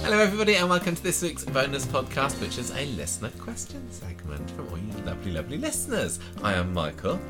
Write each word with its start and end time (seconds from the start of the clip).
Hello, 0.00 0.18
everybody, 0.18 0.56
and 0.56 0.68
welcome 0.70 0.94
to 0.96 1.02
this 1.02 1.20
week's 1.22 1.44
bonus 1.44 1.84
podcast, 1.84 2.40
which 2.40 2.56
is 2.56 2.70
a 2.74 2.86
listener 2.96 3.30
question 3.38 3.86
segment 3.92 4.50
from 4.52 4.68
all 4.70 4.78
you 4.78 4.92
lovely, 5.04 5.32
lovely 5.32 5.58
listeners. 5.58 6.18
I 6.42 6.54
am 6.54 6.72
Michael. 6.72 7.20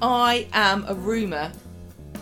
I 0.00 0.48
am 0.54 0.84
a 0.88 0.94
rumour 0.94 1.52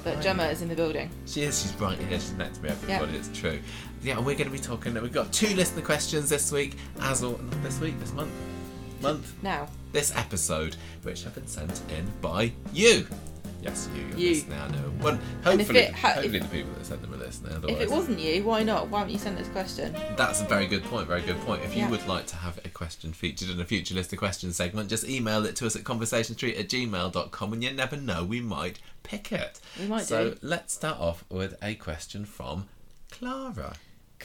that 0.04 0.20
Gemma 0.20 0.46
is 0.48 0.61
in 0.62 0.68
the 0.68 0.74
building. 0.74 1.09
She 1.27 1.43
is, 1.43 1.62
she's 1.62 1.72
right 1.80 1.96
here, 1.96 2.18
she's 2.18 2.32
next 2.32 2.56
to 2.59 2.64
me, 2.64 2.70
everybody, 2.70 3.12
Yeah. 3.12 3.18
it's 3.18 3.29
true. 3.38 3.61
Yeah, 4.02 4.18
we're 4.18 4.34
going 4.34 4.44
to 4.46 4.50
be 4.50 4.58
talking, 4.58 4.94
we've 5.00 5.12
got 5.12 5.32
two 5.32 5.54
listener 5.54 5.82
questions 5.82 6.28
this 6.28 6.50
week, 6.50 6.76
as 7.00 7.22
all, 7.22 7.38
not 7.38 7.62
this 7.62 7.79
week, 7.80 7.98
this 8.00 8.12
month. 8.12 8.32
Month. 9.00 9.32
Now, 9.43 9.68
This 9.93 10.14
episode, 10.16 10.76
which 11.02 11.22
have 11.24 11.34
been 11.34 11.46
sent 11.46 11.82
in 11.96 12.10
by 12.20 12.52
you. 12.72 13.07
Yes, 13.62 13.88
you. 13.94 14.02
You're 14.08 14.18
You. 14.18 14.29
listening, 14.34 14.58
I 14.58 14.68
know. 14.70 14.93
Well, 15.00 15.18
hopefully, 15.44 15.79
it 15.80 15.93
ha- 15.94 16.14
hopefully 16.14 16.40
the 16.40 16.48
people 16.48 16.72
that 16.72 16.84
sent 16.84 17.00
them 17.00 17.14
are 17.14 17.16
listening. 17.16 17.52
Otherwise, 17.54 17.76
if 17.76 17.82
it 17.82 17.90
wasn't 17.90 18.18
you, 18.18 18.43
why 18.43 18.64
not? 18.64 18.88
Why 18.88 18.98
haven't 19.00 19.12
you 19.12 19.20
sent 19.20 19.38
this 19.38 19.46
question? 19.48 19.93
That's 20.16 20.40
a 20.40 20.46
very 20.46 20.66
good 20.66 20.82
point. 20.84 21.07
Very 21.07 21.22
good 21.22 21.38
point. 21.43 21.62
If 21.62 21.74
you 21.76 21.82
Yeah. 21.82 21.90
would 21.90 22.04
like 22.08 22.26
to 22.29 22.36
have 22.36 22.58
a 22.64 22.68
question 22.68 23.12
featured 23.12 23.50
in 23.50 23.60
a 23.60 23.64
future 23.64 23.94
list 23.94 24.12
of 24.12 24.18
questions 24.18 24.57
segment, 24.57 24.88
just 24.90 25.04
email 25.08 25.46
it 25.46 25.54
to 25.57 25.66
us 25.66 25.76
at 25.76 25.84
conversationstreet 25.84 26.58
at 26.58 26.68
gmail.com 26.68 27.52
and 27.52 27.62
you 27.62 27.71
never 27.72 27.96
know, 27.96 28.24
we 28.24 28.40
might 28.40 28.80
pick 29.04 29.30
it. 29.30 29.60
We 29.79 29.86
might 29.86 30.07
so 30.07 30.30
do. 30.30 30.38
let's 30.43 30.74
start 30.74 30.98
off 30.98 31.24
with 31.29 31.54
a 31.62 31.76
question 31.76 32.24
from 32.24 32.66
Clara. 33.12 33.74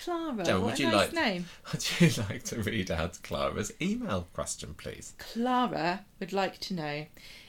Clara, 0.03 0.43
Gemma, 0.43 0.59
what 0.61 0.71
would 0.71 0.79
a 0.79 0.83
you 0.83 0.91
nice 0.91 0.95
like 0.95 1.13
name. 1.13 1.45
would 1.73 2.01
you 2.01 2.09
like 2.29 2.43
to 2.45 2.61
read 2.61 2.91
out 2.91 3.19
Clara's 3.23 3.71
email 3.81 4.27
question, 4.33 4.73
please? 4.77 5.13
Clara 5.17 6.01
would 6.19 6.33
like 6.33 6.59
to 6.59 6.73
know 6.73 7.05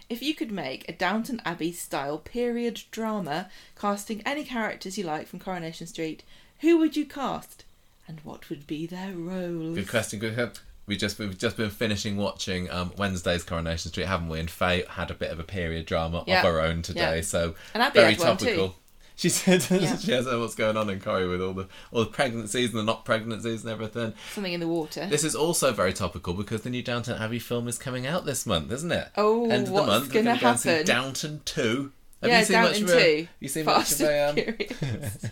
if 0.09 0.23
you 0.23 0.35
could 0.35 0.51
make 0.51 0.89
a 0.89 0.93
Downton 0.93 1.41
Abbey 1.45 1.73
style 1.73 2.19
period 2.19 2.83
drama 2.91 3.49
casting 3.79 4.23
any 4.25 4.45
characters 4.45 4.97
you 4.97 5.05
like 5.05 5.27
from 5.27 5.39
Coronation 5.39 5.87
Street, 5.87 6.23
who 6.61 6.79
would 6.79 6.97
you 6.97 7.05
cast? 7.05 7.65
And 8.07 8.21
what 8.25 8.49
would 8.49 8.67
be 8.67 8.87
their 8.87 9.13
roles? 9.13 9.75
Good 9.77 9.89
question. 9.89 10.19
Good. 10.19 10.59
We 10.87 10.97
just 10.97 11.19
we've 11.19 11.37
just 11.37 11.59
been 11.59 11.69
finishing 11.69 12.17
watching 12.17 12.71
um, 12.71 12.93
Wednesday's 12.97 13.45
Coronation 13.45 13.91
Street, 13.91 14.07
haven't 14.07 14.31
we? 14.31 14.41
And 14.41 14.51
Faye 14.51 14.85
had 14.89 15.11
a 15.11 15.15
bit 15.15 15.31
of 15.31 15.39
a 15.39 15.45
period 15.45 15.85
drama 15.85 16.25
Yeah. 16.27 16.39
of 16.39 16.47
her 16.47 16.61
own 16.63 16.81
today, 16.81 17.17
Yeah. 17.17 17.21
so 17.23 17.55
And 17.75 17.83
Abby 17.83 18.01
very 18.01 18.15
one 18.15 18.39
too. 18.39 18.73
She 19.19 19.29
said 19.31 19.67
Yeah. 19.71 19.97
she 19.97 20.13
has 20.13 20.27
what's 20.27 20.55
going 20.55 20.77
on 20.77 20.89
in 20.89 21.01
Corrie 21.01 21.27
with 21.29 21.43
all 21.43 21.53
the 21.53 21.67
all 21.91 22.05
the 22.05 22.11
pregnancies 22.11 22.71
and 22.71 22.79
the 22.79 22.85
not 22.85 23.05
pregnancies 23.05 23.63
and 23.65 23.73
everything. 23.73 24.15
Something 24.33 24.53
in 24.53 24.61
the 24.61 24.69
water. 24.69 25.07
This 25.07 25.25
is 25.25 25.35
also 25.35 25.73
very 25.73 25.93
topical 25.93 26.35
because 26.35 26.63
the 26.63 26.71
new 26.71 26.83
Downton 26.85 27.21
Abbey 27.21 27.41
film 27.41 27.67
is 27.67 27.79
coming 27.79 28.07
out 28.07 28.25
this 28.27 28.47
month, 28.47 28.71
isn't 28.71 28.93
it? 28.93 29.09
Oh, 29.17 29.51
end 29.51 29.63
of 29.63 29.67
the 29.67 29.73
what's 29.73 29.87
month. 29.89 30.15
we're 30.15 30.23
gonna 30.23 30.39
go 30.41 30.55
see 30.55 30.69
happen? 30.71 30.87
Downton 30.87 31.41
Two. 31.45 31.93
Have 32.23 32.31
yeah, 32.31 32.39
you 32.39 32.45
seen 32.45 32.53
Downton 32.55 32.83
much 32.85 32.91
of 32.93 32.97
a, 32.97 33.23
2. 33.23 33.29
You 33.41 33.49
seen 33.49 33.65
Fast 33.65 34.01
much 34.01 34.09
of 34.09 34.15
a, 34.15 34.29
um, 34.29 35.31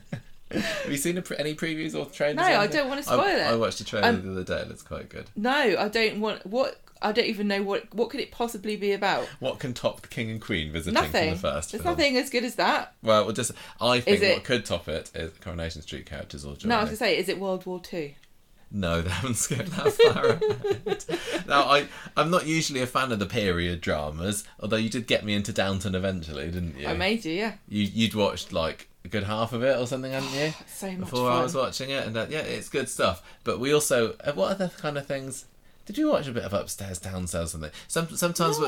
Have 0.52 0.90
you 0.90 0.96
seen 0.96 1.20
pre- 1.22 1.36
any 1.38 1.54
previews 1.54 1.94
or 1.94 2.06
trailers? 2.10 2.36
No, 2.36 2.42
I 2.44 2.66
don't 2.68 2.88
wanna 2.88 3.02
spoil 3.02 3.20
I, 3.20 3.30
it. 3.32 3.42
I 3.46 3.56
watched 3.56 3.80
a 3.80 3.84
trailer 3.84 4.08
Um, 4.08 4.22
the 4.22 4.32
other 4.40 4.44
day. 4.44 4.62
and 4.62 4.70
It's 4.70 4.82
quite 4.82 5.08
good. 5.08 5.26
No, 5.36 5.50
I 5.52 5.88
don't 5.88 6.20
want. 6.20 6.46
What? 6.46 6.80
I 7.02 7.12
don't 7.12 7.26
even 7.26 7.48
know 7.48 7.62
what. 7.62 7.92
What 7.94 8.10
could 8.10 8.20
it 8.20 8.30
possibly 8.30 8.76
be 8.76 8.92
about? 8.92 9.26
What 9.40 9.58
can 9.58 9.74
top 9.74 10.00
the 10.02 10.08
King 10.08 10.30
and 10.30 10.40
Queen 10.40 10.72
visiting 10.72 10.94
Nothing. 10.94 11.34
from 11.34 11.42
the 11.42 11.54
first 11.54 11.72
There's 11.72 11.82
film? 11.82 11.96
nothing 11.96 12.16
as 12.16 12.30
good 12.30 12.44
as 12.44 12.54
that. 12.56 12.94
Well, 13.02 13.24
we'll 13.24 13.34
just 13.34 13.52
I 13.80 14.00
think 14.00 14.22
it- 14.22 14.34
what 14.34 14.44
could 14.44 14.64
top 14.64 14.88
it 14.88 15.10
is 15.14 15.32
Coronation 15.40 15.82
Street 15.82 16.06
characters 16.06 16.44
or 16.44 16.54
joining. 16.56 16.68
No, 16.70 16.76
I 16.76 16.80
was 16.80 16.88
gonna 16.90 16.96
say, 16.96 17.18
is 17.18 17.28
it 17.28 17.38
World 17.38 17.66
War 17.66 17.80
Two? 17.80 18.12
No, 18.70 19.00
they 19.00 19.10
haven't 19.10 19.34
skipped 19.36 19.70
that 19.76 19.92
far 19.92 20.26
ahead. 20.26 21.04
now, 21.46 21.62
I 21.62 21.86
I'm 22.16 22.30
not 22.30 22.46
usually 22.46 22.82
a 22.82 22.86
fan 22.86 23.12
of 23.12 23.18
the 23.20 23.26
period 23.26 23.80
dramas, 23.80 24.44
although 24.58 24.76
you 24.76 24.90
did 24.90 25.06
get 25.06 25.24
me 25.24 25.34
into 25.34 25.52
Downton 25.52 25.94
eventually, 25.94 26.46
didn't 26.50 26.76
you? 26.78 26.88
I 26.88 26.94
made 26.94 27.24
you, 27.24 27.32
yeah. 27.32 27.52
you 27.68 27.82
you'd 27.84 28.14
watched 28.14 28.52
like 28.52 28.88
a 29.04 29.08
good 29.08 29.22
half 29.22 29.52
of 29.52 29.62
it 29.62 29.78
or 29.78 29.86
something, 29.86 30.10
hadn't 30.12 30.32
you? 30.34 30.52
So 30.66 30.90
much 30.90 30.98
Before 30.98 31.30
fun. 31.30 31.38
I 31.40 31.42
was 31.44 31.54
watching 31.54 31.90
it, 31.90 32.06
and 32.06 32.16
uh, 32.16 32.26
yeah, 32.28 32.40
it's 32.40 32.68
good 32.68 32.88
stuff. 32.88 33.22
But 33.44 33.60
we 33.60 33.72
also, 33.72 34.16
uh, 34.24 34.32
what 34.32 34.50
other 34.50 34.70
kind 34.78 34.98
of 34.98 35.06
things? 35.06 35.44
Did 35.86 35.96
you 35.98 36.10
watch 36.10 36.26
a 36.26 36.32
bit 36.32 36.44
of 36.44 36.52
upstairs, 36.52 36.98
downstairs, 36.98 37.52
something? 37.52 37.70
Some 37.88 38.08
sometimes 38.16 38.58
No. 38.58 38.66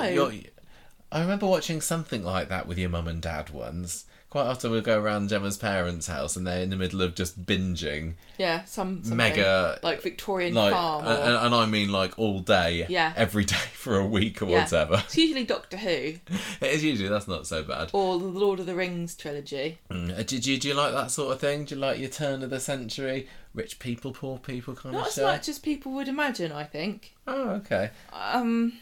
I 1.11 1.21
remember 1.21 1.47
watching 1.47 1.81
something 1.81 2.23
like 2.25 2.49
that 2.49 2.67
with 2.67 2.79
your 2.79 2.91
mum 2.91 3.09
and 3.09 3.21
dad 3.21 3.51
once. 3.51 4.05
Quite 4.31 4.45
often 4.47 4.71
we'd 4.73 4.85
go 4.85 5.01
around 5.01 5.31
Gemma's 5.31 5.57
parents' 5.57 6.07
house, 6.07 6.37
and 6.37 6.47
they're 6.47 6.61
in 6.61 6.69
the 6.69 6.77
middle 6.77 7.01
of 7.01 7.15
just 7.15 7.47
binging 7.47 8.13
yeah, 8.37 8.65
some 8.65 9.01
mega 9.07 9.79
like 9.83 10.03
Victorian 10.03 10.53
like, 10.53 10.71
farm. 10.75 11.07
Or, 11.07 11.13
and, 11.13 11.35
and 11.47 11.55
I 11.55 11.65
mean 11.65 11.91
like 11.91 12.19
all 12.19 12.41
day, 12.41 12.85
Yeah. 12.91 13.15
every 13.17 13.45
day 13.47 13.55
for 13.73 13.97
a 13.99 14.05
week 14.07 14.43
or 14.43 14.47
yeah. 14.47 14.65
whatever. 14.65 14.97
It's 15.07 15.17
usually 15.17 15.45
Doctor 15.45 15.79
Who 15.79 15.89
It 16.61 16.75
is 16.75 16.85
usually 16.85 17.09
that's 17.09 17.27
not 17.27 17.47
so 17.47 17.63
bad. 17.63 17.89
or 17.95 18.19
the 18.19 18.27
Lord 18.27 18.61
of 18.61 18.67
the 18.67 18.75
Rings 18.75 19.15
trilogy. 19.17 19.79
Mm. 19.91 20.19
Uh, 20.19 20.23
Do, 20.23 20.39
do, 20.39 20.59
do 20.59 20.69
you 20.69 20.75
like 20.75 20.93
that 20.93 21.11
sort 21.11 21.33
of 21.33 21.41
thing? 21.41 21.65
Do 21.65 21.75
you 21.77 21.81
like 21.81 21.99
your 21.99 22.11
turn 22.11 22.43
of 22.43 22.51
the 22.51 22.61
century, 22.61 23.29
rich 23.55 23.79
people, 23.79 24.13
poor 24.13 24.37
people 24.37 24.75
kind 24.75 24.93
Not 24.93 25.01
of 25.03 25.07
as 25.09 25.15
show? 25.15 25.23
much 25.23 25.49
as 25.49 25.59
people 25.59 25.93
would 25.93 26.07
imagine, 26.09 26.53
I 26.53 26.65
think. 26.65 27.15
Oh, 27.27 27.49
okay. 27.51 27.91
Um, 28.13 28.75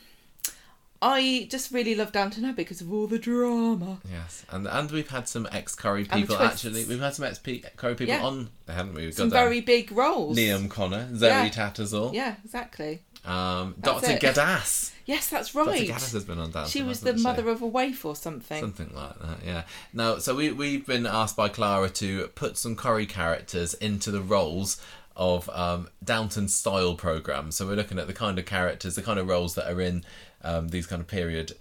I 1.02 1.46
just 1.50 1.72
really 1.72 1.94
love 1.94 2.12
Downton 2.12 2.44
Abbey 2.44 2.56
because 2.62 2.80
of 2.80 2.92
all 2.92 3.06
the 3.06 3.18
drama. 3.18 3.98
Yes, 4.10 4.44
and 4.50 4.66
and 4.66 4.90
we've 4.90 5.08
had 5.08 5.28
some 5.28 5.48
ex 5.52 5.74
Corrie 5.74 6.04
people 6.04 6.36
actually. 6.38 6.84
We've 6.84 7.00
had 7.00 7.14
some 7.14 7.24
ex 7.26 7.38
Corrie 7.76 7.94
people 7.94 8.14
Yeah. 8.14 8.24
on, 8.24 8.50
haven't 8.68 8.94
we? 8.94 9.06
We've 9.06 9.14
Some 9.14 9.28
got 9.28 9.36
very 9.44 9.60
big 9.60 9.92
roles. 9.92 10.36
Liam 10.36 10.70
Connor, 10.70 11.14
Zoe 11.14 11.28
Yeah. 11.28 11.48
Tattersall, 11.48 12.14
Yeah, 12.14 12.34
exactly. 12.44 13.02
um, 13.24 13.74
Doctor 13.80 14.12
it. 14.12 14.20
Gaddis. 14.22 14.92
Yes, 15.06 15.28
that's 15.28 15.54
right. 15.54 15.66
Doctor 15.66 15.80
right. 15.82 15.88
Gaddis 15.90 16.12
has 16.14 16.24
been 16.24 16.38
on 16.40 16.50
Downton. 16.50 16.68
She 16.68 16.82
was 16.82 16.98
the 17.00 17.12
hasn't 17.12 17.22
mother 17.22 17.48
of 17.48 17.62
a 17.62 17.66
waif 17.66 18.04
or 18.04 18.16
something. 18.16 18.60
Something 18.60 18.90
like 18.92 19.16
that, 19.20 19.38
yeah. 19.46 19.62
Now, 19.92 20.18
so 20.18 20.34
we 20.34 20.50
we've 20.50 20.84
been 20.84 21.06
asked 21.06 21.36
by 21.36 21.48
Clara 21.48 21.88
to 21.90 22.26
put 22.34 22.56
some 22.58 22.74
Corrie 22.74 23.06
characters 23.06 23.74
into 23.74 24.10
the 24.10 24.20
roles 24.20 24.80
of 25.14 25.48
um, 25.50 25.88
Downton 26.04 26.48
style 26.48 26.94
programs. 26.96 27.54
So 27.56 27.66
we're 27.68 27.76
looking 27.76 27.98
at 28.00 28.08
the 28.08 28.12
kind 28.12 28.36
of 28.38 28.46
characters, 28.46 28.96
the 28.96 29.02
kind 29.02 29.18
of 29.20 29.28
roles 29.28 29.54
that 29.54 29.70
are 29.72 29.80
in 29.80 30.04
um, 30.46 30.68
these 30.68 30.86
kind 30.86 31.02
of 31.02 31.08
period 31.08 31.52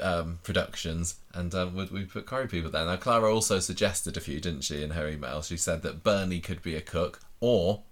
um, 0.00 0.38
productions, 0.42 1.16
and 1.32 1.54
um, 1.54 1.74
we, 1.74 1.84
we 1.86 2.04
put 2.04 2.26
Corrie 2.26 2.46
people 2.46 2.70
there. 2.70 2.84
Now, 2.84 2.96
Clara 2.96 3.34
also 3.34 3.58
suggested 3.58 4.16
a 4.16 4.20
few, 4.20 4.40
didn't 4.40 4.62
she, 4.62 4.82
in 4.82 4.90
her 4.90 5.08
email? 5.08 5.42
She 5.42 5.56
said 5.56 5.82
that 5.82 6.04
Bernie 6.04 6.40
could 6.40 6.62
be 6.62 6.76
a 6.76 6.80
cook, 6.80 7.20
or 7.40 7.82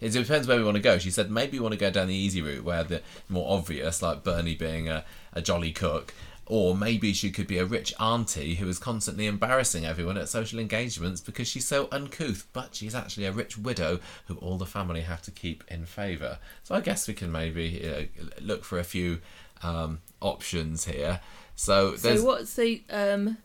it 0.00 0.10
depends 0.10 0.48
where 0.48 0.56
we 0.56 0.64
want 0.64 0.76
to 0.76 0.82
go. 0.82 0.98
She 0.98 1.10
said 1.10 1.30
maybe 1.30 1.58
we 1.58 1.62
want 1.62 1.74
to 1.74 1.78
go 1.78 1.90
down 1.90 2.08
the 2.08 2.14
easy 2.14 2.42
route 2.42 2.64
where 2.64 2.82
the 2.82 3.02
more 3.28 3.52
obvious, 3.56 4.02
like 4.02 4.24
Bernie 4.24 4.54
being 4.54 4.88
a, 4.88 5.04
a 5.32 5.42
jolly 5.42 5.72
cook, 5.72 6.14
or 6.46 6.74
maybe 6.74 7.12
she 7.12 7.30
could 7.30 7.46
be 7.46 7.58
a 7.58 7.64
rich 7.64 7.94
auntie 8.00 8.56
who 8.56 8.68
is 8.68 8.80
constantly 8.80 9.26
embarrassing 9.26 9.86
everyone 9.86 10.18
at 10.18 10.28
social 10.28 10.58
engagements 10.58 11.20
because 11.20 11.46
she's 11.46 11.66
so 11.66 11.88
uncouth, 11.92 12.48
but 12.52 12.74
she's 12.74 12.94
actually 12.94 13.26
a 13.26 13.32
rich 13.32 13.56
widow 13.56 14.00
who 14.26 14.34
all 14.38 14.58
the 14.58 14.66
family 14.66 15.02
have 15.02 15.22
to 15.22 15.30
keep 15.30 15.62
in 15.68 15.86
favour. 15.86 16.38
So 16.64 16.74
I 16.74 16.80
guess 16.80 17.06
we 17.06 17.14
can 17.14 17.30
maybe 17.30 17.88
uh, 17.88 18.22
look 18.40 18.64
for 18.64 18.80
a 18.80 18.84
few 18.84 19.20
um, 19.62 20.00
options 20.20 20.84
here. 20.84 21.20
So 21.56 21.92
there's 21.92 22.20
So 22.20 22.26
what's 22.26 22.54
the 22.54 22.82
um? 22.90 23.38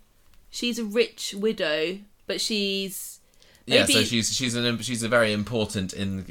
She's 0.50 0.80
a 0.80 0.86
rich 0.86 1.34
widow, 1.38 2.00
but 2.28 2.40
she's 2.40 3.20
yeah, 3.66 3.86
so 3.86 4.04
she's 4.04 4.34
she's 4.34 4.56
an 4.56 4.80
she's 4.80 5.04
a 5.04 5.10
very 5.10 5.34
important 5.34 5.92
in 5.94 6.26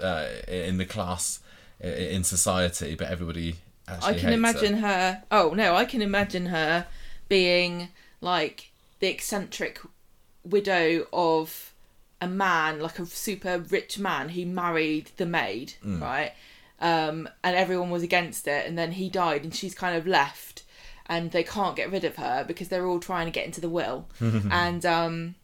uh, 0.00 0.26
in 0.48 0.78
the 0.78 0.86
class 0.86 1.40
in 1.80 2.24
society, 2.24 2.94
but 2.94 3.08
everybody 3.08 3.56
I 3.86 4.14
can 4.14 4.32
imagine 4.32 4.74
her. 4.78 4.86
her. 4.88 5.22
Oh 5.30 5.52
no, 5.54 5.76
I 5.76 5.84
can 5.84 6.02
imagine 6.02 6.46
her 6.46 6.86
being 7.28 7.88
like 8.20 8.70
the 9.00 9.08
eccentric 9.08 9.80
widow 10.44 11.06
of 11.12 11.72
a 12.20 12.28
man, 12.28 12.80
like 12.80 12.98
a 12.98 13.06
super 13.06 13.58
rich 13.58 13.98
man 13.98 14.30
who 14.30 14.46
married 14.46 15.10
the 15.16 15.26
maid, 15.26 15.74
Mm. 15.84 16.00
right? 16.00 16.32
Um, 16.82 17.28
and 17.42 17.56
everyone 17.56 17.90
was 17.90 18.02
against 18.02 18.46
it, 18.46 18.66
and 18.66 18.76
then 18.76 18.92
he 18.92 19.08
died, 19.08 19.44
and 19.44 19.54
she's 19.54 19.74
kind 19.74 19.96
of 19.96 20.06
left, 20.06 20.64
and 21.06 21.30
they 21.30 21.44
can't 21.44 21.76
get 21.76 21.90
rid 21.90 22.04
of 22.04 22.16
her 22.16 22.44
because 22.44 22.68
they're 22.68 22.86
all 22.86 22.98
trying 23.00 23.26
to 23.26 23.30
get 23.30 23.46
into 23.46 23.60
the 23.60 23.68
will, 23.68 24.08
and 24.20 24.84
um, 24.84 25.34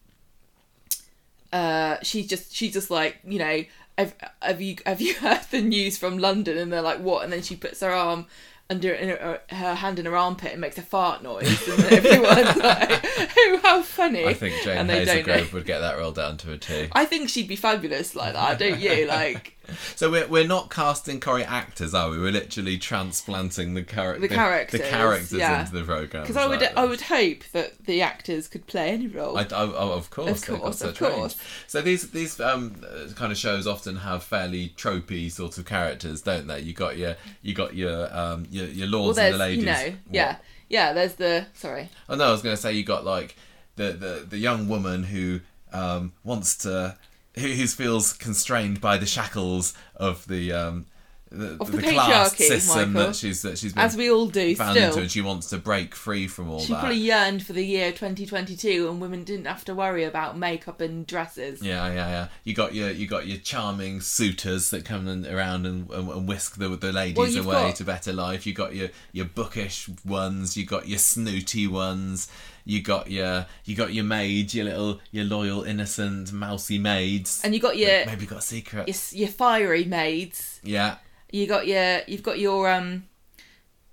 uh, 1.52 1.96
she's 2.02 2.26
just 2.26 2.54
she's 2.54 2.72
just 2.72 2.90
like 2.90 3.18
you 3.24 3.38
know. 3.38 3.64
Have, 3.96 4.14
have 4.40 4.60
you 4.60 4.76
have 4.86 5.00
you 5.00 5.14
heard 5.24 5.42
the 5.50 5.60
news 5.60 5.98
from 5.98 6.18
London? 6.18 6.56
And 6.56 6.72
they're 6.72 6.82
like, 6.82 7.00
what? 7.00 7.24
And 7.24 7.32
then 7.32 7.42
she 7.42 7.56
puts 7.56 7.80
her 7.80 7.90
arm 7.90 8.26
under 8.70 8.92
in 8.92 9.08
her, 9.08 9.40
her 9.48 9.74
hand 9.74 9.98
in 9.98 10.04
her 10.06 10.16
armpit 10.16 10.52
and 10.52 10.60
makes 10.60 10.78
a 10.78 10.82
fart 10.82 11.22
noise, 11.22 11.66
and 11.68 11.84
everyone's 11.84 12.56
like, 12.62 13.04
"Oh, 13.36 13.60
how 13.62 13.82
funny!" 13.82 14.24
I 14.26 14.34
think 14.34 14.62
Jane 14.62 14.78
and 14.78 14.90
they 14.90 15.04
don't 15.04 15.26
know. 15.26 15.34
Hazlegrove 15.34 15.52
would 15.52 15.66
get 15.66 15.80
that 15.80 15.98
rolled 15.98 16.16
down 16.16 16.36
to 16.38 16.52
a 16.52 16.58
T. 16.58 16.88
I 16.92 17.04
think 17.06 17.28
she'd 17.28 17.48
be 17.48 17.56
fabulous 17.56 18.14
like 18.14 18.34
that, 18.34 18.58
don't 18.58 18.78
you? 18.78 19.06
Like, 19.06 19.57
So 19.96 20.10
we're, 20.10 20.26
we're 20.26 20.46
not 20.46 20.70
casting 20.70 21.20
Corrie 21.20 21.44
actors, 21.44 21.94
are 21.94 22.10
we? 22.10 22.18
We're 22.18 22.32
literally 22.32 22.78
transplanting 22.78 23.74
the, 23.74 23.82
char- 23.82 24.18
The 24.18 24.28
characters, 24.28 24.80
the 24.80 24.86
characters 24.88 25.32
yeah. 25.32 25.60
into 25.60 25.72
the 25.72 25.84
program. 25.84 26.22
Because 26.22 26.36
I 26.36 26.46
would 26.46 26.62
I 26.62 26.84
would 26.84 27.00
hope 27.02 27.44
that 27.52 27.84
the 27.86 28.02
actors 28.02 28.48
could 28.48 28.66
play 28.66 28.90
any 28.90 29.06
role. 29.06 29.36
I, 29.36 29.42
I- 29.42 29.46
oh, 29.52 29.92
of 29.92 30.10
course, 30.10 30.48
Of 30.48 30.60
course, 30.60 30.80
of 30.82 30.88
such 30.96 31.00
range. 31.00 31.14
course. 31.14 31.36
So 31.66 31.82
these 31.82 32.10
these 32.10 32.38
um, 32.40 32.76
kind 33.16 33.32
of 33.32 33.38
shows 33.38 33.66
often 33.66 33.96
have 33.96 34.22
fairly 34.22 34.70
tropey 34.76 35.30
sort 35.30 35.58
of 35.58 35.64
characters, 35.66 36.22
don't 36.22 36.46
they? 36.46 36.60
You 36.60 36.72
got 36.72 36.96
your 36.96 37.16
you 37.42 37.54
got 37.54 37.74
your 37.74 38.14
um 38.16 38.46
your, 38.50 38.66
your 38.66 38.90
well, 38.90 39.02
lords 39.02 39.18
and 39.18 39.34
the 39.34 39.38
ladies. 39.38 39.64
you 39.64 39.66
know 39.70 39.82
What? 39.84 39.94
yeah 40.10 40.36
yeah. 40.68 40.92
There's 40.92 41.14
the 41.14 41.46
sorry. 41.54 41.88
Oh 42.08 42.14
no, 42.14 42.28
I 42.28 42.30
was 42.32 42.42
going 42.42 42.56
to 42.56 42.60
say 42.60 42.72
you 42.72 42.84
got 42.84 43.04
like 43.04 43.36
the 43.76 43.92
the, 43.92 44.26
the 44.28 44.38
young 44.38 44.68
woman 44.68 45.02
who 45.04 45.40
um, 45.72 46.12
wants 46.24 46.56
to 46.58 46.96
who, 47.38 47.66
feels 47.66 48.12
constrained 48.12 48.80
by 48.80 48.96
the 48.98 49.06
shackles 49.06 49.74
of 49.96 50.26
the 50.28 50.52
um, 50.52 50.86
the, 51.30 51.58
Of 51.60 51.72
the 51.72 51.82
class 51.82 52.34
system 52.38 52.94
Michael. 52.94 53.08
that 53.08 53.16
she's 53.16 53.42
that 53.42 53.58
she's 53.58 53.74
been 53.74 53.84
As 53.84 53.94
we 53.98 54.10
all 54.10 54.28
do 54.28 54.56
found 54.56 54.76
still. 54.76 54.88
into, 54.88 55.00
and 55.02 55.10
she 55.10 55.20
wants 55.20 55.50
to 55.50 55.58
break 55.58 55.94
free 55.94 56.26
from 56.26 56.48
all 56.50 56.60
She 56.60 56.72
that. 56.72 56.78
probably 56.80 56.96
yearned 56.96 57.44
for 57.44 57.52
the 57.52 57.62
year 57.66 57.90
2022 57.92 58.88
and 58.88 58.98
women 58.98 59.24
didn't 59.24 59.44
have 59.44 59.62
to 59.66 59.74
worry 59.74 60.04
about 60.04 60.38
makeup 60.38 60.80
and 60.80 61.06
dresses. 61.06 61.60
Yeah, 61.62 61.86
yeah, 61.88 62.08
yeah. 62.08 62.28
You 62.44 62.54
got 62.54 62.74
your 62.74 62.90
you 62.92 63.06
got 63.06 63.26
your 63.26 63.36
charming 63.38 64.00
suitors 64.00 64.70
that 64.70 64.86
come 64.86 65.06
in, 65.06 65.26
around 65.26 65.66
and, 65.66 65.90
and, 65.90 66.08
and 66.10 66.26
whisk 66.26 66.56
the 66.56 66.68
the 66.70 66.92
ladies 66.92 67.36
Well, 67.36 67.44
away 67.44 67.68
got- 67.68 67.76
to 67.76 67.84
better 67.84 68.12
life. 68.14 68.46
You 68.46 68.54
got 68.54 68.74
your 68.74 68.88
your 69.12 69.26
bookish 69.26 69.88
ones. 70.06 70.56
You 70.56 70.64
got 70.64 70.88
your 70.88 70.98
snooty 70.98 71.66
ones. 71.66 72.28
You 72.68 72.82
got 72.82 73.10
your 73.10 73.46
you 73.64 73.74
got 73.74 73.94
your 73.94 74.04
maids, 74.04 74.54
your 74.54 74.66
little 74.66 75.00
your 75.10 75.24
loyal 75.24 75.62
innocent 75.62 76.30
mousy 76.34 76.76
maids. 76.78 77.40
And 77.42 77.54
you 77.54 77.60
got 77.60 77.78
your 77.78 78.04
maybe 78.04 78.26
got 78.26 78.42
secrets. 78.42 79.14
your, 79.14 79.20
your 79.20 79.30
fiery 79.30 79.84
maids. 79.84 80.60
Yeah, 80.62 80.96
You 81.32 81.46
got 81.46 81.66
your 81.66 82.02
you've 82.06 82.22
got 82.22 82.38
your 82.38 82.70
um 82.70 83.04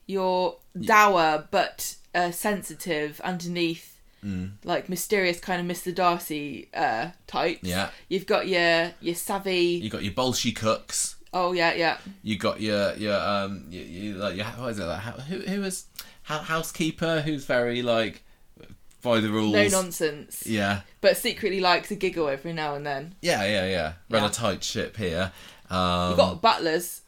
your 0.07 0.57
dour 0.77 1.47
but 1.51 1.95
uh, 2.13 2.31
sensitive 2.31 3.21
underneath 3.21 3.93
like 4.63 4.89
mysterious 4.89 5.39
kind 5.39 5.61
of 5.61 5.77
Mr. 5.77 5.95
Darcy 5.95 6.67
uh 6.73 7.11
types. 7.27 7.63
Yeah. 7.63 7.91
You've 8.09 8.25
got 8.25 8.47
your 8.49 8.91
your 8.99 9.15
savvy 9.15 9.79
you 9.81 9.89
got 9.89 10.03
your 10.03 10.13
bolshy 10.13 10.53
cooks. 10.53 11.15
Oh 11.31 11.53
yeah, 11.53 11.73
yeah. 11.75 11.97
You 12.23 12.37
got 12.37 12.59
your 12.59 12.93
your 12.95 13.17
um 13.17 13.67
you, 13.69 13.81
you 13.81 14.15
like 14.15 14.35
your 14.35 14.45
what 14.47 14.71
is 14.71 14.79
it 14.79 14.83
like 14.85 14.99
how, 14.99 15.11
who 15.11 15.39
who 15.39 15.61
hou- 16.23 16.39
housekeeper 16.39 17.21
who's 17.21 17.45
very 17.45 17.81
like 17.81 18.23
by 19.05 19.21
the 19.21 19.29
rules. 19.29 19.53
No 19.53 19.67
nonsense. 19.69 20.45
Yeah. 20.45 20.81
But 20.99 21.15
secretly 21.15 21.61
likes 21.61 21.89
a 21.91 21.95
giggle 21.95 22.27
every 22.27 22.51
now 22.51 22.75
and 22.75 22.85
then. 22.85 23.15
Yeah, 23.21 23.43
yeah, 23.45 23.65
yeah. 23.67 23.93
Run 24.09 24.23
Yeah. 24.23 24.29
a 24.29 24.31
tight 24.31 24.63
ship 24.63 24.97
here. 24.97 25.31
Um, 25.69 26.09
You've 26.09 26.17
got 26.17 26.41
butlers. 26.41 27.01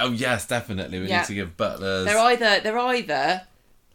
oh 0.00 0.12
yes, 0.12 0.46
definitely. 0.46 1.00
We 1.00 1.08
Yeah. 1.08 1.18
need 1.20 1.26
to 1.26 1.34
give 1.34 1.56
butlers. 1.56 2.04
They're 2.06 2.18
either 2.18 2.60
they're 2.60 2.78
either 2.78 3.42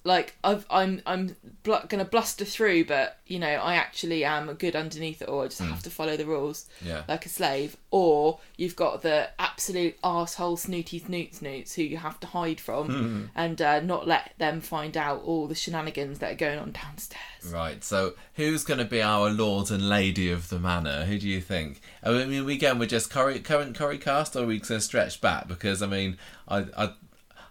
like 0.06 0.36
I've, 0.44 0.66
I'm 0.70 1.02
I'm 1.06 1.36
bl- 1.64 1.76
gonna 1.88 2.04
bluster 2.06 2.44
through, 2.46 2.86
but 2.86 3.20
you 3.26 3.40
know 3.40 3.48
I 3.48 3.76
actually 3.76 4.26
am 4.26 4.52
good 4.56 4.76
underneath 4.76 5.22
it 5.22 5.30
all. 5.30 5.42
I 5.42 5.46
just 5.48 5.62
Hmm. 5.62 5.70
have 5.70 5.84
to 5.84 5.90
follow 5.90 6.18
the 6.18 6.26
rules 6.26 6.66
yeah. 6.84 7.04
like 7.08 7.26
a 7.26 7.30
slave. 7.30 7.78
Or 7.92 8.40
you've 8.58 8.76
got 8.76 9.02
the 9.04 9.30
absolute 9.40 9.96
asshole 10.04 10.58
snooty 10.58 11.00
snoot 11.00 11.36
snoots 11.36 11.76
who 11.76 11.84
you 11.84 11.98
have 11.98 12.20
to 12.22 12.28
hide 12.28 12.60
from 12.60 12.88
Hmm. 12.88 13.26
and 13.36 13.62
uh, 13.62 13.80
not 13.80 14.08
let 14.08 14.34
them 14.40 14.60
find 14.62 14.98
out 14.98 15.22
all 15.24 15.48
the 15.48 15.56
shenanigans 15.56 16.20
that 16.20 16.32
are 16.34 16.36
going 16.36 16.60
on 16.60 16.72
downstairs. 16.72 17.22
Right. 17.52 17.84
So, 17.84 18.14
who's 18.36 18.64
going 18.64 18.80
to 18.80 18.86
be 18.86 19.02
our 19.02 19.30
lord 19.30 19.70
and 19.72 19.88
lady 19.90 20.32
of 20.32 20.50
the 20.50 20.60
manor? 20.60 21.06
Who 21.06 21.18
do 21.20 21.28
you 21.30 21.40
think? 21.42 21.82
I 22.04 22.12
mean, 22.12 22.46
we 22.46 22.54
again 22.56 22.80
we're 22.80 22.86
just 22.88 23.10
Corrie, 23.10 23.40
current 23.40 23.78
Corrie 23.78 23.98
cast, 24.00 24.36
or 24.36 24.44
are 24.44 24.46
we 24.48 24.58
going 24.60 24.80
to 24.80 24.82
stretch 24.82 25.22
back? 25.22 25.48
Because 25.48 25.82
I 25.82 25.88
mean, 25.88 26.18
I 26.48 26.66
I. 26.78 26.94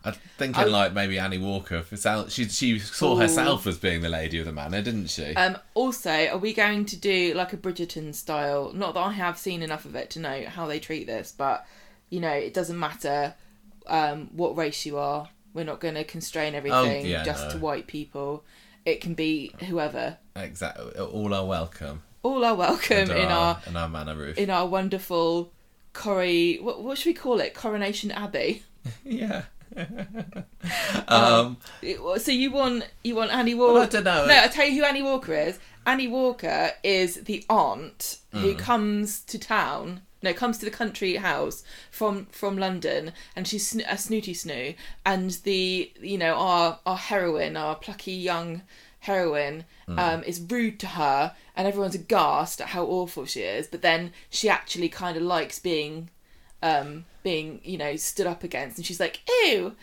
I'm 0.04 0.14
thinking 0.38 0.62
I- 0.64 0.66
like 0.66 0.93
maybe 0.93 1.19
Annie 1.19 1.38
Walker. 1.38 1.84
She 2.28 2.49
she 2.49 2.78
saw 2.78 3.14
Ooh. 3.14 3.19
herself 3.20 3.66
as 3.66 3.78
being 3.78 4.00
the 4.02 4.08
lady 4.08 4.38
of 4.38 4.46
the 4.46 4.52
manor, 4.52 4.82
didn't 4.82 5.08
she? 5.08 5.34
Um, 5.34 5.56
also, 5.75 6.10
are 6.28 6.38
we 6.38 6.52
going 6.52 6.84
to 6.87 6.96
do 6.96 7.34
like 7.34 7.52
a 7.52 7.56
Bridgerton 7.56 8.14
style? 8.14 8.72
Not 8.72 8.94
that 8.94 9.00
I 9.00 9.12
have 9.12 9.38
seen 9.38 9.62
enough 9.62 9.84
of 9.84 9.94
it 9.94 10.10
to 10.10 10.20
know 10.20 10.44
how 10.46 10.66
they 10.66 10.78
treat 10.81 11.06
this, 11.06 11.32
but 11.37 11.66
you 12.10 12.20
know, 12.20 12.32
it 12.32 12.52
doesn't 12.52 12.78
matter 12.78 13.34
um, 13.87 14.28
what 14.32 14.56
race 14.56 14.84
you 14.87 14.99
are. 14.99 15.28
We're 15.54 15.64
not 15.64 15.81
going 15.81 15.94
to 15.94 16.05
constrain 16.05 16.55
everything 16.55 17.05
Oh, 17.05 17.08
yeah, 17.08 17.25
just 17.25 17.44
no. 17.46 17.50
to 17.52 17.58
white 17.58 17.87
people. 17.87 18.44
It 18.84 19.00
can 19.00 19.14
be 19.14 19.52
whoever. 19.69 20.19
exactly. 20.34 20.93
All 20.98 21.32
are 21.34 21.44
welcome. 21.46 22.02
All 22.25 22.44
are 22.44 22.55
welcome 22.55 23.10
in 23.10 23.28
our 23.28 23.60
in 23.66 23.76
our 23.76 23.88
manor 23.88 24.14
roof. 24.16 24.38
in 24.38 24.48
our 24.50 24.66
wonderful 24.66 25.52
Corrie. 25.93 26.58
What, 26.60 26.82
what 26.82 26.98
should 26.98 27.10
we 27.10 27.14
call 27.14 27.40
it? 27.40 27.55
Coronation 27.55 28.10
Abbey. 28.10 28.62
yeah. 29.05 29.43
Um. 31.08 31.56
It- 31.82 31.98
So 32.22 32.30
you 32.32 32.50
want 32.50 32.84
you 33.04 33.14
want 33.14 33.30
Annie 33.32 33.54
Walker? 33.54 33.72
Well, 33.74 33.82
I 33.82 33.86
don't 33.86 34.04
know. 34.04 34.26
No, 34.26 34.42
I 34.42 34.48
tell 34.48 34.66
you 34.66 34.80
who 34.80 34.84
Annie 34.84 35.02
Walker 35.02 35.34
is. 35.34 35.58
Annie 35.86 36.08
Walker 36.08 36.72
is 36.82 37.14
the 37.24 37.44
aunt 37.50 38.19
Mm. 38.32 38.40
who 38.40 38.54
comes 38.54 39.20
to 39.20 39.38
town. 39.38 40.02
No, 40.22 40.32
comes 40.32 40.58
to 40.58 40.64
the 40.64 40.70
country 40.70 41.16
house 41.16 41.64
from 41.90 42.26
from 42.26 42.56
London, 42.56 43.12
and 43.34 43.48
she's 43.48 43.74
a 43.88 43.98
snooty 43.98 44.34
snoo. 44.34 44.76
And 45.04 45.30
the 45.42 45.92
you 46.00 46.16
know 46.19 46.34
our 46.34 46.78
our 46.86 46.96
heroine, 46.96 47.56
our 47.56 47.74
plucky 47.74 48.12
young 48.12 48.62
heroine, 49.00 49.64
Mm. 49.88 49.98
um, 49.98 50.22
is 50.24 50.40
rude 50.40 50.78
to 50.80 50.86
her, 50.86 51.34
and 51.56 51.66
everyone's 51.66 51.96
aghast 51.96 52.60
at 52.60 52.69
how 52.69 52.84
awful 52.84 53.26
she 53.26 53.40
is. 53.40 53.66
But 53.66 53.82
then 53.82 54.12
she 54.30 54.48
actually 54.48 54.88
kind 54.88 55.16
of 55.16 55.24
likes 55.24 55.58
being 55.58 56.08
um, 56.62 57.05
being 57.23 57.61
you 57.64 57.79
know 57.79 57.97
stood 57.97 58.26
up 58.26 58.44
against, 58.44 58.76
and 58.79 58.87
she's 58.87 59.00
like, 59.00 59.20
ew 59.44 59.75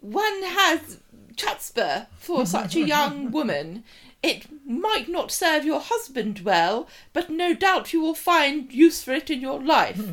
one 0.00 0.42
has 0.42 0.98
chutzpah 1.36 2.06
for 2.18 2.46
such 2.46 2.74
a 2.74 2.80
young 2.80 3.30
woman. 3.32 3.84
It 4.22 4.46
might 4.66 5.08
not 5.08 5.30
serve 5.30 5.64
your 5.64 5.80
husband 5.80 6.40
well, 6.40 6.88
but 7.12 7.30
no 7.30 7.54
doubt 7.54 7.92
you 7.92 8.00
will 8.00 8.14
find 8.14 8.72
use 8.72 9.02
for 9.02 9.12
it 9.12 9.30
in 9.30 9.40
your 9.40 9.62
life. 9.62 10.00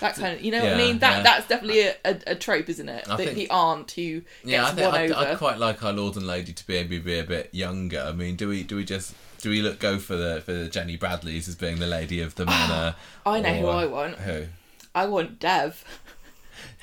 That 0.00 0.14
kind 0.14 0.36
of, 0.36 0.42
you 0.42 0.50
know 0.52 0.62
what 0.62 0.74
I 0.74 0.76
mean? 0.76 0.98
That 0.98 1.18
yeah. 1.18 1.22
that's 1.22 1.48
definitely 1.48 1.80
a, 1.80 1.94
a, 2.04 2.18
a 2.26 2.34
trope, 2.34 2.68
isn't 2.68 2.88
it? 2.88 3.04
The, 3.06 3.16
think- 3.16 3.34
the 3.34 3.48
aunt 3.48 3.90
who 3.92 4.22
Yeah, 4.44 4.64
I 4.64 4.66
gets 4.66 4.74
think 4.74 4.92
won 4.92 5.00
I'd, 5.00 5.10
over. 5.10 5.30
I'd 5.30 5.38
quite 5.38 5.58
like 5.58 5.82
our 5.82 5.92
lord 5.94 6.16
and 6.16 6.26
lady 6.26 6.52
to 6.52 6.66
be 6.66 6.76
able 6.76 6.96
to 6.96 7.00
be 7.00 7.18
a 7.18 7.24
bit 7.24 7.48
younger. 7.52 8.00
I 8.00 8.12
mean, 8.12 8.36
do 8.36 8.48
we 8.48 8.62
do 8.62 8.76
we 8.76 8.84
just 8.84 9.14
do 9.38 9.48
we 9.48 9.62
look 9.62 9.78
go 9.78 9.98
for 9.98 10.16
the 10.16 10.42
for 10.44 10.52
the 10.52 10.68
Jenny 10.68 10.96
Bradleys 10.96 11.48
as 11.48 11.54
being 11.54 11.78
the 11.78 11.86
lady 11.86 12.20
of 12.20 12.34
the 12.34 12.44
manor? 12.46 12.94
I 13.24 13.40
know 13.40 13.54
who 13.54 13.66
I 13.68 13.86
want. 13.86 14.16
Who? 14.16 14.44
I 14.94 15.06
want 15.06 15.38
Dev. 15.38 15.84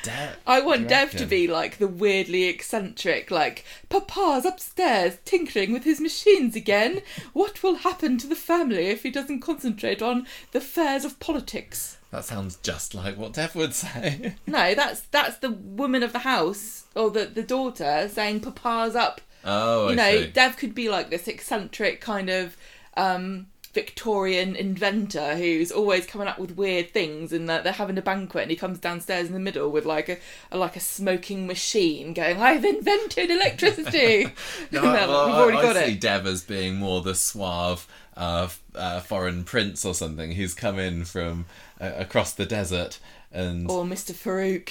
De- 0.04 0.36
I 0.48 0.62
want 0.62 0.88
Dev 0.88 1.12
to 1.12 1.26
be 1.26 1.48
like 1.48 1.78
the 1.78 1.88
weirdly 1.88 2.46
eccentric, 2.46 3.30
like, 3.32 3.66
Papa's 3.90 4.46
upstairs 4.46 5.18
tinkering 5.26 5.74
with 5.74 5.84
his 5.84 6.00
machines 6.00 6.56
again. 6.56 7.02
What 7.34 7.62
will 7.64 7.76
happen 7.76 8.18
to 8.20 8.28
the 8.28 8.36
family 8.36 8.88
if 8.88 9.04
he 9.04 9.10
doesn't 9.12 9.42
concentrate 9.42 10.02
on 10.02 10.26
the 10.52 10.60
affairs 10.60 11.04
of 11.06 11.20
politics? 11.20 11.98
That 12.12 12.24
sounds 12.26 12.56
just 12.64 12.96
like 12.96 13.18
what 13.18 13.34
Dev 13.34 13.54
would 13.56 13.74
say. 13.74 14.36
No, 14.48 14.74
that's 14.74 15.02
that's 15.02 15.38
the 15.38 15.52
woman 15.52 16.04
of 16.04 16.14
the 16.14 16.20
house 16.20 16.86
or 16.96 17.12
the 17.12 17.26
the 17.26 17.44
daughter 17.44 18.08
saying 18.12 18.40
Papa's 18.40 18.96
up. 18.96 19.20
oh, 19.44 19.88
you 19.88 19.92
I 19.92 19.96
know, 19.96 20.22
see. 20.22 20.28
Dev 20.28 20.56
could 20.58 20.74
be 20.74 20.88
like 20.90 21.10
this 21.10 21.28
eccentric 21.28 22.00
kind 22.00 22.30
of 22.30 22.56
um 22.96 23.48
Victorian 23.78 24.56
inventor 24.56 25.36
who's 25.36 25.72
always 25.72 26.08
coming 26.08 26.28
up 26.28 26.40
with 26.40 26.58
weird 26.58 26.90
things 26.90 27.32
and 27.32 27.48
that 27.48 27.64
they're 27.64 27.72
having 27.74 27.96
a 28.00 28.02
banquet 28.02 28.42
and 28.42 28.50
he 28.50 28.58
comes 28.58 28.80
downstairs 28.80 29.28
in 29.28 29.34
the 29.34 29.40
middle 29.40 29.70
with 29.70 29.86
like 29.86 30.10
a, 30.10 30.18
a 30.52 30.58
like 30.58 30.76
a 30.76 30.80
smoking 30.80 31.46
machine 31.46 32.12
going, 32.14 32.42
I've 32.42 32.66
invented 32.66 33.30
electricity. 33.30 34.32
No, 34.72 34.82
like, 34.82 35.08
well, 35.08 35.26
We've 35.28 35.36
already 35.36 35.58
I, 35.58 35.62
got 35.62 35.78
I 35.78 35.86
see 35.86 35.92
it. 35.94 36.02
Dev 36.02 36.26
as 36.26 36.44
being 36.44 36.78
more 36.78 37.04
the 37.04 37.14
suave 37.14 37.88
uh, 38.16 38.48
uh, 38.74 39.00
foreign 39.02 39.44
prince 39.44 39.86
or 39.86 39.94
something 39.94 40.32
who's 40.32 40.56
come 40.56 40.80
in 40.80 41.06
from 41.06 41.46
uh, 41.80 41.92
across 41.98 42.34
the 42.34 42.48
desert 42.48 43.00
and 43.32 43.70
Or 43.70 43.84
Mr. 43.84 44.12
Farouk. 44.14 44.70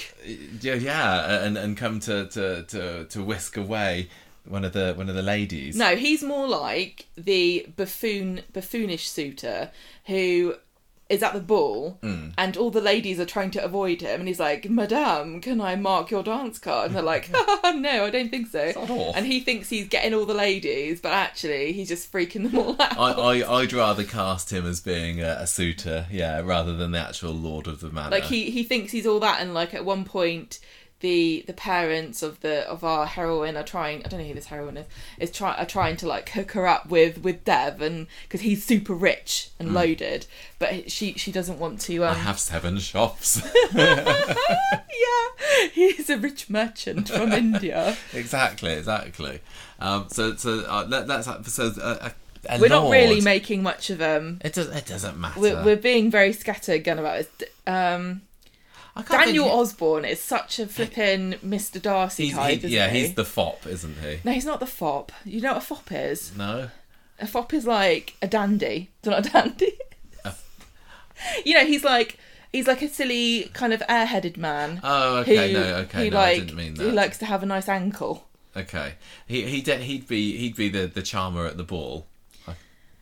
yeah, 0.61 0.73
yeah, 0.73 1.45
and 1.45 1.57
and 1.57 1.77
come 1.77 2.01
to 2.01 2.27
to 2.27 2.63
to 2.63 3.05
to 3.05 3.23
whisk 3.23 3.55
away 3.55 4.09
one 4.49 4.63
of 4.65 4.73
the 4.73 4.93
one 4.95 5.09
of 5.09 5.15
the 5.15 5.21
ladies. 5.21 5.75
No, 5.75 5.95
he's 5.95 6.23
more 6.23 6.47
like 6.47 7.05
the 7.15 7.67
buffoon 7.75 8.41
buffoonish 8.53 9.07
suitor 9.07 9.71
who 10.05 10.55
is 11.09 11.23
at 11.23 11.31
the 11.33 11.39
ball 11.39 11.97
Hmm. 12.01 12.31
and 12.37 12.57
all 12.57 12.69
the 12.69 12.81
ladies 12.81 13.17
are 13.17 13.25
trying 13.25 13.49
to 13.51 13.63
avoid 13.63 14.01
him 14.01 14.19
and 14.19 14.27
he's 14.27 14.41
like, 14.41 14.69
Madame, 14.69 15.39
can 15.39 15.61
I 15.61 15.77
mark 15.77 16.11
your 16.11 16.21
dance 16.21 16.59
card? 16.59 16.87
And 16.87 16.95
they're 16.97 17.01
like, 17.01 17.29
No, 17.63 18.03
I 18.03 18.09
don't 18.09 18.29
think 18.29 18.47
so. 18.47 18.73
And 19.15 19.25
he 19.25 19.39
thinks 19.39 19.69
he's 19.69 19.87
getting 19.87 20.13
all 20.13 20.25
the 20.25 20.33
ladies, 20.33 20.99
but 20.99 21.13
actually 21.13 21.71
he's 21.71 21.87
just 21.87 22.11
freaking 22.11 22.51
them 22.51 22.57
all 22.59 22.75
out. 22.81 22.97
I, 22.99 23.39
I 23.39 23.59
I'd 23.61 23.71
rather 23.71 24.03
cast 24.03 24.51
him 24.51 24.65
as 24.67 24.81
being 24.81 25.21
a, 25.21 25.37
a 25.39 25.47
suitor, 25.47 26.07
yeah, 26.11 26.41
rather 26.41 26.75
than 26.75 26.91
the 26.91 26.99
actual 26.99 27.31
lord 27.31 27.67
of 27.67 27.79
the 27.79 27.89
manor. 27.89 28.09
like 28.11 28.23
he, 28.25 28.49
he 28.51 28.63
thinks 28.63 28.91
he's 28.91 29.07
all 29.07 29.21
that 29.21 29.39
and 29.41 29.53
like 29.53 29.73
at 29.73 29.85
one 29.85 30.03
point 30.03 30.59
the 30.99 31.43
the 31.45 31.53
parents 31.53 32.23
of 32.23 32.39
the 32.41 32.67
of 32.67 32.83
our 32.83 33.05
heroine 33.05 33.55
are 33.55 33.63
trying. 33.63 34.03
I 34.03 34.09
don't 34.09 34.19
know 34.19 34.25
who 34.27 34.33
this 34.33 34.47
heroine 34.47 34.77
is. 34.77 34.85
Is 35.19 35.31
try 35.31 35.55
are 35.55 35.65
trying 35.65 35.95
to 35.97 36.07
like 36.07 36.29
hook 36.29 36.51
her 36.53 36.65
up 36.67 36.87
with 36.89 37.19
with 37.23 37.45
Dev, 37.45 37.81
and 37.81 38.07
because 38.23 38.41
he's 38.41 38.65
super 38.65 38.93
rich 38.93 39.49
and 39.59 39.73
loaded, 39.73 40.25
but 40.59 40.91
she 40.91 41.13
she 41.13 41.31
doesn't 41.31 41.59
want 41.59 41.79
to. 41.81 42.03
I 42.03 42.09
Um, 42.09 42.15
have 42.17 42.39
seven 42.39 42.79
shops. 42.79 43.41
yeah, 43.73 45.67
he's 45.73 46.09
a 46.09 46.17
rich 46.17 46.49
merchant 46.49 47.09
from 47.09 47.31
India. 47.31 47.95
exactly, 48.13 48.73
exactly. 48.73 49.39
Um, 49.79 50.07
so, 50.09 50.35
so 50.35 50.61
uh, 50.61 50.85
that, 50.85 51.07
that's 51.07 51.53
so. 51.53 51.71
Uh, 51.81 52.09
a, 52.49 52.55
a 52.55 52.59
We're 52.59 52.69
not 52.69 52.89
really 52.89 53.21
making 53.21 53.61
much 53.63 53.89
of 53.89 54.01
um. 54.01 54.39
It 54.43 54.53
does. 54.53 54.67
It 54.69 54.85
doesn't 54.85 55.19
matter. 55.19 55.39
We're, 55.39 55.63
we're 55.63 55.75
being 55.75 56.09
very 56.09 56.31
scattergun 56.33 56.97
about 56.99 57.25
this. 57.39 57.49
Um, 57.67 58.21
I 58.21 58.26
Daniel 59.03 59.45
think- 59.45 59.55
Osbourne 59.57 60.05
is 60.05 60.21
such 60.21 60.59
a 60.59 60.67
flipping 60.67 61.33
Mr. 61.45 61.81
Darcy 61.81 62.25
He's, 62.25 62.33
type, 62.35 62.49
he- 62.51 62.57
isn't 62.57 62.69
yeah, 62.71 62.89
he? 62.89 63.01
he's 63.01 63.13
the 63.15 63.25
fop, 63.25 63.65
isn't 63.67 63.97
he? 63.99 64.19
No, 64.23 64.31
he's 64.31 64.45
not 64.45 64.59
the 64.59 64.65
fop. 64.67 65.11
You 65.25 65.41
know 65.41 65.53
what 65.53 65.63
a 65.63 65.65
fop 65.65 65.91
is? 65.91 66.35
No. 66.37 66.69
A 67.19 67.27
fop 67.27 67.53
is 67.53 67.65
like 67.65 68.15
a 68.21 68.27
dandy. 68.27 68.91
Do 69.01 69.09
you 69.09 69.15
know 69.15 69.17
a 69.19 69.21
dandy? 69.23 69.73
A- 70.25 70.33
you 71.45 71.53
know, 71.55 71.65
he's 71.65 71.83
like 71.83 72.17
he's 72.51 72.67
like 72.67 72.81
a 72.81 72.87
silly 72.89 73.49
kind 73.53 73.73
of 73.73 73.81
airheaded 73.81 74.37
man. 74.37 74.79
Oh, 74.83 75.17
okay. 75.17 75.51
who, 75.53 75.59
no, 75.59 75.75
okay. 75.77 76.05
who 76.05 76.09
no, 76.11 76.15
like 76.17 76.37
I 76.37 76.39
didn't 76.39 76.55
mean 76.55 76.73
that. 76.75 76.83
who 76.83 76.91
likes 76.91 77.17
to 77.19 77.25
have 77.25 77.43
a 77.43 77.45
nice 77.45 77.67
ankle. 77.67 78.27
Okay. 78.55 78.93
He 79.27 79.43
he 79.43 79.61
de- 79.61 79.77
he'd 79.77 80.07
be 80.07 80.37
he'd 80.37 80.55
be 80.55 80.69
the 80.69 80.87
the 80.87 81.01
charmer 81.01 81.45
at 81.45 81.57
the 81.57 81.63
ball. 81.63 82.05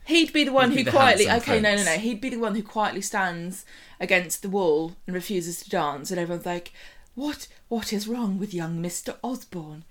He'd 0.06 0.32
be 0.32 0.44
the 0.44 0.52
one 0.52 0.72
He'd 0.72 0.78
who 0.80 0.84
the 0.86 0.92
quietly 0.92 1.30
okay, 1.30 1.60
no, 1.60 1.76
no, 1.76 1.84
no. 1.84 1.98
He'd 1.98 2.22
be 2.22 2.30
the 2.30 2.40
one 2.40 2.56
who 2.56 2.64
quietly 2.64 3.02
stands 3.02 3.66
against 4.00 4.42
the 4.42 4.50
wall 4.50 4.96
and 5.08 5.16
refuses 5.16 5.62
to 5.64 5.70
dance, 5.70 6.12
and 6.12 6.20
everyone's 6.20 6.46
like, 6.46 6.72
"What? 7.16 7.48
What 7.70 7.92
is 7.92 8.08
wrong 8.08 8.38
with 8.38 8.54
young 8.54 8.82
Mister 8.82 9.16
Osbourne? 9.24 9.84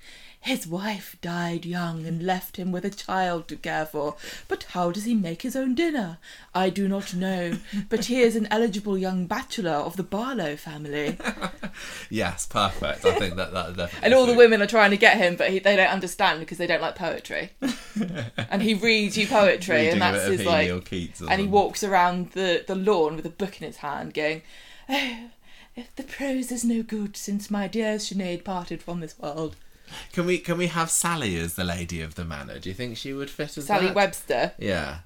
His 0.45 0.67
wife 0.67 1.17
died 1.23 1.65
young 1.65 2.05
and 2.05 2.23
left 2.23 2.59
him 2.59 2.71
with 2.71 2.85
a 2.85 2.91
child 2.91 3.49
to 3.49 3.57
care 3.57 3.87
for. 3.87 4.17
But 4.47 4.65
how 4.65 4.91
does 4.91 5.05
he 5.05 5.15
make 5.15 5.41
his 5.41 5.57
own 5.57 5.75
dinner? 5.75 6.19
I 6.55 6.69
do 6.69 6.87
not 6.87 7.15
know. 7.15 7.57
But 7.89 8.05
he 8.05 8.21
is 8.21 8.37
an 8.37 8.49
eligible 8.51 8.99
young 8.99 9.25
bachelor 9.25 9.71
of 9.71 9.97
the 9.97 10.03
Barlow 10.03 10.57
family." 10.57 11.19
Yes, 12.11 12.47
perfect. 12.47 13.05
I 13.05 13.19
think 13.19 13.35
that 13.35 13.53
that 13.53 13.77
definitely. 13.77 14.05
And 14.05 14.15
all 14.15 14.27
the 14.27 14.35
women 14.35 14.63
are 14.63 14.67
trying 14.67 14.91
to 14.91 14.97
get 14.97 15.17
him, 15.17 15.35
but 15.35 15.51
he, 15.51 15.59
they 15.59 15.75
don't 15.75 15.91
understand 15.91 16.39
because 16.39 16.59
they 16.59 16.69
don't 16.69 16.81
like 16.81 16.95
poetry. 16.95 17.51
and 18.37 18.63
he 18.63 18.75
reads 18.75 19.19
you 19.19 19.27
poetry, 19.27 19.77
Reading 19.77 19.93
and 19.95 20.03
that's 20.03 20.27
his 20.27 20.45
like. 20.45 20.71
Or 20.71 20.81
Keats 20.81 21.21
or 21.21 21.31
And 21.31 21.41
he 21.41 21.49
walks 21.49 21.83
around 21.83 22.31
the, 22.31 22.63
the 22.65 22.77
lawn 22.77 23.17
with 23.17 23.27
a 23.27 23.31
book 23.31 23.61
in 23.61 23.67
his 23.67 23.79
hand, 23.79 24.15
going, 24.15 24.43
"Oh, 24.89 25.31
if 25.75 25.95
the 25.97 26.05
prose 26.05 26.53
is 26.53 26.65
no 26.65 26.83
good, 26.85 27.17
since 27.17 27.51
my 27.51 27.67
dear 27.67 27.97
Sinead 27.97 28.45
parted 28.45 28.81
from 28.83 29.01
this 29.01 29.19
world." 29.19 29.57
Can 30.13 30.27
we 30.27 30.39
can 30.39 30.59
we 30.59 30.67
have 30.69 30.91
Sally 30.91 31.37
as 31.39 31.55
the 31.55 31.65
lady 31.65 32.01
of 32.01 32.15
the 32.15 32.25
manor? 32.25 32.59
Do 32.59 32.69
you 32.69 32.75
think 32.75 32.97
she 32.97 33.13
would 33.13 33.31
fit 33.31 33.57
as 33.59 33.67
Sally 33.67 33.87
that? 33.87 33.95
Webster. 33.95 34.53
Yeah. 34.59 34.99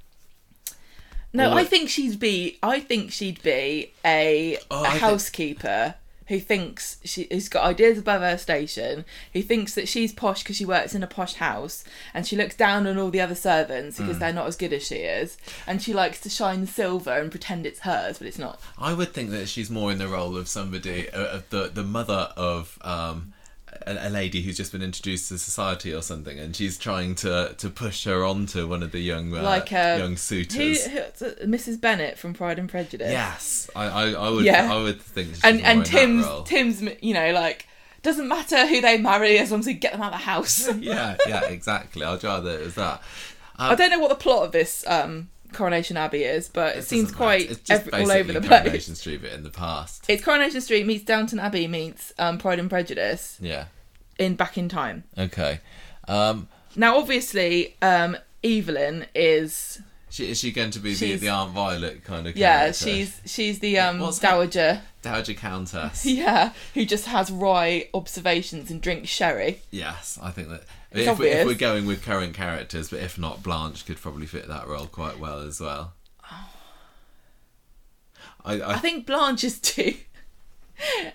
No, 1.33 1.53
Or 1.53 1.59
I 1.59 1.65
think 1.65 1.91
she'd 1.91 2.19
be. 2.19 2.59
I 2.63 2.81
think 2.81 3.13
she'd 3.13 3.43
be 3.43 3.93
a, 4.05 4.59
Oh, 4.71 4.79
a 4.83 4.87
I 4.87 4.91
think- 4.91 5.01
housekeeper 5.03 5.95
who 6.29 6.39
thinks 6.41 6.99
she 7.05 7.27
has 7.31 7.49
got 7.49 7.65
ideas 7.65 7.99
above 7.99 8.21
her 8.23 8.37
station. 8.39 9.05
Who 9.35 9.43
thinks 9.43 9.75
that 9.75 9.89
she's 9.89 10.13
posh 10.13 10.43
because 10.43 10.57
she 10.57 10.65
works 10.67 10.95
in 10.95 11.03
a 11.03 11.07
posh 11.07 11.35
house, 11.35 11.85
and 12.15 12.27
she 12.27 12.37
looks 12.37 12.55
down 12.57 12.87
on 12.87 12.99
all 12.99 13.11
the 13.11 13.21
other 13.21 13.35
servants 13.35 13.99
because 13.99 14.17
Mm. 14.17 14.21
they're 14.21 14.33
not 14.35 14.47
as 14.47 14.57
good 14.57 14.73
as 14.73 14.87
she 14.87 14.97
is, 14.97 15.37
and 15.67 15.83
she 15.83 15.93
likes 15.95 16.21
to 16.21 16.31
shine 16.31 16.67
silver 16.67 17.13
and 17.19 17.31
pretend 17.31 17.67
it's 17.67 17.81
hers, 17.81 18.19
but 18.19 18.27
it's 18.27 18.39
not. 18.39 18.61
I 18.79 18.93
would 18.95 19.13
think 19.15 19.31
that 19.31 19.49
she's 19.49 19.71
more 19.71 19.91
in 19.93 19.99
the 19.99 20.09
role 20.09 20.37
of 20.37 20.49
somebody, 20.49 21.11
uh, 21.11 21.37
of 21.37 21.51
the 21.51 21.69
the 21.69 21.85
mother 21.85 22.33
of 22.37 22.79
um, 22.83 23.33
a, 23.87 24.11
lady 24.11 24.43
who's 24.43 24.57
just 24.57 24.73
been 24.73 24.83
introduced 24.83 25.29
to 25.29 25.39
society 25.39 25.93
or 25.93 26.03
something, 26.03 26.39
and 26.39 26.55
she's 26.55 26.79
trying 26.79 27.15
to 27.17 27.55
to 27.59 27.71
push 27.71 28.05
her 28.05 28.25
onto 28.25 28.69
one 28.69 28.83
of 28.83 28.93
the 28.93 29.01
young 29.01 29.35
uh, 29.35 29.43
Like, 29.43 29.73
uh, 29.73 29.97
young 29.99 30.17
suitors. 30.17 30.87
who, 30.87 31.01
Mrs. 31.47 31.81
Bennet 31.81 32.19
from 32.19 32.35
Pride 32.35 32.59
and 32.59 32.69
Prejudice. 32.69 33.11
Yes, 33.11 33.71
I, 33.75 33.87
I, 33.87 34.11
I 34.13 34.31
would 34.31 34.45
Yeah. 34.45 34.73
I 34.73 34.83
would 34.83 35.01
think 35.01 35.35
and 35.45 35.61
and 35.63 35.85
Tim's. 35.85 36.27
Tim's 36.45 36.83
you 37.01 37.15
know 37.15 37.33
like 37.33 37.67
doesn't 38.03 38.29
matter 38.29 38.67
who 38.67 38.81
they 38.81 38.97
marry 38.99 39.39
as 39.39 39.51
long 39.51 39.61
as 39.61 39.67
we 39.67 39.75
get 39.75 39.93
them 39.93 40.03
out 40.03 40.13
of 40.13 40.21
the 40.21 40.25
house. 40.25 40.73
yeah, 40.79 41.17
yeah, 41.27 41.45
exactly. 41.45 42.05
I'd 42.05 42.23
rather 42.23 42.51
it 42.51 42.65
was 42.65 42.75
that. 42.77 43.03
I 43.61 43.75
don't 43.75 43.91
know 43.91 43.99
what 43.99 44.11
the 44.11 44.15
plot 44.15 44.45
of 44.45 44.53
this 44.53 44.85
um, 44.87 45.31
Coronation 45.53 45.97
Abbey 45.97 46.25
is, 46.25 46.49
but 46.49 46.77
it, 46.77 46.79
It 46.81 46.85
seems 46.85 47.11
quite 47.13 47.41
matter. 47.43 47.53
It's 47.53 47.61
just 47.61 47.87
every, 47.89 48.01
all 48.05 48.13
over 48.13 48.33
the 48.33 48.41
place. 48.41 48.61
Coronation 48.63 48.95
Street, 48.95 49.23
but 49.23 49.33
in 49.33 49.43
the 49.43 49.51
past. 49.51 50.05
It's 50.09 50.25
Coronation 50.25 50.61
Street 50.61 50.87
meets 50.87 51.05
Downton 51.05 51.39
Abbey 51.39 51.67
meets 51.67 52.13
um, 52.19 52.39
Pride 52.39 52.59
and 52.59 52.69
Prejudice 52.71 53.37
Yeah. 53.41 53.67
in 54.19 54.35
back 54.37 54.57
in 54.59 54.69
time. 54.69 55.05
Okay. 55.17 55.61
Um, 56.07 56.49
Now, 56.77 56.99
obviously, 56.99 57.77
um, 57.83 58.17
Evelyn 58.45 59.07
is 59.15 59.81
she, 60.11 60.31
is 60.31 60.39
she 60.41 60.53
going 60.53 60.71
to 60.71 60.79
be 60.79 60.95
the, 60.95 61.17
the 61.17 61.29
Aunt 61.29 61.51
Violet 61.53 62.03
kind 62.03 62.27
of 62.27 62.35
yeah, 62.37 62.61
character? 62.61 62.85
she's 62.85 63.21
she's 63.27 63.59
the 63.59 63.79
um, 63.79 63.99
What's 63.99 64.21
her- 64.21 64.29
dowager, 64.29 64.81
Dowager 65.03 65.35
Countess. 65.35 66.07
yeah, 66.07 66.53
who 66.75 66.87
just 66.87 67.05
has 67.07 67.31
wry 67.31 67.89
observations 67.93 68.71
and 68.71 68.81
drinks 68.81 69.11
sherry. 69.11 69.61
Yes, 69.71 70.19
I 70.23 70.31
think 70.31 70.49
that 70.49 70.63
if, 70.93 71.19
we, 71.19 71.29
if 71.29 71.47
we're 71.47 71.55
going 71.55 71.87
with 71.87 72.03
current 72.05 72.35
characters, 72.35 72.91
but 72.91 73.01
if 73.01 73.19
not, 73.19 73.43
Blanche 73.43 73.85
could 73.85 73.99
probably 73.99 74.27
fit 74.27 74.49
that 74.49 74.67
role 74.67 74.87
quite 74.87 75.19
well 75.19 75.41
as 75.41 75.61
well. 75.61 75.93
Oh. 76.31 76.49
I, 78.45 78.61
I, 78.61 78.75
I 78.75 78.79
think 78.79 79.07
Blanche 79.07 79.45
is 79.45 79.59
too. 79.59 79.95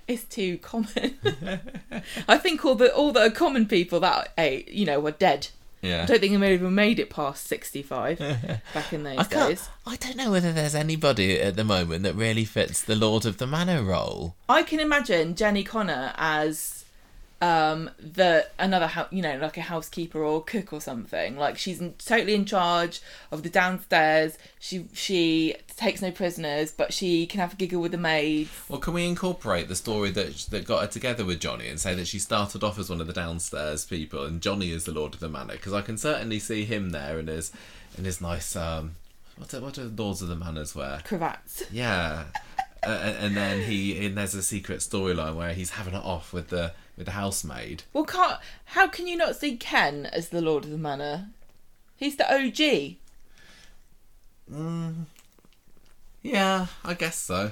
It's 0.10 0.26
too 0.26 0.58
common. 0.58 1.18
I 2.28 2.38
think 2.38 2.66
all 2.66 2.76
the 2.76 2.94
all 2.94 3.14
the 3.14 3.32
common 3.32 3.66
people 3.66 4.02
that 4.02 4.34
age, 4.38 4.68
you 4.70 4.86
know, 4.86 5.00
were 5.00 5.12
dead. 5.12 5.48
yeah. 5.82 6.04
I 6.04 6.06
don't 6.06 6.20
think 6.20 6.38
they 6.38 6.54
even 6.54 6.76
made 6.76 7.00
it 7.00 7.10
past 7.10 7.46
sixty-five 7.48 8.20
back 8.74 8.92
in 8.92 9.04
those 9.04 9.20
I 9.20 9.24
days. 9.24 9.70
I 9.88 9.96
don't 9.96 10.18
know 10.18 10.32
whether 10.32 10.52
there's 10.52 10.76
anybody 10.76 11.40
at 11.40 11.56
the 11.56 11.64
moment 11.64 12.04
that 12.04 12.14
really 12.14 12.44
fits 12.44 12.82
the 12.82 12.98
Lord 12.98 13.26
of 13.26 13.38
the 13.38 13.48
Manor 13.48 13.84
role. 13.84 14.36
I 14.50 14.64
can 14.64 14.82
imagine 14.82 15.34
Jenny 15.34 15.64
Connor 15.64 16.12
as 16.18 16.83
um 17.44 17.90
the 18.00 18.48
another 18.58 18.88
hou- 18.88 19.08
you 19.12 19.22
know 19.22 19.38
like 19.38 19.58
a 19.58 19.62
housekeeper 19.62 20.24
or 20.24 20.42
cook 20.42 20.72
or 20.72 20.80
something. 20.80 21.36
Like 21.38 21.58
she's 21.58 21.82
in, 21.82 21.94
totally 21.94 22.36
in 22.36 22.46
charge 22.46 23.02
of 23.32 23.44
the 23.44 23.50
downstairs. 23.50 24.38
She 24.60 24.86
she 24.94 25.56
takes 25.76 26.02
no 26.02 26.12
prisoners 26.12 26.72
but 26.72 26.94
she 26.94 27.26
can 27.26 27.42
have 27.42 27.54
a 27.54 27.56
giggle 27.58 27.82
with 27.82 27.92
the 27.92 27.98
maids. 27.98 28.50
Well, 28.70 28.80
can 28.80 28.94
we 28.94 29.06
incorporate 29.06 29.68
the 29.68 29.76
story 29.76 30.12
that 30.12 30.38
that 30.52 30.66
got 30.66 30.82
her 30.82 30.88
together 30.88 31.26
with 31.26 31.42
Johnny 31.42 31.68
and 31.68 31.80
say 31.80 31.94
that 31.96 32.08
she 32.08 32.20
started 32.20 32.64
off 32.64 32.80
as 32.80 32.90
one 32.90 33.02
of 33.02 33.08
the 33.08 33.14
downstairs 33.14 33.84
people 33.84 34.24
and 34.24 34.42
Johnny 34.42 34.72
is 34.72 34.86
the 34.86 34.94
Lord 34.94 35.14
of 35.14 35.20
the 35.20 35.28
Manor? 35.30 35.54
Because 35.54 35.74
I 35.74 35.82
can 35.82 35.98
certainly 35.98 36.40
see 36.40 36.64
him 36.64 36.92
there 36.92 37.20
in 37.20 37.28
his 37.28 37.52
in 37.98 38.06
his 38.06 38.22
nice 38.22 38.56
um, 38.56 38.96
what 39.36 39.50
do, 39.50 39.60
what 39.60 39.74
do 39.74 39.92
Lords 39.98 40.22
of 40.22 40.30
the 40.30 40.36
Manors 40.38 40.76
wear? 40.76 41.02
cravats. 41.04 41.64
Yeah, 41.72 42.24
uh, 42.86 42.90
and 43.20 43.36
then 43.36 43.64
he 43.64 44.06
and 44.06 44.16
there's 44.18 44.34
a 44.36 44.44
secret 44.44 44.80
storyline 44.80 45.36
where 45.36 45.54
he's 45.54 45.72
having 45.72 45.94
it 45.96 46.04
off 46.06 46.32
with 46.32 46.48
the 46.50 46.72
with 46.98 47.06
the 47.08 47.12
housemaid. 47.14 47.84
well 47.94 48.06
can't 48.06 48.40
how 48.66 48.88
can 48.88 49.08
you 49.08 49.16
not 49.18 49.36
see 49.36 49.58
Ken 49.58 50.06
as 50.08 50.30
the 50.30 50.42
Lord 50.42 50.64
of 50.66 50.70
the 50.72 50.78
Manor 50.78 51.28
he's 51.96 52.16
the 52.18 52.32
OG 52.32 52.98
mm, 54.52 55.06
Yeah, 56.22 56.68
I 56.86 56.94
guess 56.94 57.18
so. 57.18 57.52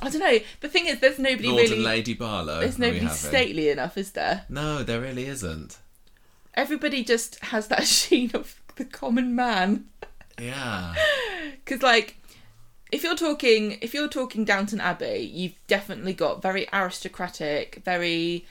I 0.00 0.08
don't 0.10 0.20
know 0.20 0.38
the 0.60 0.68
thing 0.68 0.86
is 0.86 1.00
there's 1.00 1.18
nobody 1.18 1.48
Lord 1.48 1.62
really 1.62 1.74
and 1.76 1.84
Lady 1.84 2.14
Barlow. 2.14 2.60
there's 2.60 2.78
nobody 2.78 3.06
stately 3.08 3.68
enough 3.68 3.96
is 3.96 4.12
there 4.12 4.44
No, 4.48 4.82
there 4.82 5.00
really 5.00 5.26
isn't. 5.26 5.78
everybody 6.54 7.04
just 7.04 7.38
has 7.46 7.68
that 7.68 7.86
sheen 7.86 8.30
of 8.34 8.60
the 8.76 8.84
common 8.84 9.34
man 9.34 9.86
Yeah. 10.40 10.94
because 11.64 11.82
like 11.82 12.16
if 12.90 13.02
you're 13.04 13.16
talking 13.16 13.78
if 13.80 13.94
you're 13.94 14.08
talking 14.08 14.44
downton 14.44 14.80
abbey 14.80 15.30
you've 15.32 15.54
definitely 15.66 16.12
got 16.14 16.42
very 16.42 16.66
aristocratic 16.72 17.80
very 17.84 18.44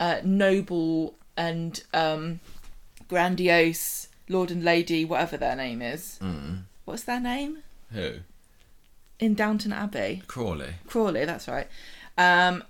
uh, 0.00 0.20
noble 0.24 1.14
and 1.36 1.82
um, 1.92 2.40
grandiose 3.08 4.08
lord 4.28 4.50
and 4.50 4.64
lady 4.64 5.04
whatever 5.04 5.36
their 5.36 5.56
name 5.56 5.82
is 5.82 6.18
Mm. 6.22 6.62
what's 6.84 7.04
their 7.04 7.20
name 7.20 7.58
Who? 7.92 8.14
in 9.18 9.34
downton 9.34 9.72
abbey 9.72 10.22
Crawley. 10.26 10.74
crawley 10.86 11.24
that's 11.24 11.46
right 11.48 11.68
um, 12.18 12.62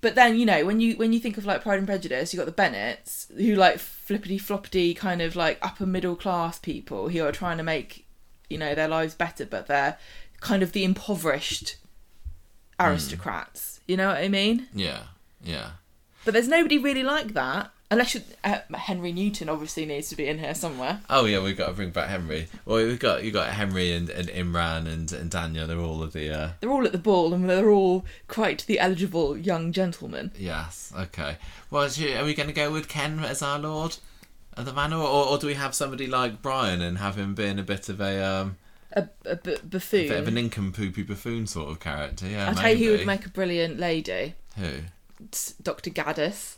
but 0.00 0.14
then 0.14 0.36
you 0.38 0.46
know 0.46 0.64
when 0.64 0.80
you 0.80 0.96
when 0.96 1.12
you 1.12 1.18
think 1.20 1.36
of 1.38 1.44
like 1.44 1.62
pride 1.62 1.78
and 1.78 1.86
prejudice 1.86 2.32
you 2.32 2.36
got 2.38 2.46
the 2.46 2.52
bennets 2.52 3.26
who 3.36 3.54
like 3.54 3.78
flippity 3.78 4.38
floppity 4.38 4.96
kind 4.96 5.20
of 5.22 5.34
like 5.36 5.58
upper 5.62 5.86
middle 5.86 6.16
class 6.16 6.58
people 6.58 7.08
who 7.08 7.22
are 7.24 7.32
trying 7.32 7.56
to 7.58 7.62
make 7.64 8.06
you 8.48 8.56
know 8.58 8.74
their 8.74 8.88
lives 8.88 9.14
better 9.14 9.44
but 9.44 9.66
they're 9.66 9.98
kind 10.40 10.62
of 10.62 10.72
the 10.72 10.84
impoverished 10.84 11.76
aristocrats 12.80 13.80
you 13.86 13.96
know 13.96 14.08
what 14.08 14.18
i 14.18 14.28
mean 14.28 14.68
Yeah. 14.72 15.02
Yeah. 15.48 15.70
but 16.24 16.34
there's 16.34 16.48
nobody 16.48 16.78
really 16.78 17.02
like 17.02 17.34
that 17.34 17.70
Unless 17.90 18.16
you, 18.16 18.20
uh, 18.44 18.58
Henry 18.74 19.12
Newton 19.12 19.48
obviously 19.48 19.86
needs 19.86 20.10
to 20.10 20.16
be 20.16 20.28
in 20.28 20.38
here 20.38 20.54
somewhere. 20.54 21.00
Oh 21.08 21.24
yeah, 21.24 21.42
we've 21.42 21.56
got 21.56 21.68
to 21.68 21.72
bring 21.72 21.88
back 21.88 22.10
Henry. 22.10 22.46
Well, 22.66 22.84
we've 22.84 22.98
got 22.98 23.24
you 23.24 23.30
got 23.30 23.48
Henry 23.48 23.92
and, 23.92 24.10
and 24.10 24.28
Imran 24.28 24.86
and 24.86 25.10
and 25.10 25.30
Daniel. 25.30 25.66
They're 25.66 25.80
all 25.80 26.02
of 26.02 26.12
the 26.12 26.30
uh, 26.30 26.50
They're 26.60 26.70
all 26.70 26.84
at 26.84 26.92
the 26.92 26.98
ball 26.98 27.32
and 27.32 27.48
they're 27.48 27.70
all 27.70 28.04
quite 28.26 28.66
the 28.66 28.78
eligible 28.78 29.38
young 29.38 29.72
gentlemen. 29.72 30.32
yes. 30.38 30.92
Okay. 30.94 31.38
Well, 31.70 31.84
are 31.84 32.24
we 32.26 32.34
going 32.34 32.48
to 32.48 32.52
go 32.52 32.70
with 32.70 32.88
Ken 32.88 33.20
as 33.20 33.40
our 33.40 33.58
lord 33.58 33.96
of 34.54 34.66
the 34.66 34.74
manor, 34.74 34.96
or, 34.98 35.26
or 35.28 35.38
do 35.38 35.46
we 35.46 35.54
have 35.54 35.74
somebody 35.74 36.06
like 36.06 36.42
Brian 36.42 36.82
and 36.82 36.98
have 36.98 37.16
him 37.16 37.34
being 37.34 37.58
a 37.58 37.62
bit 37.62 37.88
of 37.88 38.02
a 38.02 38.22
um 38.22 38.56
A, 38.92 39.08
a 39.24 39.36
b- 39.36 39.56
buffoon. 39.66 40.06
A 40.06 40.08
bit 40.08 40.18
of 40.20 40.28
a 40.28 40.30
nincompoopy 40.30 41.06
buffoon 41.06 41.46
sort 41.46 41.70
of 41.70 41.80
character? 41.80 42.26
Yeah, 42.28 42.48
I'll 42.50 42.54
tell 42.54 42.74
you 42.74 42.90
who 42.90 42.98
would 42.98 43.06
make 43.06 43.24
a 43.24 43.30
brilliant 43.30 43.78
lady. 43.78 44.34
who? 44.56 44.80
Dr. 45.62 45.90
Gaddis. 45.90 46.56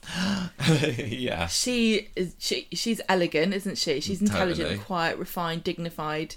yeah. 1.11 1.47
She 1.47 2.09
is 2.17 2.35
she 2.39 2.69
she's 2.73 3.01
elegant, 3.09 3.55
isn't 3.55 3.79
she? 3.79 4.01
She's 4.01 4.21
intelligent, 4.21 4.69
Totally. 4.69 4.85
quiet, 4.85 5.19
refined, 5.19 5.65
dignified. 5.65 6.37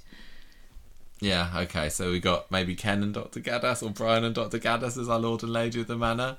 Yeah, 1.19 1.51
okay, 1.55 1.87
so 1.89 2.11
we 2.11 2.19
got 2.19 2.51
maybe 2.51 2.75
Ken 2.75 3.01
and 3.01 3.13
Dr. 3.13 3.39
Gaddis 3.39 3.81
or 3.81 3.91
Brian 3.91 4.25
and 4.25 4.35
Dr. 4.35 4.59
Gaddis 4.59 4.97
as 4.99 5.07
our 5.07 5.19
Lord 5.19 5.41
and 5.43 5.53
Lady 5.53 5.79
of 5.79 5.87
the 5.87 5.95
Manor. 5.97 6.37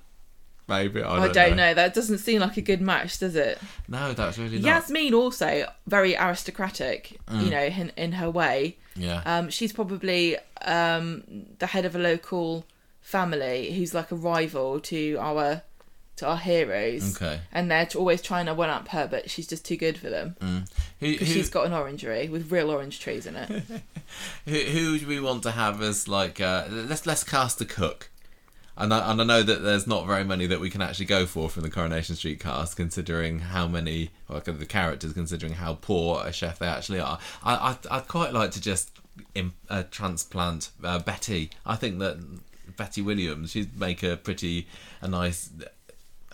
Maybe, 0.68 1.02
I 1.02 1.16
I 1.16 1.20
don't, 1.26 1.34
don't, 1.34 1.56
know. 1.56 1.74
That 1.74 1.94
doesn't 1.94 2.18
seem 2.18 2.40
like 2.40 2.56
a 2.56 2.62
good 2.62 2.80
match, 2.82 3.18
does 3.18 3.34
it? 3.36 3.58
No, 3.88 4.12
that's 4.12 4.36
really 4.38 4.58
not. 4.58 4.66
Yasmin 4.66 5.14
also 5.14 5.66
very 5.86 6.16
aristocratic, 6.16 7.18
Mm. 7.28 7.44
you 7.44 7.50
know, 7.50 7.62
in, 7.64 7.92
in 7.96 8.12
her 8.12 8.30
way. 8.30 8.76
Yeah. 8.96 9.22
Um, 9.26 9.48
she's 9.50 9.72
probably 9.72 10.36
um, 10.62 11.22
the 11.58 11.66
head 11.66 11.84
of 11.84 11.94
a 11.96 11.98
local 11.98 12.66
family 13.00 13.72
who's 13.74 13.92
like 13.94 14.10
a 14.10 14.16
rival 14.16 14.80
to 14.80 15.16
our 15.18 15.62
to 16.16 16.26
our 16.26 16.36
heroes, 16.36 17.16
okay. 17.16 17.40
and 17.52 17.70
they're 17.70 17.88
always 17.96 18.22
trying 18.22 18.46
to 18.46 18.54
one 18.54 18.70
up 18.70 18.88
her, 18.88 19.08
but 19.08 19.30
she's 19.30 19.46
just 19.46 19.64
too 19.64 19.76
good 19.76 19.98
for 19.98 20.10
them 20.10 20.36
Who, 21.00 21.12
because 21.12 21.28
who, 21.28 21.34
she's 21.34 21.50
got 21.50 21.66
an 21.66 21.72
orangery 21.72 22.28
with 22.28 22.52
real 22.52 22.70
orange 22.70 23.00
trees 23.00 23.26
in 23.26 23.36
it. 23.36 23.48
who, 24.44 24.58
who 24.58 24.98
do 24.98 25.06
we 25.06 25.20
want 25.20 25.42
to 25.42 25.50
have 25.50 25.82
as 25.82 26.06
like 26.06 26.40
uh, 26.40 26.66
let's 26.70 27.06
let's 27.06 27.24
cast 27.24 27.60
a 27.60 27.64
cook. 27.64 28.10
And 28.76 28.92
I, 28.92 29.12
and 29.12 29.20
I 29.20 29.24
know 29.24 29.42
that 29.42 29.62
there's 29.62 29.86
not 29.86 30.04
very 30.04 30.24
many 30.24 30.46
that 30.46 30.58
we 30.58 30.68
can 30.68 30.82
actually 30.82 31.06
go 31.06 31.26
for 31.26 31.48
from 31.48 31.62
the 31.62 31.70
Coronation 31.70 32.16
Street 32.16 32.40
cast, 32.40 32.76
considering 32.76 33.38
how 33.38 33.68
many, 33.68 34.10
like 34.28 34.44
the 34.44 34.66
characters, 34.66 35.12
considering 35.12 35.52
how 35.52 35.74
poor 35.74 36.26
a 36.26 36.32
chef 36.32 36.58
they 36.58 36.66
actually 36.66 36.98
are. 36.98 37.20
I, 37.44 37.54
I 37.54 37.98
I'd 37.98 38.08
quite 38.08 38.32
like 38.32 38.50
to 38.52 38.60
just 38.60 38.90
uh, 39.70 39.84
transplant 39.90 40.70
uh, 40.82 40.98
Betty. 40.98 41.50
I 41.64 41.76
think 41.76 42.00
that 42.00 42.18
Betty 42.76 43.00
Williams, 43.00 43.52
she'd 43.52 43.78
make 43.78 44.02
a 44.02 44.16
pretty 44.16 44.66
a 45.00 45.08
nice, 45.08 45.50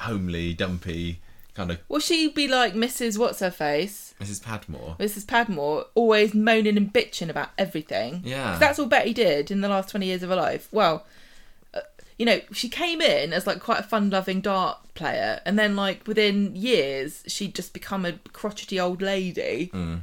homely, 0.01 0.55
dumpy 0.55 1.21
kind 1.55 1.71
of 1.73 1.79
Will 1.89 2.01
she 2.01 2.29
be 2.29 2.47
like 2.49 2.75
Mrs. 2.75 3.19
What's 3.19 3.41
her 3.41 3.51
face? 3.51 4.15
Mrs. 4.21 4.43
Patmore. 4.43 4.97
Mrs. 5.01 5.27
Patmore, 5.27 5.87
always 5.95 6.33
moaning 6.35 6.77
and 6.77 6.93
bitching 6.93 7.29
about 7.29 7.51
everything. 7.59 8.23
Yeah. 8.25 8.51
'Cause 8.53 8.61
that's 8.61 8.79
all 8.79 8.87
Betty 8.87 9.13
did 9.13 9.51
in 9.51 9.61
the 9.61 9.69
last 9.69 9.89
20 9.91 10.07
years 10.07 10.23
of 10.23 10.29
her 10.31 10.37
life. 10.37 10.69
Well, 10.71 11.07
uh, 11.75 11.81
you 12.19 12.27
know, 12.27 12.41
she 12.53 12.69
came 12.69 13.01
in 13.01 13.33
as 13.33 13.47
like 13.47 13.61
quite 13.61 13.81
a 13.81 13.83
fun 13.83 14.11
loving 14.11 14.41
dart 14.41 14.79
player, 14.95 15.41
and 15.45 15.59
then 15.59 15.75
like 15.77 16.07
within 16.07 16.55
years, 16.55 17.23
she'd 17.27 17.55
just 17.55 17.73
become 17.73 18.05
a 18.07 18.13
crotchety 18.33 18.79
old 18.79 19.03
lady. 19.03 19.71
Mm. 19.75 20.01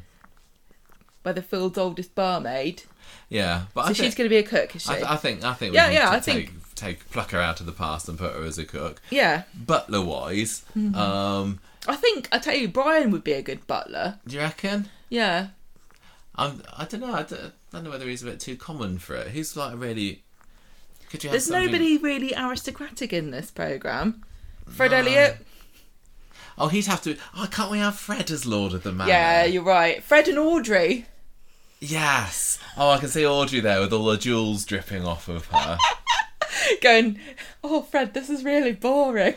By 1.23 1.33
the 1.33 1.41
field's 1.41 1.77
oldest 1.77 2.15
barmaid. 2.15 2.83
Yeah, 3.29 3.63
but 3.73 3.83
So 3.85 3.89
I 3.89 3.93
she's 3.93 4.15
going 4.15 4.25
to 4.25 4.29
be 4.29 4.37
a 4.37 4.43
cook, 4.43 4.75
is 4.75 4.83
she? 4.83 4.89
I, 4.91 4.95
th- 4.95 5.07
I 5.07 5.15
think 5.17 5.43
I 5.43 5.53
think 5.53 5.71
we 5.71 5.75
Yeah, 5.77 5.87
need 5.89 5.95
yeah, 5.95 6.05
to 6.05 6.11
I 6.15 6.19
take 6.19 6.49
think- 6.49 6.51
take 6.77 7.09
pluck 7.11 7.31
her 7.31 7.39
out 7.39 7.59
of 7.59 7.65
the 7.65 7.71
past 7.71 8.07
and 8.07 8.17
put 8.17 8.33
her 8.33 8.43
as 8.43 8.57
a 8.57 8.65
cook. 8.65 9.01
yeah. 9.09 9.43
Butler 9.55 10.01
wise, 10.01 10.63
Mm-hmm. 10.77 10.95
um, 10.95 11.59
I 11.87 11.95
think, 11.95 12.27
I 12.31 12.39
tell 12.39 12.55
you, 12.55 12.67
Brian 12.67 13.11
would 13.11 13.23
be 13.23 13.33
a 13.33 13.41
good 13.41 13.65
butler. 13.67 14.19
do 14.27 14.35
you 14.35 14.41
reckon? 14.41 14.89
Yeah. 15.09 15.47
I'm, 16.35 16.61
I 16.75 16.85
don't 16.85 16.99
know. 17.01 17.13
I 17.13 17.23
don't, 17.23 17.39
I 17.41 17.51
don't 17.71 17.83
know 17.85 17.89
whether 17.89 18.07
he's 18.07 18.21
a 18.23 18.25
bit 18.27 18.39
too 18.39 18.55
common 18.57 18.97
for 18.99 19.15
it. 19.15 19.29
He's 19.31 19.55
like 19.57 19.73
really. 19.79 20.23
Could 21.09 21.23
you 21.23 21.29
There's 21.31 21.45
something- 21.45 21.65
nobody 21.65 21.97
really 21.97 22.33
aristocratic 22.35 23.11
in 23.13 23.31
this 23.31 23.49
programme. 23.49 24.23
Fred 24.67 24.91
No. 24.91 24.97
Elliott? 24.97 25.37
Oh, 26.57 26.67
he'd 26.67 26.85
have 26.87 27.01
to. 27.03 27.15
Oh, 27.35 27.47
can't 27.49 27.71
we 27.71 27.77
have 27.79 27.95
Fred 27.95 28.29
as 28.31 28.45
Lord 28.45 28.73
of 28.73 28.83
the 28.83 28.91
Manor? 28.91 29.09
Yeah, 29.09 29.45
you're 29.45 29.63
right. 29.63 30.03
Fred 30.03 30.27
and 30.27 30.37
Audrey. 30.37 31.05
Yes. 31.79 32.59
Oh, 32.75 32.89
I 32.89 32.97
can 32.97 33.09
see 33.09 33.25
Audrey 33.25 33.59
there 33.59 33.79
with 33.79 33.93
all 33.93 34.05
the 34.05 34.17
jewels 34.17 34.65
dripping 34.65 35.05
off 35.05 35.27
of 35.27 35.45
her. 35.47 35.77
going, 36.81 37.19
oh, 37.63 37.81
Fred, 37.81 38.13
this 38.13 38.29
is 38.29 38.43
really 38.43 38.73
boring. 38.73 39.35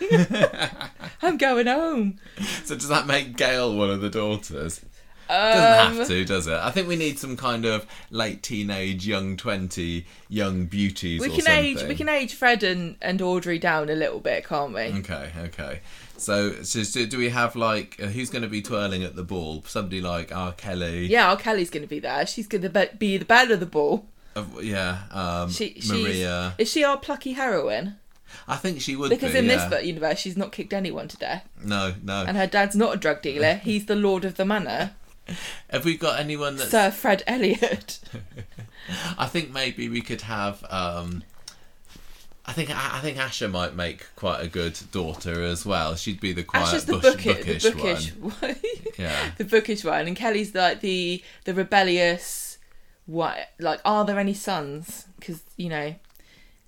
I'm 1.22 1.36
going 1.36 1.66
home. 1.66 2.18
so 2.64 2.74
does 2.74 2.88
that 2.88 3.06
make 3.06 3.36
Gail 3.36 3.74
one 3.76 3.90
of 3.90 4.00
the 4.00 4.10
daughters? 4.10 4.84
Um, 5.28 5.36
Doesn't 5.36 5.96
have 5.98 6.08
to, 6.08 6.24
does 6.24 6.46
it? 6.48 6.58
I 6.58 6.72
think 6.72 6.88
we 6.88 6.96
need 6.96 7.20
some 7.20 7.36
kind 7.36 7.64
of 7.64 7.86
late 8.10 8.42
teenage, 8.42 9.06
young 9.06 9.36
twenty, 9.36 10.06
young 10.28 10.66
beauties. 10.66 11.20
we 11.20 11.30
can 11.30 11.46
age 11.46 11.84
we 11.84 11.94
can 11.94 12.08
age 12.08 12.34
Fred 12.34 12.64
and, 12.64 12.96
and 13.00 13.22
Audrey 13.22 13.56
down 13.56 13.88
a 13.90 13.94
little 13.94 14.18
bit, 14.18 14.44
can't 14.44 14.74
we? 14.74 14.80
Okay, 14.80 15.30
okay. 15.38 15.80
So, 16.16 16.62
so, 16.64 16.82
so 16.82 17.06
do 17.06 17.16
we 17.16 17.28
have 17.28 17.54
like 17.54 17.96
uh, 18.02 18.06
who's 18.06 18.28
going 18.28 18.42
to 18.42 18.48
be 18.48 18.60
twirling 18.60 19.04
at 19.04 19.14
the 19.14 19.22
ball? 19.22 19.62
Somebody 19.66 20.00
like 20.00 20.34
R. 20.34 20.52
Kelly. 20.52 21.06
Yeah, 21.06 21.30
our 21.30 21.36
Kelly's 21.36 21.70
going 21.70 21.84
to 21.84 21.88
be 21.88 22.00
there. 22.00 22.26
She's 22.26 22.48
going 22.48 22.62
to 22.62 22.68
be, 22.68 22.88
be 22.98 23.16
the 23.16 23.24
belle 23.24 23.52
of 23.52 23.60
the 23.60 23.66
ball. 23.66 24.06
Uh, 24.36 24.44
yeah. 24.62 24.98
Um, 25.10 25.50
She, 25.50 25.80
Maria. 25.88 26.54
Is 26.58 26.70
she 26.70 26.84
our 26.84 26.96
plucky 26.96 27.32
heroine? 27.32 27.96
I 28.46 28.56
think 28.56 28.80
she 28.80 28.94
would 28.96 29.10
Because 29.10 29.32
be. 29.32 29.38
in 29.38 29.46
yeah. 29.46 29.68
this 29.68 29.84
universe, 29.84 30.18
she's 30.18 30.36
not 30.36 30.52
kicked 30.52 30.72
anyone 30.72 31.08
to 31.08 31.16
death, 31.16 31.48
No, 31.64 31.94
no. 32.02 32.24
and 32.26 32.36
her 32.36 32.46
dad's 32.46 32.76
not 32.76 32.94
a 32.94 32.96
drug 32.96 33.22
dealer. 33.22 33.54
He's 33.64 33.86
the 33.86 33.96
lord 33.96 34.24
of 34.24 34.36
the 34.36 34.44
manor, 34.44 34.92
Have 35.68 35.84
we 35.84 35.96
got 35.96 36.20
anyone 36.20 36.56
that's? 36.56 36.70
Sir 36.70 36.90
Fred 36.92 37.22
Elliott. 37.26 37.98
I 39.18 39.26
think 39.26 39.50
maybe 39.52 39.88
we 39.88 40.00
could 40.00 40.22
have. 40.22 40.64
Um, 40.70 41.22
I 42.46 42.52
think 42.52 42.70
I 42.70 42.98
I 42.98 43.00
think 43.00 43.18
Asha 43.18 43.50
might 43.50 43.74
make 43.74 44.06
quite 44.16 44.40
a 44.42 44.48
good 44.48 44.78
daughter 44.92 45.42
as 45.44 45.64
well. 45.66 45.94
She'd 45.94 46.20
be 46.20 46.32
the 46.32 46.42
quiet, 46.42 46.68
Ash 46.68 46.74
is 46.74 46.84
the 46.86 46.94
bush, 46.94 47.02
bookish, 47.02 47.36
bookish, 47.36 47.62
the 47.62 47.70
bookish, 47.72 48.10
one. 48.14 48.56
Yeah. 48.98 49.30
the 49.38 49.44
bookish 49.44 49.84
one, 49.84 50.06
and 50.08 50.16
Kelly's 50.16 50.54
like 50.54 50.80
the 50.80 51.22
the 51.44 51.54
rebellious. 51.54 52.49
What 53.06 53.36
like? 53.58 53.80
Are 53.84 54.04
there 54.04 54.18
any 54.18 54.34
sons? 54.34 55.06
Because 55.18 55.42
you 55.56 55.68
know, 55.68 55.94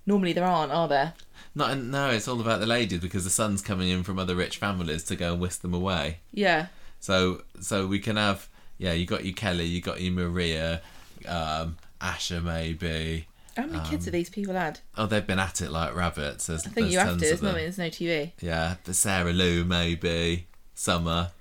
normally 0.05 0.33
there 0.33 0.45
aren't, 0.45 0.71
are 0.71 0.87
there? 0.87 1.13
Not 1.55 1.77
no, 1.77 2.09
it's 2.09 2.27
all 2.27 2.41
about 2.41 2.59
the 2.59 2.65
ladies 2.65 2.99
because 2.99 3.23
the 3.23 3.29
son's 3.29 3.61
coming 3.61 3.89
in 3.89 4.03
from 4.03 4.17
other 4.17 4.35
rich 4.35 4.57
families 4.57 5.03
to 5.05 5.15
go 5.15 5.33
and 5.33 5.41
whisk 5.41 5.61
them 5.61 5.73
away. 5.73 6.19
Yeah. 6.31 6.67
So 6.99 7.43
so 7.59 7.85
we 7.87 7.99
can 7.99 8.15
have 8.15 8.49
yeah, 8.77 8.93
you 8.93 9.05
got 9.05 9.23
your 9.23 9.33
Kelly, 9.33 9.65
you 9.65 9.81
got 9.81 10.01
your 10.01 10.13
Maria, 10.13 10.81
um, 11.27 11.77
Asha 12.01 12.43
maybe. 12.43 13.27
How 13.55 13.67
many 13.67 13.87
kids 13.87 14.05
have 14.05 14.13
these 14.13 14.31
people 14.31 14.55
had? 14.55 14.79
Oh, 14.97 15.05
they've 15.05 15.25
been 15.25 15.37
at 15.39 15.61
it 15.61 15.69
like 15.69 15.95
rabbits. 15.95 16.47
There's, 16.47 16.65
I 16.65 16.69
think 16.71 16.91
you 16.91 16.97
have 16.97 17.13
to. 17.13 17.15
There's 17.17 17.41
no, 17.41 17.53
there's 17.53 17.77
no 17.77 17.89
TV. 17.89 18.31
Yeah, 18.41 18.75
the 18.83 18.95
Sarah 18.95 19.31
Lou 19.31 19.63
maybe, 19.63 20.47
Summer. 20.73 21.31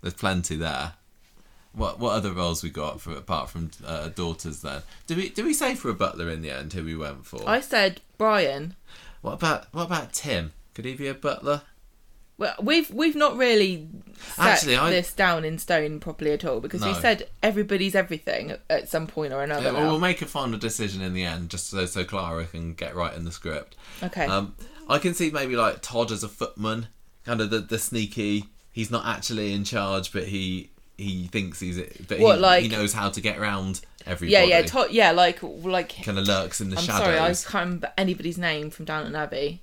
There's 0.00 0.14
plenty 0.14 0.54
there. 0.54 0.92
What 1.76 1.98
what 2.00 2.14
other 2.14 2.32
roles 2.32 2.62
we 2.62 2.70
got 2.70 3.02
for 3.02 3.12
apart 3.12 3.50
from 3.50 3.70
uh, 3.86 4.08
daughters 4.08 4.62
then? 4.62 4.80
Do 5.06 5.14
we 5.14 5.28
do 5.28 5.44
we 5.44 5.52
say 5.52 5.74
for 5.74 5.90
a 5.90 5.94
butler 5.94 6.30
in 6.30 6.40
the 6.40 6.50
end 6.50 6.72
who 6.72 6.82
we 6.82 6.96
went 6.96 7.26
for? 7.26 7.46
I 7.46 7.60
said 7.60 8.00
Brian. 8.16 8.74
What 9.20 9.34
about 9.34 9.66
what 9.72 9.82
about 9.84 10.14
Tim? 10.14 10.52
Could 10.74 10.86
he 10.86 10.94
be 10.94 11.06
a 11.06 11.14
butler? 11.14 11.62
Well, 12.38 12.54
we've 12.62 12.90
we've 12.90 13.14
not 13.14 13.36
really 13.36 13.88
set 14.18 14.46
Actually, 14.46 14.76
I- 14.76 14.90
this 14.90 15.12
down 15.12 15.44
in 15.44 15.58
stone 15.58 16.00
properly 16.00 16.32
at 16.32 16.44
all 16.46 16.60
because 16.60 16.82
we 16.82 16.94
said 16.94 17.28
everybody's 17.42 17.94
everything 17.94 18.56
at 18.70 18.88
some 18.88 19.06
point 19.06 19.34
or 19.34 19.42
another. 19.42 19.64
Yeah, 19.64 19.72
well, 19.72 19.90
we'll 19.90 20.00
make 20.00 20.22
a 20.22 20.26
final 20.26 20.58
decision 20.58 21.02
in 21.02 21.12
the 21.12 21.24
end, 21.24 21.50
just 21.50 21.68
so 21.68 21.84
so 21.84 22.04
Clara 22.04 22.46
can 22.46 22.72
get 22.72 22.94
right 22.94 23.14
in 23.14 23.24
the 23.24 23.32
script. 23.32 23.76
okay. 24.02 24.24
Um, 24.26 24.54
I 24.88 24.98
can 24.98 25.12
see 25.14 25.30
maybe 25.30 25.56
like 25.56 25.82
Todd 25.82 26.10
as 26.12 26.22
a 26.22 26.28
footman, 26.28 26.88
kind 27.24 27.40
of 27.42 27.50
the, 27.50 27.58
the 27.58 27.78
sneaky. 27.78 28.44
He's 28.70 28.90
not 28.90 29.06
actually 29.06 29.52
in 29.52 29.64
charge, 29.64 30.12
but 30.12 30.24
he 30.24 30.70
he 30.96 31.26
thinks 31.26 31.60
he's 31.60 31.78
it. 31.78 32.06
But 32.08 32.20
What, 32.20 32.36
he, 32.36 32.40
like- 32.42 32.62
he 32.64 32.68
knows 32.68 32.92
how 32.92 33.10
to 33.10 33.20
get 33.20 33.38
around 33.38 33.80
yeah, 34.06 34.12
everybody. 34.12 34.48
yeah, 34.48 34.62
to- 34.62 34.88
yeah. 34.90 35.10
Like 35.12 35.40
like. 35.42 36.02
kind 36.04 36.18
of 36.18 36.26
lurks 36.26 36.60
in 36.60 36.70
the 36.70 36.76
I'm 36.76 36.82
shadows. 36.84 37.02
sorry, 37.04 37.18
I 37.18 37.26
can't 37.34 37.52
remember 37.66 37.92
anybody's 37.98 38.38
name 38.38 38.70
from 38.70 38.84
Downton 38.86 39.14
Abbey. 39.16 39.60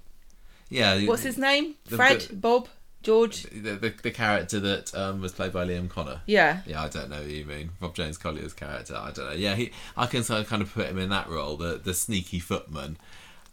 yeah, 0.69 0.99
What's 1.05 1.23
his 1.23 1.37
name? 1.37 1.75
The- 1.85 1.95
Fred, 1.95 2.21
the- 2.21 2.35
Bob, 2.35 2.67
George. 3.03 3.43
the, 3.43 3.71
the 3.75 3.93
the 4.03 4.11
character 4.11 4.59
that 4.61 4.93
um, 4.95 5.21
was 5.21 5.31
played 5.33 5.51
by 5.53 5.65
Liam 5.65 5.89
Connor. 5.89 6.21
Yeah, 6.25 6.61
Yeah, 6.65 6.81
I 6.83 6.87
don't 6.89 7.09
know 7.09 7.17
who 7.23 7.29
you 7.29 7.45
mean. 7.45 7.71
Rob 7.81 7.95
James 7.95 8.17
Collier's 8.17 8.53
character. 8.53 8.95
I 8.95 9.11
don't 9.11 9.25
know. 9.25 9.33
Yeah, 9.35 9.55
he. 9.55 9.71
I 9.97 10.05
can 10.05 10.23
sort 10.23 10.39
of 10.41 10.47
kind 10.47 10.61
of 10.61 10.73
put 10.73 10.87
him 10.87 10.97
in 10.99 11.09
that 11.09 11.27
role, 11.29 11.57
the 11.57 11.79
the 11.83 11.93
sneaky 11.93 12.39
footman, 12.39 12.97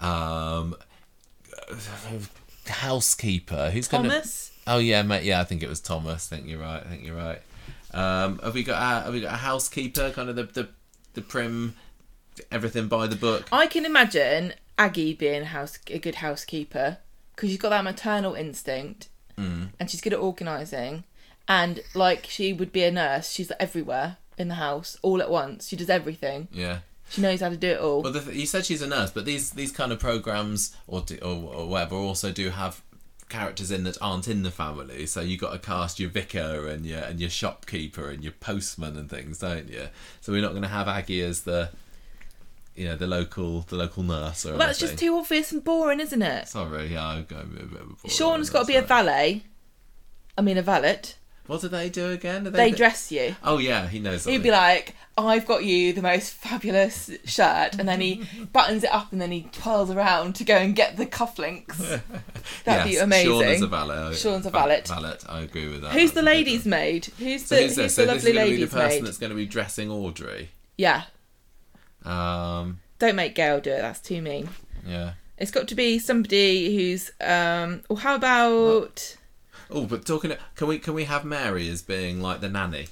um, 0.01 0.77
housekeeper. 2.67 3.71
Who's 3.71 3.89
gonna? 3.89 4.09
Thomas. 4.09 4.53
Oh 4.67 4.79
yeah, 4.79 5.03
mate. 5.03 5.25
Yeah, 5.25 5.41
I 5.41 5.45
think 5.45 5.63
it 5.63 5.69
was 5.69 5.81
Thomas. 5.81 6.31
I 6.33 6.37
think 6.37 6.49
you're 6.49 6.61
right. 6.61 6.83
I 6.85 6.89
think 6.89 7.05
you're 7.05 7.17
right. 7.17 7.41
Um, 7.93 8.39
have 8.39 8.55
we 8.55 8.63
got 8.63 8.81
a, 8.81 9.05
have 9.05 9.13
we 9.13 9.21
got 9.21 9.35
a 9.35 9.39
housekeeper? 9.39 10.11
Kind 10.11 10.29
of 10.29 10.37
the 10.37 10.45
the, 10.45 10.69
the 11.15 11.21
prim, 11.23 11.75
everything 12.51 12.89
by 12.89 13.07
the 13.07 13.17
book. 13.17 13.49
I 13.53 13.67
can 13.67 13.85
imagine 13.85 14.55
Aggie 14.79 15.15
being 15.15 15.45
house 15.45 15.79
a 15.89 15.99
good 15.99 16.17
housekeeper 16.17 16.99
because 17.35 17.51
she's 17.51 17.59
got 17.59 17.71
that 17.71 17.85
maternal 17.85 18.35
instinct. 18.35 19.09
and 19.37 19.71
she's 19.89 20.03
good 20.03 20.13
at 20.13 20.19
organising, 20.19 21.05
and 21.49 21.81
like 21.95 22.27
she 22.27 22.53
would 22.53 22.73
be 22.73 22.85
a 22.85 22.91
nurse. 22.91 23.31
She's 23.31 23.51
everywhere 23.59 24.19
in 24.37 24.49
the 24.49 24.57
house 24.57 24.99
all 25.03 25.21
at 25.23 25.31
once. 25.31 25.69
She 25.69 25.77
does 25.77 25.89
everything. 25.91 26.49
Yeah. 26.53 26.81
She 27.09 27.23
knows 27.23 27.41
how 27.41 27.49
to 27.49 27.57
do 27.57 27.69
it 27.69 27.81
all. 27.81 28.03
Well, 28.03 28.13
the 28.13 28.21
th- 28.21 28.37
you 28.37 28.47
said 28.47 28.65
she's 28.65 28.83
a 28.83 28.87
nurse, 28.87 29.11
but 29.11 29.25
these 29.25 29.51
these 29.51 29.73
kind 29.73 29.91
of 29.93 29.99
programs 29.99 30.77
or, 30.87 31.01
do, 31.01 31.17
or 31.23 31.55
or 31.55 31.67
whatever 31.67 31.97
also 31.97 32.31
do 32.31 32.51
have 32.51 32.83
characters 33.31 33.71
in 33.71 33.85
that 33.85 33.97
aren't 34.03 34.29
in 34.29 34.43
the 34.43 34.51
family. 34.51 35.07
So 35.07 35.21
you 35.21 35.39
got 35.39 35.53
to 35.53 35.59
cast 35.59 35.99
your 35.99 36.11
vicar 36.11 36.67
and 36.67 36.85
your 36.85 37.01
and 37.01 37.21
your 37.21 37.31
shopkeeper 37.31 38.11
and 38.11 38.23
your 38.23 38.33
postman 38.33 38.97
and 38.97 39.09
things, 39.09 39.39
don't 39.39 39.69
you? 39.69 39.89
So 40.21 40.33
we're 40.33 40.43
not 40.43 40.51
going 40.51 40.63
to 40.63 40.69
have 40.69 40.89
Aggie 40.89 41.23
as 41.23 41.43
the 41.43 41.71
you 42.75 42.87
know 42.87 42.97
the 42.97 43.07
local 43.07 43.63
the 43.63 43.77
local 43.77 44.03
nurse 44.03 44.45
or 44.45 44.51
well, 44.51 44.59
that's 44.59 44.79
just 44.79 44.99
too 44.99 45.17
obvious 45.17 45.53
and 45.53 45.65
boring, 45.65 46.01
isn't 46.01 46.23
it? 46.23 46.49
Sorry, 46.49 46.89
yeah, 46.89 47.07
I'm 47.07 47.25
going 47.25 47.43
a 47.43 47.47
bit 47.47 47.71
boring 47.71 47.97
Sean's 48.09 48.51
got 48.51 48.61
to 48.61 48.67
be 48.67 48.77
a 48.77 48.83
valet. 48.83 49.45
I 50.37 50.43
mean, 50.43 50.59
a 50.59 50.63
valet. 50.63 51.01
What 51.51 51.63
do 51.63 51.69
they 51.69 51.89
do 51.89 52.11
again? 52.13 52.45
Do 52.45 52.51
They 52.51 52.71
dress 52.71 53.11
you. 53.11 53.35
Oh 53.43 53.59
yeah, 53.59 53.89
he 53.89 53.99
knows. 53.99 54.25
He'd 54.25 54.41
be 54.41 54.53
like, 54.53 54.95
"I've 55.19 55.47
got 55.47 55.65
you 55.65 55.93
the 55.93 56.01
most 56.01 56.33
fabulous 56.33 57.11
shirt," 57.25 57.75
and 57.77 57.89
then 57.89 58.01
he 58.01 58.23
buttons 58.53 58.85
it 58.85 58.93
up, 58.95 59.11
and 59.11 59.21
then 59.21 59.33
he 59.33 59.49
twirls 59.51 59.91
around 59.91 60.37
to 60.37 60.45
go 60.45 60.55
and 60.57 60.77
get 60.77 60.97
the 60.97 61.07
cufflinks. 61.07 61.77
That'd 62.65 62.93
be 62.93 62.99
amazing. 62.99 63.31
Sean 63.33 63.45
is 63.45 63.63
a 63.63 63.67
valet. 63.67 64.15
Sean's 64.15 64.47
a 64.47 64.51
valet. 64.51 64.83
Valet, 64.87 65.17
I 65.29 65.41
agree 65.41 65.67
with 65.67 65.81
that. 65.83 65.91
Who's 65.91 66.13
That's 66.13 66.15
the 66.15 66.23
lady's 66.23 66.67
maid? 66.67 67.07
Who's 67.19 67.45
So 67.47 67.57
the 67.57 67.63
who's 67.63 67.71
who's 67.71 67.77
this? 67.77 67.97
the 67.97 68.03
So 68.03 68.15
this 68.15 68.25
lovely 68.25 68.33
to 68.33 68.57
be 68.57 68.65
the 68.65 68.67
person 68.71 68.89
maid? 68.89 69.05
that's 69.07 69.19
going 69.19 69.31
to 69.31 69.37
be 69.37 69.47
dressing 69.47 69.91
Audrey. 69.91 70.51
Yeah, 70.79 71.03
Um, 72.05 72.79
don't 73.01 73.17
make 73.17 73.35
Gail 73.35 73.61
do 73.61 73.71
it. 73.71 73.81
That's 73.83 73.99
too 74.01 74.23
mean. 74.23 74.49
yeah. 74.87 75.15
It's 75.37 75.51
got 75.51 75.67
to 75.69 75.75
be 75.75 75.99
somebody 75.99 76.77
who's. 76.77 77.11
um 77.21 77.83
Well, 77.89 77.97
how 77.97 78.15
about? 78.15 79.17
Oh, 79.71 79.87
but 79.87 80.05
talking, 80.05 80.33
can 80.57 80.67
we 80.69 80.79
can 80.79 80.95
we 80.95 81.05
have 81.05 81.25
Mary 81.25 81.69
as 81.69 81.83
being 81.83 82.21
like 82.21 82.41
the 82.41 82.49
nanny? 82.49 82.89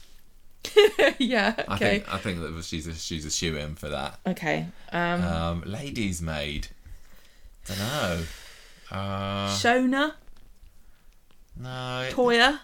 yeah. 1.19 1.55
Okay. 1.59 1.67
I 1.69 1.77
think 1.79 2.15
I 2.15 2.19
think 2.19 2.41
that 2.41 2.65
she's 2.65 2.87
a, 2.87 2.95
she's 2.95 3.25
a 3.25 3.31
shoe 3.31 3.57
in 3.57 3.75
for 3.75 3.89
that. 3.89 4.19
Okay. 4.27 4.67
Um, 4.93 5.23
Um, 5.23 5.63
lady's 5.67 6.21
maid. 6.23 6.69
Don't 7.67 7.79
know. 7.79 8.23
Uh, 8.91 9.49
Shona, 9.55 10.13
no, 11.57 12.03
it- 12.09 12.15
Toyah. 12.15 12.61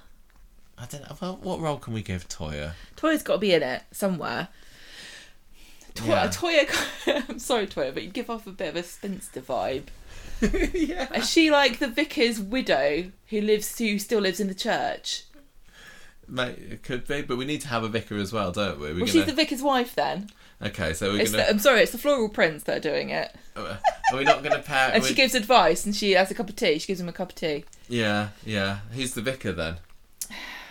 I 0.77 0.87
don't 0.87 1.03
know. 1.09 1.17
Well, 1.21 1.39
what 1.43 1.61
role 1.61 1.77
can 1.79 1.93
we 1.95 2.03
give 2.03 2.29
Toyah? 2.29 2.73
Toyah's 2.97 3.23
got 3.23 3.35
to 3.35 3.39
be 3.39 3.53
in 3.55 3.63
it 3.63 3.83
somewhere. 3.93 4.49
Toyah, 5.95 6.09
Yeah. 6.09 6.29
Toyah. 6.29 7.25
I'm 7.29 7.39
sorry, 7.39 7.67
Toyah, 7.69 7.95
but 7.95 8.03
you 8.03 8.11
give 8.11 8.29
off 8.29 8.47
a 8.47 8.51
bit 8.51 8.71
of 8.71 8.77
a 8.77 8.83
spinster 8.83 9.41
vibe. 9.41 9.85
yeah. 10.75 11.13
Is 11.15 11.31
she 11.31 11.51
like 11.51 11.79
the 11.79 11.89
vicar's 11.89 12.41
widow 12.41 13.11
who 13.31 13.41
lives 13.41 13.79
who 13.79 13.99
still 13.99 14.21
lives 14.21 14.41
in 14.41 14.49
the 14.49 14.55
church? 14.55 15.25
Mate, 16.27 16.59
it 16.59 16.83
could 16.83 17.07
be, 17.07 17.21
but 17.23 17.37
we 17.37 17.45
need 17.45 17.61
to 17.63 17.69
have 17.69 17.85
a 17.85 17.89
vicar 17.89 18.17
as 18.17 18.33
well, 18.33 18.51
don't 18.51 18.79
we? 18.79 18.87
We're 18.87 18.89
Well, 18.93 18.99
gonna... 19.01 19.11
she's 19.13 19.27
the 19.27 19.33
vicar's 19.35 19.63
wife 19.63 19.95
then. 19.95 20.31
Okay, 20.63 20.95
so 20.95 21.13
we're 21.13 21.21
It's 21.21 21.33
gonna. 21.33 21.45
the, 21.45 21.51
I'm 21.51 21.59
sorry, 21.59 21.81
it's 21.83 21.93
the 21.93 21.99
floral 21.99 22.29
prince 22.31 22.63
that 22.65 22.79
are 22.79 22.81
doing 22.81 23.11
it. 23.11 23.35
Are 23.57 23.79
we 24.17 24.25
not 24.25 24.43
gonna 24.43 24.59
pair? 24.63 24.91
And 24.93 25.03
we- 25.03 25.09
she 25.11 25.15
gives 25.15 25.35
advice, 25.35 25.85
and 25.85 25.95
she 25.95 26.13
has 26.13 26.31
a 26.31 26.35
cup 26.35 26.49
of 26.49 26.57
tea. 26.57 26.79
She 26.79 26.87
gives 26.87 27.01
him 27.01 27.09
a 27.09 27.13
cup 27.13 27.31
of 27.31 27.35
tea. 27.35 27.65
Yeah, 27.89 28.29
yeah. 28.47 28.79
Who's 28.93 29.13
the 29.13 29.21
vicar 29.23 29.53
then? 29.53 29.77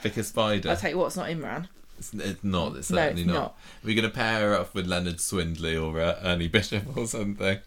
Vicar 0.02 0.24
Spider. 0.24 0.70
I'll 0.70 0.76
tell 0.78 0.90
you 0.90 0.98
what, 0.98 1.08
it's 1.08 1.18
not 1.18 1.28
Imran. 1.28 1.68
It's, 2.00 2.14
it's 2.14 2.44
not. 2.44 2.76
It's 2.76 2.90
No, 2.90 2.98
certainly 2.98 3.22
it's 3.22 3.28
not. 3.32 3.34
not. 3.34 3.58
We're 3.84 3.96
going 3.96 4.10
to 4.10 4.14
pair 4.16 4.50
her 4.50 4.56
up 4.58 4.74
with 4.74 4.88
Leonard 4.88 5.22
Swindley 5.22 5.78
or 5.78 6.00
uh, 6.02 6.20
Ernie 6.24 6.48
Bishop 6.50 6.98
or 6.98 7.06
something. 7.06 7.60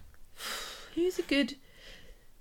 Who's 0.97 1.19
a 1.19 1.23
good? 1.23 1.55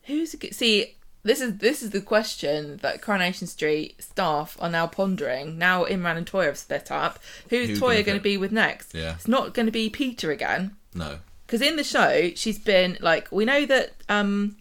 Who's 0.05 0.33
a 0.33 0.37
good? 0.37 0.53
See, 0.55 0.95
this 1.23 1.41
is 1.41 1.57
this 1.57 1.81
is 1.81 1.89
the 1.91 2.01
question 2.01 2.77
that 2.77 3.01
Coronation 3.01 3.47
Street 3.47 3.95
staff 4.01 4.55
are 4.59 4.69
now 4.69 4.85
pondering. 4.87 5.57
Now 5.57 5.85
Imran 5.85 6.17
and 6.17 6.25
Toyah 6.27 6.45
have 6.47 6.57
split 6.57 6.91
up. 6.91 7.19
Who's 7.49 7.69
Who's 7.69 7.79
Toyah 7.81 8.05
going 8.05 8.17
to 8.17 8.23
be 8.23 8.37
with 8.37 8.51
next? 8.51 8.93
Yeah. 8.93 9.15
It's 9.15 9.27
not 9.27 9.53
going 9.53 9.65
to 9.65 9.71
be 9.71 9.89
Peter 9.89 10.31
again. 10.31 10.75
No. 10.93 11.19
because 11.45 11.61
in 11.61 11.75
the 11.75 11.83
show 11.83 12.31
she's 12.35 12.57
been 12.57 12.97
like 13.01 13.29
we 13.31 13.43
know 13.45 13.65
that 13.65 13.91
um 14.07 14.55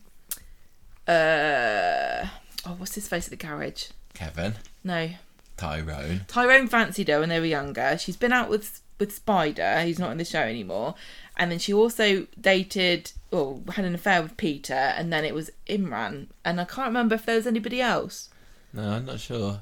uh 1.07 2.27
oh 2.67 2.75
what's 2.79 2.95
his 2.95 3.07
face 3.09 3.27
at 3.27 3.31
the 3.31 3.37
garage 3.37 3.87
Kevin. 4.15 4.55
no 4.83 5.11
Tyrone. 5.57 6.23
tyrone 6.27 6.67
fancied 6.67 7.09
her 7.09 7.21
when 7.21 7.29
they 7.29 7.39
were 7.39 7.47
younger 7.47 7.97
she's 7.99 8.17
been 8.17 8.33
out 8.33 8.49
with 8.51 8.81
with 8.99 9.15
spider 9.15 9.83
he's 9.83 9.99
not 10.01 10.11
in 10.11 10.19
the 10.19 10.25
show 10.25 10.41
anymore 10.41 10.95
and 11.37 11.51
then 11.51 11.59
she 11.59 11.73
also 11.73 12.27
dated 12.41 13.13
or 13.31 13.61
had 13.73 13.85
an 13.85 13.95
affair 13.95 14.23
with 14.23 14.37
peter 14.37 14.73
and 14.75 15.13
then 15.13 15.25
it 15.25 15.35
was 15.35 15.51
imran. 15.69 16.27
And 16.45 16.61
i 16.61 16.65
can't 16.65 16.89
remember 16.89 17.15
if 17.17 17.27
there 17.27 17.37
was 17.37 17.47
anybody 17.47 17.81
else. 17.81 18.29
No, 18.73 18.91
I'm 18.91 19.05
not 19.07 19.21
sure. 19.21 19.61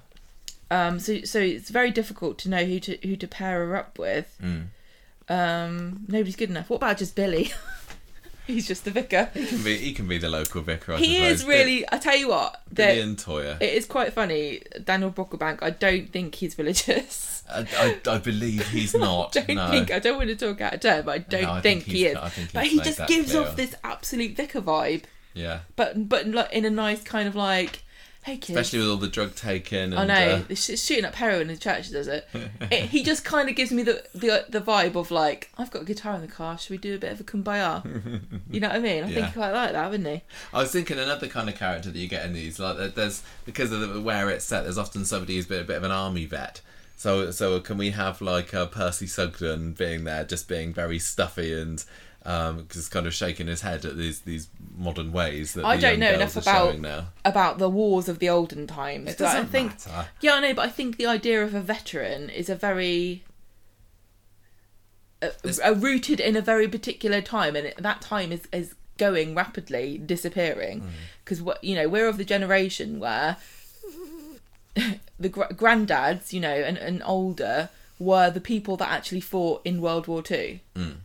um 0.71 0.99
so 1.01 1.21
so 1.23 1.39
it's 1.39 1.71
very 1.71 1.91
difficult 1.91 2.39
to 2.39 2.49
know 2.49 2.65
who 2.65 2.79
to 2.81 2.99
who 3.03 3.17
to 3.17 3.27
pair 3.29 3.65
her 3.67 3.77
up 3.77 3.99
with. 3.99 4.37
Mm. 4.43 4.67
um 5.29 6.05
nobody's 6.09 6.37
good 6.37 6.51
enough. 6.51 6.69
What 6.71 6.77
about 6.77 6.99
just 6.99 7.15
billy 7.15 7.53
he's 8.47 8.67
just 8.69 8.85
the 8.85 8.91
vicar 8.91 9.31
He 9.35 9.47
can 9.47 9.63
be. 9.63 9.77
He 9.79 9.93
can 9.93 10.09
be 10.09 10.19
the 10.19 10.29
local 10.29 10.63
vicar. 10.63 10.95
I 10.95 10.99
He 10.99 11.15
suppose. 11.17 11.31
is 11.41 11.45
really. 11.47 11.85
I 11.93 11.99
tell 11.99 12.17
you 12.17 12.29
what, 12.29 12.63
Billy 12.73 12.99
that 12.99 13.03
and 13.05 13.17
Toyah. 13.17 13.57
it 13.61 13.75
is 13.75 13.87
quite 13.87 14.13
funny. 14.13 14.63
Daniel 14.85 15.11
Brocklebank. 15.11 15.59
I 15.63 15.71
don't 15.71 16.11
think 16.11 16.35
he's 16.37 16.57
religious. 16.59 17.43
I, 17.51 17.67
I, 18.07 18.11
I 18.15 18.19
believe 18.19 18.69
he's 18.69 18.95
not. 19.07 19.37
I 19.37 19.41
don't 19.43 19.57
no. 19.57 19.71
think. 19.71 19.91
I 19.91 19.99
don't 19.99 20.17
want 20.17 20.29
to 20.31 20.37
talk 20.37 20.61
out 20.61 20.75
of 20.75 20.81
turn, 20.81 21.05
but 21.05 21.13
I 21.15 21.19
don't 21.19 21.45
I 21.45 21.61
think, 21.61 21.85
think 21.85 21.97
he 21.97 22.07
is. 22.07 22.19
Think 22.31 22.53
but 22.53 22.67
he 22.67 22.81
just 22.81 23.07
gives 23.07 23.33
clear. 23.33 23.43
off 23.43 23.57
this 23.57 23.75
absolute 23.85 24.37
vicar 24.37 24.61
vibe, 24.63 25.05
Yeah. 25.35 25.61
but 25.77 26.09
but 26.09 26.27
in 26.53 26.65
a 26.65 26.71
nice 26.71 27.03
kind 27.03 27.29
of 27.29 27.35
like, 27.35 27.83
hey 28.23 28.37
kids. 28.37 28.51
Especially 28.51 28.79
with 28.81 28.89
all 28.89 28.97
the 28.97 29.09
drug 29.09 29.35
taking. 29.35 29.93
And, 29.93 29.95
I 29.99 30.05
know 30.07 30.35
uh, 30.37 30.43
it's 30.49 30.65
shooting 30.81 31.05
up 31.05 31.15
heroin 31.15 31.43
in 31.43 31.49
the 31.49 31.57
church, 31.57 31.91
does 31.91 32.07
it? 32.09 32.27
it 32.61 32.85
he 32.91 33.03
just 33.03 33.25
kind 33.25 33.49
of 33.49 33.57
gives 33.57 33.73
me 33.73 33.83
the, 33.83 34.03
the 34.15 34.47
the 34.49 34.61
vibe 34.61 34.95
of 34.95 35.11
like, 35.11 35.51
I've 35.59 35.71
got 35.71 35.83
a 35.83 35.85
guitar 35.85 36.15
in 36.15 36.21
the 36.21 36.27
car. 36.29 36.57
Should 36.59 36.71
we 36.71 36.79
do 36.79 36.95
a 36.95 36.99
bit 36.99 37.13
of 37.13 37.21
a 37.21 37.25
kumbaya? 37.25 37.85
you 38.51 38.61
know 38.61 38.69
what 38.69 38.77
I 38.77 38.81
mean? 38.81 39.05
I 39.05 39.09
Yeah. 39.09 39.15
think 39.15 39.27
he 39.29 39.33
quite 39.33 39.53
like 39.53 39.73
that, 39.73 39.91
wouldn't 39.91 40.09
he? 40.09 40.23
I 40.55 40.61
was 40.61 40.73
thinking 40.73 40.99
another 40.99 41.29
kind 41.29 41.49
of 41.49 41.57
character 41.57 41.91
that 41.91 41.99
you 41.99 42.09
get 42.09 42.25
in 42.27 42.33
these, 42.33 42.59
like 42.59 42.77
there- 42.77 42.89
there's 42.89 43.23
because 43.45 43.73
of 43.73 43.81
the, 43.81 44.01
where 44.01 44.31
it's 44.31 44.45
set. 44.45 44.63
There's 44.63 44.79
often 44.79 45.05
somebody 45.05 45.37
who's 45.37 45.47
been 45.47 45.61
a 45.61 45.65
bit 45.65 45.77
of 45.77 45.85
an 45.85 45.91
army 45.93 46.27
vet. 46.27 46.61
So 46.97 47.33
so 47.33 47.59
can 47.59 47.79
we 47.79 47.91
have 47.91 48.21
like 48.21 48.55
uh, 48.55 48.67
Percy 48.67 49.09
Sugden 49.09 49.73
being 49.73 50.05
there, 50.05 50.23
just 50.25 50.47
being 50.47 50.73
very 50.73 51.01
stuffy 51.01 51.53
and 51.53 51.85
um, 52.25 52.67
just 52.71 52.91
kind 52.91 53.07
of 53.07 53.15
shaking 53.15 53.47
his 53.49 53.63
head 53.63 53.85
at 53.85 53.97
these 53.97 54.21
these 54.21 54.49
modern 54.77 55.13
ways 55.13 55.55
that 55.55 55.65
I 55.65 55.77
don't 55.77 55.99
know 55.99 56.13
enough 56.13 56.37
about- 56.37 56.79
now. 56.79 57.09
About 57.25 57.59
the 57.59 57.69
wars 57.69 58.09
of 58.09 58.19
the 58.21 58.29
olden 58.29 58.67
times. 58.67 59.09
It 59.11 59.21
I 59.21 59.25
doesn't 59.25 59.47
think 59.49 59.71
matter. 59.73 60.09
Yeah, 60.21 60.35
I 60.35 60.41
know, 60.41 60.55
but 60.55 60.67
I 60.67 60.69
think 60.71 60.97
the 60.97 61.07
idea 61.07 61.43
of 61.43 61.55
a 61.55 61.61
veteran 61.61 62.31
is 62.31 62.49
a 62.49 62.55
very 62.55 63.25
a, 65.23 65.75
rooted 65.75 66.21
in 66.21 66.37
a 66.37 66.41
very 66.41 66.69
particular 66.69 67.21
time, 67.21 67.55
and 67.57 67.67
it, 67.69 67.77
that 67.77 68.01
time 68.01 68.33
is 68.33 68.43
is 68.53 68.75
going 68.99 69.35
rapidly 69.35 69.99
disappearing 69.99 70.81
Mm. 70.83 70.89
because 71.25 71.41
what 71.43 71.63
you 71.65 71.75
know 71.75 71.89
we're 71.89 72.07
of 72.09 72.19
the 72.19 72.25
generation 72.25 73.01
where 73.01 73.37
the 75.19 75.29
gr- 75.29 75.45
granddads, 75.55 76.33
you 76.33 76.41
know, 76.41 76.53
and, 76.55 76.77
and 76.77 77.03
older 77.05 77.69
were 77.99 78.31
the 78.31 78.41
people 78.41 78.77
that 78.77 78.89
actually 78.91 79.21
fought 79.21 79.61
in 79.65 79.81
World 79.81 80.07
War 80.07 80.23
Two. 80.23 80.59
Mm. 80.77 80.97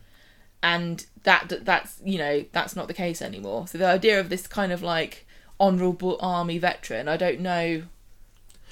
And 0.62 1.06
that 1.22 1.64
that's 1.64 2.00
you 2.04 2.18
know 2.18 2.44
that's 2.52 2.74
not 2.74 2.88
the 2.88 2.94
case 2.94 3.22
anymore. 3.22 3.68
So 3.68 3.78
the 3.78 3.86
idea 3.86 4.18
of 4.18 4.28
this 4.28 4.46
kind 4.46 4.72
of 4.72 4.82
like 4.82 5.26
honourable 5.60 6.18
army 6.20 6.58
veteran, 6.58 7.08
I 7.08 7.16
don't 7.16 7.40
know. 7.40 7.84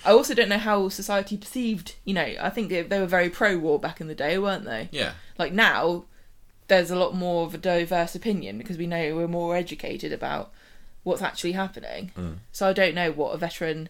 I 0.04 0.10
also 0.10 0.34
don't 0.34 0.48
know 0.48 0.58
how 0.58 0.88
society 0.88 1.36
perceived. 1.36 1.94
You 2.04 2.14
know, 2.14 2.34
I 2.40 2.50
think 2.50 2.68
they, 2.68 2.82
they 2.82 3.00
were 3.00 3.06
very 3.06 3.30
pro-war 3.30 3.78
back 3.78 4.00
in 4.00 4.08
the 4.08 4.14
day, 4.14 4.38
weren't 4.38 4.64
they? 4.64 4.88
Yeah, 4.92 5.12
Like 5.38 5.52
now, 5.52 6.04
there's 6.68 6.90
a 6.90 6.96
lot 6.96 7.14
more 7.14 7.46
of 7.46 7.54
a 7.54 7.58
diverse 7.58 8.14
opinion 8.14 8.58
because 8.58 8.76
we 8.76 8.86
know 8.86 9.16
we're 9.16 9.26
more 9.26 9.56
educated 9.56 10.12
about 10.12 10.52
what's 11.02 11.22
actually 11.22 11.52
happening. 11.52 12.12
Mm. 12.16 12.36
So 12.52 12.68
I 12.68 12.72
don't 12.72 12.94
know 12.94 13.10
what 13.10 13.34
a 13.34 13.38
veteran 13.38 13.88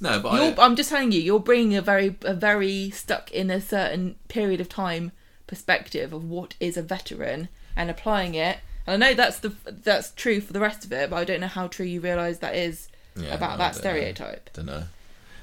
no, 0.00 0.20
but 0.20 0.30
I, 0.30 0.64
I'm 0.64 0.76
just 0.76 0.90
telling 0.90 1.12
you, 1.12 1.20
you're 1.20 1.40
bringing 1.40 1.76
a 1.76 1.82
very, 1.82 2.16
a 2.22 2.34
very 2.34 2.90
stuck 2.90 3.30
in 3.30 3.50
a 3.50 3.60
certain 3.60 4.16
period 4.28 4.60
of 4.60 4.68
time 4.68 5.12
perspective 5.46 6.12
of 6.12 6.24
what 6.28 6.54
is 6.60 6.76
a 6.76 6.82
veteran 6.82 7.48
and 7.76 7.90
applying 7.90 8.34
it. 8.34 8.58
And 8.86 9.02
I 9.02 9.08
know 9.08 9.14
that's 9.14 9.38
the 9.38 9.54
that's 9.64 10.12
true 10.12 10.40
for 10.40 10.52
the 10.52 10.60
rest 10.60 10.84
of 10.84 10.92
it, 10.92 11.10
but 11.10 11.16
I 11.16 11.24
don't 11.24 11.40
know 11.40 11.46
how 11.46 11.68
true 11.68 11.86
you 11.86 12.00
realise 12.00 12.38
that 12.38 12.54
is 12.54 12.88
yeah, 13.16 13.34
about 13.34 13.58
no, 13.58 13.64
I 13.64 13.68
that 13.68 13.74
know. 13.74 13.80
stereotype. 13.80 14.50
Don't 14.52 14.66
know. 14.66 14.84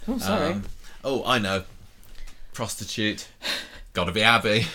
Oh, 0.07 0.17
sorry. 0.17 0.53
Um, 0.53 0.63
oh, 1.03 1.23
I 1.25 1.39
know. 1.39 1.63
Prostitute. 2.53 3.27
Got 3.93 4.05
to 4.05 4.11
be 4.11 4.23
Abby. 4.23 4.67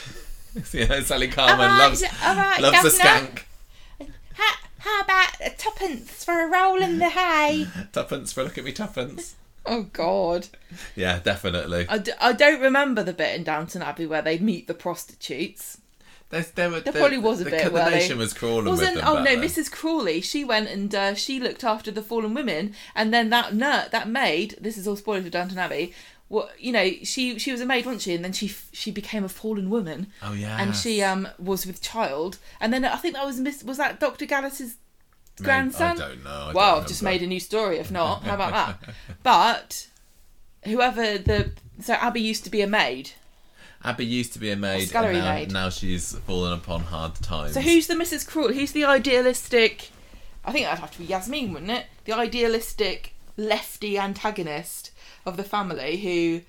know, 0.75 1.01
Sally 1.01 1.29
Carmen 1.29 1.61
Alright, 1.61 1.79
loves 1.79 2.05
alright, 2.25 2.61
loves 2.61 2.85
a 2.85 2.99
skank. 2.99 3.43
how, 4.35 4.55
how 4.79 5.01
about 5.03 5.33
a 5.45 5.51
tuppence 5.51 6.25
for 6.25 6.43
a 6.43 6.47
roll 6.47 6.83
in 6.83 6.99
the 6.99 7.11
hay? 7.11 7.67
Tuppence 7.93 8.33
for 8.33 8.43
look 8.43 8.57
at 8.57 8.65
me 8.65 8.73
tuppence. 8.73 9.37
Oh 9.67 9.83
God, 9.93 10.49
Yeah, 10.95 11.19
definitely. 11.19 11.87
I, 11.89 11.99
d- 11.99 12.13
I 12.21 12.33
don't 12.33 12.61
remember 12.61 13.03
the 13.03 13.13
bit 13.13 13.35
in 13.37 13.45
Downton 13.45 13.83
Abbey 13.83 14.07
where 14.07 14.23
they 14.23 14.39
meet 14.39 14.67
the 14.67 14.75
prostitutes. 14.75 15.79
There, 16.31 16.45
there, 16.57 16.71
were, 16.71 16.81
There 16.81 16.93
probably 16.93 17.19
was 17.19 17.41
a 17.41 17.45
the, 17.45 17.51
bit, 17.51 17.65
The, 17.65 17.71
were 17.71 17.89
they? 17.91 18.13
was 18.15 18.33
crawling 18.35 18.67
Wasn't 18.67 18.97
oh 19.07 19.19
no, 19.19 19.25
then. 19.25 19.41
Mrs. 19.41 19.71
Crawley. 19.71 20.21
She 20.21 20.45
went 20.45 20.69
and 20.69 20.93
uh, 20.95 21.15
she 21.15 21.39
looked 21.39 21.63
after 21.63 21.91
the 21.93 22.03
fallen 22.03 22.35
women, 22.35 22.75
and 22.97 23.15
then 23.15 23.31
that 23.31 23.55
nurse, 23.55 23.89
that 23.91 24.09
maid. 24.09 24.57
This 24.61 24.77
is 24.77 24.89
all 24.89 24.97
spoilers 24.97 25.23
for 25.25 25.31
Downton 25.31 25.59
Abbey. 25.59 25.93
What 26.29 26.61
you 26.61 26.73
know, 26.73 26.91
she 27.05 27.39
she 27.39 27.53
was 27.53 27.61
a 27.61 27.67
maid, 27.67 27.87
wasn't 27.87 28.03
she? 28.03 28.15
And 28.15 28.25
then 28.25 28.33
she 28.33 28.49
she 28.73 28.91
became 28.91 29.23
a 29.23 29.29
fallen 29.29 29.71
woman, 29.71 30.09
Oh 30.21 30.33
yeah. 30.33 30.61
and 30.61 30.75
she 30.75 31.01
um 31.01 31.29
was 31.39 31.65
with 31.65 31.81
child. 31.81 32.39
And 32.61 32.73
then 32.73 32.85
I 32.85 32.97
think 32.97 33.15
that 33.15 33.25
was 33.25 33.39
Miss 33.39 33.63
was 33.63 33.77
that 33.79 34.01
Dr. 34.01 34.27
Gaddis's 34.27 34.79
grandson. 35.43 36.01
I 36.01 36.09
don't 36.09 36.25
know. 36.25 36.47
I 36.49 36.53
well, 36.53 36.77
I've 36.77 36.87
just 36.87 37.03
made 37.03 37.23
a 37.23 37.27
new 37.27 37.41
story. 37.41 37.79
If 37.79 37.91
not, 37.91 38.23
how 38.23 38.35
about 38.35 38.53
that? 38.53 38.95
But 39.23 39.89
whoever 40.65 41.19
the 41.19 41.53
so 41.81 41.95
Abby 41.95 42.21
used 42.21 42.45
to 42.45 42.51
be 42.51 42.63
a 42.63 42.67
maid. 42.67 43.11
Abby 43.85 44.07
used 44.07 44.33
to 44.33 44.39
be 44.39 44.51
a 44.51 44.57
maid, 44.57 44.89
scullery 44.89 45.17
and 45.17 45.25
now, 45.25 45.35
maid. 45.35 45.53
now 45.53 45.69
she's 45.69 46.17
fallen 46.21 46.53
upon 46.53 46.81
hard 46.81 47.15
times. 47.17 47.53
So 47.53 47.61
who's 47.61 47.87
the 47.87 47.95
Mrs. 47.95 48.27
Cruel? 48.27 48.53
Who's 48.53 48.73
the 48.73 48.85
idealistic? 48.85 49.91
I 50.45 50.53
think 50.53 50.65
that'd 50.65 50.81
have 50.81 50.93
to 50.93 50.99
be 50.99 51.05
Yasmin, 51.05 51.53
wouldn't 51.53 51.71
it? 51.71 51.87
The 52.05 52.13
idealistic 52.13 53.13
lefty 53.37 53.99
antagonist 53.99 54.91
of 55.25 55.37
the 55.37 55.45
family 55.45 55.99
who 55.99 56.41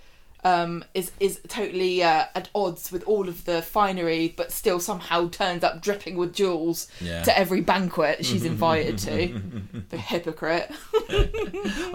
um, 0.48 0.84
is 0.94 1.12
is 1.20 1.40
totally 1.48 2.04
uh, 2.04 2.26
at 2.36 2.50
odds 2.54 2.92
with 2.92 3.04
all 3.04 3.28
of 3.28 3.46
the 3.46 3.62
finery, 3.62 4.34
but 4.38 4.52
still 4.52 4.80
somehow 4.80 5.30
turns 5.30 5.64
up 5.64 5.82
dripping 5.82 6.16
with 6.18 6.34
jewels 6.34 6.88
Yeah. 7.02 7.24
to 7.24 7.38
every 7.38 7.62
banquet 7.62 8.26
she's 8.26 8.46
invited 8.54 8.98
to. 9.00 9.42
the 9.90 9.98
hypocrite. 9.98 10.72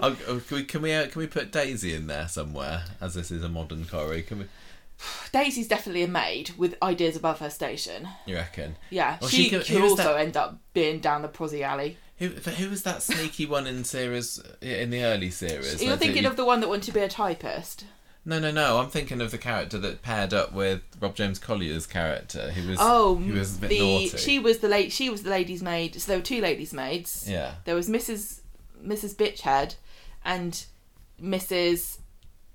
Oh, 0.05 0.17
oh, 0.27 0.41
can 0.47 0.57
we 0.57 0.63
can 0.65 0.81
we, 0.81 0.93
uh, 0.93 1.07
can 1.07 1.19
we 1.19 1.27
put 1.27 1.51
Daisy 1.51 1.93
in 1.93 2.07
there 2.07 2.27
somewhere? 2.27 2.83
As 2.99 3.13
this 3.13 3.31
is 3.31 3.43
a 3.43 3.49
modern 3.49 3.85
Corrie, 3.85 4.23
can 4.23 4.39
we? 4.39 4.45
Daisy's 5.31 5.67
definitely 5.67 6.03
a 6.03 6.07
maid 6.07 6.51
with 6.57 6.75
ideas 6.83 7.15
above 7.15 7.39
her 7.39 7.49
station. 7.49 8.07
You 8.25 8.35
reckon? 8.35 8.75
Yeah, 8.89 9.17
Well, 9.21 9.29
she, 9.29 9.43
she 9.43 9.49
could- 9.49 9.65
could 9.65 9.75
who 9.77 9.81
was 9.83 9.91
also 9.91 10.03
that- 10.13 10.19
end 10.19 10.35
up 10.37 10.59
being 10.73 10.99
down 10.99 11.21
the 11.21 11.27
prosy 11.27 11.63
alley. 11.63 11.97
Who 12.19 12.29
who 12.29 12.69
was 12.69 12.83
that 12.83 13.01
sneaky 13.01 13.45
one 13.45 13.65
in 13.67 13.83
series 13.83 14.41
in 14.61 14.89
the 14.91 15.03
early 15.03 15.29
series? 15.31 15.81
You're 15.83 15.97
thinking 15.97 16.23
you- 16.23 16.29
of 16.29 16.35
the 16.35 16.45
one 16.45 16.59
that 16.61 16.69
wanted 16.69 16.83
to 16.85 16.91
be 16.91 17.01
a 17.01 17.09
typist. 17.09 17.85
No, 18.25 18.39
no, 18.39 18.51
no. 18.51 18.77
I'm 18.79 18.89
thinking 18.89 19.19
of 19.19 19.31
the 19.31 19.37
character 19.37 19.77
that 19.79 20.01
paired 20.01 20.33
up 20.33 20.53
with 20.53 20.81
Rob 21.01 21.13
James 21.15 21.39
Collier's 21.39 21.85
character, 21.85 22.51
who 22.51 22.69
was 22.69 22.77
Oh, 22.81 23.15
who 23.15 23.33
was 23.33 23.57
a 23.57 23.61
bit 23.61 23.69
the 23.71 23.79
naughty. 23.79 24.17
she 24.17 24.39
was 24.39 24.59
the 24.59 24.69
late 24.69 24.91
she 24.93 25.09
was 25.09 25.23
the 25.23 25.29
lady's 25.29 25.61
maid. 25.61 25.99
So 25.99 26.07
there 26.11 26.17
were 26.19 26.23
two 26.25 26.39
ladies' 26.41 26.73
maids. 26.73 27.25
Yeah, 27.29 27.55
There 27.65 27.75
was 27.75 27.89
Mrs. 27.89 28.39
Mrs. 28.81 29.15
Bitchhead 29.15 29.75
and 30.23 30.63
Mrs. 31.21 31.97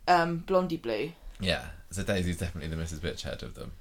Um, 0.07 0.39
Blondie 0.39 0.77
Blue. 0.79 1.13
yeah. 1.41 1.67
So 1.91 2.03
Daisy's 2.03 2.37
definitely 2.39 2.69
the 2.75 2.83
Mrs. 2.83 2.99
Bitchhead 2.99 3.43
of 3.43 3.55
them. 3.55 3.73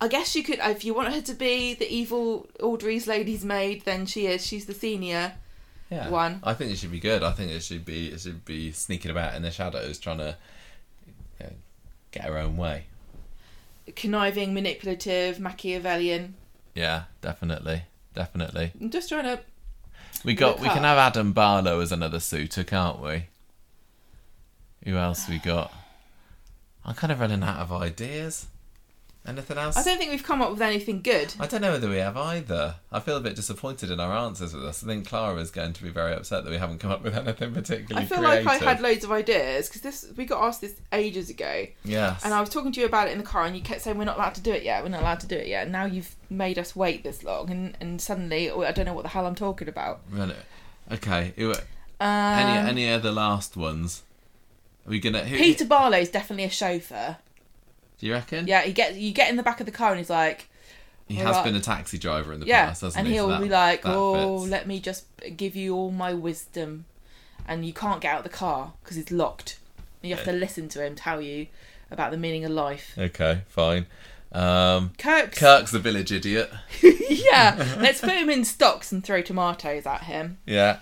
I 0.00 0.08
guess 0.08 0.34
you 0.34 0.42
could, 0.42 0.58
if 0.62 0.84
you 0.84 0.92
want 0.94 1.12
her 1.14 1.20
to 1.20 1.34
be 1.34 1.74
the 1.74 1.90
evil 1.90 2.46
Audrey's 2.60 3.06
lady's 3.06 3.44
maid, 3.44 3.84
then 3.84 4.06
she 4.06 4.26
is. 4.26 4.46
She's 4.46 4.64
the 4.66 4.72
senior. 4.74 5.34
Yeah, 5.94 6.08
One. 6.08 6.40
I 6.42 6.54
think 6.54 6.72
it 6.72 6.78
should 6.78 6.90
be 6.90 6.98
good. 6.98 7.22
I 7.22 7.30
think 7.30 7.52
it 7.52 7.62
should 7.62 7.84
be 7.84 8.08
it 8.08 8.20
should 8.20 8.44
be 8.44 8.72
sneaking 8.72 9.12
about 9.12 9.34
in 9.34 9.42
the 9.42 9.52
shadows, 9.52 10.00
trying 10.00 10.18
to 10.18 10.36
you 11.06 11.46
know, 11.46 11.52
get 12.10 12.24
her 12.24 12.36
own 12.36 12.56
way. 12.56 12.86
Conniving, 13.94 14.52
manipulative, 14.54 15.38
Machiavellian. 15.38 16.34
Yeah, 16.74 17.04
definitely, 17.20 17.82
definitely. 18.12 18.72
I'm 18.80 18.90
just 18.90 19.08
trying 19.08 19.24
to. 19.24 19.40
We 20.24 20.34
got 20.34 20.58
we 20.58 20.68
can 20.68 20.82
have 20.82 20.98
Adam 20.98 21.32
Barlow 21.32 21.78
as 21.78 21.92
another 21.92 22.18
suitor, 22.18 22.64
can't 22.64 23.00
we? 23.00 23.26
Who 24.84 24.96
else 24.96 25.28
we 25.28 25.38
got? 25.38 25.72
I'm 26.84 26.94
kind 26.94 27.12
of 27.12 27.20
running 27.20 27.42
out 27.44 27.58
of 27.60 27.72
ideas. 27.72 28.46
Anything 29.26 29.56
else? 29.56 29.78
I 29.78 29.82
don't 29.82 29.96
think 29.96 30.10
we've 30.10 30.22
come 30.22 30.42
up 30.42 30.50
with 30.50 30.60
anything 30.60 31.00
good. 31.00 31.32
I 31.40 31.46
don't 31.46 31.62
know 31.62 31.72
whether 31.72 31.88
we 31.88 31.96
have 31.96 32.14
either. 32.14 32.74
I 32.92 33.00
feel 33.00 33.16
a 33.16 33.20
bit 33.20 33.34
disappointed 33.34 33.90
in 33.90 33.98
our 33.98 34.12
answers 34.12 34.52
with 34.52 34.64
us. 34.64 34.84
I 34.84 34.86
think 34.86 35.08
Clara 35.08 35.40
is 35.40 35.50
going 35.50 35.72
to 35.72 35.82
be 35.82 35.88
very 35.88 36.12
upset 36.12 36.44
that 36.44 36.50
we 36.50 36.58
haven't 36.58 36.78
come 36.78 36.90
up 36.90 37.02
with 37.02 37.16
anything 37.16 37.54
particularly 37.54 38.04
I 38.04 38.08
feel 38.08 38.18
creative. 38.18 38.44
like 38.44 38.62
I 38.62 38.64
had 38.64 38.82
loads 38.82 39.02
of 39.02 39.10
ideas 39.10 39.68
because 39.68 39.80
this 39.80 40.12
we 40.14 40.26
got 40.26 40.44
asked 40.44 40.60
this 40.60 40.74
ages 40.92 41.30
ago, 41.30 41.66
yes. 41.84 42.22
and 42.22 42.34
I 42.34 42.40
was 42.40 42.50
talking 42.50 42.70
to 42.72 42.80
you 42.80 42.86
about 42.86 43.08
it 43.08 43.12
in 43.12 43.18
the 43.18 43.24
car, 43.24 43.44
and 43.44 43.56
you 43.56 43.62
kept 43.62 43.80
saying 43.80 43.96
we're 43.96 44.04
not 44.04 44.16
allowed 44.16 44.34
to 44.34 44.42
do 44.42 44.52
it 44.52 44.62
yet. 44.62 44.82
We're 44.82 44.90
not 44.90 45.00
allowed 45.00 45.20
to 45.20 45.26
do 45.26 45.36
it 45.36 45.46
yet. 45.46 45.62
And 45.62 45.72
now 45.72 45.86
you've 45.86 46.14
made 46.28 46.58
us 46.58 46.76
wait 46.76 47.02
this 47.02 47.24
long, 47.24 47.50
and, 47.50 47.78
and 47.80 48.02
suddenly 48.02 48.50
oh, 48.50 48.60
I 48.60 48.72
don't 48.72 48.84
know 48.84 48.94
what 48.94 49.04
the 49.04 49.08
hell 49.08 49.26
I'm 49.26 49.34
talking 49.34 49.68
about. 49.68 50.02
Right. 50.10 50.36
Okay. 50.92 51.32
Um, 51.98 52.08
any 52.08 52.68
any 52.68 52.92
other 52.92 53.10
last 53.10 53.56
ones? 53.56 54.02
Are 54.86 54.90
we 54.90 55.00
gonna? 55.00 55.24
Who, 55.24 55.38
Peter 55.38 55.64
Barlow's 55.64 56.10
definitely 56.10 56.44
a 56.44 56.50
chauffeur. 56.50 57.16
Do 58.04 58.08
you 58.08 58.14
reckon? 58.16 58.46
Yeah, 58.46 58.60
he 58.60 58.74
get 58.74 58.96
you 58.96 59.12
get 59.12 59.30
in 59.30 59.36
the 59.36 59.42
back 59.42 59.60
of 59.60 59.66
the 59.66 59.72
car, 59.72 59.88
and 59.88 59.98
he's 59.98 60.10
like, 60.10 60.50
He 61.08 61.14
has 61.14 61.36
right. 61.36 61.42
been 61.42 61.54
a 61.54 61.60
taxi 61.60 61.96
driver 61.96 62.34
in 62.34 62.40
the 62.40 62.44
yeah, 62.44 62.66
past, 62.66 62.82
hasn't 62.82 62.98
and 62.98 63.08
he? 63.08 63.16
So 63.16 63.28
he'll 63.28 63.38
that- 63.38 63.42
be 63.42 63.48
like, 63.48 63.80
oh, 63.86 64.40
fits. 64.40 64.50
let 64.50 64.66
me 64.66 64.78
just 64.78 65.06
give 65.38 65.56
you 65.56 65.74
all 65.74 65.90
my 65.90 66.12
wisdom, 66.12 66.84
and 67.48 67.64
you 67.64 67.72
can't 67.72 68.02
get 68.02 68.12
out 68.12 68.18
of 68.18 68.24
the 68.24 68.36
car 68.36 68.74
because 68.82 68.98
it's 68.98 69.10
locked. 69.10 69.58
You 70.02 70.14
have 70.14 70.24
to 70.26 70.32
listen 70.32 70.68
to 70.68 70.84
him 70.84 70.96
tell 70.96 71.22
you 71.22 71.46
about 71.90 72.10
the 72.10 72.18
meaning 72.18 72.44
of 72.44 72.50
life. 72.50 72.92
Okay, 72.98 73.40
fine. 73.48 73.86
Um, 74.32 74.92
Kirk's 74.98 75.38
Kirk's 75.38 75.70
the 75.70 75.78
village 75.78 76.12
idiot. 76.12 76.52
yeah, 76.82 77.76
let's 77.80 78.02
put 78.02 78.10
him 78.10 78.28
in 78.28 78.44
stocks 78.44 78.92
and 78.92 79.02
throw 79.02 79.22
tomatoes 79.22 79.86
at 79.86 80.02
him. 80.02 80.36
Yeah. 80.44 80.80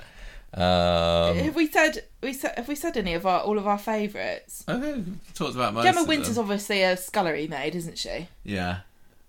Um, 0.54 1.36
have 1.38 1.54
we 1.56 1.66
said 1.66 2.04
we 2.22 2.32
said 2.34 2.54
have 2.58 2.68
we 2.68 2.74
said 2.74 2.96
any 2.98 3.14
of 3.14 3.24
our 3.26 3.40
all 3.40 3.58
of 3.58 3.66
our 3.66 3.78
favourites? 3.78 4.64
I 4.68 4.78
think 4.78 5.06
we 5.06 5.12
talked 5.34 5.54
about 5.54 5.72
most 5.72 5.84
Gemma 5.84 6.04
Winter's 6.04 6.34
them. 6.34 6.44
obviously 6.44 6.82
a 6.82 6.96
scullery 6.96 7.46
maid, 7.48 7.74
isn't 7.74 7.96
she? 7.96 8.28
Yeah. 8.44 8.80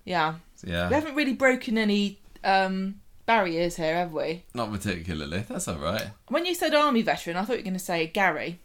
Yeah. 0.04 0.34
Yeah. 0.62 0.88
We 0.88 0.94
haven't 0.94 1.14
really 1.14 1.32
broken 1.32 1.78
any 1.78 2.18
um, 2.42 3.00
barriers 3.24 3.76
here, 3.76 3.94
have 3.96 4.12
we? 4.12 4.42
Not 4.54 4.70
particularly. 4.70 5.44
That's 5.48 5.66
all 5.66 5.78
right. 5.78 6.08
When 6.28 6.44
you 6.44 6.54
said 6.54 6.74
army 6.74 7.00
veteran, 7.02 7.36
I 7.36 7.42
thought 7.44 7.52
you 7.54 7.58
were 7.60 7.62
going 7.64 7.72
to 7.74 7.78
say 7.78 8.06
Gary. 8.06 8.58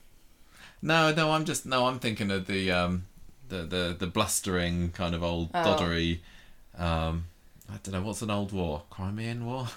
No, 0.81 1.13
no, 1.13 1.31
I'm 1.31 1.45
just 1.45 1.65
no, 1.65 1.87
I'm 1.87 1.99
thinking 1.99 2.29
of 2.31 2.47
the 2.47 2.71
um 2.71 3.05
the 3.47 3.63
the, 3.63 3.95
the 3.97 4.07
blustering 4.07 4.91
kind 4.91 5.15
of 5.15 5.23
old 5.23 5.49
Oh. 5.53 5.63
doddery 5.63 6.19
um 6.77 7.25
I 7.71 7.77
don't 7.83 7.93
know, 7.93 8.01
what's 8.01 8.21
an 8.21 8.31
old 8.31 8.51
war? 8.51 8.83
Crimean 8.89 9.45
War? 9.45 9.67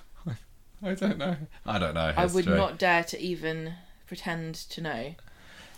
I 0.85 0.95
don't 0.95 1.19
know. 1.19 1.37
I 1.67 1.79
don't 1.79 1.95
know. 1.95 2.13
I 2.17 2.27
would 2.27 2.47
not 2.47 2.79
dare 2.79 3.05
to 3.05 3.21
even 3.21 3.75
pretend 4.07 4.55
to 4.55 4.81
know. 4.81 5.15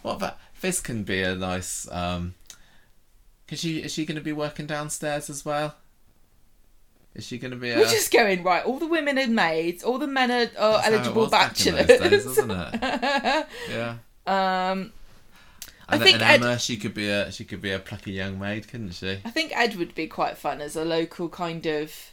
What 0.02 0.16
about 0.16 0.38
this 0.60 0.80
can 0.80 1.02
be 1.02 1.22
a 1.22 1.34
nice 1.34 1.86
um 1.92 2.34
Cause 3.48 3.60
she 3.60 3.78
is 3.80 3.92
she 3.92 4.06
gonna 4.06 4.20
be 4.22 4.32
working 4.32 4.66
downstairs 4.66 5.28
as 5.28 5.44
well? 5.44 5.76
Is 7.14 7.26
she 7.26 7.38
gonna 7.38 7.56
be 7.56 7.70
a 7.70 7.76
We're 7.76 7.84
just 7.84 8.10
going 8.12 8.42
right. 8.42 8.64
All 8.64 8.78
the 8.78 8.86
women 8.86 9.18
are 9.18 9.26
maids. 9.26 9.84
All 9.84 9.98
the 9.98 10.06
men 10.06 10.30
are, 10.30 10.34
are 10.34 10.40
That's 10.46 10.58
how 10.58 10.78
it 10.90 10.94
eligible 10.94 11.22
was 11.22 11.30
back 11.30 11.66
in 11.66 11.74
those 11.74 11.86
bachelors. 11.86 12.10
days, 12.10 12.26
wasn't 12.26 12.52
it? 12.52 13.46
Yeah. 13.70 13.96
um, 14.26 14.92
I 15.86 15.98
think 15.98 16.14
and 16.14 16.22
Ed- 16.22 16.42
Emma, 16.42 16.58
she 16.58 16.78
could 16.78 16.94
be 16.94 17.08
a 17.10 17.30
she 17.30 17.44
could 17.44 17.60
be 17.60 17.70
a 17.70 17.78
plucky 17.78 18.12
young 18.12 18.38
maid, 18.38 18.66
couldn't 18.68 18.92
she? 18.92 19.20
I 19.24 19.30
think 19.30 19.52
Ed 19.54 19.76
would 19.76 19.94
be 19.94 20.06
quite 20.06 20.38
fun 20.38 20.62
as 20.62 20.74
a 20.74 20.84
local 20.84 21.28
kind 21.28 21.66
of, 21.66 22.12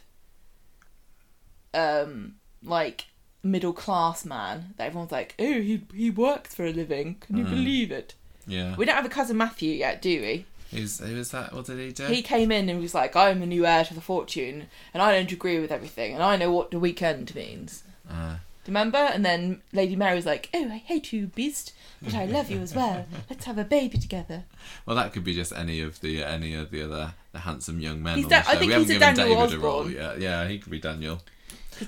um, 1.72 2.34
like 2.64 3.06
middle 3.42 3.72
class 3.72 4.24
man. 4.24 4.74
That 4.76 4.86
everyone's 4.88 5.12
like, 5.12 5.34
oh, 5.38 5.60
he 5.60 5.82
he 5.94 6.10
works 6.10 6.54
for 6.54 6.64
a 6.64 6.72
living. 6.72 7.16
Can 7.20 7.36
Mm. 7.36 7.38
you 7.38 7.44
believe 7.44 7.92
it? 7.92 8.14
Yeah. 8.46 8.74
We 8.76 8.84
don't 8.86 8.96
have 8.96 9.06
a 9.06 9.08
cousin 9.10 9.36
Matthew 9.36 9.72
yet, 9.72 10.02
do 10.02 10.20
we? 10.20 10.46
Who's 10.72 10.98
who 11.00 11.14
was 11.16 11.30
that? 11.32 11.52
What 11.52 11.66
did 11.66 11.78
he 11.78 11.92
do? 11.92 12.06
He 12.06 12.22
came 12.22 12.50
in 12.50 12.68
and 12.68 12.80
was 12.80 12.94
like, 12.94 13.14
I'm 13.14 13.40
the 13.40 13.46
new 13.46 13.66
heir 13.66 13.84
to 13.84 13.94
the 13.94 14.00
fortune, 14.00 14.66
and 14.94 15.02
I 15.02 15.12
don't 15.12 15.30
agree 15.30 15.60
with 15.60 15.70
everything, 15.70 16.14
and 16.14 16.22
I 16.22 16.36
know 16.36 16.50
what 16.50 16.70
the 16.70 16.78
weekend 16.78 17.34
means. 17.34 17.82
Uh, 18.10 18.36
Do 18.64 18.70
you 18.70 18.74
remember? 18.74 18.98
And 18.98 19.24
then 19.24 19.60
Lady 19.72 19.96
Mary 19.96 20.16
was 20.16 20.24
like, 20.26 20.48
Oh, 20.54 20.64
I 20.70 20.78
hate 20.78 21.12
you, 21.12 21.26
beast, 21.26 21.72
but 22.00 22.14
I 22.14 22.24
love 22.24 22.50
you 22.50 22.58
as 22.60 22.74
well. 22.74 23.04
Let's 23.30 23.44
have 23.44 23.58
a 23.58 23.64
baby 23.64 23.98
together. 23.98 24.44
well, 24.86 24.96
that 24.96 25.12
could 25.12 25.24
be 25.24 25.34
just 25.34 25.52
any 25.52 25.80
of 25.82 26.00
the 26.00 26.22
any 26.24 26.54
of 26.54 26.70
the 26.70 26.82
other 26.84 27.14
the 27.32 27.40
handsome 27.40 27.78
young 27.80 28.02
men. 28.02 28.16
He's 28.16 28.24
on 28.24 28.30
Da- 28.30 28.38
the 28.38 28.44
show. 28.44 28.50
I 28.52 28.56
think 28.56 28.68
we 28.68 28.72
haven't 28.72 28.88
he's 28.88 28.96
a 28.96 28.98
given 28.98 29.14
Daniel 29.16 29.40
David 29.46 29.58
a 29.58 29.60
role 29.60 29.80
Osbourne. 29.80 29.92
yet. 29.94 30.20
Yeah, 30.20 30.48
he 30.48 30.58
could 30.58 30.72
be 30.72 30.78
Daniel. 30.80 31.20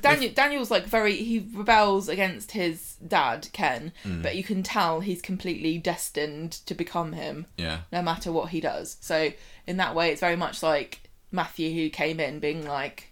Daniel, 0.03 0.33
Daniel's 0.33 0.71
like 0.71 0.87
very, 0.87 1.17
he 1.17 1.47
rebels 1.55 2.09
against 2.09 2.53
his 2.53 2.97
dad, 3.07 3.49
Ken, 3.53 3.93
Mm. 4.05 4.23
but 4.23 4.37
you 4.37 4.43
can 4.45 4.63
tell 4.63 5.01
he's 5.01 5.21
completely 5.23 5.79
destined 5.79 6.53
to 6.67 6.75
become 6.75 7.13
him 7.13 7.47
Yeah. 7.57 7.81
no 7.93 8.03
matter 8.03 8.31
what 8.33 8.51
he 8.51 8.61
does. 8.61 8.97
So, 9.01 9.33
in 9.67 9.77
that 9.79 9.95
way, 9.95 10.11
it's 10.11 10.21
very 10.21 10.37
much 10.37 10.63
like 10.63 11.01
Matthew 11.33 11.73
who 11.75 11.91
came 11.91 12.21
in 12.21 12.39
being 12.39 12.67
like, 12.67 13.11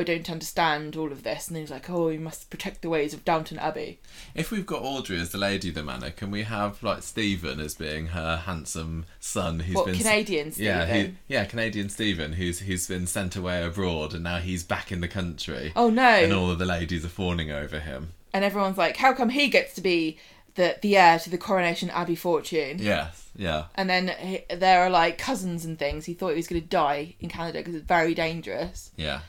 I 0.00 0.04
don't 0.04 0.30
understand 0.30 0.96
all 0.96 1.12
of 1.12 1.22
this. 1.22 1.48
And 1.48 1.56
he's 1.56 1.70
like, 1.70 1.88
oh, 1.90 2.08
you 2.08 2.18
must 2.18 2.50
protect 2.50 2.82
the 2.82 2.88
ways 2.88 3.14
of 3.14 3.24
Downton 3.24 3.58
Abbey. 3.58 4.00
If 4.34 4.50
we've 4.50 4.66
got 4.66 4.82
Audrey 4.82 5.18
as 5.20 5.30
the 5.30 5.38
lady 5.38 5.68
of 5.68 5.74
the 5.74 5.82
manor, 5.82 6.10
can 6.10 6.30
we 6.30 6.42
have 6.44 6.82
like 6.82 7.02
Stephen 7.02 7.60
as 7.60 7.74
being 7.74 8.06
her 8.08 8.38
handsome 8.38 9.04
son 9.20 9.60
who's 9.60 9.76
what, 9.76 9.86
been 9.86 9.94
Canadian 9.96 10.52
yeah, 10.56 10.84
Stephen? 10.86 11.18
he, 11.28 11.34
yeah, 11.34 11.44
Canadian 11.44 11.88
Stephen, 11.88 12.32
who's 12.32 12.60
who's 12.60 12.88
been 12.88 13.06
sent 13.06 13.36
away 13.36 13.62
abroad 13.62 14.14
and 14.14 14.24
now 14.24 14.38
he's 14.38 14.62
back 14.64 14.90
in 14.90 15.00
the 15.00 15.08
country, 15.08 15.72
Oh, 15.76 15.90
no. 15.90 16.02
and 16.02 16.32
all 16.32 16.50
of 16.50 16.58
the 16.58 16.66
ladies 16.66 17.04
are 17.04 17.08
fawning 17.08 17.50
over 17.50 17.78
him. 17.78 18.12
and 18.32 18.44
everyone's 18.44 18.78
like, 18.78 18.96
how 18.96 19.12
come 19.12 19.28
he 19.28 19.48
gets 19.48 19.74
to 19.74 19.80
be 19.80 20.18
the 20.56 20.76
the 20.82 20.96
heir 20.96 21.18
to 21.20 21.30
the 21.30 21.38
coronation 21.38 21.90
Abbey 21.90 22.16
fortune. 22.16 22.78
Yes, 22.80 23.28
yeah. 23.36 23.66
And 23.76 23.88
then 23.88 24.08
he, 24.18 24.42
there 24.52 24.82
are 24.82 24.90
like 24.90 25.16
cousins 25.16 25.64
and 25.64 25.78
things. 25.78 26.06
He 26.06 26.12
thought 26.14 26.30
he 26.30 26.34
was 26.36 26.48
going 26.48 26.60
to 26.60 26.66
die 26.66 27.14
in 27.20 27.28
Canada 27.28 27.58
because 27.58 27.76
it's 27.76 27.86
very 27.86 28.14
dangerous. 28.14 28.90
Yeah, 28.96 29.20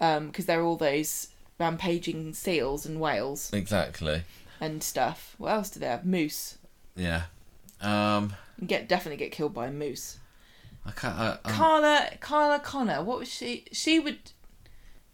Because 0.00 0.46
there 0.46 0.60
are 0.60 0.64
all 0.64 0.76
those 0.76 1.28
rampaging 1.58 2.32
seals 2.32 2.86
and 2.86 2.98
whales 3.00 3.52
exactly. 3.52 4.22
and 4.60 4.82
stuff. 4.82 5.34
What 5.38 5.52
else 5.52 5.70
do 5.70 5.78
they 5.78 5.86
have? 5.86 6.06
Moose. 6.06 6.56
Yeah. 6.96 7.24
Um, 7.80 8.32
You 8.58 8.66
get 8.66 8.88
definitely 8.88 9.18
get 9.18 9.30
killed 9.30 9.54
by 9.54 9.66
a 9.66 9.70
moose. 9.70 10.18
I 10.86 10.90
can't. 10.92 11.18
I, 11.18 11.28
um, 11.44 11.54
Carla 11.54 12.10
Carla 12.20 12.58
Connor. 12.58 13.02
What 13.02 13.18
was 13.18 13.28
she? 13.28 13.66
She 13.72 14.00
would. 14.00 14.32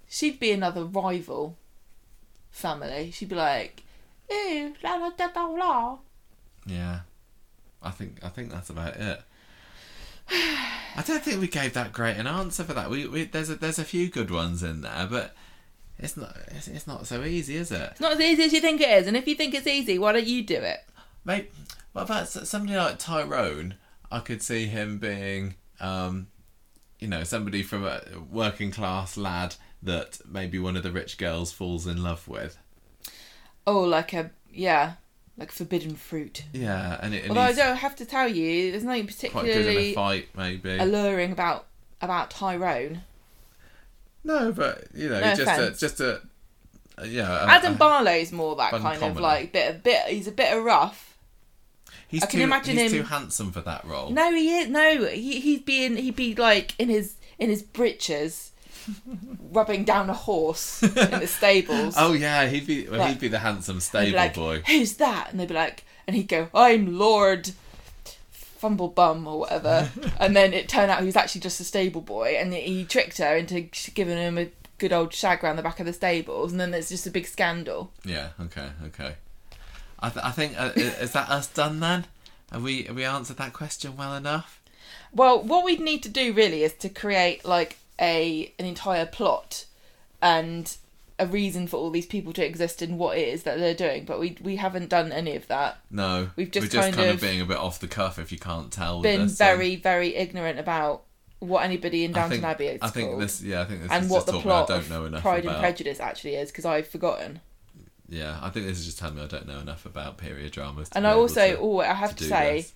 She'd 0.09 0.38
be 0.38 0.53
another 0.53 0.85
rival. 0.85 1.59
Family. 2.51 3.11
She'd 3.11 3.29
be 3.29 3.35
like, 3.35 3.83
ooh 4.33 4.75
la 4.83 4.94
la 4.94 5.11
da 5.11 5.29
da 5.29 5.46
la. 5.46 5.99
Yeah, 6.64 7.01
I 7.83 7.90
think 7.90 8.18
I 8.22 8.29
think 8.29 8.51
that's 8.51 8.70
about 8.70 8.96
it. 8.96 9.20
I 10.30 11.02
don't 11.06 11.22
think 11.22 11.40
we 11.40 11.48
gave 11.48 11.74
that 11.74 11.92
great 11.92 12.16
an 12.16 12.26
answer 12.26 12.64
for 12.64 12.72
that. 12.72 12.90
We, 12.90 13.06
we 13.06 13.24
there's 13.24 13.50
a 13.50 13.56
there's 13.56 13.78
a 13.78 13.84
few 13.84 14.08
good 14.08 14.30
ones 14.30 14.62
in 14.62 14.80
there, 14.80 15.06
but 15.10 15.34
it's 15.98 16.16
not 16.16 16.36
it's, 16.48 16.68
it's 16.68 16.86
not 16.86 17.06
so 17.06 17.22
easy, 17.22 17.56
is 17.56 17.70
it? 17.70 17.90
It's 17.92 18.00
not 18.00 18.12
as 18.12 18.20
easy 18.20 18.44
as 18.44 18.52
you 18.52 18.60
think 18.60 18.80
it 18.80 18.90
is. 18.90 19.06
And 19.06 19.16
if 19.16 19.28
you 19.28 19.34
think 19.34 19.54
it's 19.54 19.66
easy, 19.66 19.98
why 19.98 20.12
don't 20.12 20.26
you 20.26 20.42
do 20.42 20.56
it? 20.56 20.80
Maybe 21.24 21.48
what 21.92 22.02
about 22.02 22.28
somebody 22.28 22.76
like 22.76 22.98
Tyrone? 22.98 23.74
I 24.10 24.20
could 24.20 24.42
see 24.42 24.66
him 24.66 24.98
being, 24.98 25.54
um, 25.80 26.28
you 26.98 27.08
know, 27.08 27.24
somebody 27.24 27.62
from 27.62 27.84
a 27.84 28.02
working 28.30 28.70
class 28.70 29.16
lad 29.16 29.56
that 29.82 30.20
maybe 30.28 30.58
one 30.58 30.76
of 30.76 30.82
the 30.82 30.92
rich 30.92 31.18
girls 31.18 31.52
falls 31.52 31.86
in 31.86 32.02
love 32.02 32.28
with. 32.28 32.58
Oh, 33.66 33.80
like 33.80 34.12
a 34.12 34.30
yeah, 34.52 34.94
like 35.38 35.53
forbidden 35.53 35.94
fruit. 35.96 36.44
Yeah, 36.53 36.99
and, 37.03 37.14
it, 37.14 37.22
and 37.25 37.31
Although 37.31 37.42
I 37.42 37.53
don't 37.53 37.77
have 37.77 37.96
to 37.96 38.05
tell 38.07 38.29
you, 38.29 38.70
there's 38.72 38.85
nothing 38.85 39.07
quite 39.31 39.44
good 39.44 39.51
in 39.51 39.62
a 39.62 39.64
particularly 39.64 39.94
fight, 39.94 40.29
maybe. 40.37 40.77
alluring 40.79 41.33
about 41.33 41.66
about 42.01 42.31
Tyrone. 42.31 43.03
No, 44.25 44.53
but 44.53 44.85
you 44.94 45.09
know, 45.09 45.20
No 45.20 45.35
just 45.35 45.61
a, 45.61 45.79
just 45.79 46.01
a, 46.01 46.20
a- 46.99 47.07
yeah. 47.07 47.44
a- 47.44 47.49
Adam 47.49 47.75
a- 47.75 47.77
Barlow's 47.77 48.33
more 48.33 48.57
that 48.57 48.72
kind 48.72 49.03
of 49.03 49.20
like 49.20 49.53
bit 49.53 49.75
of 49.75 49.83
bit. 49.83 50.07
He's 50.09 50.27
a 50.27 50.33
bit 50.33 50.53
of 50.57 50.64
rough. 50.64 51.16
he's 52.09 52.22
I 52.22 52.27
can 52.27 52.38
too, 52.40 52.44
imagine 52.44 52.77
he's 52.79 52.92
him- 52.92 53.03
too 53.03 53.09
handsome 53.09 53.53
for 53.53 53.61
that 53.61 53.85
role. 53.85 54.11
No, 54.11 54.33
he 54.35 54.59
is. 54.59 54.68
No, 54.68 55.05
he 55.07 55.40
he'd 55.40 55.64
be 55.64 55.85
in. 55.85 55.96
He'd 55.96 56.16
be 56.16 56.35
like 56.35 56.75
in 56.79 56.88
his 56.88 57.16
in 57.38 57.51
his 57.51 57.62
breeches, 57.62 58.53
rubbing 59.53 59.85
down 59.85 60.09
a 60.11 60.14
horse 60.14 60.83
in 60.83 60.92
the 60.94 61.27
stables. 61.27 61.94
Oh 61.99 62.12
yeah, 62.12 62.46
he'd 62.46 62.66
be 62.66 62.88
well, 62.88 63.01
Right. 63.01 63.11
he'd 63.11 63.20
be 63.20 63.29
the 63.29 63.38
handsome 63.40 63.81
stable 63.81 64.16
like, 64.16 64.35
boy. 64.35 64.62
Who's 64.66 64.94
that? 64.94 65.31
And 65.31 65.40
they'd 65.40 65.49
be 65.49 65.55
like, 65.55 65.85
and 66.07 66.14
he'd 66.16 66.29
go, 66.29 66.49
I'm 66.55 66.99
Lord 66.99 67.51
Fumblebum 68.33 69.27
or 69.27 69.40
whatever. 69.40 69.90
and 70.20 70.35
then 70.37 70.53
it 70.53 70.68
turned 70.68 70.90
out 70.90 71.01
he 71.01 71.07
was 71.07 71.16
actually 71.16 71.40
just 71.42 71.61
a 71.61 71.64
stable 71.64 72.01
boy, 72.01 72.37
and 72.38 72.53
he 72.53 72.85
tricked 72.85 73.18
her 73.18 73.37
into 73.37 73.62
giving 73.94 74.16
him 74.16 74.38
a 74.38 74.49
good 74.79 74.92
old 74.92 75.12
shag 75.14 75.42
around 75.42 75.57
the 75.57 75.62
back 75.62 75.81
of 75.81 75.87
the 75.87 75.92
stables, 75.92 76.53
and 76.53 76.61
then 76.61 76.70
there's 76.70 76.88
just 76.88 77.07
a 77.07 77.11
big 77.11 77.27
scandal. 77.27 77.92
Yeah. 78.05 78.31
Okay. 78.40 78.68
Okay. 78.87 79.14
I 79.99 80.11
th- 80.11 80.25
I 80.25 80.31
think 80.31 80.61
uh, 80.61 80.72
is 80.77 81.12
that 81.12 81.31
us 81.31 81.46
done 81.46 81.81
then? 81.81 82.05
Have 82.53 82.62
we 82.62 82.83
have 82.85 82.94
we 82.96 83.05
answered 83.05 83.38
that 83.38 83.53
question 83.53 83.96
well 83.96 84.14
enough? 84.14 84.61
Well, 85.12 85.42
what 85.42 85.64
we'd 85.64 85.81
need 85.81 86.03
to 86.03 86.09
do 86.11 86.33
really 86.35 86.62
is 86.62 86.75
to 86.75 86.88
create 86.90 87.44
like 87.46 87.79
a 88.00 88.52
an 88.59 88.66
entire 88.66 89.06
plot 89.06 89.66
and 90.20 90.76
a 91.18 91.26
reason 91.26 91.66
for 91.66 91.78
all 91.78 91.90
these 91.90 92.06
people 92.06 92.32
to 92.35 92.44
exist 92.44 92.82
and 92.82 92.98
what 92.98 93.16
it 93.16 93.28
is 93.28 93.44
that 93.44 93.59
they're 93.59 93.74
doing, 93.74 94.04
but 94.04 94.20
we 94.20 94.37
we 94.42 94.56
haven't 94.56 94.88
done 94.88 95.12
any 95.12 95.35
of 95.35 95.46
that. 95.48 95.78
No, 95.90 96.30
We've 96.37 96.50
just 96.50 96.66
we're 96.66 96.70
just 96.70 96.82
kind 96.82 96.94
kind, 96.96 97.09
of, 97.09 97.14
of 97.16 97.20
being 97.20 97.40
a 97.40 97.46
bit 97.46 97.56
off 97.56 97.78
the 97.78 97.88
cuff 97.88 98.18
if 98.18 98.30
you 98.32 98.38
can't 98.38 98.70
tell. 98.70 99.00
Been 99.00 99.22
this, 99.22 99.40
um, 99.40 99.46
very 99.46 99.76
very 99.76 100.14
ignorant 100.14 100.59
about 100.59 101.04
what 101.38 101.64
anybody 101.64 102.04
in 102.04 102.12
Downton 102.12 102.38
think, 102.40 102.44
Abbey 102.44 102.66
is 102.66 102.82
I 102.82 102.88
think 102.88 103.11
called. 103.11 103.22
this. 103.22 103.42
Yeah, 103.42 103.62
I 103.62 103.64
think 103.64 103.82
this 103.82 103.90
and 103.90 104.04
is 104.04 104.11
what 104.11 104.26
the 104.26 104.32
plot 104.40 104.70
I 104.70 104.76
don't 104.76 104.90
know 104.90 105.04
enough 105.06 105.22
Pride 105.22 105.44
about. 105.44 105.56
and 105.56 105.62
Prejudice 105.62 106.00
actually 106.00 106.35
is 106.35 106.50
because 106.50 106.64
I've 106.64 106.88
forgotten. 106.88 107.40
Yeah, 108.09 108.38
I 108.40 108.50
think 108.50 108.66
this 108.66 108.78
is 108.78 108.85
just 108.85 108.98
telling 108.98 109.16
me 109.16 109.22
I 109.22 109.26
don't 109.26 109.48
know 109.48 109.59
enough 109.59 109.85
about 109.85 110.16
period 110.16 110.52
dramas. 110.52 110.88
And 110.92 111.06
I 111.06 111.12
also, 111.12 111.56
to- 111.56 111.59
oh, 111.59 111.80
I 111.80 111.92
have 111.94 112.14
to, 112.16 112.24
do 112.24 112.28
say, 112.28 112.56
this. 112.59 112.72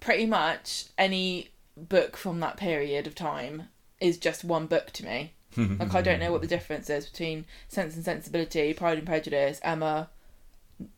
pretty 0.00 0.26
much 0.26 0.86
any 0.98 1.48
book 1.76 2.16
from 2.16 2.40
that 2.40 2.56
period 2.56 3.06
of 3.06 3.14
time 3.14 3.68
is 4.00 4.18
just 4.18 4.44
one 4.44 4.66
book 4.66 4.90
to 4.92 5.04
me. 5.04 5.32
like 5.56 5.94
I 5.94 6.02
don't 6.02 6.20
know 6.20 6.32
what 6.32 6.42
the 6.42 6.46
difference 6.46 6.90
is 6.90 7.08
between 7.08 7.46
Sense 7.68 7.94
and 7.96 8.04
Sensibility, 8.04 8.74
Pride 8.74 8.98
and 8.98 9.06
Prejudice, 9.06 9.58
Emma, 9.62 10.10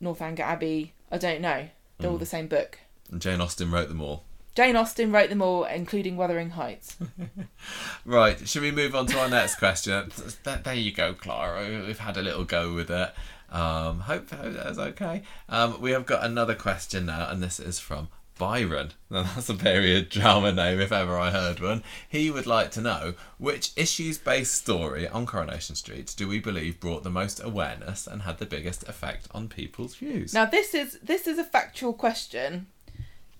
Northanger 0.01 0.43
Abbey. 0.43 0.93
I 1.11 1.17
don't 1.17 1.41
know. 1.41 1.69
They're 1.97 2.09
all 2.09 2.17
Mm. 2.17 2.19
the 2.19 2.25
same 2.25 2.47
book. 2.47 2.79
And 3.11 3.21
Jane 3.21 3.39
Austen 3.41 3.71
wrote 3.71 3.87
them 3.89 4.01
all. 4.01 4.23
Jane 4.55 4.75
Austen 4.75 5.11
wrote 5.11 5.29
them 5.29 5.41
all, 5.41 5.63
including 5.63 6.17
Wuthering 6.17 6.51
Heights. 6.51 6.97
Right, 8.05 8.47
should 8.47 8.61
we 8.61 8.71
move 8.71 8.95
on 8.95 9.05
to 9.07 9.19
our 9.19 9.29
next 9.29 9.55
question? 9.55 10.11
There 10.43 10.73
you 10.73 10.91
go, 10.91 11.13
Clara. 11.13 11.83
We've 11.85 11.99
had 11.99 12.17
a 12.17 12.21
little 12.21 12.43
go 12.43 12.73
with 12.73 12.89
it. 12.89 13.13
Um, 13.51 14.01
hope, 14.01 14.29
hope 14.31 14.53
that's 14.53 14.77
okay. 14.77 15.23
Um, 15.47 15.79
we 15.81 15.91
have 15.91 16.05
got 16.05 16.23
another 16.23 16.55
question 16.55 17.05
now, 17.05 17.29
and 17.29 17.41
this 17.41 17.59
is 17.59 17.79
from 17.79 18.09
Byron. 18.39 18.93
Now, 19.11 19.23
that's 19.23 19.49
a 19.49 19.55
period 19.55 20.09
drama 20.09 20.51
name, 20.51 20.79
if 20.79 20.91
ever 20.91 21.17
I 21.17 21.31
heard 21.31 21.59
one. 21.59 21.81
He 22.07 22.29
would 22.29 22.45
like 22.45 22.69
to 22.71 22.81
know 22.81 23.15
which 23.39 23.71
issues 23.75 24.19
based 24.19 24.53
story 24.53 25.07
on 25.07 25.25
Coronation 25.25 25.75
Street 25.75 26.13
do 26.15 26.27
we 26.27 26.39
believe 26.39 26.79
brought 26.79 27.01
the 27.01 27.09
most 27.09 27.43
awareness 27.43 28.05
and 28.05 28.21
had 28.21 28.37
the 28.37 28.45
biggest 28.45 28.87
effect 28.87 29.27
on 29.31 29.47
people's 29.47 29.95
views? 29.95 30.31
Now 30.31 30.45
this 30.45 30.75
is 30.75 30.99
this 31.01 31.25
is 31.25 31.39
a 31.39 31.43
factual 31.43 31.93
question 31.93 32.67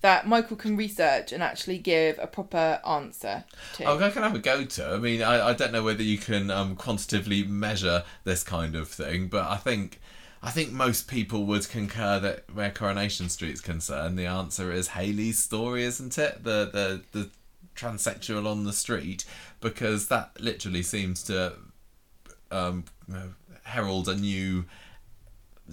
that 0.00 0.26
Michael 0.26 0.56
can 0.56 0.76
research 0.76 1.30
and 1.32 1.42
actually 1.42 1.78
give 1.78 2.18
a 2.18 2.26
proper 2.26 2.80
answer 2.86 3.44
to. 3.74 3.84
Oh, 3.84 3.98
I 3.98 4.10
can 4.10 4.22
have 4.22 4.34
a 4.34 4.38
go 4.38 4.64
to. 4.64 4.86
I 4.86 4.96
mean, 4.96 5.22
I, 5.22 5.50
I 5.50 5.52
don't 5.52 5.72
know 5.72 5.84
whether 5.84 6.02
you 6.02 6.18
can 6.18 6.50
um, 6.50 6.74
quantitatively 6.74 7.44
measure 7.44 8.04
this 8.24 8.42
kind 8.42 8.74
of 8.74 8.88
thing, 8.88 9.28
but 9.28 9.46
I 9.46 9.56
think 9.56 10.00
I 10.42 10.50
think 10.50 10.72
most 10.72 11.06
people 11.06 11.44
would 11.44 11.68
concur 11.68 12.18
that 12.20 12.44
where 12.52 12.70
Coronation 12.70 13.28
Street's 13.28 13.60
concerned, 13.60 14.18
the 14.18 14.26
answer 14.26 14.72
is 14.72 14.88
Hayley's 14.88 15.38
story, 15.38 15.84
isn't 15.84 16.16
it? 16.16 16.44
The 16.44 16.70
the 16.72 17.02
the 17.12 17.30
transsexual 17.76 18.46
on 18.46 18.64
the 18.64 18.72
street, 18.72 19.24
because 19.60 20.08
that 20.08 20.40
literally 20.40 20.82
seems 20.82 21.22
to 21.24 21.54
um, 22.50 22.84
herald 23.64 24.08
a 24.08 24.16
new 24.16 24.64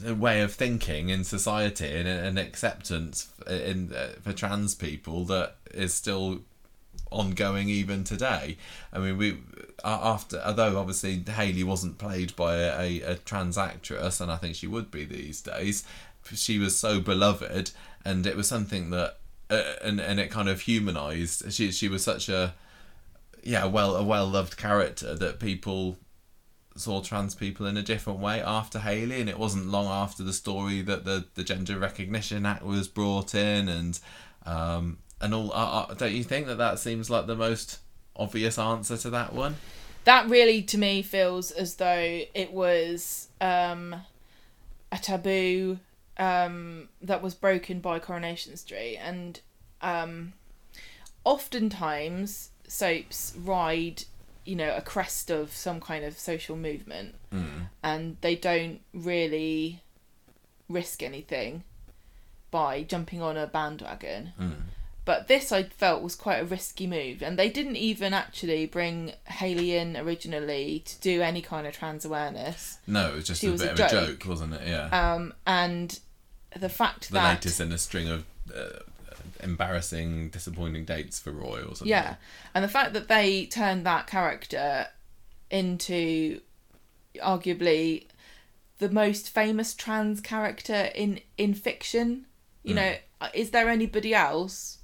way 0.06 0.42
of 0.42 0.54
thinking 0.54 1.10
in 1.10 1.24
society 1.24 1.98
and 1.98 2.08
an 2.08 2.38
acceptance 2.38 3.32
in 3.48 3.94
uh, 3.94 4.10
for 4.22 4.34
trans 4.34 4.76
people 4.76 5.26
that 5.26 5.56
is 5.74 5.94
still 5.94 6.42
ongoing 7.12 7.70
even 7.70 8.04
today. 8.04 8.58
I 8.92 9.00
mean, 9.00 9.18
we 9.18 9.38
after 9.84 10.42
although 10.46 10.78
obviously 10.78 11.24
Hayley 11.28 11.64
wasn't 11.64 11.98
played 11.98 12.36
by 12.36 12.56
a, 12.56 12.80
a, 12.80 13.02
a 13.02 13.16
trans 13.16 13.58
actress, 13.58 14.20
and 14.20 14.32
I 14.32 14.38
think 14.38 14.56
she 14.56 14.68
would 14.68 14.92
be 14.92 15.06
these 15.06 15.42
days. 15.42 15.84
She 16.34 16.60
was 16.60 16.78
so 16.78 17.00
beloved, 17.00 17.72
and 18.04 18.26
it 18.26 18.36
was 18.36 18.48
something 18.48 18.90
that 18.90 19.18
uh, 19.50 19.62
and 19.82 20.00
and 20.00 20.20
it 20.20 20.30
kind 20.30 20.50
of 20.50 20.62
humanized. 20.62 21.52
She 21.54 21.72
she 21.72 21.88
was 21.88 22.04
such 22.04 22.30
a 22.30 22.54
yeah 23.44 23.66
well 23.66 23.96
a 23.96 24.04
well 24.04 24.28
loved 24.28 24.58
character 24.58 25.16
that 25.16 25.40
people 25.40 25.98
saw 26.76 27.02
trans 27.02 27.34
people 27.34 27.66
in 27.66 27.76
a 27.76 27.82
different 27.82 28.20
way 28.20 28.42
after 28.42 28.80
Hayley, 28.80 29.20
and 29.20 29.30
it 29.30 29.40
wasn't 29.40 29.68
long 29.68 29.88
after 29.88 30.24
the 30.24 30.34
story 30.34 30.82
that 30.82 31.06
the 31.06 31.26
the 31.36 31.44
Gender 31.44 31.78
Recognition 31.78 32.46
Act 32.46 32.64
was 32.64 32.88
brought 32.88 33.34
in, 33.34 33.70
and 33.70 34.00
um, 34.46 34.98
and 35.22 35.34
all. 35.34 35.52
Uh, 35.52 35.86
uh, 35.90 35.94
don't 35.94 36.14
you 36.14 36.24
think 36.24 36.48
that 36.48 36.58
that 36.58 36.80
seems 36.80 37.10
like 37.10 37.28
the 37.28 37.36
most 37.36 37.80
obvious 38.16 38.58
answer 38.58 38.98
to 38.98 39.10
that 39.12 39.34
one? 39.34 39.56
that 40.06 40.30
really 40.30 40.62
to 40.64 40.78
me 40.78 41.02
feels 41.02 41.52
as 41.52 41.76
though 41.76 42.22
it 42.34 42.54
was 42.54 43.28
um, 43.42 43.94
a 44.90 44.98
taboo 44.98 45.78
um, 46.16 46.88
that 47.02 47.22
was 47.22 47.34
broken 47.36 47.82
by 47.82 48.00
Coronation 48.00 48.56
Street, 48.56 48.96
and 48.98 49.42
um, 49.82 50.32
oftentimes 51.26 52.52
soaps 52.68 53.34
ride, 53.44 54.04
you 54.46 54.56
know, 54.56 54.74
a 54.76 54.82
crest 54.82 55.30
of 55.30 55.52
some 55.52 55.80
kind 55.80 56.04
of 56.06 56.18
social 56.18 56.56
movement, 56.56 57.16
Mm. 57.34 57.68
and 57.84 58.16
they 58.22 58.36
don't 58.36 58.80
really 58.94 59.82
risk 60.70 61.04
anything 61.04 61.64
by 62.50 62.82
jumping 62.84 63.22
on 63.22 63.36
a 63.36 63.46
bandwagon. 63.46 64.32
Mm. 64.40 64.54
But 65.08 65.30
this 65.30 65.54
I 65.54 65.64
felt 65.64 66.04
was 66.04 66.16
quite 66.16 66.40
a 66.42 66.46
risky 66.46 66.86
move, 66.86 67.24
and 67.24 67.40
they 67.40 67.48
didn't 67.50 67.78
even 67.78 68.14
actually 68.14 68.66
bring 68.66 69.14
Hayley 69.26 69.74
in 69.74 69.96
originally 69.96 70.84
to 70.86 71.00
do 71.00 71.22
any 71.22 71.42
kind 71.42 71.66
of 71.66 71.74
trans 71.74 72.04
awareness. 72.04 72.80
No, 72.86 73.12
it 73.12 73.16
was 73.16 73.26
just 73.28 73.40
She 73.40 73.48
a 73.48 73.52
was 73.54 73.62
bit 73.62 73.70
a 73.70 73.72
of 73.72 73.80
a 73.80 73.90
joke. 73.90 74.08
joke, 74.20 74.26
wasn't 74.28 74.54
it? 74.56 74.68
Yeah. 74.68 75.14
Um, 75.14 75.34
and 75.48 75.98
the 76.60 76.68
fact 76.68 77.08
the 77.08 77.14
that 77.14 77.36
latest 77.36 77.62
in 77.62 77.72
a 77.72 77.78
string 77.78 78.10
of 78.10 78.26
uh, 78.54 78.80
embarrassing, 79.42 80.28
disappointing 80.30 80.84
dates 80.84 81.20
for 81.20 81.32
Roy 81.32 81.62
or 81.62 81.68
something. 81.76 81.88
yeah, 81.88 82.16
and 82.54 82.62
the 82.62 82.68
fact 82.70 82.92
that 82.92 83.08
they 83.08 83.46
turned 83.46 83.86
that 83.86 84.08
character 84.08 84.88
into 85.50 86.42
arguably 87.24 88.08
the 88.80 88.90
most 88.90 89.30
famous 89.30 89.74
trans 89.74 90.20
character 90.22 90.90
in 90.94 91.22
in 91.38 91.54
fiction. 91.54 92.26
You 92.64 92.74
know, 92.74 92.96
is 93.34 93.52
there 93.52 93.70
anybody 93.70 94.14
else? 94.14 94.77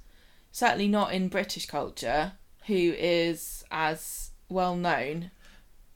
Certainly 0.54 0.86
not 0.86 1.12
in 1.12 1.26
British 1.28 1.66
culture 1.66 2.32
who 2.68 2.94
is 2.96 3.64
as 3.72 4.30
well 4.48 4.76
known 4.76 5.32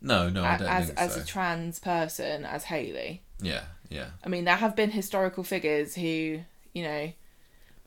No, 0.00 0.28
no, 0.28 0.42
I 0.44 0.56
don't 0.58 0.66
as 0.68 0.86
think 0.88 0.98
as 0.98 1.14
so. 1.14 1.20
a 1.20 1.24
trans 1.24 1.78
person 1.78 2.44
as 2.44 2.64
Hayley. 2.64 3.22
yeah, 3.40 3.64
yeah, 3.88 4.08
I 4.24 4.28
mean, 4.28 4.44
there 4.46 4.56
have 4.56 4.74
been 4.74 4.90
historical 4.90 5.44
figures 5.44 5.94
who, 5.94 6.40
you 6.74 6.82
know, 6.82 7.12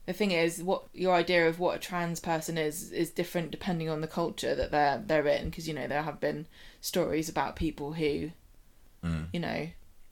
the 0.06 0.14
thing 0.14 0.32
is, 0.32 0.64
what 0.64 0.84
your 0.94 1.14
idea 1.14 1.48
of 1.50 1.60
what 1.60 1.76
a 1.76 1.80
trans 1.80 2.22
person 2.22 2.58
is 2.58 2.92
is 2.94 3.10
different 3.12 3.52
depending 3.52 3.90
on 3.90 4.00
the 4.00 4.08
culture 4.08 4.56
that 4.56 4.72
they're 4.72 5.04
they're 5.06 5.28
in. 5.28 5.50
Because 5.50 5.68
you 5.68 5.74
know 5.74 5.88
there 5.88 6.04
have 6.04 6.20
been 6.22 6.48
stories 6.80 7.28
about 7.28 7.56
people 7.58 7.94
who, 7.94 8.32
Mm. 9.04 9.28
you 9.34 9.40
know, 9.42 9.68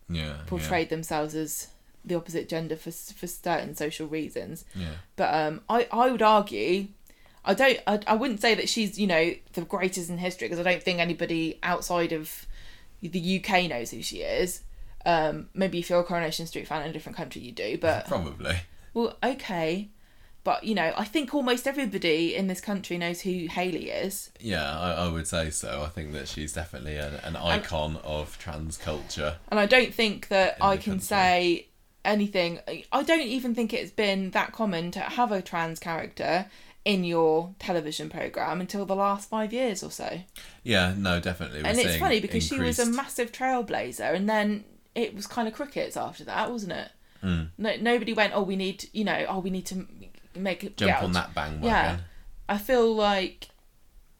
yeah. 0.09 0.37
portrayed 0.45 0.89
themselves 0.89 1.35
as 1.35 1.69
the 2.05 2.15
opposite 2.15 2.49
gender 2.49 2.75
for 2.75 2.91
for 2.91 3.27
certain 3.27 3.75
social 3.75 4.07
reasons. 4.07 4.65
Yeah. 4.75 4.93
But 5.15 5.33
um, 5.33 5.61
I 5.69 5.87
I 5.91 6.09
would 6.11 6.21
argue. 6.21 6.87
I 7.45 7.53
don't. 7.53 7.79
I, 7.87 7.99
I 8.05 8.15
wouldn't 8.15 8.41
say 8.41 8.53
that 8.55 8.67
she's, 8.69 8.99
you 8.99 9.07
know, 9.07 9.33
the 9.53 9.61
greatest 9.61 10.09
in 10.09 10.17
history 10.17 10.47
because 10.49 10.59
I 10.65 10.69
don't 10.69 10.83
think 10.83 10.99
anybody 10.99 11.57
outside 11.63 12.11
of 12.11 12.45
the 13.01 13.41
UK 13.43 13.69
knows 13.69 13.91
who 13.91 14.01
she 14.01 14.17
is. 14.17 14.61
Um, 15.05 15.47
maybe 15.53 15.79
if 15.79 15.89
you're 15.89 16.01
a 16.01 16.03
Coronation 16.03 16.45
Street 16.45 16.67
fan 16.67 16.81
in 16.83 16.89
a 16.89 16.93
different 16.93 17.17
country, 17.17 17.41
you 17.41 17.53
do. 17.53 17.77
But 17.77 18.05
Probably. 18.07 18.57
well, 18.93 19.17
okay. 19.23 19.89
But 20.43 20.63
you 20.63 20.75
know, 20.75 20.93
I 20.97 21.05
think 21.05 21.33
almost 21.33 21.65
everybody 21.67 22.35
in 22.35 22.47
this 22.47 22.59
country 22.61 22.97
knows 22.97 23.21
who 23.21 23.47
Hayley 23.49 23.89
is. 23.89 24.31
Yeah, 24.39 24.77
I, 24.77 25.05
I 25.05 25.07
would 25.09 25.27
say 25.27 25.49
so. 25.49 25.81
I 25.85 25.89
think 25.89 26.11
that 26.13 26.27
she's 26.27 26.53
definitely 26.53 26.97
an, 26.97 27.15
an 27.23 27.35
icon 27.37 27.97
of 28.03 28.37
trans 28.37 28.77
culture. 28.77 29.37
And 29.49 29.59
I 29.59 29.65
don't 29.65 29.93
think 29.93 30.27
that 30.27 30.57
I 30.61 30.75
can 30.77 30.93
country. 30.93 31.05
say 31.05 31.67
anything. 32.05 32.59
I 32.91 33.03
don't 33.03 33.21
even 33.21 33.55
think 33.55 33.73
it's 33.73 33.91
been 33.91 34.31
that 34.31 34.51
common 34.51 34.91
to 34.91 34.99
have 34.99 35.31
a 35.31 35.41
trans 35.41 35.79
character 35.79 36.47
in 36.85 37.03
your 37.03 37.53
television 37.59 38.09
program 38.09 38.61
until 38.61 38.85
the 38.85 38.95
last 38.95 39.29
five 39.29 39.51
years 39.53 39.83
or 39.83 39.91
so. 39.91 40.21
Yeah, 40.63 40.93
no, 40.97 41.19
definitely. 41.19 41.61
We're 41.61 41.69
and 41.69 41.79
it's 41.79 41.97
funny 41.97 42.19
because 42.19 42.45
she 42.45 42.59
was 42.59 42.79
a 42.79 42.85
massive 42.85 43.31
trailblazer, 43.31 44.13
and 44.13 44.29
then 44.29 44.63
it 44.95 45.15
was 45.15 45.27
kind 45.27 45.47
of 45.47 45.53
crickets 45.53 45.97
after 45.97 46.23
that, 46.25 46.51
wasn't 46.51 46.73
it? 46.73 46.89
Mm. 47.23 47.49
No, 47.57 47.75
nobody 47.81 48.13
went. 48.13 48.33
Oh, 48.35 48.43
we 48.43 48.55
need, 48.55 48.89
you 48.93 49.03
know, 49.03 49.25
oh, 49.27 49.39
we 49.39 49.49
need 49.49 49.65
to 49.67 49.85
make 50.35 50.63
it 50.63 50.77
jump 50.77 51.03
on 51.03 51.11
that 51.13 51.33
bang. 51.33 51.59
Yeah. 51.61 51.99
I 52.47 52.57
feel 52.57 52.95
like 52.95 53.49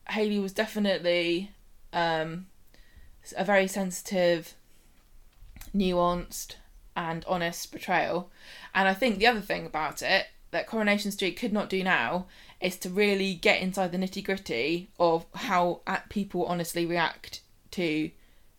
Hayley 0.09 0.39
was 0.39 0.51
definitely 0.51 1.51
um, 1.93 2.47
a 3.36 3.43
very 3.43 3.67
sensitive, 3.67 4.53
nuanced, 5.75 6.55
and 6.96 7.26
honest 7.28 7.72
portrayal. 7.72 8.30
And 8.74 8.88
I 8.88 8.94
think 8.94 9.20
the 9.20 9.28
other 9.28 9.42
thing 9.42 9.66
about 9.66 10.02
it 10.02 10.28
that 10.52 10.68
Coronation 10.68 11.12
Street 11.12 11.38
could 11.38 11.54
not 11.54 11.70
do 11.70 11.84
now 11.84 12.26
is 12.60 12.78
to 12.78 12.90
really 12.90 13.36
get 13.36 13.62
inside 13.62 13.92
the 13.92 13.98
nitty 13.98 14.24
gritty 14.24 14.90
of 15.00 15.26
how 15.34 15.82
uh, 15.88 15.98
people 16.10 16.46
honestly 16.46 16.86
react 16.86 17.42
to 17.72 18.12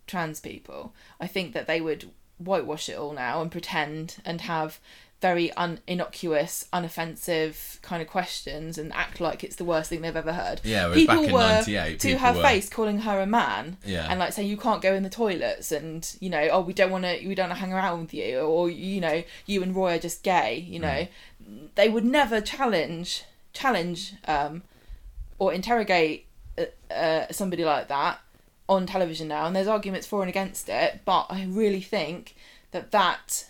trans 0.06 0.40
people. 0.40 0.94
I 1.20 1.26
think 1.26 1.52
that 1.52 1.66
they 1.66 1.80
would 1.80 2.10
whitewash 2.38 2.88
it 2.88 2.96
all 2.96 3.12
now 3.12 3.42
and 3.42 3.50
pretend 3.50 4.16
and 4.24 4.42
have 4.42 4.80
very 5.20 5.52
un- 5.52 5.80
innocuous, 5.86 6.66
unoffensive 6.72 7.80
kind 7.82 8.00
of 8.00 8.08
questions 8.08 8.78
and 8.78 8.92
act 8.94 9.20
like 9.20 9.44
it's 9.44 9.56
the 9.56 9.64
worst 9.64 9.90
thing 9.90 10.00
they've 10.00 10.16
ever 10.16 10.32
heard. 10.32 10.60
Yeah, 10.64 10.92
people 10.94 11.24
were 11.30 11.40
98, 11.40 12.00
to 12.00 12.08
people 12.08 12.26
her 12.26 12.34
were- 12.36 12.42
face 12.42 12.68
calling 12.68 12.98
her 13.00 13.20
a 13.20 13.26
man 13.26 13.76
Yeah. 13.84 14.06
and 14.08 14.18
like 14.18 14.32
saying 14.32 14.48
you 14.48 14.56
can't 14.56 14.80
go 14.82 14.94
in 14.94 15.02
the 15.02 15.10
toilets 15.10 15.72
and 15.72 16.10
you 16.20 16.30
know 16.30 16.48
oh 16.50 16.60
we 16.60 16.72
don't 16.72 16.90
want 16.90 17.04
to 17.04 17.26
we 17.26 17.34
don't 17.34 17.48
want 17.48 17.58
to 17.58 17.64
hang 17.64 17.72
around 17.72 18.00
with 18.00 18.14
you 18.14 18.38
or 18.40 18.70
you 18.70 19.00
know 19.00 19.22
you 19.46 19.62
and 19.62 19.74
Roy 19.76 19.96
are 19.96 19.98
just 19.98 20.22
gay 20.22 20.56
you 20.56 20.78
know 20.78 21.06
Mm. 21.50 21.68
they 21.74 21.88
would 21.88 22.04
never 22.04 22.40
challenge 22.42 23.24
challenge 23.54 24.12
um 24.28 24.62
or 25.38 25.52
interrogate 25.54 26.26
uh, 26.58 26.92
uh, 26.92 27.26
somebody 27.30 27.64
like 27.64 27.88
that 27.88 28.20
on 28.68 28.84
television 28.86 29.28
now 29.28 29.46
and 29.46 29.56
there's 29.56 29.66
arguments 29.66 30.06
for 30.06 30.20
and 30.22 30.28
against 30.28 30.68
it 30.68 31.00
but 31.06 31.26
I 31.30 31.44
really 31.48 31.80
think 31.80 32.34
that 32.72 32.90
that 32.90 33.46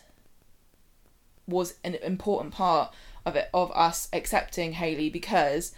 was 1.50 1.74
an 1.84 1.96
important 1.96 2.52
part 2.54 2.92
of 3.26 3.36
it 3.36 3.50
of 3.52 3.70
us 3.72 4.08
accepting 4.12 4.72
Hayley 4.72 5.10
because 5.10 5.74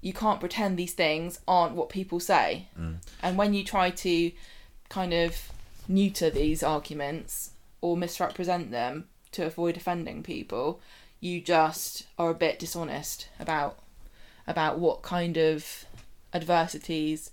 you 0.00 0.12
can't 0.12 0.40
pretend 0.40 0.76
these 0.76 0.92
things 0.92 1.40
aren't 1.48 1.74
what 1.74 1.88
people 1.88 2.20
say. 2.20 2.68
And 3.22 3.38
when 3.38 3.54
you 3.54 3.64
try 3.64 3.90
to 3.90 4.32
kind 4.88 5.12
of 5.12 5.50
neuter 5.88 6.30
these 6.30 6.62
arguments 6.62 7.50
or 7.80 7.96
misrepresent 7.96 8.70
them 8.70 9.08
to 9.32 9.44
avoid 9.46 9.76
offending 9.76 10.22
people, 10.22 10.80
you 11.20 11.40
just 11.40 12.04
are 12.18 12.30
a 12.30 12.34
bit 12.34 12.58
dishonest 12.58 13.28
about 13.40 13.78
about 14.46 14.78
what 14.78 15.00
kind 15.00 15.38
of 15.38 15.86
adversities 16.34 17.30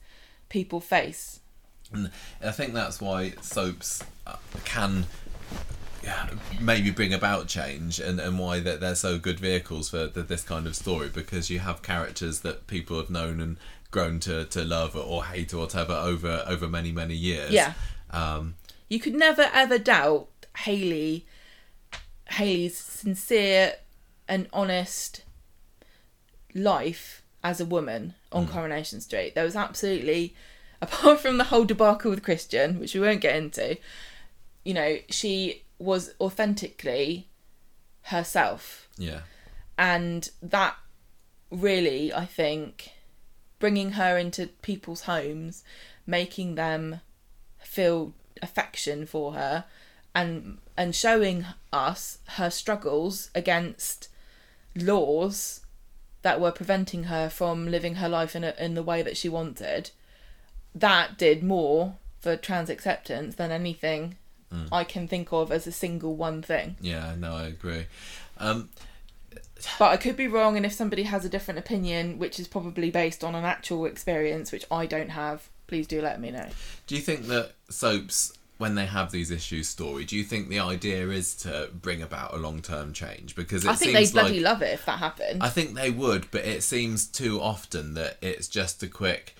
people 0.47 0.79
face. 0.79 1.41
And 1.91 2.09
I 2.41 2.51
think 2.51 2.73
that's 2.73 3.01
why 3.01 3.33
soaps 3.41 4.01
uh, 4.25 4.37
can 4.63 5.05
maybe 6.59 6.91
bring 6.91 7.13
about 7.13 7.47
change 7.47 7.99
and, 7.99 8.19
and 8.19 8.39
why 8.39 8.59
that 8.59 8.79
they're 8.79 8.95
so 8.95 9.17
good 9.17 9.39
vehicles 9.39 9.89
for 9.89 10.07
the, 10.07 10.23
this 10.23 10.43
kind 10.43 10.67
of 10.67 10.75
story 10.75 11.09
because 11.09 11.49
you 11.49 11.59
have 11.59 11.81
characters 11.81 12.41
that 12.41 12.67
people 12.67 12.97
have 12.97 13.09
known 13.09 13.39
and 13.39 13.57
grown 13.91 14.19
to, 14.21 14.45
to 14.45 14.63
love 14.63 14.95
or 14.95 15.25
hate 15.25 15.53
or 15.53 15.57
whatever 15.59 15.93
over 15.93 16.43
over 16.47 16.67
many 16.67 16.91
many 16.91 17.15
years. 17.15 17.51
Yeah. 17.51 17.73
Um, 18.09 18.55
You 18.89 18.99
could 18.99 19.15
never 19.15 19.49
ever 19.53 19.77
doubt 19.77 20.27
Hayley 20.57 21.25
Hayley's 22.31 22.77
sincere 22.77 23.73
and 24.27 24.47
honest 24.53 25.23
life 26.53 27.21
as 27.43 27.59
a 27.59 27.65
woman 27.65 28.13
on 28.31 28.47
Coronation 28.47 29.01
Street. 29.01 29.35
There 29.35 29.43
was 29.43 29.55
absolutely 29.55 30.35
apart 30.81 31.19
from 31.19 31.37
the 31.37 31.45
whole 31.45 31.65
debacle 31.65 32.09
with 32.11 32.23
Christian, 32.23 32.79
which 32.79 32.93
we 32.93 33.01
won't 33.01 33.21
get 33.21 33.35
into, 33.35 33.77
you 34.63 34.73
know, 34.73 34.97
she 35.09 35.63
was 35.81 36.13
authentically 36.21 37.27
herself. 38.03 38.87
yeah. 38.97 39.21
And 39.77 40.29
that 40.41 40.75
really, 41.49 42.13
I 42.13 42.25
think, 42.25 42.91
bringing 43.57 43.93
her 43.93 44.17
into 44.17 44.47
people's 44.61 45.01
homes, 45.01 45.63
making 46.05 46.55
them 46.55 47.01
feel 47.59 48.13
affection 48.41 49.05
for 49.05 49.33
her, 49.33 49.65
and 50.13 50.59
and 50.77 50.95
showing 50.95 51.45
us 51.73 52.19
her 52.37 52.49
struggles 52.49 53.31
against 53.33 54.09
laws 54.75 55.61
that 56.21 56.39
were 56.39 56.51
preventing 56.51 57.05
her 57.05 57.29
from 57.29 57.69
living 57.69 57.95
her 57.95 58.09
life 58.09 58.35
in 58.35 58.43
a, 58.43 58.53
in 58.59 58.75
the 58.75 58.83
way 58.83 59.01
that 59.01 59.17
she 59.17 59.29
wanted. 59.29 59.91
That 60.75 61.17
did 61.17 61.43
more 61.43 61.95
for 62.19 62.35
trans 62.35 62.69
acceptance 62.69 63.35
than 63.35 63.51
anything 63.51 64.17
I 64.71 64.83
can 64.83 65.07
think 65.07 65.31
of 65.31 65.51
as 65.51 65.65
a 65.67 65.71
single 65.71 66.15
one 66.15 66.41
thing. 66.41 66.75
Yeah, 66.81 67.15
no, 67.17 67.35
I 67.35 67.43
agree. 67.45 67.85
Um, 68.37 68.69
But 69.79 69.91
I 69.91 69.97
could 69.97 70.17
be 70.17 70.27
wrong, 70.27 70.57
and 70.57 70.65
if 70.65 70.73
somebody 70.73 71.03
has 71.03 71.23
a 71.23 71.29
different 71.29 71.59
opinion, 71.59 72.17
which 72.19 72.39
is 72.39 72.47
probably 72.47 72.89
based 72.91 73.23
on 73.23 73.35
an 73.35 73.45
actual 73.45 73.85
experience, 73.85 74.51
which 74.51 74.65
I 74.71 74.85
don't 74.85 75.09
have, 75.09 75.49
please 75.67 75.87
do 75.87 76.01
let 76.01 76.19
me 76.19 76.31
know. 76.31 76.49
Do 76.87 76.95
you 76.95 77.01
think 77.01 77.27
that 77.27 77.51
soaps, 77.69 78.33
when 78.57 78.75
they 78.75 78.85
have 78.87 79.11
these 79.11 79.31
issues 79.31 79.69
story, 79.69 80.03
do 80.03 80.15
you 80.17 80.23
think 80.23 80.49
the 80.49 80.59
idea 80.59 81.07
is 81.09 81.35
to 81.37 81.69
bring 81.73 82.01
about 82.01 82.33
a 82.33 82.37
long 82.37 82.61
term 82.61 82.91
change? 82.93 83.35
Because 83.35 83.63
it 83.65 83.69
I 83.69 83.75
think 83.75 83.93
they 83.93 84.05
seems 84.05 84.11
bloody 84.13 84.39
like 84.39 84.51
love 84.53 84.61
it 84.61 84.73
if 84.73 84.85
that 84.85 84.99
happened. 84.99 85.41
I 85.43 85.49
think 85.49 85.75
they 85.75 85.91
would, 85.91 86.29
but 86.31 86.43
it 86.43 86.63
seems 86.63 87.07
too 87.07 87.39
often 87.39 87.93
that 87.93 88.17
it's 88.21 88.47
just 88.47 88.83
a 88.83 88.87
quick. 88.87 89.35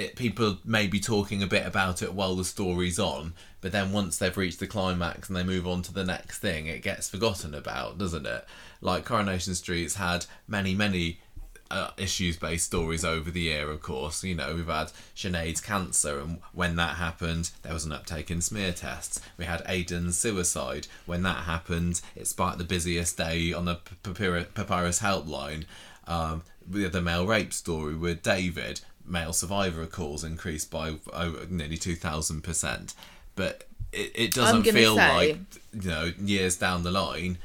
It, 0.00 0.16
people 0.16 0.58
may 0.64 0.86
be 0.86 0.98
talking 0.98 1.42
a 1.42 1.46
bit 1.46 1.66
about 1.66 2.00
it 2.00 2.14
while 2.14 2.34
the 2.34 2.44
story's 2.44 2.98
on, 2.98 3.34
but 3.60 3.70
then 3.72 3.92
once 3.92 4.16
they've 4.16 4.36
reached 4.36 4.58
the 4.58 4.66
climax 4.66 5.28
and 5.28 5.36
they 5.36 5.44
move 5.44 5.66
on 5.66 5.82
to 5.82 5.92
the 5.92 6.04
next 6.04 6.38
thing, 6.38 6.66
it 6.66 6.82
gets 6.82 7.10
forgotten 7.10 7.54
about, 7.54 7.98
doesn't 7.98 8.26
it? 8.26 8.46
Like 8.80 9.04
Coronation 9.04 9.54
Street's 9.54 9.96
had 9.96 10.24
many, 10.48 10.74
many 10.74 11.20
uh, 11.70 11.90
issues-based 11.98 12.64
stories 12.64 13.04
over 13.04 13.30
the 13.30 13.42
year. 13.42 13.70
Of 13.70 13.82
course, 13.82 14.24
you 14.24 14.34
know 14.34 14.54
we've 14.54 14.66
had 14.66 14.90
Sinead's 15.14 15.60
cancer, 15.60 16.18
and 16.18 16.40
when 16.54 16.76
that 16.76 16.96
happened, 16.96 17.50
there 17.62 17.74
was 17.74 17.84
an 17.84 17.92
uptake 17.92 18.30
in 18.30 18.40
smear 18.40 18.72
tests. 18.72 19.20
We 19.36 19.44
had 19.44 19.62
Aidan's 19.66 20.16
suicide. 20.16 20.86
When 21.04 21.22
that 21.24 21.44
happened, 21.44 22.00
it 22.16 22.26
sparked 22.26 22.58
the 22.58 22.64
busiest 22.64 23.18
day 23.18 23.52
on 23.52 23.66
the 23.66 23.76
Papyrus, 24.02 25.00
helpline. 25.00 25.66
Um, 26.06 26.42
the 26.66 27.00
male 27.00 27.26
rape 27.26 27.52
story 27.52 27.94
with 27.94 28.22
David. 28.22 28.80
Male 29.06 29.32
survivor 29.32 29.86
calls 29.86 30.22
increased 30.24 30.70
by 30.70 30.96
oh, 31.12 31.46
nearly 31.48 31.76
two 31.76 31.96
thousand 31.96 32.42
percent, 32.42 32.94
but 33.34 33.64
it, 33.92 34.12
it 34.14 34.32
doesn't 34.32 34.64
feel 34.64 34.96
say- 34.96 35.14
like 35.14 35.38
you 35.72 35.90
know 35.90 36.12
years 36.20 36.56
down 36.56 36.82
the 36.82 36.90
line. 36.90 37.38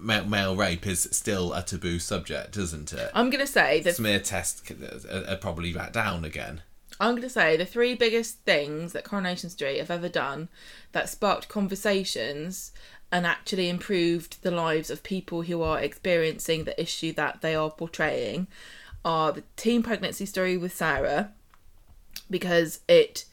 Male, 0.00 0.26
male 0.26 0.54
rape 0.54 0.86
is 0.86 1.08
still 1.10 1.52
a 1.52 1.62
taboo 1.62 1.98
subject, 1.98 2.56
isn't 2.56 2.92
it? 2.92 3.10
I'm 3.14 3.30
going 3.30 3.44
to 3.44 3.50
say 3.50 3.80
that 3.80 3.96
Smear 3.96 4.20
tests 4.20 4.70
are 4.70 4.84
uh, 4.84 5.12
uh, 5.12 5.32
are 5.32 5.36
probably 5.36 5.72
back 5.72 5.92
down 5.92 6.24
again. 6.24 6.62
I'm 7.00 7.12
going 7.12 7.22
to 7.22 7.30
say 7.30 7.56
the 7.56 7.64
three 7.64 7.94
biggest 7.94 8.40
things 8.40 8.92
that 8.92 9.04
Coronation 9.04 9.50
Street 9.50 9.78
have 9.78 9.90
ever 9.90 10.08
done 10.08 10.48
that 10.92 11.08
sparked 11.08 11.48
conversations 11.48 12.72
and 13.10 13.24
actually 13.24 13.68
improved 13.68 14.42
the 14.42 14.50
lives 14.50 14.90
of 14.90 15.02
people 15.02 15.42
who 15.42 15.62
are 15.62 15.80
experiencing 15.80 16.64
the 16.64 16.80
issue 16.80 17.12
that 17.14 17.40
they 17.40 17.54
are 17.54 17.70
portraying 17.70 18.46
are 19.04 19.32
the 19.32 19.42
teen 19.56 19.82
pregnancy 19.82 20.26
story 20.26 20.56
with 20.56 20.74
Sarah 20.74 21.32
because 22.30 22.80
it 22.88 23.24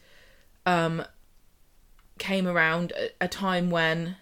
um 0.64 1.04
came 2.18 2.46
around 2.46 2.92
a, 2.92 3.10
a 3.24 3.28
time 3.28 3.70
when 3.70 4.16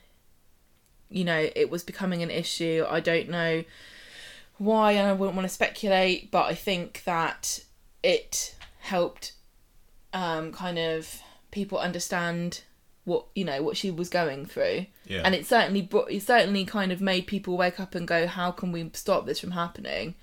you 1.10 1.24
know 1.24 1.48
it 1.54 1.70
was 1.70 1.84
becoming 1.84 2.22
an 2.22 2.30
issue. 2.30 2.84
I 2.88 3.00
don't 3.00 3.28
know 3.28 3.64
why 4.58 4.92
and 4.92 5.08
I 5.08 5.12
wouldn't 5.12 5.36
want 5.36 5.48
to 5.48 5.54
speculate, 5.54 6.30
but 6.30 6.44
I 6.46 6.54
think 6.54 7.02
that 7.04 7.60
it 8.02 8.54
helped 8.80 9.32
um 10.12 10.52
kind 10.52 10.78
of 10.78 11.20
people 11.50 11.78
understand 11.78 12.62
what 13.04 13.26
you 13.34 13.44
know 13.44 13.62
what 13.62 13.76
she 13.76 13.90
was 13.90 14.08
going 14.08 14.46
through 14.46 14.86
Yeah. 15.06 15.22
and 15.24 15.34
it 15.34 15.46
certainly 15.46 15.82
brought 15.82 16.10
it 16.10 16.22
certainly 16.22 16.64
kind 16.64 16.90
of 16.90 17.00
made 17.00 17.26
people 17.26 17.56
wake 17.56 17.78
up 17.78 17.94
and 17.94 18.08
go 18.08 18.26
how 18.26 18.50
can 18.50 18.72
we 18.72 18.90
stop 18.94 19.26
this 19.26 19.40
from 19.40 19.50
happening 19.50 20.14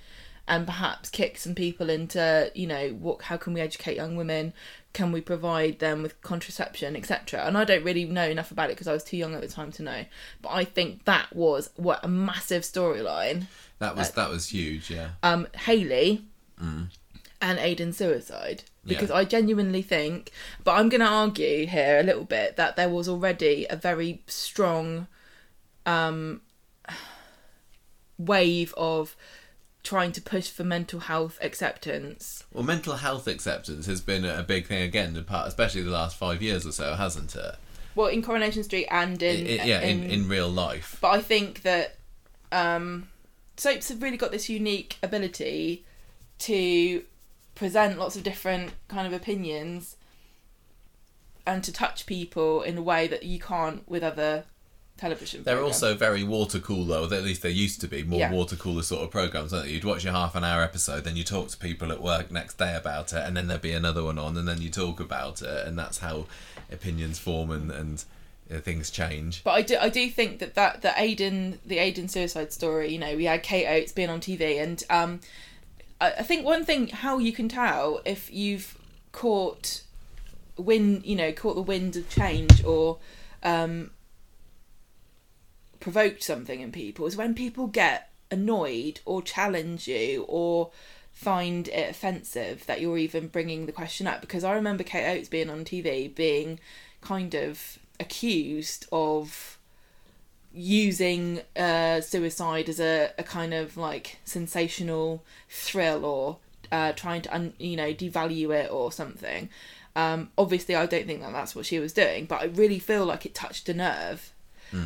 and 0.52 0.66
perhaps 0.68 1.10
kick 1.10 1.38
some 1.38 1.56
people 1.56 1.90
into 1.90 2.52
you 2.54 2.68
know 2.68 2.90
what 2.90 3.22
how 3.24 3.38
can 3.38 3.54
we 3.54 3.62
educate 3.62 3.96
young 3.96 4.16
women 4.18 4.54
can 4.94 5.12
we 5.14 5.22
provide 5.22 5.80
them 5.80 6.04
with 6.04 6.22
contraception 6.22 6.96
etc 6.96 7.46
and 7.48 7.58
i 7.58 7.64
don't 7.64 7.84
really 7.86 8.04
know 8.06 8.28
enough 8.28 8.52
about 8.52 8.70
it 8.70 8.74
because 8.74 8.88
i 8.88 8.92
was 8.94 9.04
too 9.04 9.16
young 9.16 9.34
at 9.34 9.40
the 9.42 9.48
time 9.48 9.72
to 9.72 9.82
know 9.82 10.04
but 10.42 10.50
i 10.50 10.64
think 10.66 11.06
that 11.06 11.34
was 11.34 11.70
what 11.78 12.04
a 12.04 12.08
massive 12.10 12.64
storyline 12.64 13.48
That 13.80 13.96
was 13.96 14.12
that 14.12 14.30
was 14.30 14.50
huge. 14.50 14.92
Yeah. 14.92 15.12
um 15.24 15.48
hayley 15.56 16.26
and 16.60 17.58
aidan's 17.60 17.98
suicide 17.98 18.64
because 18.86 19.10
Yeah. 19.10 19.16
i 19.16 19.24
genuinely 19.24 19.82
think 19.82 20.32
but 20.66 20.74
i'm 20.74 20.90
going 20.90 21.02
to 21.02 21.08
argue 21.08 21.66
here 21.66 21.98
a 22.00 22.04
little 22.04 22.26
bit 22.26 22.58
that 22.58 22.76
there 22.76 22.90
was 22.90 23.08
already 23.08 23.66
a 23.70 23.76
very 23.78 24.22
strong 24.28 25.08
um 25.86 26.42
wave 28.18 28.74
of 28.78 29.16
trying 29.84 30.12
to 30.12 30.22
push 30.22 30.50
for 30.50 30.64
mental 30.64 31.00
health 31.02 31.38
acceptance 31.42 32.44
Well, 32.54 32.64
mental 32.64 32.98
health 32.98 33.28
acceptance 33.28 33.86
has 33.88 34.00
been 34.02 34.24
a 34.26 34.44
big 34.44 34.68
thing 34.68 34.82
again, 34.84 35.16
in 35.16 35.24
part- 35.24 35.48
especially 35.48 35.82
the 35.82 35.90
last 35.92 36.16
five 36.18 36.42
years 36.42 36.66
or 36.66 36.72
so, 36.72 36.96
hasn't 36.96 37.36
it? 37.36 37.56
well 37.96 38.08
in 38.08 38.22
coronation 38.22 38.64
street 38.64 38.88
and 38.90 39.22
in, 39.22 39.60
I- 39.60 39.64
I- 39.64 39.66
yeah, 39.66 39.82
in, 39.82 40.04
in 40.04 40.28
real 40.30 40.48
life. 40.50 40.98
but 41.02 41.10
i 41.10 41.22
think 41.22 41.64
that 41.64 41.98
um 42.52 43.08
soaps 43.58 43.90
have 43.90 44.02
really 44.02 44.18
got 44.18 44.32
this 44.32 44.48
unique 44.50 44.98
ability 45.04 45.84
to 46.40 47.04
present 47.56 48.00
lots 48.00 48.16
of 48.16 48.24
different 48.24 48.72
kind 48.88 49.06
of 49.06 49.14
opinions 49.14 49.98
and 51.46 51.64
to 51.64 51.72
touch 51.74 52.06
people 52.06 52.62
in 52.62 52.78
a 52.78 52.82
way 52.82 53.08
that 53.08 53.24
you 53.24 53.40
can't 53.40 53.88
with 53.90 54.04
other 54.04 54.46
television 55.02 55.44
They're 55.44 55.56
programs. 55.56 55.84
also 55.84 55.96
very 55.96 56.24
water 56.24 56.60
cool, 56.60 56.86
though. 56.86 57.04
At 57.06 57.24
least 57.24 57.42
they 57.42 57.50
used 57.50 57.82
to 57.82 57.88
be 57.88 58.04
more 58.04 58.20
Yeah. 58.20 58.32
water 58.32 58.56
cooler 58.56 58.84
sort 58.84 59.02
of 59.04 59.12
programs. 59.12 59.52
Aren't 59.52 59.66
they? 59.66 59.74
You'd 59.74 59.84
watch 59.84 60.04
your 60.06 60.14
half 60.14 60.36
an 60.36 60.44
hour 60.44 60.62
episode, 60.64 61.04
then 61.04 61.16
you 61.16 61.24
talk 61.24 61.50
to 61.50 61.58
people 61.58 61.92
at 61.92 62.02
work 62.02 62.32
next 62.32 62.58
day 62.58 62.76
about 62.76 63.12
it, 63.12 63.24
and 63.26 63.36
then 63.36 63.48
there'd 63.48 63.62
be 63.62 63.74
another 63.74 64.04
one 64.04 64.18
on, 64.20 64.38
and 64.38 64.48
then 64.48 64.62
you 64.62 64.70
talk 64.70 65.00
about 65.00 65.42
it, 65.42 65.68
and 65.68 65.78
that's 65.78 65.98
how 65.98 66.26
opinions 66.72 67.20
form 67.20 67.52
and 67.52 67.70
and 67.72 68.06
uh, 68.54 68.60
things 68.60 68.90
change. 68.92 69.44
But 69.44 69.52
I 69.52 69.62
do, 69.62 69.78
I 69.80 69.90
do 69.90 70.10
think 70.10 70.40
that 70.40 70.54
that 70.56 70.82
the 70.82 70.94
Aidan, 70.98 71.60
the 71.66 71.80
Aidan 71.80 72.08
suicide 72.08 72.54
story. 72.54 72.92
You 72.94 73.00
know, 73.00 73.16
we 73.16 73.26
had 73.26 73.44
Kate 73.44 73.68
Oates 73.68 73.92
being 73.92 74.10
on 74.10 74.20
TV, 74.22 74.62
and 74.62 74.84
um, 74.90 75.20
I, 76.00 76.12
I 76.20 76.24
think 76.24 76.46
one 76.46 76.64
thing 76.66 76.88
how 76.90 77.18
you 77.18 77.32
can 77.32 77.50
tell 77.50 78.02
if 78.06 78.32
you've 78.32 78.78
caught 79.14 79.84
wind, 80.58 81.06
you 81.06 81.16
know, 81.16 81.32
caught 81.32 81.56
the 81.56 81.62
wind 81.62 81.96
of 81.96 82.10
change 82.10 82.64
or 82.64 82.98
um, 83.44 83.90
provoked 85.82 86.24
something 86.24 86.62
in 86.62 86.72
people 86.72 87.06
is 87.06 87.18
when 87.18 87.34
people 87.36 87.68
get 87.68 88.10
annoyed 88.30 89.02
or 89.06 89.22
challenge 89.22 89.88
you 89.88 90.26
or 90.30 90.72
find 91.12 91.68
it 91.68 91.90
offensive 91.90 92.66
that 92.66 92.80
you're 92.80 92.98
even 92.98 93.28
bringing 93.28 93.66
the 93.66 93.72
question 93.72 94.08
up. 94.08 94.22
Because 94.22 94.44
I 94.44 94.54
remember 94.54 94.84
Kate 94.84 95.12
Oates 95.12 95.28
being 95.28 95.50
on 95.50 95.66
TV 95.66 96.14
being 96.14 96.60
kind 97.02 97.34
of 97.36 97.78
accused 98.00 98.88
of 98.92 99.58
using 100.54 101.42
uh, 101.56 102.02
suicide 102.02 102.70
as 102.70 102.80
a, 102.80 103.12
a 103.18 103.24
kind 103.24 103.54
of 103.54 103.78
like 103.78 104.20
sensational 104.26 105.24
thrill 105.50 106.06
or 106.06 106.38
uh, 106.72 106.94
trying 106.94 107.22
to 107.22 107.34
un, 107.34 107.54
you 107.58 107.76
know 107.76 107.94
devalue 107.94 108.54
it 108.54 108.72
or 108.72 108.92
something. 108.92 109.50
Um, 109.96 110.30
obviously 110.38 110.74
I 110.74 110.86
don't 110.86 111.06
think 111.06 111.22
that 111.22 111.34
that's 111.34 111.54
what 111.54 111.66
she 111.66 111.78
was 111.80 111.92
doing 111.92 112.24
but 112.24 112.42
I 112.42 112.46
really 112.46 112.80
feel 112.80 113.06
like 113.06 113.26
it 113.26 113.36
touched 113.36 113.68
a 113.68 113.74
nerve 113.74 114.31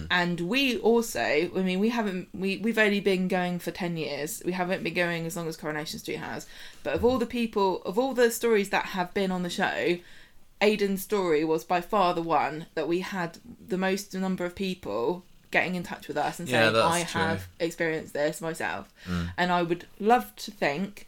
and 0.10 0.42
we 0.42 0.78
also 0.80 1.20
i 1.22 1.62
mean 1.62 1.80
we 1.80 1.90
haven't 1.90 2.28
we, 2.34 2.58
we've 2.58 2.78
only 2.80 3.00
been 3.00 3.28
going 3.28 3.60
for 3.60 3.72
10 3.72 3.98
years. 3.98 4.42
We 4.46 4.52
haven't 4.54 4.84
been 4.84 4.94
going 4.94 5.26
as 5.26 5.36
long 5.38 5.48
as 5.48 5.58
coronation 5.58 6.00
street 6.00 6.18
has. 6.18 6.48
But 6.84 6.96
of 6.96 7.06
all 7.06 7.18
the 7.20 7.26
people 7.26 7.82
of 7.84 8.00
all 8.00 8.14
the 8.14 8.32
stories 8.32 8.70
that 8.70 8.86
have 8.88 9.14
been 9.14 9.32
on 9.32 9.44
the 9.44 9.50
show 9.50 9.98
aidan's 10.62 11.02
story 11.04 11.44
was 11.44 11.64
by 11.64 11.82
far 11.82 12.14
the 12.14 12.22
one 12.22 12.66
that 12.76 12.88
we 12.88 13.02
had 13.02 13.38
the 13.68 13.78
most 13.78 14.14
number 14.14 14.46
of 14.46 14.56
people 14.56 15.24
getting 15.52 15.76
in 15.76 15.84
touch 15.84 16.08
with 16.08 16.18
us 16.18 16.40
and 16.40 16.50
Yeah, 16.50 16.72
saying 16.72 16.76
i 16.84 17.04
true. 17.04 17.22
have 17.22 17.48
experienced 17.60 18.14
this 18.14 18.42
myself. 18.42 18.92
And 19.38 19.52
i 19.52 19.62
would 19.62 19.86
love 20.00 20.36
to 20.38 20.52
think 20.52 21.08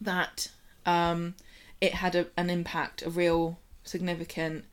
that 0.00 0.50
um, 0.84 1.34
it 1.80 1.94
had 1.94 2.14
a, 2.14 2.26
an 2.36 2.48
impact 2.50 3.02
a 3.02 3.10
real 3.10 3.58
significant 3.84 4.64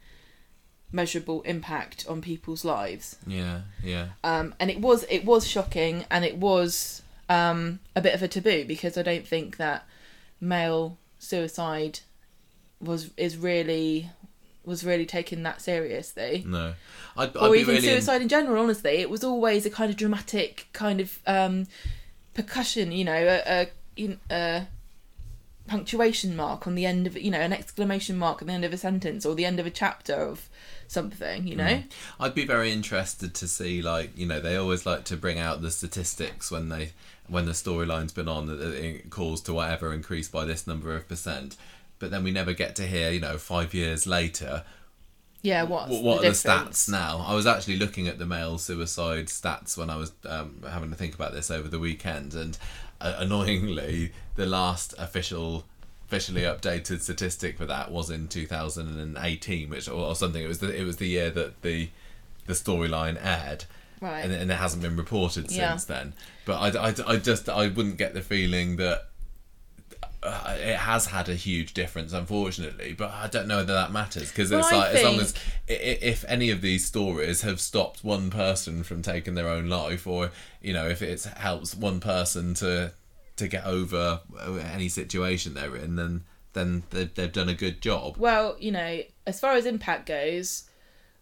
measurable 0.94 1.42
impact 1.42 2.06
on 2.08 2.22
people's 2.22 2.64
lives 2.64 3.18
Yeah, 3.28 3.62
yeah. 3.84 4.10
um, 4.24 4.54
and 4.60 4.70
it 4.72 4.80
was 4.80 5.04
it 5.10 5.26
was 5.26 5.46
shocking 5.48 6.06
and 6.10 6.24
it 6.24 6.38
was 6.38 7.02
um, 7.30 7.80
a 7.96 8.02
bit 8.02 8.14
of 8.14 8.22
a 8.24 8.28
taboo 8.28 8.64
because 8.66 8.98
I 8.98 9.02
don't 9.02 9.28
think 9.28 9.58
that 9.58 9.86
male 10.40 10.98
suicide 11.20 12.00
was 12.80 13.10
is 13.18 13.36
really 13.38 14.10
was 14.66 14.86
really 14.86 15.06
taken 15.06 15.44
that 15.44 15.62
seriously 15.62 16.44
No, 16.46 16.74
I'd, 17.18 17.30
I'd 17.30 17.36
or 17.38 17.56
even 17.56 17.76
really. 17.76 17.88
suicide 17.88 18.22
in 18.22 18.30
general 18.30 18.62
honestly 18.62 18.92
it 18.98 19.10
was 19.10 19.24
always 19.24 19.66
a 19.66 19.70
kind 19.70 19.90
of 19.90 19.98
dramatic 19.98 20.68
kind 20.74 21.02
of 21.02 21.20
um, 21.26 21.66
percussion 22.34 22.92
you 22.92 23.04
know 23.04 23.42
a, 23.46 23.68
a, 23.98 24.18
a 24.32 24.68
punctuation 25.68 26.36
mark 26.36 26.68
on 26.68 26.76
the 26.76 26.86
end 26.86 27.08
of 27.08 27.18
you 27.18 27.32
know 27.32 27.40
an 27.40 27.54
exclamation 27.54 28.18
mark 28.18 28.42
at 28.42 28.48
the 28.48 28.54
end 28.54 28.66
of 28.66 28.74
a 28.74 28.78
sentence 28.78 29.26
or 29.26 29.34
the 29.36 29.46
end 29.46 29.60
of 29.60 29.66
a 29.66 29.70
chapter 29.72 30.14
of 30.14 30.50
something 30.94 31.48
you 31.48 31.56
know 31.56 31.64
Mm. 31.64 31.84
I'd 32.20 32.36
be 32.36 32.46
very 32.46 32.72
interested 32.72 33.34
to 33.36 33.48
see, 33.48 33.82
like, 33.82 34.18
you 34.18 34.26
know, 34.26 34.40
they 34.40 34.56
always 34.56 34.86
like 34.86 35.04
to 35.06 35.18
bring 35.18 35.40
out 35.40 35.62
the 35.62 35.72
statistics 35.72 36.52
when 36.52 36.70
they 36.70 36.92
when 37.28 37.46
the 37.46 37.54
storyline's 37.54 38.12
been 38.14 38.28
on 38.28 38.46
that 38.48 38.60
it 38.62 39.10
calls 39.10 39.42
to 39.42 39.54
whatever 39.54 39.94
increased 39.94 40.32
by 40.32 40.46
this 40.46 40.68
number 40.68 40.96
of 40.96 41.08
percent. 41.08 41.56
But 42.00 42.12
then 42.12 42.24
we 42.24 42.32
never 42.32 42.54
get 42.54 42.76
to 42.76 42.84
hear, 42.86 43.12
you 43.12 43.20
know, 43.20 43.38
five 43.38 43.74
years 43.74 44.06
later, 44.06 44.64
yeah 45.42 45.64
what's 45.64 45.92
what, 45.92 46.04
what 46.04 46.22
the 46.22 46.28
are 46.28 46.32
the 46.32 46.38
stats 46.38 46.90
now? 46.90 47.24
I 47.28 47.34
was 47.34 47.48
actually 47.48 47.78
looking 47.78 48.08
at 48.08 48.18
the 48.20 48.26
male 48.26 48.58
suicide 48.58 49.28
stats 49.28 49.78
when 49.78 49.90
I 49.90 49.96
was 49.96 50.12
um, 50.26 50.64
having 50.70 50.90
to 50.90 50.96
think 50.96 51.16
about 51.16 51.34
this 51.34 51.50
over 51.50 51.68
the 51.68 51.80
weekend, 51.80 52.34
and 52.34 52.58
uh, 53.02 53.16
annoyingly, 53.18 54.12
the 54.36 54.46
last 54.46 54.94
official, 54.98 55.66
officially 56.14 56.42
updated 56.42 57.02
statistic 57.02 57.58
for 57.58 57.66
that 57.66 57.92
was 57.92 58.10
in 58.12 58.28
2018, 58.28 59.70
which 59.70 59.88
or, 59.90 59.94
or 59.94 60.16
something. 60.16 60.44
It 60.44 60.48
was 60.48 60.60
the 60.60 60.76
it 60.80 60.84
was 60.84 60.98
the 60.98 61.08
year 61.08 61.30
that 61.32 61.62
the 61.64 61.90
the 62.46 62.54
storyline 62.54 63.18
aired. 63.24 63.66
Right. 64.00 64.20
And, 64.26 64.34
and 64.34 64.52
it 64.52 64.56
hasn't 64.56 64.84
been 64.84 64.98
reported 64.98 65.50
Yeah. 65.50 65.72
since 65.72 65.86
then. 65.86 66.14
But 66.46 66.76
I, 66.76 66.90
I, 66.90 66.94
I 67.14 67.18
just 67.18 67.48
I 67.50 67.68
wouldn't 67.70 67.98
get 67.98 68.14
the 68.14 68.22
feeling 68.22 68.76
that 68.76 69.06
uh, 70.22 70.56
it 70.60 70.76
has 70.76 71.06
had 71.08 71.30
a 71.30 71.36
huge 71.36 71.74
difference, 71.74 72.12
unfortunately. 72.14 72.94
But 72.94 73.12
I 73.12 73.28
don't 73.28 73.48
know 73.48 73.58
whether 73.58 73.74
that 73.74 73.92
matters 73.92 74.30
because 74.30 74.52
it's 74.52 74.70
Well, 74.72 74.82
like 74.82 74.96
as 74.96 75.04
long 75.04 75.20
as 75.20 75.32
think- 75.32 75.80
i- 75.82 75.84
i- 75.84 76.00
if 76.12 76.26
any 76.28 76.50
of 76.52 76.62
these 76.62 76.86
stories 76.86 77.42
have 77.42 77.60
stopped 77.62 78.04
one 78.04 78.30
person 78.30 78.84
from 78.84 79.02
taking 79.02 79.36
their 79.36 79.48
own 79.50 79.68
life, 79.70 80.06
or 80.06 80.32
you 80.62 80.74
know, 80.74 80.88
if 80.88 81.02
it 81.02 81.24
helps 81.38 81.74
one 81.76 82.00
person 82.02 82.54
to 82.56 82.92
to 83.36 83.48
get 83.48 83.66
over 83.66 84.22
any 84.74 84.90
situation 84.90 85.54
they're 85.54 85.76
in, 85.76 85.96
then 85.96 86.24
then 86.54 86.84
they've, 86.92 87.14
they've 87.16 87.32
done 87.32 87.50
a 87.50 87.56
good 87.56 87.82
job. 87.82 88.16
Well, 88.18 88.56
you 88.60 88.72
know, 88.72 89.02
as 89.26 89.40
far 89.40 89.54
as 89.54 89.66
impact 89.66 90.06
goes, 90.06 90.70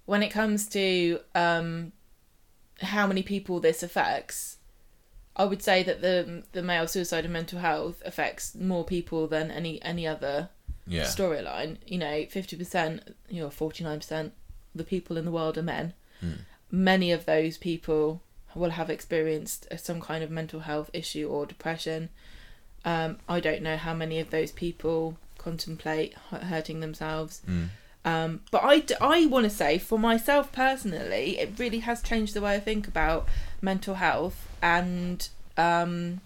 when 0.06 0.22
it 0.24 0.30
comes 0.30 0.68
to 0.70 1.20
um, 1.36 1.94
how 2.82 3.08
many 3.08 3.24
people 3.24 3.60
this 3.62 3.82
affects, 3.82 4.58
I 5.38 5.46
would 5.46 5.62
say 5.62 5.84
that 5.84 6.02
the 6.02 6.44
the 6.52 6.62
male 6.62 6.88
suicide 6.88 7.24
and 7.24 7.34
mental 7.34 7.60
health 7.60 8.02
affects 8.06 8.56
more 8.56 8.84
people 8.84 9.28
than 9.28 9.52
any 9.52 9.82
any 9.82 10.06
other 10.06 10.50
Yeah, 10.86 11.04
storyline. 11.06 11.78
You 11.88 12.00
know, 12.00 12.26
fifty 12.30 12.58
percent, 12.58 13.16
you 13.30 13.42
know, 13.42 13.50
forty 13.50 13.84
nine 13.84 14.00
percent 14.00 14.34
the 14.76 14.84
people 14.84 15.18
in 15.18 15.26
the 15.26 15.32
world 15.32 15.58
are 15.58 15.64
men. 15.64 15.94
Many 16.70 17.12
of 17.12 17.26
those 17.26 17.58
people 17.58 18.22
will 18.56 18.72
have 18.72 18.90
experienced 18.90 19.68
some 19.78 20.02
kind 20.02 20.24
of 20.24 20.32
mental 20.32 20.62
health 20.62 20.90
issue 20.94 21.28
or 21.30 21.46
depression. 21.46 22.10
Um, 22.84 23.18
I 23.30 23.40
don't 23.40 23.62
know 23.62 23.78
how 23.78 23.94
many 23.94 24.20
of 24.20 24.30
those 24.30 24.52
people 24.52 25.18
contemplate 25.38 26.14
hurting 26.30 26.80
themselves. 26.80 27.42
Mm. 27.48 27.70
Um, 28.04 28.42
but 28.50 28.62
I, 28.64 28.84
I 29.00 29.26
want 29.28 29.44
to 29.44 29.50
say 29.50 29.78
for 29.78 30.00
myself 30.00 30.52
personally, 30.52 31.38
it 31.38 31.54
really 31.58 31.80
has 31.80 32.02
changed 32.02 32.34
the 32.34 32.42
way 32.42 32.56
I 32.56 32.60
think 32.60 32.88
about 32.88 33.28
mental 33.62 33.96
health 33.96 34.48
and 34.62 35.28
um, 35.56 36.22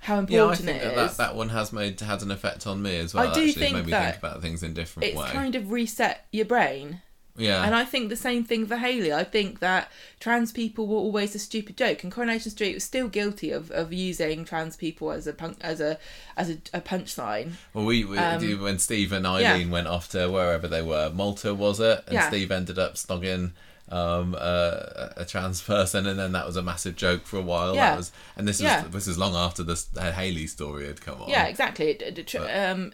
how 0.00 0.14
Yeah, 0.28 0.40
I 0.40 0.42
important 0.42 0.66
think 0.66 0.82
it 0.82 0.94
that 0.94 1.16
that 1.16 1.36
one 1.36 1.48
has 1.50 1.72
made 1.72 1.98
had 2.00 2.22
an 2.22 2.30
effect 2.30 2.66
on 2.66 2.82
me 2.82 2.98
as 2.98 3.14
well. 3.14 3.28
I 3.28 3.32
do 3.32 3.40
actually, 3.40 3.52
think 3.52 3.76
made 3.76 3.86
me 3.86 3.92
that 3.92 4.04
think 4.12 4.18
about 4.18 4.42
things 4.42 4.62
in 4.62 4.74
different 4.74 5.08
it's 5.08 5.16
way. 5.16 5.30
kind 5.30 5.54
of 5.54 5.70
reset 5.70 6.26
your 6.30 6.44
brain. 6.44 7.00
Yeah, 7.36 7.64
And 7.64 7.74
I 7.74 7.84
think 7.86 8.10
the 8.10 8.16
same 8.16 8.44
thing 8.44 8.66
for 8.66 8.76
Hayley. 8.76 9.10
I 9.12 9.24
think 9.24 9.60
that 9.60 9.90
trans 10.20 10.52
people 10.52 10.86
were 10.86 10.98
always 10.98 11.34
a 11.34 11.38
stupid 11.38 11.78
joke, 11.78 12.02
and 12.02 12.12
Coronation 12.12 12.50
Street 12.50 12.74
was 12.74 12.84
still 12.84 13.08
guilty 13.08 13.50
of, 13.50 13.70
of 13.70 13.90
using 13.92 14.44
trans 14.44 14.76
people 14.76 15.10
as 15.10 15.26
a 15.26 15.32
punk, 15.32 15.56
as 15.62 15.80
a 15.80 15.98
as 16.36 16.50
a, 16.50 16.58
a 16.74 16.80
punchline. 16.82 17.52
Well, 17.72 17.86
we, 17.86 18.04
we 18.04 18.18
Um, 18.18 18.60
when 18.60 18.78
Steve 18.78 19.12
and 19.12 19.26
Eileen 19.26 19.70
went 19.70 19.86
off 19.88 20.10
to 20.10 20.28
wherever 20.30 20.68
they 20.68 20.82
were, 20.82 21.10
Malta 21.10 21.54
was 21.54 21.80
it, 21.80 22.04
and 22.06 22.14
Yeah. 22.14 22.28
Steve 22.28 22.50
ended 22.50 22.78
up 22.78 22.96
snogging 22.96 23.52
um, 23.88 24.34
a, 24.34 25.14
a 25.16 25.24
trans 25.24 25.62
person, 25.62 26.06
and 26.06 26.18
then 26.18 26.32
that 26.32 26.46
was 26.46 26.56
a 26.56 26.62
massive 26.62 26.96
joke 26.96 27.24
for 27.26 27.38
a 27.38 27.42
while. 27.42 27.74
Yeah. 27.74 27.90
That 27.92 27.96
was, 27.96 28.12
and 28.36 28.46
this 28.46 28.60
Yeah. 28.60 28.82
was 28.84 28.92
this 28.92 29.08
is 29.08 29.16
long 29.16 29.34
after 29.34 29.62
uh, 29.62 30.12
Hayley 30.12 30.46
story 30.46 30.86
had 30.86 31.00
come 31.00 31.22
on. 31.22 31.30
Yeah, 31.30 31.44
exactly. 31.46 31.86
It- 31.92 32.02
it- 32.02 32.26
tr- 32.26 32.38
But- 32.38 32.56
um, 32.70 32.92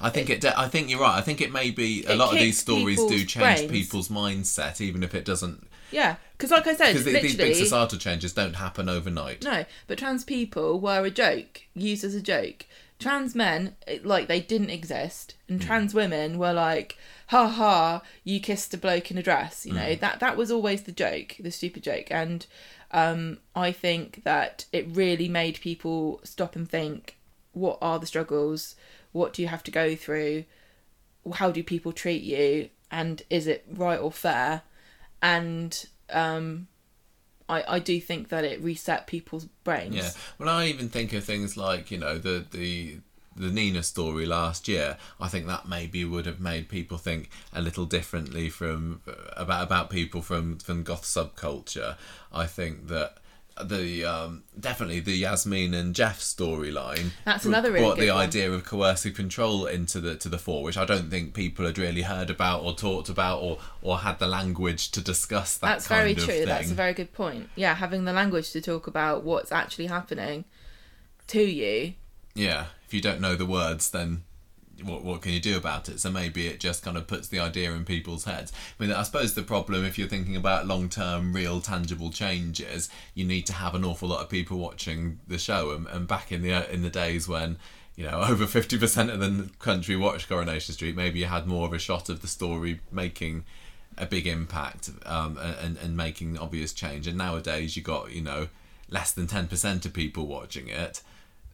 I 0.00 0.10
think 0.10 0.28
it. 0.30 0.44
I 0.44 0.68
think 0.68 0.90
you're 0.90 1.00
right. 1.00 1.16
I 1.16 1.22
think 1.22 1.40
it 1.40 1.52
may 1.52 1.70
be 1.70 2.04
a 2.04 2.14
lot 2.16 2.32
of 2.32 2.38
these 2.38 2.58
stories 2.58 3.02
do 3.04 3.24
change 3.24 3.58
brains. 3.68 3.70
people's 3.70 4.08
mindset, 4.08 4.80
even 4.80 5.02
if 5.02 5.14
it 5.14 5.24
doesn't. 5.24 5.66
yeah, 5.90 6.16
because 6.36 6.50
like 6.50 6.66
I 6.66 6.74
said, 6.74 6.92
Because 6.94 7.04
these 7.04 7.36
big 7.36 7.54
societal 7.54 7.98
changes 7.98 8.32
don't 8.32 8.54
happen 8.56 8.88
overnight. 8.88 9.42
no. 9.44 9.64
But 9.86 9.98
trans 9.98 10.24
people 10.24 10.78
were 10.80 11.04
a 11.04 11.10
joke, 11.10 11.62
used 11.74 12.04
as 12.04 12.14
a 12.14 12.20
joke. 12.22 12.66
Trans 12.98 13.34
men, 13.34 13.76
like 14.04 14.26
they 14.26 14.40
didn't 14.40 14.70
exist, 14.70 15.34
and 15.48 15.60
Hmm. 15.60 15.66
trans 15.66 15.92
women 15.94 16.38
were 16.38 16.52
like, 16.54 16.96
"Ha 17.28 17.46
ha, 17.48 18.02
you 18.24 18.40
kissed 18.40 18.72
a 18.72 18.78
bloke 18.78 19.10
in 19.10 19.18
a 19.18 19.22
dress." 19.22 19.66
You 19.66 19.74
know 19.74 19.94
Hmm. 19.94 20.00
that 20.00 20.20
that 20.20 20.36
was 20.36 20.50
always 20.50 20.82
the 20.82 20.92
joke, 20.92 21.36
the 21.38 21.50
stupid 21.50 21.82
joke, 21.82 22.06
and 22.10 22.46
um, 22.92 23.38
I 23.54 23.72
think 23.72 24.22
that 24.24 24.64
it 24.72 24.86
really 24.88 25.28
made 25.28 25.60
people 25.60 26.20
stop 26.24 26.54
and 26.56 26.70
think: 26.70 27.16
What 27.52 27.76
are 27.82 27.98
the 27.98 28.06
struggles? 28.06 28.76
What 29.16 29.32
do 29.32 29.40
you 29.40 29.48
have 29.48 29.62
to 29.64 29.70
go 29.70 29.96
through? 29.96 30.44
How 31.32 31.50
do 31.50 31.62
people 31.62 31.92
treat 31.92 32.22
you? 32.22 32.68
And 32.90 33.22
is 33.30 33.46
it 33.46 33.64
right 33.72 33.98
or 33.98 34.12
fair? 34.12 34.62
And 35.22 35.86
um, 36.10 36.68
I 37.48 37.64
I 37.76 37.78
do 37.78 37.98
think 38.00 38.28
that 38.28 38.44
it 38.44 38.60
reset 38.60 39.06
people's 39.06 39.46
brains. 39.64 39.94
Yeah. 39.94 40.10
Well, 40.38 40.50
I 40.50 40.66
even 40.66 40.90
think 40.90 41.14
of 41.14 41.24
things 41.24 41.56
like 41.56 41.90
you 41.90 41.98
know 41.98 42.18
the 42.18 42.44
the 42.50 42.98
the 43.34 43.50
Nina 43.50 43.82
story 43.82 44.26
last 44.26 44.68
year. 44.68 44.98
I 45.18 45.28
think 45.28 45.46
that 45.46 45.66
maybe 45.66 46.04
would 46.04 46.26
have 46.26 46.40
made 46.40 46.68
people 46.68 46.98
think 46.98 47.30
a 47.52 47.62
little 47.62 47.86
differently 47.86 48.50
from 48.50 49.00
about 49.34 49.64
about 49.64 49.88
people 49.88 50.20
from 50.20 50.58
from 50.58 50.82
goth 50.82 51.04
subculture. 51.04 51.96
I 52.32 52.46
think 52.46 52.88
that. 52.88 53.16
The 53.62 54.04
um, 54.04 54.42
definitely 54.58 55.00
the 55.00 55.16
Yasmin 55.16 55.72
and 55.72 55.94
Geoff 55.94 56.20
storyline. 56.20 57.10
That's 57.24 57.44
another 57.46 57.72
really 57.72 57.84
brought 57.84 57.98
the 57.98 58.10
one. 58.10 58.18
idea 58.18 58.52
of 58.52 58.64
coercive 58.64 59.14
control 59.14 59.66
into 59.66 59.98
the 60.00 60.14
to 60.16 60.28
the 60.28 60.38
fore, 60.38 60.62
which 60.62 60.76
I 60.76 60.84
don't 60.84 61.10
think 61.10 61.32
people 61.32 61.64
had 61.64 61.78
really 61.78 62.02
heard 62.02 62.28
about 62.28 62.64
or 62.64 62.74
talked 62.74 63.08
about 63.08 63.40
or 63.40 63.58
or 63.80 63.98
had 63.98 64.18
the 64.18 64.26
language 64.26 64.90
to 64.90 65.00
discuss 65.00 65.56
that. 65.58 65.66
That's 65.66 65.88
very 65.88 66.14
true. 66.14 66.44
That's 66.44 66.70
a 66.70 66.74
very 66.74 66.92
good 66.92 67.14
point. 67.14 67.48
Yeah, 67.56 67.74
having 67.74 68.04
the 68.04 68.12
language 68.12 68.52
to 68.52 68.60
talk 68.60 68.86
about 68.86 69.24
what's 69.24 69.50
actually 69.52 69.86
happening 69.86 70.44
to 71.28 71.42
you. 71.42 71.94
yeah 72.34 72.66
if 72.86 72.94
you 72.94 73.00
don't 73.00 73.20
know 73.20 73.34
the 73.34 73.46
words 73.46 73.90
then 73.90 74.22
what 74.82 75.04
what 75.04 75.22
can 75.22 75.32
you 75.32 75.40
do 75.40 75.56
about 75.56 75.88
it? 75.88 76.00
So 76.00 76.10
maybe 76.10 76.46
it 76.46 76.60
just 76.60 76.82
kind 76.82 76.96
of 76.96 77.06
puts 77.06 77.28
the 77.28 77.38
idea 77.38 77.72
in 77.72 77.84
people's 77.84 78.24
heads. 78.24 78.52
I 78.78 78.82
mean 78.82 78.92
i 78.92 79.02
suppose 79.02 79.34
the 79.34 79.42
problem 79.42 79.84
if 79.84 79.98
you're 79.98 80.08
thinking 80.08 80.36
about 80.36 80.66
long 80.66 80.88
term 80.88 81.32
real 81.32 81.60
tangible 81.60 82.10
changes 82.10 82.88
you 83.14 83.24
need 83.24 83.46
to 83.46 83.52
have 83.52 83.74
an 83.74 83.84
awful 83.84 84.08
lot 84.08 84.22
of 84.22 84.28
people 84.28 84.58
watching 84.58 85.20
the 85.26 85.38
show. 85.38 85.72
And, 85.72 85.86
and 85.88 86.06
back 86.06 86.32
in 86.32 86.42
the 86.42 86.72
in 86.72 86.82
the 86.82 86.90
days 86.90 87.28
when 87.28 87.58
you 87.96 88.04
know 88.04 88.20
over 88.28 88.44
50% 88.44 89.12
of 89.12 89.20
the 89.20 89.50
country 89.58 89.96
watched 89.96 90.28
coronation 90.28 90.74
street 90.74 90.96
maybe 90.96 91.20
you 91.20 91.26
had 91.26 91.46
more 91.46 91.66
of 91.66 91.72
a 91.72 91.78
shot 91.78 92.08
of 92.08 92.20
the 92.20 92.28
story 92.28 92.80
making 92.90 93.44
a 93.98 94.06
big 94.06 94.26
impact 94.26 94.90
um, 95.06 95.38
and, 95.38 95.76
and 95.78 95.96
making 95.96 96.38
obvious 96.38 96.72
change. 96.72 97.06
And 97.06 97.16
nowadays 97.16 97.76
you 97.76 97.82
got 97.82 98.12
you 98.12 98.22
know 98.22 98.48
less 98.88 99.12
than 99.12 99.26
10% 99.26 99.84
of 99.84 99.92
people 99.92 100.26
watching 100.26 100.68
it. 100.68 101.02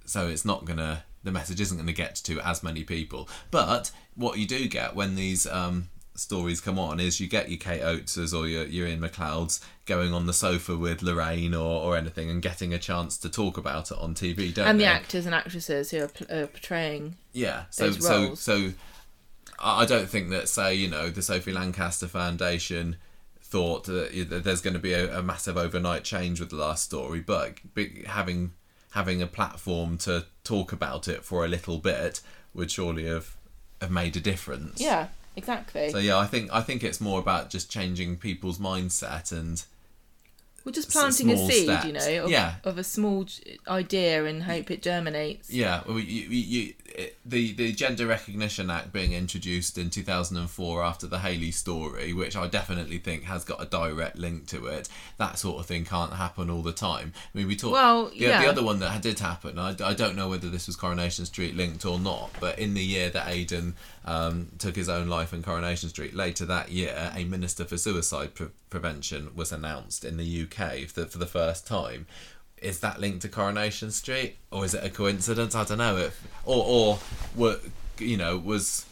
So 0.05 0.29
it's 0.29 0.45
not 0.45 0.65
gonna 0.65 1.05
the 1.25 1.33
message 1.33 1.61
isn't 1.61 1.79
gonna 1.79 1.93
get 1.93 2.15
to 2.15 2.41
as 2.41 2.63
many 2.63 2.85
people 2.85 3.29
but 3.51 3.91
what 4.15 4.39
you 4.39 4.47
do 4.47 4.69
get 4.69 4.95
when 4.95 5.15
these 5.15 5.47
um, 5.47 5.89
stories 6.15 6.61
come 6.61 6.79
on 6.79 7.01
is 7.01 7.21
you 7.21 7.29
get 7.29 7.49
your 7.49 7.59
Kate 7.59 7.81
Oateses 7.81 8.39
or 8.39 8.47
your, 8.47 8.65
your 8.65 8.87
Iain 8.87 9.01
MacLeods 9.01 9.61
going 9.87 10.13
on 10.13 10.27
the 10.27 10.33
sofa 10.33 10.77
with 10.77 11.03
Lorraine 11.03 11.55
or, 11.55 11.83
or 11.83 11.97
anything 11.97 12.31
and 12.31 12.43
getting 12.43 12.75
a 12.75 12.79
chance 12.79 13.17
to 13.19 13.29
talk 13.29 13.57
about 13.57 13.91
it 13.91 13.99
on 13.99 14.15
TV 14.15 14.53
don't 14.53 14.67
and 14.67 14.79
the 14.79 14.85
they? 14.85 14.91
actors 14.91 15.27
and 15.27 15.35
actresses 15.35 15.91
who 15.91 16.03
are, 16.03 16.11
are 16.31 16.47
portraying. 16.47 17.17
Yeah. 17.33 17.65
So 17.71 17.87
those 17.87 18.07
so 18.07 18.23
roles. 18.23 18.41
so 18.41 18.73
I 19.59 19.87
don't 19.87 20.09
think 20.09 20.31
that 20.31 20.49
say 20.49 20.75
you 20.75 20.89
know 20.89 21.11
the 21.11 21.23
Sophie 21.23 21.53
Lancaster 21.53 22.09
Foundation 22.09 22.97
thought 23.41 23.85
that 23.85 24.43
there's 24.45 24.63
going 24.63 24.75
to 24.75 24.81
be 24.81 24.95
a, 24.95 25.19
a 25.19 25.23
massive 25.23 25.59
overnight 25.59 26.05
change 26.05 26.41
with 26.41 26.51
the 26.51 26.57
last 26.57 26.85
story, 26.85 27.21
but 27.21 27.59
having 28.07 28.53
having 28.93 29.23
a 29.23 29.27
platform 29.27 29.97
to 29.99 30.25
talk 30.45 30.73
about 30.73 31.09
it 31.09 31.25
for 31.25 31.45
a 31.45 31.49
little 31.49 31.79
bit 31.79 32.21
would 32.55 32.71
surely 32.71 33.05
have 33.07 33.37
have 33.81 33.91
made 33.91 34.17
a 34.17 34.21
difference. 34.21 34.81
Yeah, 34.81 35.09
exactly. 35.37 35.91
So 35.91 35.99
yeah, 35.99 36.17
I 36.19 36.27
think 36.27 36.51
I 36.53 36.61
think 36.63 36.85
it's 36.85 37.01
more 37.01 37.19
about 37.21 37.51
just 37.51 37.71
changing 37.71 38.17
people's 38.19 38.59
mindset 38.59 39.33
and 39.33 39.63
We're 40.65 40.73
just 40.73 40.91
planting 40.91 41.31
a 41.31 41.37
small 41.37 41.49
seed, 41.51 41.65
steps. 41.65 41.87
you 41.87 41.93
know, 41.93 42.25
of, 42.25 42.31
Yeah. 42.31 42.55
of 42.65 42.79
a 42.79 42.85
small 42.85 43.27
idea 43.67 44.25
and 44.27 44.45
hope 44.45 44.71
it 44.71 44.83
germinates. 44.83 45.51
Yeah, 45.51 45.83
well, 45.87 45.99
you, 45.99 46.23
you, 46.29 46.75
it, 46.97 47.17
the 47.25 47.53
the 47.53 47.73
Gender 47.73 48.07
Recognition 48.07 48.71
Act 48.71 48.93
being 48.93 49.13
introduced 49.13 49.79
in 49.79 49.91
two 49.91 50.03
thousand 50.03 50.37
and 50.37 50.51
four 50.51 50.83
after 50.83 51.07
the 51.07 51.21
Hayley 51.21 51.51
story, 51.51 52.13
which 52.13 52.37
I 52.37 52.47
definitely 52.47 52.99
think 52.99 53.25
has 53.25 53.45
got 53.45 53.63
a 53.63 53.67
direct 53.67 54.19
link 54.19 54.47
to 54.49 54.67
it. 54.67 54.89
That 55.19 55.39
sort 55.39 55.59
of 55.61 55.67
thing 55.67 55.85
can't 55.85 56.13
happen 56.15 56.51
all 56.51 56.63
the 56.63 56.73
time. 56.73 57.13
I 57.17 57.39
mean, 57.39 57.49
we 57.49 57.57
talked. 57.57 57.73
Well, 57.73 58.07
the, 58.07 58.17
yeah. 58.17 58.43
the 58.43 58.49
other 58.49 58.63
one 58.63 58.81
that 58.81 59.03
did 59.03 59.19
happen, 59.19 59.59
I, 59.59 59.75
I 59.83 59.95
don't 59.95 60.17
know 60.17 60.29
whether 60.29 60.49
this 60.49 60.67
was 60.67 60.77
Coronation 60.77 61.27
Street 61.27 61.57
linked 61.57 61.85
or 61.85 61.99
not, 61.99 62.31
but 62.41 62.59
in 62.59 62.75
the 62.75 62.85
year 62.85 63.11
that 63.11 63.29
Aidan 63.29 63.75
um, 64.05 64.51
took 64.59 64.77
his 64.77 64.89
own 64.89 65.09
life 65.09 65.33
in 65.33 65.43
Coronation 65.43 65.89
Street, 65.89 66.15
later 66.15 66.45
that 66.47 66.71
year, 66.71 67.13
a 67.15 67.25
minister 67.25 67.65
for 67.65 67.77
suicide 67.77 68.35
pre- 68.35 68.49
prevention 68.71 69.31
was 69.37 69.53
announced 69.53 70.05
in 70.05 70.17
the 70.17 70.43
UK 70.43 70.89
for 70.89 71.05
for 71.05 71.19
the 71.19 71.27
first 71.27 71.67
time 71.67 72.07
is 72.63 72.81
that 72.81 73.01
linked 73.01 73.23
to 73.23 73.29
Coronation 73.29 73.91
Street 73.91 74.37
or 74.51 74.65
is 74.65 74.75
it 74.75 74.85
a 74.85 74.91
coincidence? 74.91 75.55
I 75.55 75.65
don't 75.65 75.79
know. 75.79 75.97
If, 75.97 76.27
or 76.45 76.65
or 76.67 76.99
were 77.37 77.59
you 77.99 78.17
know 78.17 78.39
was 78.39 78.87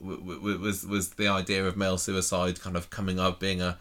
was 0.00 0.84
was 0.86 1.10
the 1.10 1.28
idea 1.28 1.66
of 1.66 1.76
male 1.76 1.98
suicide 1.98 2.60
kind 2.60 2.76
of 2.76 2.90
coming 2.90 3.18
up 3.18 3.38
being 3.40 3.60
a, 3.60 3.78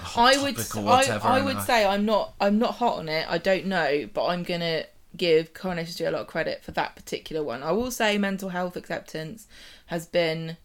a 0.00 0.02
hot 0.02 0.36
I 0.36 0.42
would, 0.42 0.56
topic 0.56 0.76
or 0.76 0.80
I, 0.80 0.82
whatever? 0.82 1.28
I 1.28 1.36
and 1.38 1.46
would 1.46 1.60
say 1.62 1.84
I'm 1.86 2.04
not, 2.04 2.34
I'm 2.40 2.58
not 2.58 2.74
hot 2.74 2.98
on 2.98 3.08
it. 3.08 3.26
I 3.28 3.38
don't 3.38 3.66
know, 3.66 4.08
but 4.12 4.26
I'm 4.26 4.42
gonna 4.42 4.84
give 5.16 5.54
Coronation 5.54 5.92
Street 5.92 6.06
a 6.06 6.10
lot 6.10 6.22
of 6.22 6.26
credit 6.26 6.62
for 6.62 6.72
that 6.72 6.96
particular 6.96 7.42
one. 7.42 7.62
I 7.62 7.72
will 7.72 7.90
say 7.90 8.18
mental 8.18 8.50
health 8.50 8.76
acceptance 8.76 9.46
has 9.86 10.06
been 10.06 10.56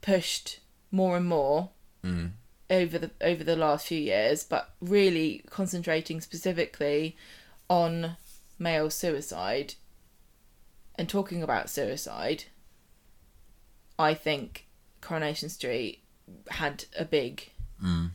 pushed 0.00 0.60
more 0.90 1.16
and 1.16 1.26
more 1.26 1.70
Mm. 2.04 2.30
Over 2.68 2.98
the 2.98 3.10
over 3.20 3.44
the 3.44 3.54
last 3.56 3.86
few 3.86 4.00
years, 4.00 4.42
but 4.42 4.70
really 4.80 5.44
concentrating 5.50 6.20
specifically 6.20 7.16
on 7.68 8.16
male 8.58 8.90
suicide 8.90 9.74
and 10.96 11.08
talking 11.08 11.42
about 11.42 11.70
suicide. 11.70 12.44
I 13.98 14.14
think 14.14 14.66
Coronation 15.00 15.48
Street 15.48 16.02
had 16.50 16.86
a 16.98 17.04
big 17.04 17.50
Mm. 17.82 18.10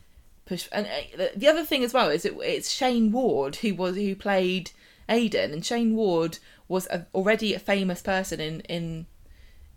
push, 0.46 0.68
and 0.72 0.88
uh, 1.18 1.28
the 1.36 1.48
other 1.48 1.64
thing 1.64 1.84
as 1.84 1.94
well 1.94 2.10
is 2.10 2.26
it, 2.26 2.34
it's 2.42 2.72
Shayne 2.72 3.12
Ward 3.12 3.58
who 3.58 3.76
was 3.76 3.96
who 3.96 4.16
played 4.16 4.72
Aidan, 5.08 5.54
and 5.54 5.64
Shayne 5.66 5.96
Ward 5.96 6.40
was 6.68 6.88
a, 6.88 7.06
already 7.14 7.54
a 7.54 7.60
famous 7.60 8.02
person 8.02 8.40
in 8.40 8.62
in 8.62 9.06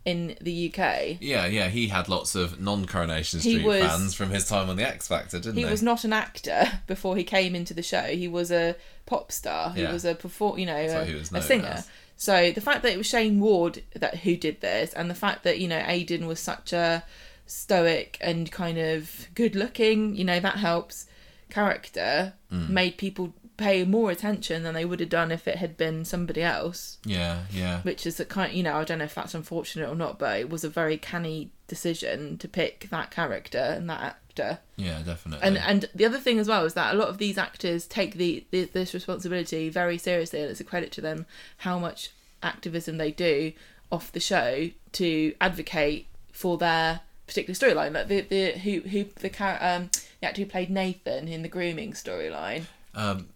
in 0.05 0.37
the 0.41 0.71
UK. 0.73 1.17
Yeah, 1.21 1.47
yeah, 1.47 1.69
he 1.69 1.89
had 1.89 2.09
lots 2.09 2.35
of 2.35 2.61
non-Coronation 2.61 3.41
Street 3.41 3.65
was- 3.65 3.81
fans 3.83 4.15
from 4.15 4.31
his 4.31 4.47
time 4.47 4.69
on 4.69 4.77
the 4.77 4.87
X 4.87 5.09
Factor, 5.09 5.39
didn't 5.39 5.57
He 5.57 5.65
he? 5.65 5.71
was 5.71 5.83
not 5.83 6.05
an 6.05 6.13
actor 6.13 6.65
before 6.87 7.17
he 7.17 7.25
came 7.25 7.55
into 7.55 7.73
the 7.73 7.83
show. 7.83 8.03
He 8.03 8.29
was 8.29 8.51
a 8.53 8.77
pop 9.07 9.33
star. 9.33 9.71
He 9.73 9.83
Yeah. 9.83 9.93
was 9.93 10.05
a 10.05 10.15
perform, 10.15 10.59
you 10.59 10.67
know, 10.67 10.77
a, 10.77 11.37
a 11.39 11.43
singer. 11.43 11.67
as. 11.69 11.89
So 12.17 12.53
the 12.53 12.61
fact 12.61 12.83
that 12.83 12.93
it 12.93 12.99
was 12.99 13.07
Shayne 13.07 13.41
Ward 13.41 13.83
that 13.95 14.19
who 14.19 14.37
did 14.37 14.61
this, 14.61 14.93
and 14.93 15.09
the 15.11 15.15
fact 15.15 15.43
that 15.45 15.59
you 15.59 15.67
know 15.69 15.83
Aidan 15.87 16.27
was 16.27 16.39
such 16.39 16.73
a 16.73 17.03
stoic 17.47 18.19
and 18.21 18.51
kind 18.53 18.79
of 18.79 19.29
good-looking, 19.35 20.15
you 20.17 20.25
know, 20.25 20.41
that 20.41 20.57
helps. 20.57 21.07
Character 21.51 22.33
Mm. 22.53 22.69
made 22.71 22.97
people 22.99 23.33
pay 23.57 23.85
more 23.85 24.11
attention 24.11 24.63
than 24.63 24.75
they 24.75 24.85
would 24.85 25.01
have 25.01 25.09
done 25.09 25.31
if 25.31 25.47
it 25.47 25.57
had 25.57 25.77
been 25.77 26.05
somebody 26.05 26.43
else. 26.43 26.99
Yeah, 27.05 27.45
yeah. 27.51 27.83
Which 27.83 28.07
is 28.07 28.19
a 28.19 28.25
kind, 28.25 28.53
you 28.53 28.63
know, 28.63 28.77
I 28.77 28.85
don't 28.85 28.99
know 28.99 29.05
if 29.05 29.15
that's 29.15 29.35
unfortunate 29.35 29.89
or 29.89 29.95
not, 29.95 30.19
but 30.19 30.41
it 30.41 30.51
was 30.51 30.65
a 30.65 30.69
very 30.69 30.97
canny 30.97 31.51
decision 31.69 32.37
to 32.39 32.49
pick 32.49 32.89
that 32.91 33.11
character 33.11 33.59
and 33.59 33.89
that 33.89 34.01
actor. 34.01 34.59
Yeah, 34.77 35.01
definitely. 35.03 35.47
And 35.47 35.59
and 35.59 35.89
the 35.95 36.05
other 36.05 36.19
thing 36.19 36.39
as 36.39 36.49
well 36.49 36.65
is 36.65 36.75
that 36.75 36.95
a 36.95 36.99
lot 36.99 37.09
of 37.09 37.19
these 37.19 37.39
actors 37.39 37.87
take 37.87 38.15
the, 38.15 38.45
the 38.51 38.65
this 38.65 38.93
responsibility 38.93 39.69
very 39.69 39.99
seriously, 39.99 40.41
and 40.41 40.51
it's 40.51 40.61
a 40.61 40.65
credit 40.65 40.91
to 40.93 41.01
them 41.01 41.27
how 41.59 41.79
much 41.79 42.11
activism 42.43 42.99
they 42.99 43.13
do 43.13 43.53
off 43.93 44.11
the 44.13 44.21
show 44.21 44.71
to 44.93 45.35
advocate 45.41 46.09
for 46.33 46.59
their 46.59 47.01
particular 47.29 47.55
storyline. 47.55 47.95
Like 47.95 48.09
the 48.09 48.21
the 48.23 48.59
who 48.59 48.81
who 48.81 49.05
the 49.21 49.29
um 49.65 49.91
the 50.21 50.27
actor 50.27 50.43
who 50.43 50.47
played 50.47 50.71
Nathan 50.71 51.29
in 51.29 51.43
the 51.43 51.49
grooming 51.49 51.93
storyline. 51.93 52.65
um, 52.95 53.29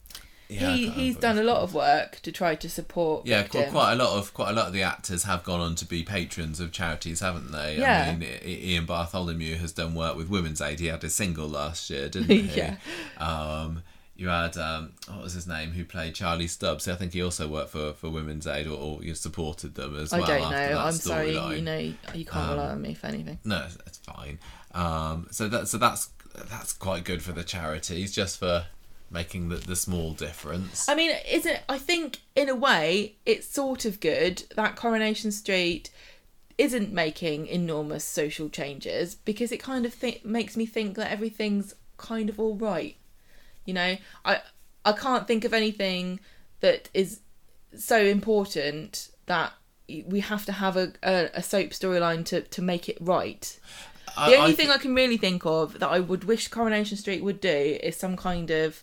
yeah, 0.48 0.72
he 0.72 0.88
he's 0.88 1.16
done 1.16 1.38
a 1.38 1.42
lot 1.42 1.62
of 1.62 1.74
work 1.74 2.20
to 2.22 2.32
try 2.32 2.54
to 2.54 2.68
support. 2.70 3.26
Yeah, 3.26 3.42
victims. 3.42 3.70
quite 3.72 3.92
a 3.92 3.96
lot 3.96 4.16
of 4.16 4.32
quite 4.34 4.50
a 4.50 4.52
lot 4.54 4.66
of 4.68 4.72
the 4.72 4.82
actors 4.82 5.24
have 5.24 5.44
gone 5.44 5.60
on 5.60 5.74
to 5.76 5.84
be 5.84 6.02
patrons 6.02 6.58
of 6.60 6.72
charities, 6.72 7.20
haven't 7.20 7.52
they? 7.52 7.78
Yeah. 7.78 8.12
I 8.12 8.16
mean, 8.16 8.28
Ian 8.44 8.86
Bartholomew 8.86 9.56
has 9.56 9.72
done 9.72 9.94
work 9.94 10.16
with 10.16 10.28
Women's 10.28 10.60
Aid. 10.60 10.80
He 10.80 10.86
had 10.86 11.04
a 11.04 11.10
single 11.10 11.48
last 11.48 11.90
year, 11.90 12.08
didn't 12.08 12.30
he? 12.30 12.40
Yeah. 12.40 12.76
Um, 13.18 13.82
you 14.16 14.28
had 14.28 14.56
um, 14.56 14.94
what 15.06 15.22
was 15.22 15.34
his 15.34 15.46
name? 15.46 15.70
Who 15.70 15.84
played 15.84 16.14
Charlie 16.14 16.48
Stubbs? 16.48 16.88
I 16.88 16.96
think 16.96 17.12
he 17.12 17.22
also 17.22 17.46
worked 17.46 17.70
for, 17.70 17.92
for 17.92 18.10
Women's 18.10 18.46
Aid, 18.48 18.66
or, 18.66 18.76
or 18.76 19.02
you 19.04 19.14
supported 19.14 19.74
them 19.76 19.96
as 19.96 20.12
I 20.12 20.18
well. 20.18 20.26
don't 20.26 20.52
after 20.52 20.74
know. 20.74 20.80
I'm 20.80 20.92
sorry. 20.92 21.34
storyline. 21.34 21.56
You 21.56 21.62
know, 21.62 21.78
you 22.14 22.24
can't 22.24 22.50
rely 22.50 22.70
on 22.70 22.82
me 22.82 22.94
for 22.94 23.06
anything. 23.06 23.38
No, 23.44 23.66
it's 23.86 23.98
fine. 23.98 24.38
Um, 24.72 25.28
so 25.30 25.46
that 25.48 25.68
so 25.68 25.78
that's 25.78 26.10
that's 26.50 26.72
quite 26.72 27.04
good 27.04 27.22
for 27.22 27.30
the 27.32 27.44
charities, 27.44 28.12
just 28.12 28.38
for 28.38 28.66
making 29.10 29.48
the, 29.48 29.56
the 29.56 29.76
small 29.76 30.12
difference. 30.12 30.88
I 30.88 30.94
mean, 30.94 31.12
isn't 31.30 31.60
I 31.68 31.78
think 31.78 32.20
in 32.34 32.48
a 32.48 32.54
way 32.54 33.16
it's 33.24 33.46
sort 33.46 33.84
of 33.84 34.00
good 34.00 34.44
that 34.56 34.76
Coronation 34.76 35.32
Street 35.32 35.90
isn't 36.56 36.92
making 36.92 37.46
enormous 37.46 38.04
social 38.04 38.48
changes 38.48 39.14
because 39.14 39.52
it 39.52 39.58
kind 39.58 39.86
of 39.86 39.98
th- 39.98 40.24
makes 40.24 40.56
me 40.56 40.66
think 40.66 40.96
that 40.96 41.10
everything's 41.10 41.74
kind 41.96 42.28
of 42.28 42.40
all 42.40 42.56
right. 42.56 42.96
You 43.64 43.74
know, 43.74 43.96
I 44.24 44.40
I 44.84 44.92
can't 44.92 45.26
think 45.26 45.44
of 45.44 45.54
anything 45.54 46.20
that 46.60 46.88
is 46.94 47.20
so 47.76 47.98
important 47.98 49.10
that 49.26 49.52
we 50.06 50.20
have 50.20 50.44
to 50.46 50.52
have 50.52 50.76
a, 50.76 50.92
a, 51.02 51.30
a 51.34 51.42
soap 51.42 51.70
storyline 51.70 52.24
to, 52.26 52.42
to 52.42 52.62
make 52.62 52.88
it 52.88 52.98
right. 53.00 53.58
I- 54.18 54.30
The 54.30 54.36
only 54.36 54.52
I 54.52 54.56
thing 54.56 54.70
I 54.70 54.78
can 54.78 54.94
really 54.94 55.16
think 55.16 55.44
of 55.46 55.78
that 55.80 55.88
I 55.88 56.00
would 56.00 56.24
wish 56.24 56.48
Coronation 56.48 56.96
Street 56.96 57.22
would 57.22 57.40
do 57.40 57.78
is 57.82 57.96
some 57.96 58.16
kind 58.16 58.50
of 58.50 58.82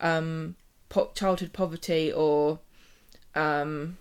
um, 0.00 0.56
po- 0.88 1.10
childhood 1.14 1.52
poverty 1.52 2.12
or 2.12 2.58
um, 3.34 3.96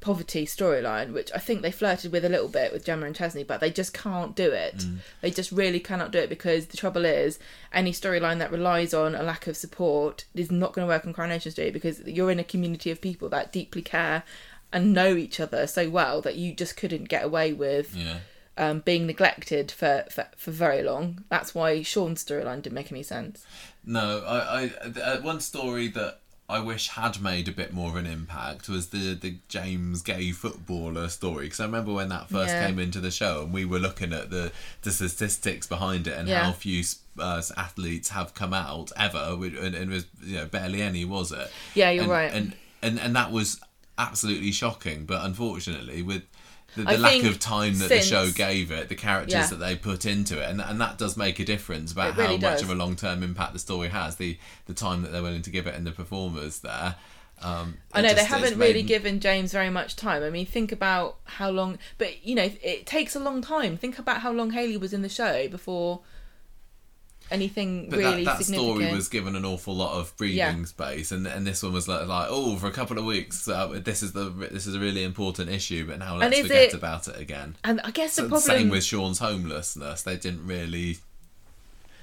poverty 0.00 0.44
storyline, 0.44 1.12
which 1.12 1.30
I 1.32 1.38
think 1.38 1.62
they 1.62 1.70
flirted 1.70 2.10
with 2.10 2.24
a 2.24 2.28
little 2.28 2.48
bit 2.48 2.72
with 2.72 2.84
Gemma 2.84 3.06
and 3.06 3.14
Chesney, 3.14 3.44
but 3.44 3.60
they 3.60 3.70
just 3.70 3.94
can't 3.94 4.34
do 4.34 4.50
it. 4.50 4.78
Mm. 4.78 4.96
They 5.20 5.30
just 5.30 5.52
really 5.52 5.78
cannot 5.78 6.10
do 6.10 6.18
it 6.18 6.28
because 6.28 6.66
the 6.66 6.76
trouble 6.76 7.04
is, 7.04 7.38
any 7.72 7.92
storyline 7.92 8.38
that 8.38 8.50
relies 8.50 8.92
on 8.92 9.14
a 9.14 9.22
lack 9.22 9.46
of 9.46 9.56
support 9.56 10.24
is 10.34 10.50
not 10.50 10.72
going 10.72 10.86
to 10.86 10.92
work 10.92 11.06
on 11.06 11.12
Coronation 11.12 11.52
Street 11.52 11.72
because 11.72 12.00
you're 12.00 12.32
in 12.32 12.40
a 12.40 12.44
community 12.44 12.90
of 12.90 13.00
people 13.00 13.28
that 13.28 13.52
deeply 13.52 13.82
care 13.82 14.24
and 14.72 14.92
know 14.92 15.14
each 15.14 15.38
other 15.38 15.66
so 15.68 15.88
well 15.88 16.20
that 16.22 16.34
you 16.34 16.52
just 16.54 16.76
couldn't 16.76 17.04
get 17.08 17.22
away 17.24 17.52
with 17.52 17.94
yeah. 17.94 18.18
Um, 18.58 18.80
being 18.80 19.06
neglected 19.06 19.70
for, 19.70 20.04
for, 20.10 20.26
for 20.36 20.50
very 20.50 20.82
long. 20.82 21.24
That's 21.28 21.54
why 21.54 21.82
Sean's 21.82 22.24
storyline 22.24 22.62
didn't 22.62 22.74
make 22.74 22.92
any 22.92 23.02
sense. 23.02 23.46
No, 23.84 24.22
I, 24.26 24.70
I 24.84 25.00
uh, 25.00 25.20
one 25.22 25.40
story 25.40 25.88
that 25.88 26.18
I 26.48 26.58
wish 26.60 26.88
had 26.88 27.20
made 27.22 27.48
a 27.48 27.52
bit 27.52 27.72
more 27.72 27.88
of 27.90 27.96
an 27.96 28.04
impact 28.06 28.68
was 28.68 28.88
the 28.88 29.14
the 29.14 29.36
James 29.48 30.02
Gay 30.02 30.32
footballer 30.32 31.08
story 31.08 31.46
because 31.46 31.60
I 31.60 31.64
remember 31.64 31.94
when 31.94 32.10
that 32.10 32.28
first 32.28 32.52
Yeah. 32.54 32.66
came 32.66 32.78
into 32.78 33.00
the 33.00 33.10
show 33.10 33.42
and 33.42 33.52
we 33.54 33.64
were 33.64 33.78
looking 33.78 34.12
at 34.12 34.30
the 34.30 34.52
the 34.82 34.90
statistics 34.90 35.66
behind 35.66 36.06
it 36.06 36.18
and 36.18 36.28
Yeah. 36.28 36.44
how 36.44 36.52
few 36.52 36.82
uh, 37.18 37.42
athletes 37.56 38.10
have 38.10 38.34
come 38.34 38.52
out 38.52 38.92
ever 38.96 39.18
and, 39.38 39.74
and 39.74 39.74
it 39.74 39.88
was 39.88 40.06
you 40.22 40.36
know 40.36 40.46
barely 40.46 40.82
any 40.82 41.04
was 41.06 41.32
it 41.32 41.50
Yeah, 41.74 41.90
you're 41.90 42.02
and, 42.04 42.12
right. 42.12 42.32
and, 42.32 42.54
and 42.82 43.00
and 43.00 43.16
that 43.16 43.32
was 43.32 43.58
absolutely 43.98 44.52
shocking 44.52 45.04
but 45.06 45.24
unfortunately 45.24 46.02
with 46.02 46.22
the, 46.76 46.84
the 46.84 46.98
lack 46.98 47.22
of 47.24 47.38
time 47.38 47.78
that 47.78 47.88
the 47.88 48.00
show 48.00 48.30
gave 48.30 48.70
it, 48.70 48.88
the 48.88 48.94
characters 48.94 49.32
Yeah. 49.34 49.46
that 49.46 49.56
they 49.56 49.76
put 49.76 50.06
into 50.06 50.40
it, 50.40 50.48
and 50.50 50.60
and 50.60 50.80
that 50.80 50.98
does 50.98 51.16
make 51.16 51.38
a 51.38 51.44
difference 51.44 51.92
about 51.92 52.16
really 52.16 52.36
how 52.38 52.50
much 52.52 52.62
of 52.62 52.70
a 52.70 52.74
long 52.74 52.96
term 52.96 53.22
impact 53.22 53.52
the 53.52 53.58
story 53.58 53.88
has. 53.88 54.16
The 54.16 54.38
the 54.66 54.74
time 54.74 55.02
that 55.02 55.12
they're 55.12 55.22
willing 55.22 55.42
to 55.42 55.50
give 55.50 55.66
it 55.66 55.74
and 55.74 55.86
the 55.86 55.92
performers 55.92 56.60
there. 56.60 56.96
Um, 57.42 57.78
I 57.92 58.02
know 58.02 58.08
they 58.08 58.14
just- 58.14 58.22
it's 58.26 58.34
haven't 58.34 58.56
made- 58.58 58.68
really 58.68 58.82
given 58.84 59.18
James 59.18 59.50
very 59.52 59.70
much 59.70 59.96
time. 59.96 60.22
I 60.22 60.30
mean, 60.30 60.46
think 60.46 60.70
about 60.70 61.16
how 61.24 61.50
long, 61.50 61.78
but 61.98 62.24
you 62.24 62.36
know, 62.36 62.48
it 62.62 62.86
takes 62.86 63.16
a 63.16 63.20
long 63.20 63.42
time. 63.42 63.76
Think 63.76 63.98
about 63.98 64.20
how 64.20 64.30
long 64.32 64.50
Hayley 64.52 64.76
was 64.76 64.92
in 64.92 65.02
the 65.02 65.08
show 65.08 65.48
before 65.48 66.02
anything 67.32 67.88
But 67.90 67.98
really 67.98 68.24
that, 68.24 68.38
that 68.38 68.44
significant. 68.44 68.76
story 68.82 68.92
was 68.94 69.08
given 69.08 69.34
an 69.36 69.44
awful 69.44 69.74
lot 69.74 69.98
of 69.98 70.16
breathing 70.16 70.36
Yeah. 70.38 70.64
space, 70.64 71.10
and 71.12 71.26
and 71.26 71.46
this 71.46 71.62
one 71.62 71.72
was 71.72 71.88
like, 71.88 72.06
like 72.06 72.28
oh, 72.30 72.56
for 72.56 72.66
a 72.66 72.72
couple 72.72 72.98
of 72.98 73.04
weeks, 73.04 73.48
uh, 73.48 73.80
this 73.82 74.02
is 74.02 74.12
the 74.12 74.30
this 74.30 74.66
is 74.66 74.74
a 74.74 74.80
really 74.80 75.02
important 75.04 75.48
issue, 75.50 75.86
but 75.86 75.98
now 75.98 76.16
let's 76.16 76.38
forget 76.40 76.68
it- 76.68 76.74
about 76.74 77.08
it 77.08 77.18
again. 77.18 77.56
and 77.64 77.80
I 77.82 77.90
guess 77.90 78.16
the 78.16 78.22
So, 78.22 78.28
problem. 78.28 78.42
same 78.58 78.68
with 78.68 78.84
Sean's 78.84 79.18
homelessness; 79.18 80.02
they 80.02 80.16
didn't 80.16 80.46
really 80.46 80.98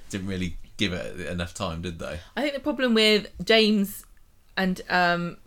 didn't 0.10 0.28
really 0.28 0.58
give 0.78 0.92
it 0.94 1.20
enough 1.28 1.54
time, 1.54 1.82
did 1.82 2.00
they? 2.00 2.20
I 2.36 2.42
think 2.42 2.54
the 2.54 2.60
problem 2.60 2.94
with 2.94 3.28
James 3.46 4.06
and 4.58 4.82
um, 4.90 5.38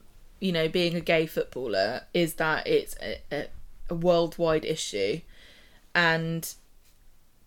you 0.41 0.53
know, 0.53 0.69
being 0.69 0.95
a 0.95 1.01
gay 1.01 1.27
footballer 1.27 2.03
is 2.15 2.35
that 2.35 2.67
it's 2.67 2.95
a, 3.01 3.21
a, 3.33 3.47
a 3.91 3.95
worldwide 3.95 4.65
issue, 4.65 5.21
and 5.95 6.55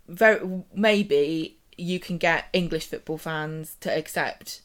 very 0.08 0.40
maybe 0.74 1.58
you 1.78 2.00
can 2.00 2.18
get 2.18 2.46
English 2.54 2.88
football 2.88 3.18
fans 3.18 3.76
to 3.82 3.96
accept 3.96 4.62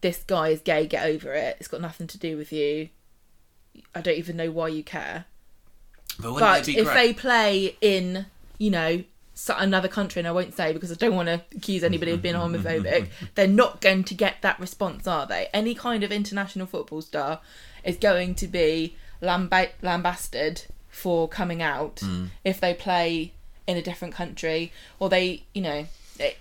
this 0.00 0.22
guy 0.22 0.48
is 0.48 0.60
gay. 0.60 0.86
Get 0.86 1.06
over 1.06 1.32
it. 1.34 1.56
It's 1.58 1.68
got 1.68 1.80
nothing 1.80 2.06
to 2.08 2.18
do 2.18 2.36
with 2.36 2.52
you. 2.52 2.88
I 3.94 4.00
don't 4.00 4.16
even 4.16 4.36
know 4.36 4.50
why 4.50 4.68
you 4.68 4.82
care. 4.82 5.26
But, 6.20 6.38
But 6.38 6.68
if 6.68 6.84
great? 6.84 6.94
they 6.94 7.12
play 7.14 7.76
in, 7.80 8.26
you 8.58 8.70
know, 8.70 9.04
another 9.56 9.88
country, 9.88 10.20
and 10.20 10.28
I 10.28 10.32
won't 10.32 10.54
say 10.54 10.72
because 10.72 10.90
I 10.92 10.96
don't 10.96 11.14
want 11.14 11.28
to 11.28 11.40
accuse 11.56 11.82
anybody 11.82 12.12
of 12.12 12.20
being 12.22 12.34
homophobic, 12.34 13.08
they're 13.34 13.46
not 13.46 13.80
going 13.80 14.04
to 14.04 14.14
get 14.14 14.36
that 14.42 14.58
response, 14.60 15.06
are 15.06 15.26
they? 15.26 15.48
Any 15.54 15.74
kind 15.74 16.02
of 16.02 16.12
international 16.12 16.66
football 16.66 17.00
star 17.02 17.40
is 17.84 17.96
going 17.96 18.34
to 18.36 18.46
be 18.48 18.96
lamba- 19.22 19.70
lambasted 19.82 20.64
for 20.88 21.28
coming 21.28 21.62
out 21.62 22.00
Hmm. 22.00 22.26
if 22.44 22.60
they 22.60 22.74
play 22.74 23.32
in 23.66 23.76
a 23.76 23.82
different 23.82 24.12
country 24.14 24.72
or 24.98 25.08
they, 25.08 25.44
you 25.54 25.62
know, 25.62 25.86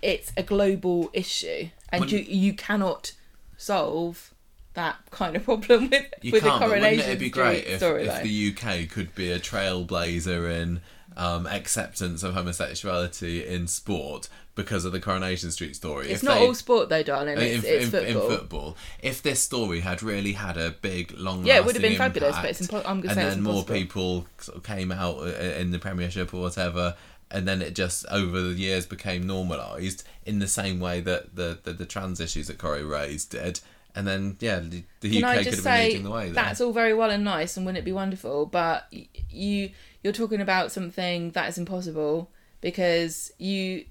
it's 0.01 0.31
a 0.37 0.43
global 0.43 1.09
issue, 1.13 1.69
and 1.89 2.09
you 2.11 2.17
Wouldn't- 2.19 2.29
you 2.35 2.53
cannot 2.53 3.13
solve 3.57 4.33
that 4.73 4.97
kind 5.11 5.35
of 5.35 5.43
problem 5.43 5.89
with 5.89 6.05
You 6.21 6.31
with 6.31 6.43
can't, 6.43 6.55
a 6.55 6.59
but 6.59 6.69
wouldn't 6.69 6.83
coronation 6.83 7.11
it 7.11 7.19
be 7.19 7.29
great 7.29 7.65
if, 7.65 7.81
if 7.81 8.23
the 8.23 8.29
UK 8.55 8.89
could 8.89 9.13
be 9.15 9.31
a 9.31 9.39
trailblazer 9.39 10.49
in 10.61 10.81
um, 11.17 11.47
acceptance 11.47 12.23
of 12.23 12.33
homosexuality 12.33 13.45
in 13.45 13.67
sport 13.67 14.29
because 14.55 14.85
of 14.85 14.91
the 14.91 14.99
Coronation 14.99 15.51
Street 15.51 15.75
story? 15.75 16.05
It's 16.09 16.21
If 16.21 16.23
not 16.23 16.35
they- 16.39 16.45
all 16.45 16.53
sport 16.53 16.87
though, 16.89 17.03
darling. 17.03 17.37
It's, 17.39 17.65
in, 17.65 17.73
it's 17.73 17.93
in- 17.93 18.05
in 18.05 18.13
football. 18.13 18.29
football, 18.29 18.77
if 19.01 19.21
this 19.21 19.41
story 19.41 19.79
had 19.81 20.01
really 20.03 20.33
had 20.33 20.55
a 20.57 20.71
big, 20.71 21.11
long, 21.17 21.45
Yeah, 21.45 21.57
it 21.57 21.65
would 21.65 21.75
have 21.75 21.81
been 21.81 21.97
fabulous, 21.97 22.35
but 22.37 22.45
it's 22.45 22.61
impo- 22.61 22.77
I'm 22.85 23.01
gonna 23.01 23.09
and 23.09 23.15
say 23.15 23.23
then 23.23 23.27
it's 23.29 23.37
more 23.37 23.63
people 23.65 24.27
sort 24.39 24.57
of 24.57 24.63
came 24.63 24.91
out 24.91 25.17
uh, 25.17 25.25
in 25.57 25.71
the 25.71 25.79
Premiership 25.79 26.33
or 26.33 26.41
whatever, 26.41 26.95
and 27.31 27.47
then 27.47 27.61
it 27.61 27.75
just 27.75 28.05
over 28.09 28.41
the 28.41 28.53
years 28.53 28.85
became 28.85 29.25
normalised 29.25 30.03
in 30.25 30.39
the 30.39 30.47
same 30.47 30.79
way 30.79 31.01
that 31.01 31.35
the 31.35 31.59
the, 31.63 31.73
the 31.73 31.85
trans 31.85 32.19
issues 32.19 32.47
that 32.47 32.57
Corrie 32.57 32.83
raised 32.83 33.31
did, 33.31 33.59
and 33.95 34.07
then 34.07 34.37
yeah, 34.39 34.59
the, 34.59 34.83
the 35.01 35.19
Can 35.19 35.23
UK 35.23 35.37
could 35.37 35.45
have 35.45 35.53
been 35.55 35.63
say 35.63 35.87
leading 35.87 36.03
the 36.03 36.11
way. 36.11 36.25
There. 36.25 36.33
that's 36.33 36.61
all 36.61 36.73
very 36.73 36.93
well 36.93 37.09
and 37.09 37.23
nice, 37.23 37.57
and 37.57 37.65
wouldn't 37.65 37.81
it 37.81 37.85
be 37.85 37.91
wonderful? 37.91 38.45
But 38.45 38.91
you 39.29 39.71
you're 40.03 40.13
talking 40.13 40.41
about 40.41 40.71
something 40.71 41.31
that 41.31 41.49
is 41.49 41.57
impossible 41.57 42.31
because 42.61 43.31
you 43.37 43.85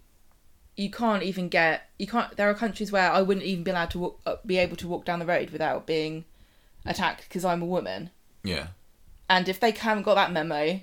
you 0.77 0.91
can't 0.91 1.23
even 1.23 1.49
get 1.49 1.91
you 1.99 2.07
can't. 2.07 2.37
There 2.37 2.49
are 2.49 2.55
countries 2.55 2.93
where 2.93 3.11
I 3.11 3.21
wouldn't 3.21 3.47
even 3.47 3.65
be 3.65 3.71
allowed 3.71 3.91
to 3.91 3.99
walk, 3.99 4.21
uh, 4.27 4.37
be 4.47 4.59
able 4.59 4.77
to 4.77 4.89
walk 4.89 5.05
down 5.05 5.19
the 5.19 5.27
road 5.27 5.51
without 5.51 5.87
being 5.87 6.25
attacked 6.85 7.23
because 7.29 7.45
I'm 7.45 7.63
a 7.63 7.67
woman. 7.67 8.11
yeah. 8.43 8.69
And 9.31 9.47
if 9.47 9.61
they 9.61 9.73
haven't 9.73 10.05
got 10.05 10.15
that 10.15 10.33
memo, 10.33 10.81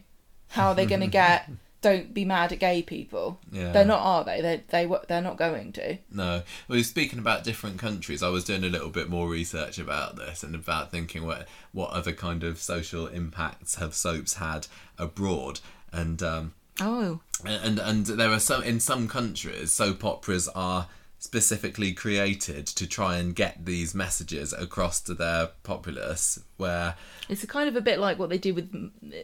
how 0.50 0.68
are 0.68 0.76
they 0.76 0.86
going 0.86 1.02
to 1.02 1.08
get? 1.08 1.50
Don't 1.86 2.16
be 2.16 2.26
mad 2.26 2.52
at 2.52 2.58
gay 2.58 2.82
people. 2.82 3.40
Yeah. 3.52 3.72
They're 3.72 3.86
not, 3.86 4.00
are 4.00 4.24
they? 4.24 4.42
They 4.42 4.64
they 4.70 4.92
they're 5.08 5.22
not 5.22 5.38
going 5.38 5.72
to. 5.74 6.00
No. 6.12 6.42
Well, 6.68 6.84
speaking 6.84 7.20
about 7.20 7.44
different 7.44 7.78
countries, 7.78 8.24
I 8.24 8.30
was 8.30 8.44
doing 8.44 8.64
a 8.64 8.70
little 8.70 8.90
bit 8.90 9.08
more 9.08 9.30
research 9.30 9.78
about 9.78 10.16
this 10.16 10.42
and 10.42 10.56
about 10.56 10.90
thinking 10.90 11.28
what 11.28 11.48
what 11.74 11.92
other 11.92 12.12
kind 12.12 12.44
of 12.44 12.58
social 12.58 13.06
impacts 13.06 13.76
have 13.76 13.94
soaps 13.94 14.36
had 14.36 14.66
abroad, 14.98 15.60
and 15.94 16.24
um, 16.24 16.54
Oh, 16.82 17.20
and 17.46 17.78
and 17.78 18.08
there 18.08 18.32
are 18.32 18.40
some 18.40 18.64
in 18.64 18.80
some 18.80 19.08
countries 19.08 19.72
soap 19.72 20.04
operas 20.04 20.48
are 20.56 20.88
specifically 21.20 21.94
created 21.94 22.66
to 22.66 22.88
try 22.88 23.18
and 23.18 23.36
get 23.36 23.66
these 23.66 23.94
messages 23.94 24.54
across 24.54 25.02
to 25.02 25.14
their 25.14 25.50
populace. 25.62 26.40
Where 26.58 26.96
It's 27.30 27.44
a 27.44 27.48
kind 27.48 27.70
of 27.70 27.76
a 27.76 27.82
bit 27.82 28.00
like 28.00 28.18
what 28.18 28.30
they 28.30 28.40
did 28.40 28.56
with 28.56 28.74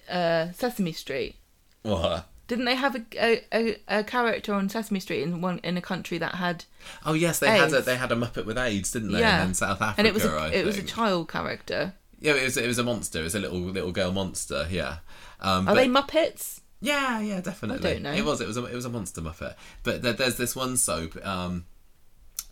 uh, 0.07 0.51
Sesame 0.51 0.91
Street. 0.91 1.35
what? 1.81 2.27
Didn't 2.51 2.65
they 2.65 2.75
have 2.75 2.97
a, 2.97 3.05
a, 3.17 3.41
a, 3.53 3.77
a 3.87 4.03
character 4.03 4.53
on 4.53 4.67
Sesame 4.67 4.99
Street 4.99 5.23
in 5.23 5.39
one 5.39 5.61
in 5.63 5.77
a 5.77 5.81
country 5.81 6.17
that 6.17 6.35
had 6.35 6.65
Oh 7.05 7.13
yes, 7.13 7.39
they 7.39 7.47
had 7.47 7.71
a 7.71 7.81
they 7.81 7.95
had 7.95 8.11
a 8.11 8.15
Muppet 8.15 8.45
with 8.45 8.57
AIDS, 8.57 8.91
didn't 8.91 9.13
they? 9.13 9.21
yeah, 9.21 9.37
then 9.37 9.53
South 9.53 9.81
Africa, 9.81 9.95
and 9.99 10.05
it 10.05 10.13
was 10.13 10.25
a, 10.25 10.31
I 10.31 10.49
it 10.49 10.65
was 10.65 10.77
a 10.77 10.83
child 10.83 11.29
character. 11.29 11.93
yeah, 12.19 12.33
it 12.33 12.43
was 12.43 12.57
it 12.57 12.67
was 12.67 12.77
a 12.77 12.83
monster. 12.83 13.21
It 13.21 13.23
was 13.23 13.35
a 13.35 13.39
little 13.39 13.61
little 13.61 13.93
girl 13.93 14.11
monster. 14.11 14.67
Yeah. 14.69 14.97
Um, 15.39 15.65
Are 15.65 15.75
but- 15.75 15.75
they 15.75 15.87
Muppets? 15.87 16.59
Yeah, 16.81 17.21
yeah, 17.21 17.39
definitely. 17.39 17.89
I 17.89 17.93
don't 17.93 18.03
know. 18.03 18.11
It 18.11 18.25
was, 18.25 18.41
it 18.41 18.47
was, 18.47 18.57
a, 18.57 18.65
it 18.65 18.73
was 18.73 18.83
a 18.83 18.89
monster 18.89 19.21
Muppet. 19.21 19.53
But 19.83 20.01
there, 20.01 20.13
there's 20.13 20.35
this 20.35 20.53
one 20.53 20.75
soap, 20.75 21.15
um, 21.25 21.65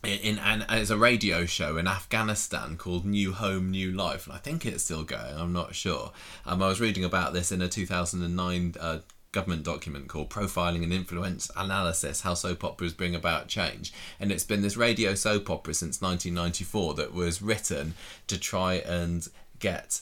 in, 0.03 0.19
in 0.19 0.39
and 0.39 0.65
it's 0.69 0.91
a 0.91 0.97
radio 0.97 1.45
show 1.45 1.77
in 1.77 1.87
Afghanistan 1.87 2.77
called 2.77 3.05
New 3.05 3.33
Home, 3.33 3.71
New 3.71 3.91
Life, 3.91 4.27
and 4.27 4.35
I 4.35 4.39
think 4.39 4.65
it's 4.65 4.83
still 4.83 5.03
going. 5.03 5.35
I'm 5.35 5.51
not 5.51 5.75
sure. 5.75 6.11
Um, 6.45 6.61
I 6.63 6.69
was 6.69 6.79
reading 6.79 7.03
about 7.03 7.33
this 7.33 7.51
in 7.51 7.61
a 7.61 7.67
2009 7.67 8.75
uh, 8.79 8.99
government 9.31 9.63
document 9.63 10.07
called 10.07 10.29
Profiling 10.29 10.83
and 10.83 10.93
Influence 10.93 11.51
Analysis: 11.55 12.21
How 12.21 12.33
Soap 12.33 12.63
Operas 12.63 12.93
Bring 12.93 13.15
About 13.15 13.47
Change, 13.47 13.93
and 14.19 14.31
it's 14.31 14.43
been 14.43 14.61
this 14.61 14.77
radio 14.77 15.15
soap 15.15 15.49
opera 15.49 15.73
since 15.73 16.01
1994 16.01 16.95
that 16.95 17.13
was 17.13 17.41
written 17.41 17.93
to 18.27 18.39
try 18.39 18.75
and 18.75 19.27
get 19.59 20.01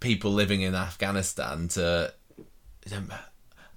people 0.00 0.30
living 0.30 0.62
in 0.62 0.74
Afghanistan 0.74 1.68
to 1.68 2.12
um, 2.94 3.12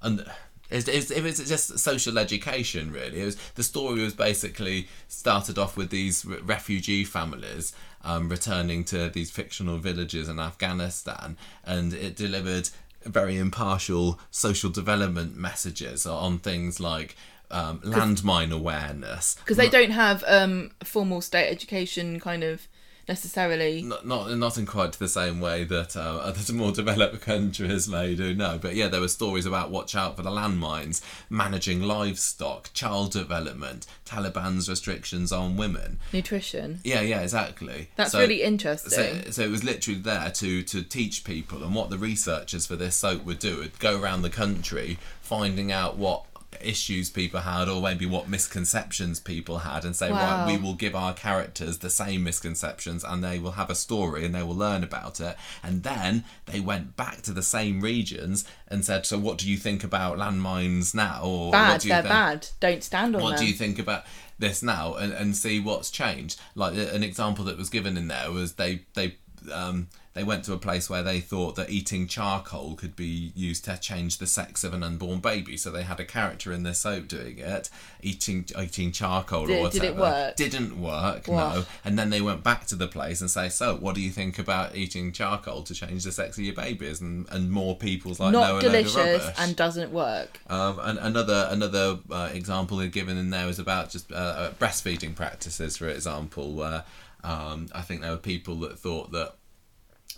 and 0.01 0.25
it's, 0.69 0.87
it's, 0.87 1.11
it 1.11 1.21
was 1.21 1.37
just 1.47 1.77
social 1.79 2.17
education 2.17 2.91
really. 2.91 3.21
It 3.21 3.25
was 3.25 3.35
the 3.55 3.63
story 3.63 4.01
was 4.01 4.13
basically 4.13 4.87
started 5.07 5.57
off 5.57 5.75
with 5.75 5.89
these 5.89 6.25
refugee 6.25 7.03
families 7.03 7.73
um, 8.03 8.29
returning 8.29 8.83
to 8.85 9.09
these 9.09 9.29
fictional 9.29 9.77
villages 9.77 10.29
in 10.29 10.39
Afghanistan 10.39 11.37
and 11.63 11.93
it 11.93 12.15
delivered 12.15 12.69
very 13.05 13.37
impartial 13.37 14.19
social 14.29 14.69
development 14.69 15.35
messages 15.35 16.05
on 16.05 16.37
things 16.39 16.79
like 16.79 17.15
um, 17.49 17.79
landmine 17.79 18.51
awareness. 18.51 19.35
Because 19.35 19.57
they 19.57 19.69
don't 19.69 19.91
have 19.91 20.23
um, 20.27 20.71
formal 20.83 21.21
state 21.21 21.49
education, 21.49 22.19
kind 22.19 22.43
of 22.43 22.67
necessarily. 23.11 23.81
not 23.81 24.05
not 24.07 24.31
not 24.37 24.57
in 24.57 24.65
quite 24.65 24.93
the 24.93 25.07
same 25.07 25.39
way 25.41 25.63
that 25.65 25.95
uh, 25.95 25.99
other 25.99 26.53
more 26.53 26.71
developed 26.71 27.21
countries 27.21 27.87
may 27.87 28.15
do. 28.15 28.33
No, 28.33 28.57
but 28.57 28.73
yeah, 28.75 28.87
there 28.87 29.01
were 29.01 29.07
stories 29.09 29.45
about 29.45 29.69
watch 29.69 29.95
out 29.95 30.15
for 30.15 30.21
the 30.23 30.29
landmines, 30.29 31.01
managing 31.29 31.81
livestock, 31.81 32.71
child 32.73 33.11
development, 33.11 33.85
Taliban's 34.05 34.69
restrictions 34.69 35.31
on 35.31 35.57
women. 35.57 35.99
Nutrition. 36.13 36.79
Yeah, 36.83 37.01
yeah, 37.01 37.21
exactly. 37.21 37.89
That's 37.97 38.13
So- 38.13 38.19
really 38.19 38.43
interesting. 38.43 38.91
So, 39.25 39.31
so 39.31 39.41
it 39.43 39.49
was 39.51 39.63
literally 39.63 39.99
there 39.99 40.31
to 40.31 40.63
to 40.63 40.81
teach 40.83 41.23
people, 41.23 41.63
and 41.63 41.75
what 41.75 41.89
the 41.89 41.97
researchers 41.97 42.65
for 42.65 42.75
this 42.77 42.95
soap 42.95 43.25
would 43.25 43.39
do 43.39 43.57
would 43.57 43.77
go 43.79 43.99
around 44.01 44.21
the 44.21 44.29
country 44.29 44.97
finding 45.21 45.71
out 45.71 45.97
what 45.97 46.25
issues 46.59 47.09
people 47.09 47.39
had 47.39 47.69
or 47.69 47.81
maybe 47.81 48.05
what 48.05 48.27
misconceptions 48.27 49.19
people 49.19 49.59
had 49.59 49.85
and 49.85 49.95
say 49.95 50.11
Wow. 50.11 50.45
right 50.45 50.51
we 50.51 50.61
will 50.61 50.73
give 50.73 50.95
our 50.95 51.13
characters 51.13 51.77
the 51.77 51.89
same 51.89 52.23
misconceptions 52.23 53.03
and 53.03 53.23
they 53.23 53.39
will 53.39 53.51
have 53.53 53.69
a 53.69 53.75
story 53.75 54.25
and 54.25 54.35
they 54.35 54.43
will 54.43 54.55
learn 54.55 54.83
about 54.83 55.19
it 55.19 55.37
and 55.63 55.83
then 55.83 56.23
they 56.45 56.59
went 56.59 56.95
back 56.97 57.21
to 57.23 57.31
the 57.31 57.41
same 57.41 57.79
regions 57.81 58.43
and 58.67 58.83
said 58.83 59.05
so 59.05 59.17
what 59.17 59.37
do 59.37 59.49
you 59.49 59.57
think 59.57 59.83
about 59.83 60.17
landmines 60.17 60.93
now 60.93 61.21
or 61.23 61.45
what 61.47 61.51
bad. 61.53 61.81
do 61.81 61.87
you 61.87 61.93
They're 61.93 62.01
think 62.03 62.13
bad. 62.13 62.47
Don't 62.59 62.83
stand 62.83 63.15
on 63.15 63.21
what 63.21 63.29
them. 63.37 63.39
do 63.39 63.45
you 63.47 63.53
think 63.53 63.79
about 63.79 64.03
this 64.37 64.61
now 64.61 64.95
and, 64.95 65.13
and 65.13 65.35
see 65.35 65.59
what's 65.59 65.89
changed 65.89 66.39
like 66.55 66.73
an 66.75 67.03
example 67.03 67.45
that 67.45 67.57
was 67.57 67.69
given 67.69 67.95
in 67.97 68.07
there 68.07 68.31
was 68.31 68.53
they 68.53 68.81
they 68.93 69.15
um, 69.51 69.87
they 70.13 70.23
went 70.25 70.43
to 70.43 70.51
a 70.53 70.57
place 70.57 70.89
where 70.89 71.03
they 71.03 71.19
thought 71.21 71.55
that 71.55 71.69
eating 71.69 72.05
charcoal 72.07 72.75
could 72.75 72.95
be 72.95 73.31
used 73.35 73.63
to 73.65 73.77
change 73.77 74.17
the 74.17 74.27
sex 74.27 74.63
of 74.63 74.73
an 74.73 74.83
unborn 74.83 75.19
baby 75.19 75.55
so 75.55 75.71
they 75.71 75.83
had 75.83 75.99
a 75.99 76.05
character 76.05 76.51
in 76.51 76.63
their 76.63 76.73
soap 76.73 77.07
doing 77.07 77.37
it 77.39 77.69
eating 78.01 78.45
eating 78.61 78.91
charcoal 78.91 79.45
Did- 79.45 79.59
or 79.65 79.69
did 79.69 79.81
whatever 79.81 79.97
it 79.97 80.01
work? 80.01 80.35
didn't 80.35 80.81
work 80.81 81.27
Wow. 81.27 81.53
no 81.53 81.65
and 81.85 81.97
then 81.97 82.09
they 82.09 82.21
went 82.21 82.43
back 82.43 82.65
to 82.67 82.75
the 82.75 82.87
place 82.87 83.21
and 83.21 83.29
say 83.31 83.47
so 83.49 83.75
what 83.77 83.95
do 83.95 84.01
you 84.01 84.11
think 84.11 84.37
about 84.39 84.75
eating 84.75 85.11
charcoal 85.11 85.63
to 85.63 85.73
change 85.73 86.03
the 86.03 86.11
sex 86.11 86.37
of 86.37 86.43
your 86.43 86.55
babies 86.55 86.99
and 87.01 87.27
and 87.29 87.51
more 87.51 87.75
people's 87.75 88.19
like 88.19 88.31
no, 88.33 88.41
Not 88.41 88.51
of 88.55 88.61
delicious 88.61 89.29
and 89.39 89.55
doesn't 89.55 89.91
work. 89.91 90.39
Um, 90.49 90.79
and 90.79 90.97
another 90.99 91.47
another 91.49 91.99
uh, 92.09 92.29
example 92.33 92.77
they've 92.77 92.91
given 92.91 93.17
in 93.17 93.29
there 93.29 93.45
was 93.45 93.59
about 93.59 93.89
just 93.89 94.11
uh, 94.11 94.15
uh, 94.15 94.51
breastfeeding 94.53 95.15
practices, 95.15 95.77
for 95.77 95.87
example, 95.87 96.53
where 96.53 96.83
um, 97.23 97.67
I 97.73 97.81
think 97.81 98.01
there 98.01 98.11
were 98.11 98.17
people 98.17 98.55
that 98.61 98.77
thought 98.79 99.11
that 99.11 99.35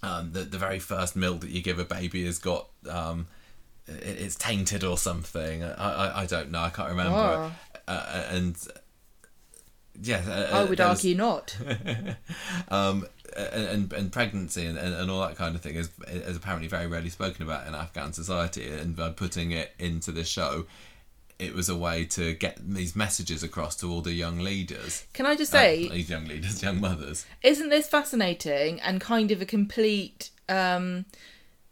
um, 0.03 0.33
the 0.33 0.41
the 0.41 0.57
very 0.57 0.79
first 0.79 1.15
milk 1.15 1.41
that 1.41 1.49
you 1.49 1.61
give 1.61 1.79
a 1.79 1.85
baby 1.85 2.25
has 2.25 2.37
got 2.37 2.67
um, 2.89 3.25
it, 3.87 4.19
it's 4.19 4.35
tainted 4.35 4.83
or 4.83 4.97
something. 4.97 5.63
I, 5.63 5.69
I 5.69 6.21
I 6.21 6.25
don't 6.25 6.51
know. 6.51 6.59
I 6.59 6.69
can't 6.69 6.89
remember. 6.89 7.13
Oh. 7.17 7.51
Uh, 7.87 8.25
and 8.29 8.55
yeah, 10.01 10.21
uh, 10.27 10.57
I 10.57 10.63
would 10.65 10.79
was- 10.79 10.79
argue 10.79 11.15
not. 11.15 11.57
um, 12.69 13.07
and, 13.35 13.65
and 13.65 13.93
and 13.93 14.11
pregnancy 14.11 14.65
and, 14.65 14.77
and, 14.77 14.93
and 14.93 15.09
all 15.09 15.21
that 15.21 15.35
kind 15.37 15.55
of 15.55 15.61
thing 15.61 15.75
is 15.75 15.89
is 16.07 16.35
apparently 16.35 16.67
very 16.67 16.85
rarely 16.87 17.09
spoken 17.09 17.43
about 17.43 17.65
in 17.65 17.73
Afghan 17.73 18.13
society. 18.13 18.69
And 18.69 18.95
by 18.95 19.09
putting 19.09 19.51
it 19.51 19.71
into 19.79 20.11
this 20.11 20.27
show, 20.27 20.65
it 21.43 21.53
was 21.53 21.69
a 21.69 21.75
way 21.75 22.05
to 22.05 22.33
get 22.33 22.57
these 22.57 22.95
messages 22.95 23.43
across 23.43 23.75
to 23.77 23.91
all 23.91 24.01
the 24.01 24.13
young 24.13 24.39
leaders. 24.39 25.05
Can 25.13 25.25
I 25.25 25.35
just 25.35 25.53
Uh, 25.53 25.59
say, 25.59 25.89
these 25.89 26.09
young 26.09 26.25
leaders, 26.25 26.61
young 26.63 26.79
mothers. 26.81 27.25
isn't 27.41 27.69
this 27.69 27.87
fascinating 27.87 28.79
and 28.81 28.99
kind 29.01 29.29
of 29.31 29.41
a 29.41 29.45
complete 29.45 30.29
um, 30.49 31.05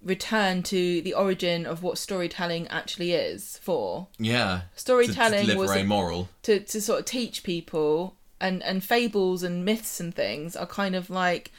return 0.04 0.64
to 0.64 1.02
the 1.02 1.14
origin 1.14 1.66
of 1.66 1.84
what 1.84 1.98
storytelling 1.98 2.68
actually 2.68 3.14
is 3.14 3.58
for? 3.62 4.08
Yeah, 4.20 4.62
Storytelling 4.76 5.46
to, 5.48 5.54
to 5.54 5.58
was 5.58 5.72
a 5.76 5.84
moral. 5.84 6.30
to, 6.44 6.60
to 6.60 6.82
sort 6.82 7.00
of 7.00 7.06
teach 7.06 7.44
people 7.44 8.16
and, 8.40 8.64
and 8.64 8.84
fables 8.84 9.44
and 9.44 9.64
myths 9.64 10.00
and 10.00 10.14
things 10.16 10.56
are 10.56 10.66
kind 10.66 10.96
of 10.96 11.10
like 11.10 11.52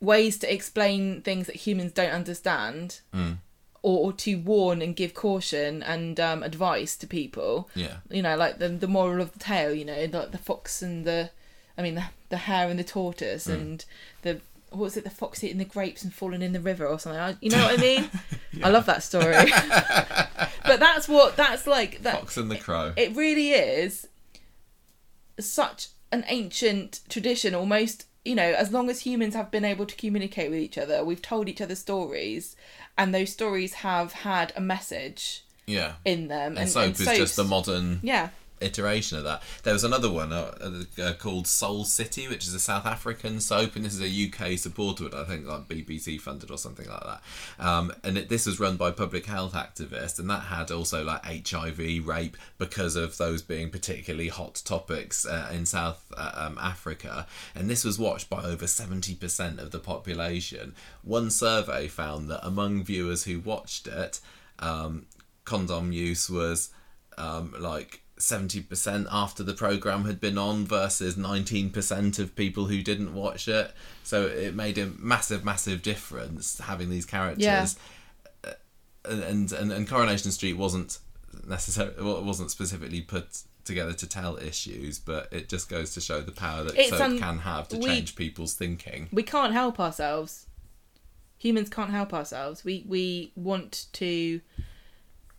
ways 0.00 0.36
to 0.38 0.52
explain 0.52 1.22
things 1.22 1.46
that 1.46 1.56
humans 1.56 1.92
don't 1.92 2.10
understand 2.12 3.00
Mm. 3.14 3.38
Or, 3.88 4.12
to 4.12 4.34
warn 4.36 4.82
and 4.82 4.96
give 4.96 5.14
caution 5.14 5.82
and 5.82 6.18
um, 6.18 6.42
advice 6.42 6.96
to 6.96 7.06
people. 7.06 7.70
Yeah, 7.74 7.98
you 8.10 8.22
know 8.22 8.36
like 8.36 8.58
the, 8.58 8.68
the 8.68 8.88
moral 8.88 9.20
of 9.22 9.32
the 9.32 9.38
tale 9.38 9.72
you 9.72 9.84
know 9.84 10.08
like 10.12 10.32
the 10.32 10.38
fox 10.38 10.82
and 10.82 11.04
the 11.04 11.30
i 11.78 11.82
mean 11.82 11.94
the, 11.94 12.04
the 12.30 12.36
hare 12.36 12.68
and 12.68 12.78
the 12.78 12.84
tortoise 12.84 13.46
and 13.46 13.84
the 14.22 14.40
what 14.70 14.82
was 14.82 14.96
it 14.96 15.04
the 15.04 15.10
fox 15.10 15.44
eating 15.44 15.58
the 15.58 15.64
grapes 15.64 16.02
and 16.02 16.12
falling 16.12 16.42
in 16.42 16.52
the 16.52 16.60
river 16.60 16.86
or 16.86 16.98
something. 16.98 17.20
I, 17.20 17.36
you 17.40 17.50
know 17.50 17.62
what 17.64 17.78
i 17.78 17.80
mean? 17.80 18.10
I 18.62 18.70
love 18.70 18.86
that 18.86 19.02
story. 19.02 19.34
But 20.66 20.80
that's 20.80 21.08
what 21.08 21.36
that's 21.36 21.66
like 21.66 22.02
that 22.02 22.18
Fox 22.18 22.36
and 22.36 22.50
the 22.50 22.56
Crow. 22.56 22.92
it 22.96 23.14
really 23.14 23.50
is 23.50 24.08
such 25.38 25.88
an 26.10 26.24
ancient 26.28 27.00
tradition 27.08 27.54
almost 27.54 28.06
you 28.24 28.34
know 28.34 28.52
as 28.52 28.72
long 28.72 28.90
as 28.90 29.02
humans 29.02 29.34
have 29.34 29.50
been 29.50 29.64
able 29.64 29.86
to 29.86 29.94
communicate 29.94 30.50
with 30.50 30.58
each 30.58 30.76
other 30.76 31.04
we've 31.04 31.22
told 31.22 31.48
each 31.48 31.60
other 31.60 31.74
stories 31.76 32.56
and 32.98 33.14
those 33.14 33.30
stories 33.30 33.74
have 33.74 34.12
had 34.12 34.52
a 34.56 34.60
message 34.60 35.42
yeah, 35.66 35.94
in 36.04 36.28
them 36.28 36.56
and, 36.56 36.68
soap 36.68 36.92
is 36.92 36.98
just 36.98 37.16
soaps- 37.16 37.36
the 37.36 37.44
modern 37.44 38.00
yeah 38.02 38.30
iteration 38.60 39.18
of 39.18 39.24
that. 39.24 39.42
There 39.62 39.72
was 39.72 39.84
another 39.84 40.10
one 40.10 40.32
uh, 40.32 40.84
uh, 41.00 41.12
called 41.14 41.46
Soul 41.46 41.84
City, 41.84 42.28
which 42.28 42.46
is 42.46 42.54
a 42.54 42.60
South 42.60 42.86
African 42.86 43.40
soap, 43.40 43.76
and 43.76 43.84
this 43.84 43.98
is 43.98 44.00
a 44.00 44.52
UK 44.52 44.58
supported, 44.58 45.14
I 45.14 45.24
think, 45.24 45.46
like 45.46 45.68
BBC 45.68 46.20
funded 46.20 46.50
or 46.50 46.58
something 46.58 46.88
like 46.88 47.02
that. 47.02 47.22
Um, 47.58 47.92
and 48.02 48.18
it, 48.18 48.28
this 48.28 48.46
was 48.46 48.60
run 48.60 48.76
by 48.76 48.90
public 48.90 49.26
health 49.26 49.54
activists, 49.54 50.18
and 50.18 50.28
that 50.30 50.44
had 50.44 50.70
also 50.70 51.04
like 51.04 51.24
HIV, 51.24 52.06
rape, 52.06 52.36
because 52.58 52.96
of 52.96 53.16
those 53.16 53.42
being 53.42 53.70
particularly 53.70 54.28
hot 54.28 54.62
topics 54.64 55.26
uh, 55.26 55.50
in 55.52 55.66
South 55.66 56.04
uh, 56.16 56.32
um, 56.34 56.58
Africa. 56.58 57.26
And 57.54 57.68
this 57.68 57.84
was 57.84 57.98
watched 57.98 58.30
by 58.30 58.42
over 58.42 58.66
seventy 58.66 59.14
percent 59.14 59.60
of 59.60 59.70
the 59.70 59.78
population. 59.78 60.74
One 61.02 61.30
survey 61.30 61.88
found 61.88 62.30
that 62.30 62.46
among 62.46 62.84
viewers 62.84 63.24
who 63.24 63.40
watched 63.40 63.86
it, 63.86 64.20
um, 64.58 65.06
condom 65.44 65.92
use 65.92 66.28
was 66.28 66.70
um, 67.18 67.54
like 67.58 68.02
70% 68.18 69.06
after 69.10 69.42
the 69.42 69.52
program 69.52 70.04
had 70.04 70.20
been 70.20 70.38
on 70.38 70.64
versus 70.64 71.16
19% 71.16 72.18
of 72.18 72.34
people 72.34 72.66
who 72.66 72.82
didn't 72.82 73.14
watch 73.14 73.46
it. 73.48 73.72
So 74.02 74.26
it 74.26 74.54
made 74.54 74.78
a 74.78 74.86
massive, 74.98 75.44
massive 75.44 75.82
difference 75.82 76.58
having 76.58 76.88
these 76.90 77.04
characters. 77.06 77.44
Yeah. 77.44 77.66
Uh, 78.44 78.52
And, 79.04 79.52
and 79.52 79.70
and 79.72 79.88
Coronation 79.88 80.30
Street 80.32 80.54
wasn't 80.56 80.98
necessarily 81.46 81.94
well, 82.02 82.16
it 82.18 82.24
wasn't 82.24 82.50
specifically 82.50 83.02
put 83.02 83.42
together 83.64 83.92
to 83.92 84.06
tell 84.06 84.36
issues, 84.38 84.98
but 84.98 85.28
it 85.32 85.48
just 85.48 85.68
goes 85.68 85.92
to 85.94 86.00
show 86.00 86.20
the 86.22 86.32
power 86.32 86.64
that 86.64 86.74
It's, 86.76 86.90
soap 86.90 87.00
um, 87.02 87.18
can 87.18 87.38
have 87.40 87.68
to 87.68 87.76
we- 87.78 87.84
change 87.86 88.16
people's 88.16 88.54
thinking. 88.54 89.08
we 89.12 89.22
can't 89.22 89.52
help 89.52 89.78
ourselves 89.78 90.46
humans 91.38 91.68
can't 91.68 91.90
help 91.90 92.14
ourselves 92.14 92.64
we 92.64 92.82
we 92.88 93.30
want 93.36 93.86
to 93.92 94.40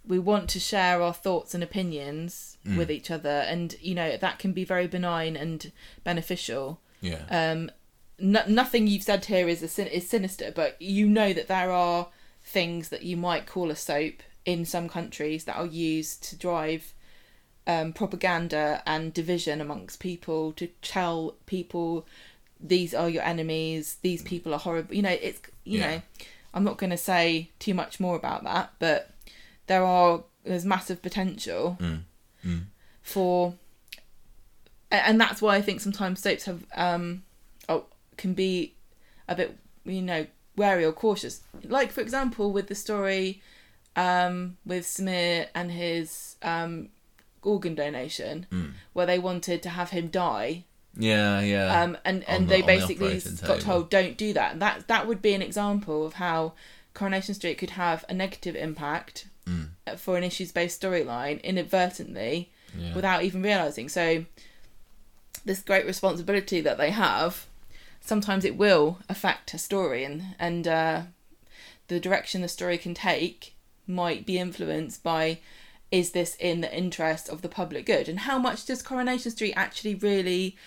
we 0.08 0.20
want 0.20 0.50
to 0.52 0.60
share 0.60 1.02
our 1.02 1.14
thoughts 1.14 1.54
and 1.54 1.64
opinions 1.64 2.58
Mm. 2.66 2.78
with 2.78 2.90
each 2.92 3.10
other, 3.12 3.30
and 3.30 3.76
you 3.82 3.94
know 3.96 4.18
that 4.18 4.40
can 4.40 4.52
be 4.54 4.64
very 4.64 4.88
benign 4.88 5.36
and 5.36 5.72
beneficial. 6.04 6.80
Yeah. 7.02 7.24
Um, 7.30 7.72
no, 8.20 8.44
nothing 8.48 8.88
you've 8.88 9.04
said 9.04 9.26
here 9.26 9.48
is 9.48 9.62
a 9.64 9.68
sin- 9.68 9.88
is 9.88 10.10
sinister, 10.10 10.52
but 10.52 10.82
you 10.82 11.08
know 11.08 11.34
that 11.34 11.48
there 11.48 11.72
are 11.72 12.08
things 12.44 12.90
that 12.90 13.04
you 13.04 13.16
might 13.18 13.46
call 13.46 13.70
a 13.72 13.76
soap 13.76 14.16
in 14.46 14.66
some 14.66 14.88
countries 14.90 15.44
that 15.46 15.56
are 15.58 15.66
used 15.66 16.24
to 16.24 16.36
drive 16.36 16.94
um, 17.68 17.92
propaganda 17.94 18.82
and 18.86 19.14
division 19.14 19.60
amongst 19.60 20.00
people 20.00 20.54
to 20.54 20.68
tell 20.82 21.36
people 21.46 22.08
these 22.60 22.94
are 22.96 23.10
your 23.10 23.24
enemies, 23.24 23.98
these 24.02 24.22
people 24.24 24.54
are 24.54 24.60
horrible. 24.60 24.96
You 24.96 25.02
know, 25.04 25.10
it's 25.22 25.42
you 25.66 25.80
Yeah. 25.80 25.88
know, 25.98 26.02
I'm 26.54 26.64
not 26.64 26.78
going 26.78 26.90
to 26.92 26.98
say 26.98 27.50
too 27.60 27.74
much 27.74 28.00
more 28.00 28.16
about 28.16 28.44
that, 28.46 28.72
but 28.80 29.12
there 29.68 29.84
are 29.84 30.24
there's 30.44 30.66
massive 30.66 31.02
potential 31.02 31.78
Mm. 31.80 32.02
Mm. 32.46 32.64
for 33.02 33.54
and 34.92 35.20
that's 35.20 35.42
why 35.42 35.56
I 35.56 35.62
think 35.62 35.82
sometimes 35.82 36.22
soaps 36.22 36.46
have 36.46 36.64
um 36.76 37.24
oh, 37.68 37.86
can 38.18 38.34
be 38.34 38.74
a 39.28 39.36
bit 39.36 39.58
you 39.86 40.02
know 40.02 40.26
wary 40.56 40.86
or 40.86 40.92
cautious. 40.94 41.42
Like 41.64 41.92
for 41.92 42.02
example 42.02 42.52
with 42.52 42.68
the 42.68 42.76
story 42.76 43.42
um 43.96 44.58
with 44.66 44.86
Samir 44.86 45.48
and 45.54 45.72
his 45.72 46.38
um 46.42 46.90
organ 47.44 47.76
donation 47.76 48.46
Mm. 48.52 48.72
where 48.94 49.06
they 49.06 49.20
wanted 49.20 49.62
to 49.64 49.70
have 49.70 49.90
him 49.92 50.08
die 50.08 50.64
Yeah, 50.98 51.42
yeah. 51.42 51.82
um 51.82 51.98
and 52.06 52.24
and 52.28 52.46
the- 52.48 52.50
they 52.50 52.62
on 52.62 52.68
the 52.68 52.74
basically 52.78 53.22
got 53.48 53.60
told 53.62 53.90
don't 53.90 54.18
do 54.18 54.34
that. 54.34 54.54
And 54.54 54.62
that 54.62 54.88
that 54.88 55.06
would 55.08 55.22
be 55.22 55.34
an 55.34 55.42
example 55.42 56.06
of 56.06 56.14
how 56.14 56.54
Coronation 56.94 57.36
Street 57.36 57.58
could 57.58 57.72
have 57.72 58.04
a 58.10 58.14
negative 58.14 58.56
impact 58.56 59.28
Mm. 59.48 59.98
for 59.98 60.18
an 60.18 60.24
issues 60.24 60.52
based 60.52 60.82
storyline 60.82 61.42
inadvertently 61.42 62.52
yeah. 62.78 62.94
without 62.94 63.24
even 63.24 63.42
realizing. 63.42 63.88
So, 63.88 64.26
this 65.46 65.62
great 65.62 65.86
responsibility 65.86 66.60
that 66.60 66.78
they 66.78 66.92
have, 66.92 67.46
sometimes 68.02 68.44
it 68.44 68.58
will 68.58 69.00
affect 69.08 69.54
a 69.54 69.58
story, 69.58 70.04
and 70.04 70.36
and 70.38 70.68
uh, 70.68 71.02
the 71.88 72.00
direction 72.00 72.42
the 72.42 72.48
story 72.48 72.78
can 72.78 72.94
take 72.94 73.56
might 73.88 74.26
be 74.26 74.38
influenced 74.38 75.02
by 75.02 75.40
is 75.90 76.12
this 76.12 76.36
in 76.36 76.60
the 76.60 76.78
interest 76.78 77.30
of 77.30 77.42
the 77.42 77.50
public 77.50 77.86
good, 77.86 78.10
and 78.10 78.20
how 78.20 78.38
much 78.38 78.66
does 78.66 78.82
Coronation 78.82 79.32
Street 79.32 79.54
actually 79.56 79.96
really 79.96 80.58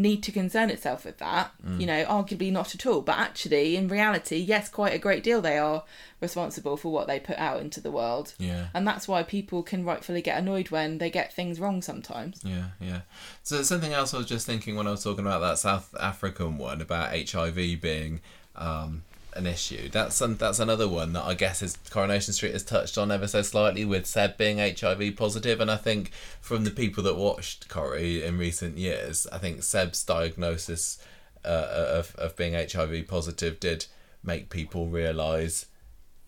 need 0.00 0.22
to 0.24 0.32
concern 0.32 0.70
itself 0.70 1.04
with 1.04 1.18
that? 1.18 1.52
You 1.78 1.86
know, 1.86 2.04
arguably 2.04 2.50
not 2.50 2.74
at 2.74 2.86
all, 2.86 3.00
but 3.02 3.18
actually, 3.18 3.76
in 3.76 3.88
reality, 3.88 4.36
yes, 4.36 4.68
quite 4.68 4.94
a 4.94 4.98
great 4.98 5.22
deal. 5.22 5.40
They 5.40 5.58
are 5.58 5.84
responsible 6.20 6.76
for 6.76 6.92
what 6.92 7.06
they 7.06 7.20
put 7.20 7.38
out 7.38 7.60
into 7.60 7.80
the 7.80 7.90
world. 7.90 8.34
yeah. 8.38 8.68
And 8.74 8.86
that's 8.86 9.06
why 9.08 9.22
people 9.22 9.62
can 9.62 9.84
rightfully 9.84 10.22
get 10.22 10.38
annoyed 10.38 10.70
when 10.70 10.98
they 10.98 11.10
get 11.10 11.32
things 11.32 11.60
wrong 11.60 11.82
sometimes. 11.82 12.40
Yeah, 12.44 12.68
yeah. 12.80 13.00
So 13.42 13.62
something 13.62 13.92
else 13.92 14.12
I 14.14 14.18
was 14.18 14.26
just 14.26 14.46
thinking 14.46 14.76
when 14.76 14.86
I 14.86 14.90
was 14.90 15.04
talking 15.04 15.24
about 15.26 15.40
that 15.40 15.58
South 15.58 15.94
African 16.00 16.58
one 16.58 16.80
about 16.80 17.10
HIV 17.10 17.80
being 17.80 18.20
um, 18.56 19.02
an 19.34 19.46
issue. 19.46 19.88
That's 19.88 20.14
some, 20.16 20.36
that's 20.36 20.58
another 20.58 20.88
one 20.88 21.12
that 21.14 21.24
I 21.24 21.34
guess 21.34 21.62
is 21.62 21.76
Coronation 21.90 22.32
Street 22.32 22.52
has 22.52 22.62
touched 22.64 22.98
on 22.98 23.10
ever 23.10 23.26
so 23.28 23.42
slightly 23.42 23.84
with 23.84 24.06
Seb 24.06 24.36
being 24.36 24.58
HIV 24.58 25.16
positive, 25.16 25.60
and 25.60 25.70
I 25.70 25.76
think 25.76 26.10
from 26.40 26.64
the 26.64 26.70
people 26.70 27.02
that 27.04 27.16
watched 27.16 27.68
Corrie 27.68 28.22
in 28.24 28.38
recent 28.38 28.76
years, 28.78 29.26
I 29.32 29.38
think 29.38 29.62
Seb's 29.62 30.04
diagnosis 30.04 30.98
uh, 31.44 31.48
of 31.48 32.14
of 32.16 32.36
being 32.36 32.54
HIV 32.54 33.06
positive 33.08 33.58
did 33.60 33.86
make 34.22 34.50
people 34.50 34.86
realise 34.88 35.66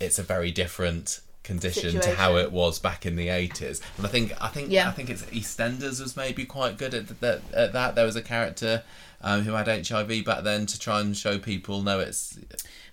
it's 0.01 0.19
a 0.19 0.23
very 0.23 0.51
different 0.51 1.21
condition 1.43 2.01
to 2.01 2.15
how 2.15 2.37
it 2.37 2.53
was 2.53 2.79
back 2.79 3.05
in 3.05 3.17
the 3.17 3.27
80s 3.27 3.81
and 3.99 4.07
i 4.07 4.09
think 4.09 4.33
i 4.41 4.47
think 4.47 4.71
Yeah. 4.71 4.89
i 4.89 4.93
think 4.93 5.11
it's 5.11 5.25
eastenders 5.25 6.01
was 6.01 6.17
maybe 6.17 6.45
quite 6.45 6.79
good 6.79 6.95
at 6.95 7.21
that 7.21 7.43
at 7.53 7.73
that 7.73 7.97
there 7.97 8.05
was 8.07 8.15
a 8.15 8.23
character 8.23 8.85
um, 9.21 9.43
who 9.43 9.53
had 9.55 9.67
hiv 9.67 10.25
back 10.25 10.45
then 10.45 10.67
to 10.67 10.79
try 10.79 11.01
and 11.01 11.17
show 11.17 11.39
people 11.41 11.83
no 11.83 11.99
it's 11.99 12.39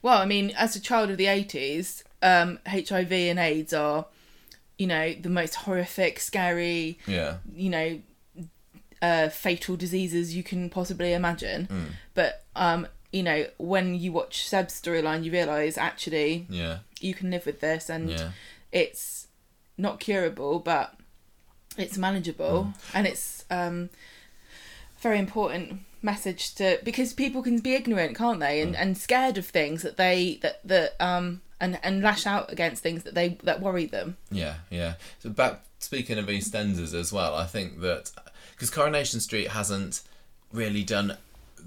Well, 0.01 0.17
I 0.17 0.25
mean, 0.25 0.51
as 0.57 0.75
a 0.75 0.79
child 0.81 1.09
of 1.09 1.17
the 1.17 1.25
80s, 1.25 2.03
um, 2.21 2.59
HIV 2.67 3.11
and 3.11 3.39
AIDS 3.39 3.73
are, 3.73 4.05
you 4.77 4.87
know, 4.87 5.13
the 5.13 5.29
most 5.29 5.55
horrific, 5.55 6.19
scary, 6.19 6.99
yeah 7.07 7.37
you 7.53 7.69
know, 7.69 7.99
uh, 9.01 9.29
fatal 9.29 9.75
diseases 9.77 10.35
you 10.35 10.43
can 10.43 10.69
possibly 10.69 11.13
imagine. 11.13 11.67
Mm. 11.67 11.85
But, 12.13 12.43
um, 12.55 12.87
you 13.11 13.23
know, 13.23 13.45
when 13.57 13.95
you 13.95 14.11
watch 14.11 14.47
Seb's 14.47 14.79
storyline, 14.79 15.23
you 15.23 15.31
realise 15.31 15.77
actually 15.77 16.45
yeah 16.49 16.79
you 17.01 17.13
can 17.13 17.31
live 17.31 17.45
with 17.45 17.59
this 17.61 17.89
and 17.89 18.09
yeah 18.09 18.31
it's 18.71 19.27
not 19.77 19.99
curable, 19.99 20.59
but 20.59 20.93
it's 21.77 21.97
manageable, 21.97 22.65
Mm. 22.65 22.73
and 22.93 23.07
it's 23.07 23.45
um, 23.49 23.89
very 24.99 25.17
important 25.17 25.79
message 26.01 26.55
to 26.55 26.79
because 26.83 27.13
people 27.13 27.41
can 27.43 27.59
be 27.59 27.73
ignorant, 27.75 28.15
can't 28.17 28.39
they, 28.39 28.59
Mm. 28.59 28.63
and, 28.67 28.75
and 28.75 28.97
scared 28.97 29.37
of 29.37 29.45
things 29.45 29.81
that 29.83 29.97
they 29.97 30.39
that 30.41 30.59
that 30.67 30.95
um 30.99 31.41
and 31.61 31.79
and 31.83 32.01
lash 32.01 32.25
out 32.25 32.51
against 32.51 32.81
things 32.83 33.03
that 33.03 33.15
they 33.15 33.37
that 33.43 33.59
worry 33.61 33.85
them. 33.85 34.17
Yeah, 34.31 34.55
yeah. 34.69 34.93
So 35.19 35.29
back 35.29 35.61
speaking 35.79 36.17
of 36.17 36.25
EastEnders 36.27 36.93
as 36.93 37.11
well, 37.11 37.35
I 37.35 37.45
think 37.45 37.81
that 37.81 38.11
because 38.51 38.69
Coronation 38.69 39.19
Street 39.19 39.49
hasn't 39.49 40.01
really 40.53 40.83
done 40.83 41.17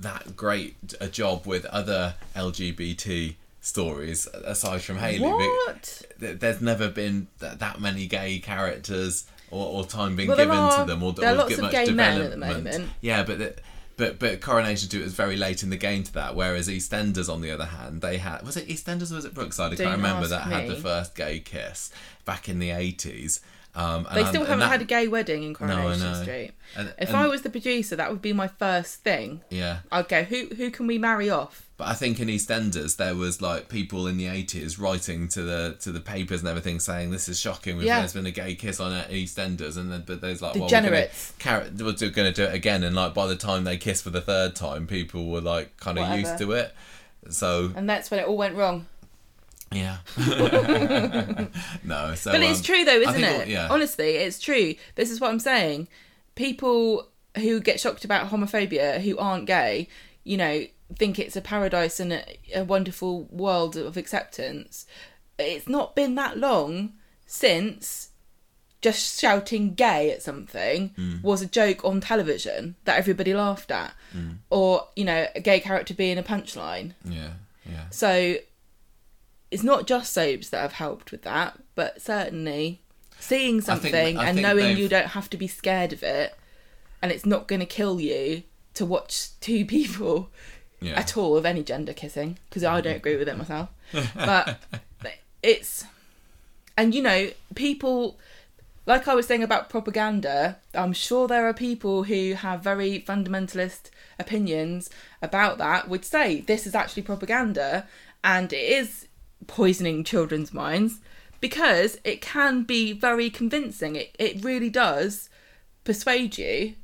that 0.00 0.36
great 0.36 0.74
a 1.00 1.08
job 1.08 1.46
with 1.46 1.64
other 1.66 2.14
LGBT 2.34 3.34
stories 3.60 4.26
aside 4.44 4.82
from 4.82 4.98
Hayley. 4.98 5.28
What? 5.30 6.02
th- 6.18 6.40
There's 6.40 6.60
never 6.60 6.88
been 6.88 7.28
th- 7.40 7.58
that 7.58 7.80
many 7.80 8.06
gay 8.06 8.38
characters 8.38 9.26
or, 9.50 9.66
or 9.66 9.84
time 9.86 10.16
being 10.16 10.28
Well, 10.28 10.36
given 10.38 10.56
to 10.80 10.84
them 10.86 11.02
or, 11.02 11.12
there 11.12 11.30
are 11.30 11.34
lots 11.36 11.50
get 11.50 11.58
of 11.58 11.62
much 11.64 11.72
gay 11.72 11.90
men 11.92 12.22
at 12.22 12.30
the 12.30 12.36
moment. 12.38 12.90
Yeah, 13.00 13.22
but. 13.22 13.38
The, 13.38 13.54
but 13.96 14.18
but 14.18 14.40
Coronation 14.40 14.88
Street 14.88 15.02
was 15.02 15.14
very 15.14 15.36
late 15.36 15.62
in 15.62 15.70
the 15.70 15.76
game 15.76 16.02
to 16.04 16.12
that, 16.14 16.34
whereas 16.34 16.68
EastEnders, 16.68 17.32
on 17.32 17.40
the 17.40 17.50
other 17.50 17.66
hand, 17.66 18.00
they 18.00 18.18
had 18.18 18.44
was 18.44 18.56
it 18.56 18.68
EastEnders 18.68 19.12
or 19.12 19.16
was 19.16 19.24
it 19.24 19.34
Brookside? 19.34 19.72
I 19.72 19.76
Don't 19.76 19.86
can't 19.86 19.96
remember 19.98 20.26
that 20.28 20.42
had 20.42 20.68
the 20.68 20.76
first 20.76 21.14
gay 21.14 21.40
kiss 21.40 21.90
back 22.24 22.48
in 22.48 22.58
the 22.58 22.70
eighties. 22.70 23.40
Um, 23.74 24.06
and 24.06 24.18
They 24.18 24.24
still 24.26 24.42
haven't 24.44 24.58
that- 24.58 24.68
had 24.68 24.82
a 24.82 24.84
gay 24.84 25.08
wedding 25.08 25.44
in 25.44 25.54
Coronation 25.54 26.12
know. 26.12 26.22
Street. 26.22 26.50
and- 26.76 26.92
If 26.98 27.08
and- 27.08 27.16
I 27.16 27.26
was 27.26 27.40
the 27.40 27.48
producer, 27.48 27.96
that 27.96 28.10
would 28.10 28.20
be 28.20 28.34
my 28.34 28.46
first 28.48 28.96
thing. 29.02 29.40
yeah, 29.48 29.78
I'd 29.90 30.08
go, 30.08 30.24
who 30.24 30.48
who 30.54 30.70
can 30.70 30.86
we 30.86 30.98
marry 30.98 31.30
off? 31.30 31.68
but 31.78 31.88
I 31.88 31.94
think 31.94 32.20
in 32.20 32.28
EastEnders 32.28 32.96
there 32.96 33.14
was 33.16 33.40
like 33.40 33.68
people 33.70 34.06
in 34.06 34.16
the 34.18 34.26
eighties 34.26 34.78
writing 34.78 35.26
to 35.28 35.42
the 35.42 35.76
to 35.80 35.90
the 35.90 36.00
papers 36.00 36.40
and 36.40 36.48
everything 36.50 36.80
saying 36.80 37.12
this 37.12 37.28
is 37.30 37.40
shocking. 37.40 37.76
We've, 37.78 37.86
Yeah. 37.86 38.00
There's 38.00 38.12
been 38.12 38.26
a 38.26 38.30
gay 38.30 38.54
kiss 38.56 38.78
on 38.78 38.92
EastEnders, 39.10 39.78
and 39.78 39.90
then 39.90 40.04
but 40.06 40.20
there's 40.20 40.42
like 40.42 40.52
Degenerates. 40.52 41.32
Well, 41.44 41.64
we're 41.80 41.92
going 41.94 42.30
to 42.30 42.32
do 42.32 42.44
it 42.44 42.54
again, 42.54 42.82
and 42.84 42.94
like 42.94 43.14
by 43.14 43.26
the 43.26 43.36
time 43.36 43.64
they 43.64 43.78
kiss 43.78 44.02
for 44.02 44.10
the 44.10 44.20
third 44.20 44.54
time, 44.54 44.86
people 44.86 45.28
were 45.30 45.40
like 45.40 45.78
kind 45.78 45.98
of 45.98 46.14
used 46.18 46.36
to 46.38 46.52
it. 46.52 46.74
So 47.30 47.72
And 47.74 47.88
that's 47.88 48.10
when 48.10 48.20
it 48.20 48.26
all 48.26 48.36
went 48.36 48.54
wrong. 48.56 48.86
Yeah, 49.74 49.98
no. 51.84 52.14
So 52.14 52.32
But 52.32 52.42
it's 52.42 52.58
um, 52.60 52.64
true 52.64 52.84
though, 52.84 53.00
isn't 53.00 53.14
think 53.14 53.42
it? 53.42 53.48
yeah. 53.48 53.68
Honestly, 53.70 54.10
it's 54.16 54.38
true. 54.38 54.74
This 54.94 55.10
is 55.10 55.20
what 55.20 55.30
I'm 55.30 55.38
saying. 55.40 55.88
People 56.34 57.08
who 57.36 57.60
get 57.60 57.80
shocked 57.80 58.04
about 58.04 58.30
homophobia 58.30 59.00
who 59.00 59.16
aren't 59.18 59.46
gay, 59.46 59.88
you 60.24 60.36
know, 60.36 60.64
think 60.98 61.18
it's 61.18 61.36
a 61.36 61.40
paradise 61.40 61.98
and 62.00 62.12
a, 62.12 62.24
a 62.54 62.64
wonderful 62.64 63.24
world 63.30 63.76
of 63.76 63.96
acceptance. 63.96 64.86
It's 65.38 65.68
not 65.68 65.94
been 65.96 66.14
that 66.16 66.36
long 66.38 66.92
since 67.26 68.10
just 68.82 69.20
shouting 69.20 69.74
gay 69.74 70.10
at 70.10 70.22
something 70.22 70.90
Mm. 70.98 71.22
was 71.22 71.40
a 71.40 71.46
joke 71.46 71.84
on 71.84 72.00
television 72.00 72.74
that 72.84 72.98
everybody 72.98 73.32
laughed 73.32 73.70
at. 73.70 73.94
Or, 74.50 74.88
you 74.96 75.04
know, 75.04 75.26
a 75.34 75.40
gay 75.40 75.60
character 75.60 75.94
being 75.94 76.18
a 76.18 76.22
punchline. 76.22 76.92
Yeah, 77.04 77.30
yeah. 77.64 77.84
So 77.90 78.36
it's 79.52 79.62
not 79.62 79.86
just 79.86 80.12
soaps 80.12 80.48
that 80.50 80.60
have 80.62 80.72
helped 80.72 81.12
with 81.12 81.22
that, 81.22 81.58
but 81.74 82.00
certainly 82.02 82.80
seeing 83.20 83.58
I 83.58 83.60
think- 83.60 83.64
something 83.64 84.18
I 84.18 84.28
and 84.28 84.42
knowing 84.42 84.64
they've- 84.64 84.78
you 84.78 84.88
don't 84.88 85.08
have 85.08 85.28
to 85.30 85.36
be 85.36 85.46
scared 85.46 85.92
of 85.92 86.02
it 86.02 86.34
and 87.00 87.12
it's 87.12 87.26
not 87.26 87.46
going 87.48 87.60
to 87.60 87.66
kill 87.66 88.00
you 88.00 88.42
to 88.74 88.84
watch 88.86 89.28
two 89.40 89.64
people 89.76 90.30
Yeah. 90.80 90.98
at 90.98 91.16
all 91.16 91.36
of 91.36 91.44
any 91.46 91.62
gender 91.62 91.92
kissing 91.92 92.38
because 92.48 92.64
I 92.64 92.80
don't 92.80 92.96
agree 92.96 93.16
with 93.16 93.28
it 93.28 93.36
myself. 93.38 93.68
but 94.14 94.58
it's 95.42 95.84
and 96.76 96.94
you 96.94 97.02
know 97.02 97.30
people 97.54 98.18
like 98.86 99.06
I 99.06 99.14
was 99.14 99.26
saying 99.28 99.44
about 99.44 99.68
propaganda, 99.70 100.58
I'm 100.74 100.92
sure 100.92 101.28
there 101.28 101.46
are 101.46 101.54
people 101.54 102.02
who 102.04 102.32
have 102.34 102.62
very 102.64 103.00
fundamentalist 103.06 103.90
opinions 104.18 104.90
about 105.20 105.58
that 105.58 105.88
would 105.88 106.04
say 106.04 106.40
this 106.40 106.66
is 106.66 106.74
actually 106.74 107.02
propaganda 107.02 107.86
and 108.24 108.52
it 108.52 108.56
is 108.80 109.06
poisoning 109.46 110.04
children's 110.04 110.52
minds 110.52 111.00
because 111.40 111.98
it 112.04 112.20
can 112.20 112.62
be 112.64 112.92
very 112.92 113.28
convincing. 113.30 113.96
It 113.96 114.14
it 114.18 114.44
really 114.44 114.70
does 114.70 115.28
persuade 115.84 116.38
you 116.38 116.74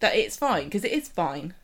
that 0.00 0.14
it's 0.14 0.36
fine 0.36 0.64
because 0.64 0.84
it 0.84 0.92
is 0.92 1.08
fine. 1.08 1.54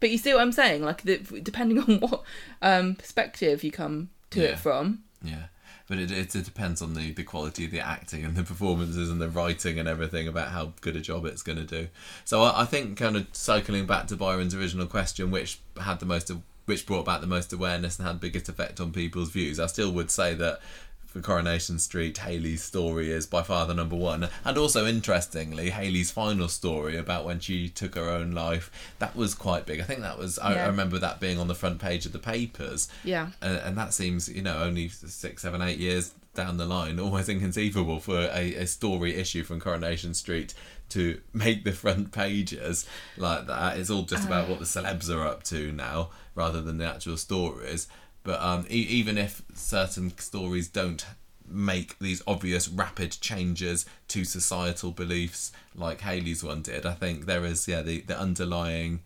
But 0.00 0.10
you 0.10 0.18
see 0.18 0.34
what 0.34 0.42
I'm 0.42 0.52
saying? 0.52 0.82
Like 0.82 1.02
the, 1.02 1.16
depending 1.42 1.78
on 1.82 1.98
what 2.00 2.22
um, 2.60 2.94
perspective 2.94 3.64
you 3.64 3.70
come 3.70 4.10
to 4.30 4.40
Yeah. 4.40 4.48
it 4.50 4.58
from. 4.58 5.00
Yeah, 5.22 5.44
but 5.88 5.98
it, 5.98 6.10
it, 6.10 6.34
it 6.34 6.44
depends 6.44 6.82
on 6.82 6.92
the, 6.92 7.12
the 7.12 7.22
quality 7.22 7.64
of 7.64 7.70
the 7.70 7.80
acting 7.80 8.22
and 8.22 8.36
the 8.36 8.42
performances 8.42 9.08
and 9.10 9.18
the 9.18 9.30
writing 9.30 9.78
and 9.78 9.88
everything 9.88 10.28
about 10.28 10.48
how 10.48 10.72
good 10.82 10.96
a 10.96 11.00
job 11.00 11.24
it's 11.24 11.40
going 11.42 11.56
to 11.56 11.64
do. 11.64 11.88
So 12.26 12.42
I, 12.42 12.62
I 12.62 12.64
think 12.66 12.98
kind 12.98 13.16
of 13.16 13.26
cycling 13.32 13.86
back 13.86 14.06
to 14.08 14.16
Byron's 14.16 14.54
original 14.54 14.86
question, 14.86 15.30
which 15.30 15.58
had 15.80 16.00
the 16.00 16.06
most 16.06 16.30
which 16.66 16.86
brought 16.86 17.04
back 17.04 17.20
the 17.20 17.26
most 17.26 17.52
awareness 17.52 17.98
and 17.98 18.06
had 18.06 18.20
biggest 18.20 18.48
effect 18.48 18.80
on 18.80 18.92
people's 18.92 19.30
views. 19.30 19.60
I 19.60 19.66
still 19.66 19.90
would 19.92 20.10
say 20.10 20.34
that 20.34 20.60
for 21.06 21.20
Coronation 21.20 21.78
Street, 21.78 22.18
Hayley's 22.18 22.64
story 22.64 23.12
is 23.12 23.24
by 23.24 23.42
far 23.42 23.66
the 23.66 23.74
number 23.74 23.94
one. 23.94 24.28
And 24.44 24.58
also, 24.58 24.84
interestingly, 24.84 25.70
Hayley's 25.70 26.10
final 26.10 26.48
story 26.48 26.96
about 26.96 27.24
when 27.24 27.38
she 27.38 27.68
took 27.68 27.94
her 27.94 28.10
own 28.10 28.32
life, 28.32 28.68
that 28.98 29.14
was 29.14 29.32
quite 29.32 29.64
big. 29.64 29.80
I 29.80 29.84
think 29.84 30.00
that 30.00 30.18
was, 30.18 30.40
I, 30.40 30.54
Yeah. 30.54 30.64
I 30.64 30.66
remember 30.66 30.98
that 30.98 31.20
being 31.20 31.38
on 31.38 31.46
the 31.46 31.54
front 31.54 31.78
page 31.78 32.04
of 32.04 32.12
the 32.12 32.18
papers. 32.18 32.88
Yeah. 33.04 33.28
And, 33.40 33.58
and 33.58 33.78
that 33.78 33.94
seems, 33.94 34.28
you 34.28 34.42
know, 34.42 34.58
only 34.58 34.88
six, 34.88 35.42
seven, 35.42 35.62
eight 35.62 35.78
years 35.78 36.12
down 36.34 36.56
the 36.56 36.66
line, 36.66 36.98
almost 36.98 37.28
inconceivable 37.28 38.00
for 38.00 38.28
a, 38.32 38.54
a 38.54 38.66
story 38.66 39.14
issue 39.14 39.42
from 39.44 39.60
Coronation 39.60 40.14
Street 40.14 40.54
to 40.90 41.20
make 41.32 41.64
the 41.64 41.72
front 41.72 42.12
pages 42.12 42.86
like 43.16 43.46
that. 43.46 43.78
It's 43.78 43.90
all 43.90 44.02
just 44.02 44.26
about 44.26 44.48
what 44.48 44.58
the 44.58 44.64
celebs 44.64 45.10
are 45.10 45.26
up 45.26 45.42
to 45.44 45.72
now 45.72 46.10
rather 46.34 46.60
than 46.60 46.78
the 46.78 46.86
actual 46.86 47.16
stories. 47.16 47.88
But 48.22 48.40
um, 48.40 48.66
e- 48.70 48.74
even 48.88 49.18
if 49.18 49.42
certain 49.54 50.16
stories 50.18 50.68
don't 50.68 51.04
make 51.46 51.98
these 51.98 52.22
obvious 52.26 52.68
rapid 52.68 53.12
changes 53.20 53.84
to 54.08 54.24
societal 54.24 54.90
beliefs 54.90 55.52
like 55.74 56.00
Hayley's 56.00 56.42
one 56.42 56.62
did, 56.62 56.86
I 56.86 56.92
think 56.92 57.26
there 57.26 57.44
is 57.44 57.68
yeah 57.68 57.82
the, 57.82 58.00
the 58.00 58.18
underlying 58.18 59.00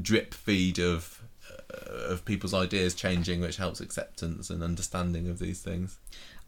drip 0.00 0.34
feed 0.34 0.78
of 0.78 1.22
uh, 1.70 2.12
of 2.12 2.24
people's 2.24 2.54
ideas 2.54 2.94
changing, 2.94 3.40
which 3.40 3.56
helps 3.56 3.80
acceptance 3.80 4.50
and 4.50 4.62
understanding 4.62 5.28
of 5.28 5.38
these 5.38 5.60
things. 5.60 5.98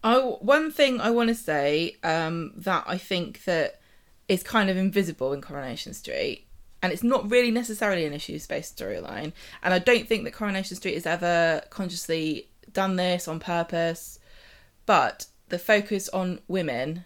I 0.06 0.18
one 0.18 0.70
thing 0.70 1.00
I 1.00 1.10
want 1.10 1.30
to 1.30 1.34
say 1.34 1.96
um, 2.04 2.52
that 2.58 2.84
I 2.86 2.96
think 2.96 3.42
that 3.44 3.80
is 4.28 4.44
kind 4.44 4.70
of 4.70 4.76
invisible 4.76 5.32
in 5.32 5.40
Coronation 5.40 5.94
Street, 5.94 6.46
and 6.80 6.92
it's 6.92 7.02
not 7.02 7.28
really 7.28 7.50
necessarily 7.50 8.04
an 8.04 8.12
issue-based 8.12 8.78
storyline. 8.78 9.32
And 9.64 9.74
I 9.74 9.80
don't 9.80 10.06
think 10.06 10.22
that 10.22 10.32
Coronation 10.32 10.76
Street 10.76 10.94
has 10.94 11.06
ever 11.06 11.62
consciously 11.70 12.48
done 12.72 12.94
this 12.94 13.26
on 13.26 13.40
purpose, 13.40 14.20
but 14.86 15.26
the 15.48 15.58
focus 15.58 16.08
on 16.10 16.38
women 16.46 17.04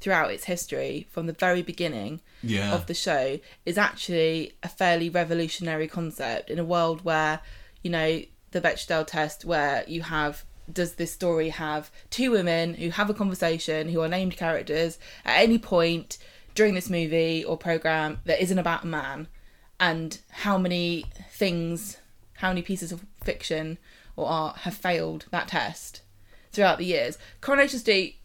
throughout 0.00 0.30
its 0.30 0.44
history 0.44 1.08
from 1.10 1.26
the 1.26 1.32
very 1.32 1.62
beginning 1.62 2.20
Yeah, 2.42 2.74
of 2.74 2.86
the 2.86 2.94
show 2.94 3.40
is 3.66 3.76
actually 3.76 4.52
a 4.62 4.68
fairly 4.68 5.08
revolutionary 5.08 5.88
concept 5.88 6.48
in 6.48 6.60
a 6.60 6.64
world 6.64 7.04
where, 7.04 7.40
you 7.82 7.90
know, 7.90 8.22
the 8.52 8.60
Bechdel 8.60 9.04
test, 9.04 9.44
where 9.44 9.84
you 9.88 10.02
have 10.02 10.44
does 10.70 10.94
this 10.94 11.12
story 11.12 11.48
have 11.50 11.90
two 12.10 12.30
women 12.30 12.74
who 12.74 12.90
have 12.90 13.10
a 13.10 13.14
conversation 13.14 13.88
who 13.88 14.00
are 14.00 14.08
named 14.08 14.36
characters 14.36 14.98
at 15.24 15.40
any 15.40 15.58
point 15.58 16.18
during 16.54 16.74
this 16.74 16.90
movie 16.90 17.44
or 17.44 17.56
program 17.56 18.20
that 18.24 18.42
isn't 18.42 18.58
about 18.58 18.84
a 18.84 18.86
man 18.86 19.26
and 19.80 20.18
how 20.30 20.58
many 20.58 21.04
things 21.30 21.98
how 22.34 22.48
many 22.48 22.62
pieces 22.62 22.92
of 22.92 23.04
fiction 23.24 23.78
or 24.16 24.26
art 24.28 24.58
have 24.58 24.74
failed 24.74 25.26
that 25.30 25.48
test 25.48 26.02
throughout 26.52 26.78
the 26.78 26.84
years 26.84 27.18
coronation 27.40 27.78
street 27.78 28.18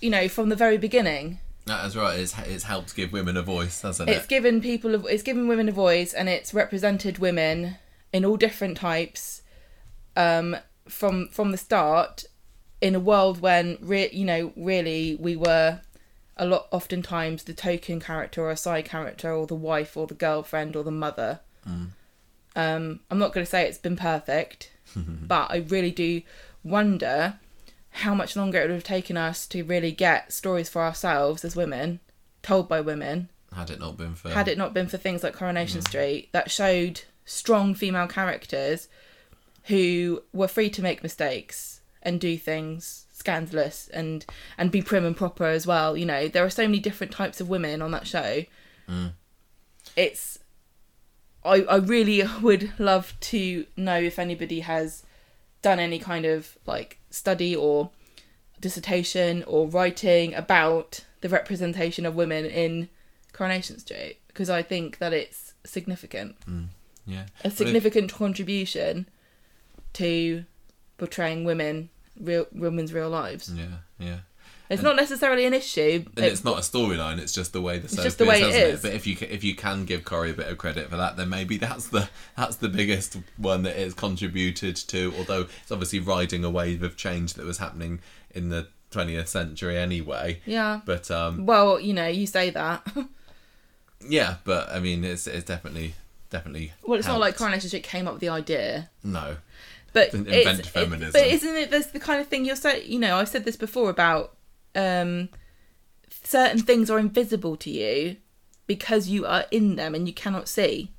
you 0.00 0.10
know 0.10 0.28
from 0.28 0.48
the 0.48 0.56
very 0.56 0.78
beginning 0.78 1.38
that's 1.66 1.96
right. 1.96 2.18
It's 2.18 2.36
it's 2.38 2.64
helped 2.64 2.94
give 2.94 3.12
women 3.12 3.36
a 3.36 3.42
voice, 3.42 3.80
hasn't 3.80 4.08
it's 4.08 4.16
it? 4.16 4.18
It's 4.18 4.26
given 4.26 4.60
people 4.60 5.06
it's 5.06 5.22
given 5.22 5.48
women 5.48 5.68
a 5.68 5.72
voice 5.72 6.12
and 6.12 6.28
it's 6.28 6.52
represented 6.52 7.18
women 7.18 7.76
in 8.12 8.24
all 8.24 8.36
different 8.36 8.76
types 8.76 9.42
um 10.16 10.56
from 10.88 11.28
from 11.28 11.50
the 11.50 11.58
start 11.58 12.24
in 12.80 12.94
a 12.94 13.00
world 13.00 13.40
when 13.40 13.78
re- 13.80 14.10
you 14.12 14.24
know 14.24 14.52
really 14.56 15.16
we 15.18 15.36
were 15.36 15.80
a 16.36 16.44
lot 16.46 16.66
oftentimes 16.72 17.44
the 17.44 17.54
token 17.54 18.00
character 18.00 18.42
or 18.42 18.50
a 18.50 18.56
side 18.56 18.84
character 18.84 19.32
or 19.32 19.46
the 19.46 19.54
wife 19.54 19.96
or 19.96 20.06
the 20.06 20.14
girlfriend 20.14 20.74
or 20.76 20.82
the 20.84 20.90
mother. 20.90 21.40
Um 22.56 23.00
i'm 23.10 23.18
not 23.18 23.32
going 23.32 23.44
to 23.44 23.50
say 23.50 23.66
it's 23.66 23.78
been 23.78 23.96
perfect 23.96 24.70
but 24.96 25.50
i 25.50 25.56
really 25.68 25.90
do 25.90 26.22
wonder 26.62 27.38
how 27.90 28.14
much 28.14 28.36
longer 28.36 28.58
it 28.58 28.62
would 28.68 28.74
have 28.74 28.84
taken 28.84 29.16
us 29.16 29.46
to 29.46 29.62
really 29.62 29.92
get 29.92 30.32
stories 30.32 30.68
for 30.68 30.82
ourselves 30.82 31.44
as 31.44 31.54
women 31.56 32.00
told 32.42 32.68
by 32.68 32.80
women. 32.80 33.28
Had 33.52 33.70
it 33.70 33.78
not 33.78 33.96
been 33.96 34.14
for 34.14 34.30
had 34.30 34.48
it 34.48 34.58
not 34.58 34.74
been 34.74 34.88
for 34.88 34.96
things 34.98 35.22
like 35.22 35.34
Coronation 35.34 35.80
Street 35.80 36.28
that 36.32 36.50
showed 36.50 37.02
strong 37.24 37.74
female 37.74 38.08
characters 38.08 38.88
who 39.64 40.22
were 40.32 40.48
free 40.48 40.70
to 40.70 40.82
make 40.82 41.02
mistakes 41.02 41.80
and 42.02 42.20
do 42.20 42.36
things 42.36 43.06
scandalous 43.12 43.88
and 43.88 44.26
and 44.58 44.70
be 44.70 44.82
prim 44.82 45.04
and 45.04 45.16
proper 45.16 45.44
as 45.44 45.66
well. 45.66 45.96
You 45.96 46.06
know 46.06 46.28
there 46.28 46.44
are 46.44 46.50
so 46.50 46.62
many 46.64 46.78
different 46.80 47.12
types 47.12 47.40
of 47.40 47.48
women 47.48 47.80
on 47.82 47.90
that 47.92 48.06
show. 48.06 48.44
Mm. 48.88 49.12
It's 49.96 50.38
I, 51.44 51.62
I 51.62 51.76
really 51.76 52.22
would 52.42 52.72
love 52.78 53.14
to 53.20 53.66
know 53.76 53.98
if 53.98 54.18
anybody 54.18 54.60
has 54.60 55.02
done 55.62 55.78
any 55.78 55.98
kind 55.98 56.26
of 56.26 56.58
like 56.66 56.98
study 57.10 57.56
or 57.56 57.90
dissertation 58.60 59.42
or 59.46 59.66
writing 59.66 60.34
about 60.34 61.04
the 61.20 61.28
representation 61.28 62.04
of 62.04 62.14
women 62.14 62.44
in 62.44 62.88
Coronation 63.32 63.78
Street 63.78 64.18
because 64.28 64.50
I 64.50 64.62
think 64.62 64.98
that 64.98 65.12
it's 65.12 65.54
significant, 65.64 66.36
mm. 66.48 66.66
yeah. 67.06 67.24
a 67.40 67.44
But 67.44 67.52
if- 67.52 67.56
significant 67.56 68.12
contribution 68.12 69.06
to 69.94 70.44
portraying 70.98 71.44
women, 71.44 71.90
real 72.20 72.46
women's 72.52 72.92
real 72.92 73.10
lives. 73.10 73.52
yeah, 73.52 73.66
yeah. 73.98 74.18
It's 74.70 74.82
not 74.82 74.96
necessarily 74.96 75.44
an 75.44 75.52
issue. 75.52 76.04
And 76.16 76.24
it's 76.24 76.42
not 76.42 76.56
a 76.56 76.62
storyline; 76.62 77.18
it's 77.18 77.32
just 77.32 77.52
the 77.52 77.60
way 77.60 77.78
the 77.78 77.88
soap 77.88 78.04
just 78.04 78.18
the 78.18 78.24
way 78.24 78.40
is, 78.40 78.54
it. 78.54 78.82
But 78.82 78.94
if 78.94 79.06
you 79.06 79.16
if 79.20 79.44
you 79.44 79.54
can 79.54 79.84
give 79.84 80.04
Corrie 80.04 80.30
a 80.30 80.34
bit 80.34 80.48
of 80.48 80.56
credit 80.58 80.88
for 80.88 80.96
that, 80.96 81.16
then 81.16 81.28
maybe 81.28 81.58
that's 81.58 81.88
the 81.88 82.08
that's 82.36 82.56
the 82.56 82.68
biggest 82.68 83.18
one 83.36 83.62
that 83.64 83.76
it's 83.76 83.94
contributed 83.94 84.76
to. 84.76 85.12
Although 85.18 85.46
it's 85.62 85.70
obviously 85.70 86.00
riding 86.00 86.44
a 86.44 86.50
wave 86.50 86.82
of 86.82 86.96
change 86.96 87.34
that 87.34 87.44
was 87.44 87.58
happening 87.58 88.00
in 88.30 88.48
the 88.48 88.68
20th 88.90 89.28
century 89.28 89.76
anyway. 89.76 90.40
Yeah. 90.46 90.80
But 90.84 91.10
um, 91.10 91.46
Well, 91.46 91.78
you 91.78 91.92
know, 91.92 92.06
you 92.06 92.26
say 92.26 92.50
that. 92.50 92.86
yeah, 94.08 94.36
but 94.44 94.70
I 94.70 94.80
mean, 94.80 95.04
it's 95.04 95.26
it's 95.26 95.44
definitely 95.44 95.94
definitely. 96.30 96.72
well, 96.82 96.98
it's 96.98 97.06
not 97.06 97.20
like 97.20 97.34
helped. 97.34 97.38
Coronation 97.38 97.68
Street 97.68 97.84
came 97.84 98.06
up 98.06 98.14
with 98.14 98.20
the 98.20 98.28
idea. 98.30 98.90
No, 99.02 99.36
but 99.94 100.10
invent 100.40 100.58
it- 100.82 100.88
but 101.12 101.22
isn't 101.34 101.56
it 101.56 101.70
that's 101.70 101.86
the 101.86 102.00
kind 102.00 102.20
of 102.20 102.28
thing 102.28 102.44
you're 102.44 102.56
saying? 102.56 102.82
You 102.92 102.98
know, 102.98 103.16
I've 103.16 103.28
said 103.30 103.44
this 103.46 103.56
before 103.56 103.88
about 103.88 104.36
um, 104.74 105.30
certain 106.22 106.60
things 106.60 106.90
are 106.90 106.98
invisible 106.98 107.56
to 107.56 107.70
you 107.70 108.16
because 108.66 109.08
you 109.08 109.24
are 109.26 109.46
in 109.50 109.76
them 109.76 109.94
and 109.94 110.06
you 110.06 110.12
cannot 110.14 110.48
see. 110.48 110.90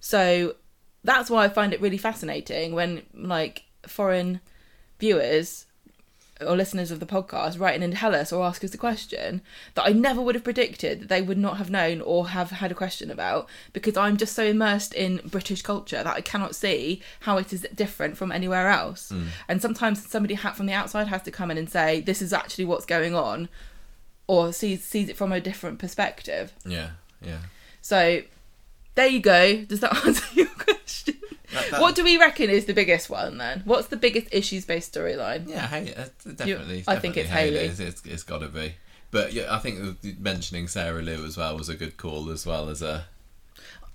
So 0.00 0.54
that's 1.02 1.28
why 1.30 1.44
I 1.44 1.48
find 1.48 1.72
it 1.72 1.80
really 1.80 1.98
fascinating 1.98 2.72
when 2.74 3.02
like 3.14 3.64
foreign 3.86 4.40
viewers 5.00 5.66
or 6.40 6.56
listeners 6.56 6.90
of 6.90 7.00
the 7.00 7.06
podcast 7.06 7.60
write 7.60 7.76
in 7.76 7.82
and 7.82 7.96
tell 7.96 8.14
us 8.14 8.32
or 8.32 8.44
ask 8.44 8.64
us 8.64 8.74
a 8.74 8.78
question 8.78 9.40
that 9.74 9.86
I 9.86 9.92
never 9.92 10.20
would 10.20 10.34
have 10.34 10.44
predicted 10.44 11.00
that 11.00 11.08
they 11.08 11.22
would 11.22 11.38
not 11.38 11.58
have 11.58 11.70
known 11.70 12.00
or 12.00 12.28
have 12.28 12.50
had 12.50 12.72
a 12.72 12.74
question 12.74 13.10
about 13.10 13.48
because 13.72 13.96
I'm 13.96 14.16
just 14.16 14.34
so 14.34 14.44
immersed 14.44 14.94
in 14.94 15.20
British 15.24 15.62
culture 15.62 16.02
that 16.02 16.16
I 16.16 16.20
cannot 16.20 16.56
see 16.56 17.00
how 17.20 17.36
it 17.38 17.52
is 17.52 17.66
different 17.74 18.16
from 18.16 18.32
anywhere 18.32 18.68
else. 18.68 19.10
Hmm. 19.10 19.26
And 19.48 19.62
sometimes 19.62 20.08
somebody 20.08 20.34
from 20.34 20.66
the 20.66 20.72
outside 20.72 21.06
has 21.08 21.22
to 21.22 21.30
come 21.30 21.50
in 21.50 21.58
and 21.58 21.70
say 21.70 22.00
this 22.00 22.20
is 22.20 22.32
actually 22.32 22.64
what's 22.64 22.86
going 22.86 23.14
on 23.14 23.48
or 24.26 24.52
sees 24.52 24.82
sees 24.84 25.08
it 25.08 25.16
from 25.16 25.32
a 25.32 25.40
different 25.40 25.78
perspective. 25.78 26.52
yeah, 26.66 26.90
yeah. 27.22 27.38
So 27.80 28.22
there 28.94 29.06
you 29.08 29.20
go. 29.20 29.64
Does 29.64 29.80
that 29.80 29.94
answer 30.06 30.24
your 30.32 30.46
question? 30.46 31.14
That- 31.54 31.70
that- 31.70 31.80
What 31.80 31.94
do 31.94 32.04
we 32.04 32.16
reckon 32.18 32.50
is 32.50 32.66
the 32.66 32.74
biggest 32.74 33.08
one 33.08 33.38
then? 33.38 33.62
What's 33.64 33.88
the 33.88 33.96
biggest 33.96 34.28
issues 34.32 34.64
based 34.64 34.92
storyline? 34.94 35.48
Yeah, 35.48 35.66
hey, 35.68 35.94
uh, 35.94 36.04
definitely. 36.34 36.84
I 36.86 36.96
think 36.98 37.14
definitely 37.14 37.20
it's 37.22 37.30
Hayley. 37.30 37.56
It's, 37.66 37.80
it's, 37.80 38.02
it's 38.06 38.22
got 38.22 38.38
to 38.38 38.48
be. 38.48 38.74
But 39.10 39.32
yeah, 39.32 39.54
I 39.54 39.58
think 39.60 39.98
mentioning 40.20 40.66
Sarah 40.68 41.00
Lou 41.02 41.24
as 41.24 41.36
well 41.36 41.56
was 41.56 41.68
a 41.68 41.74
good 41.76 41.96
call 41.96 42.30
as 42.30 42.44
well 42.44 42.68
as 42.68 42.82
a 42.82 43.06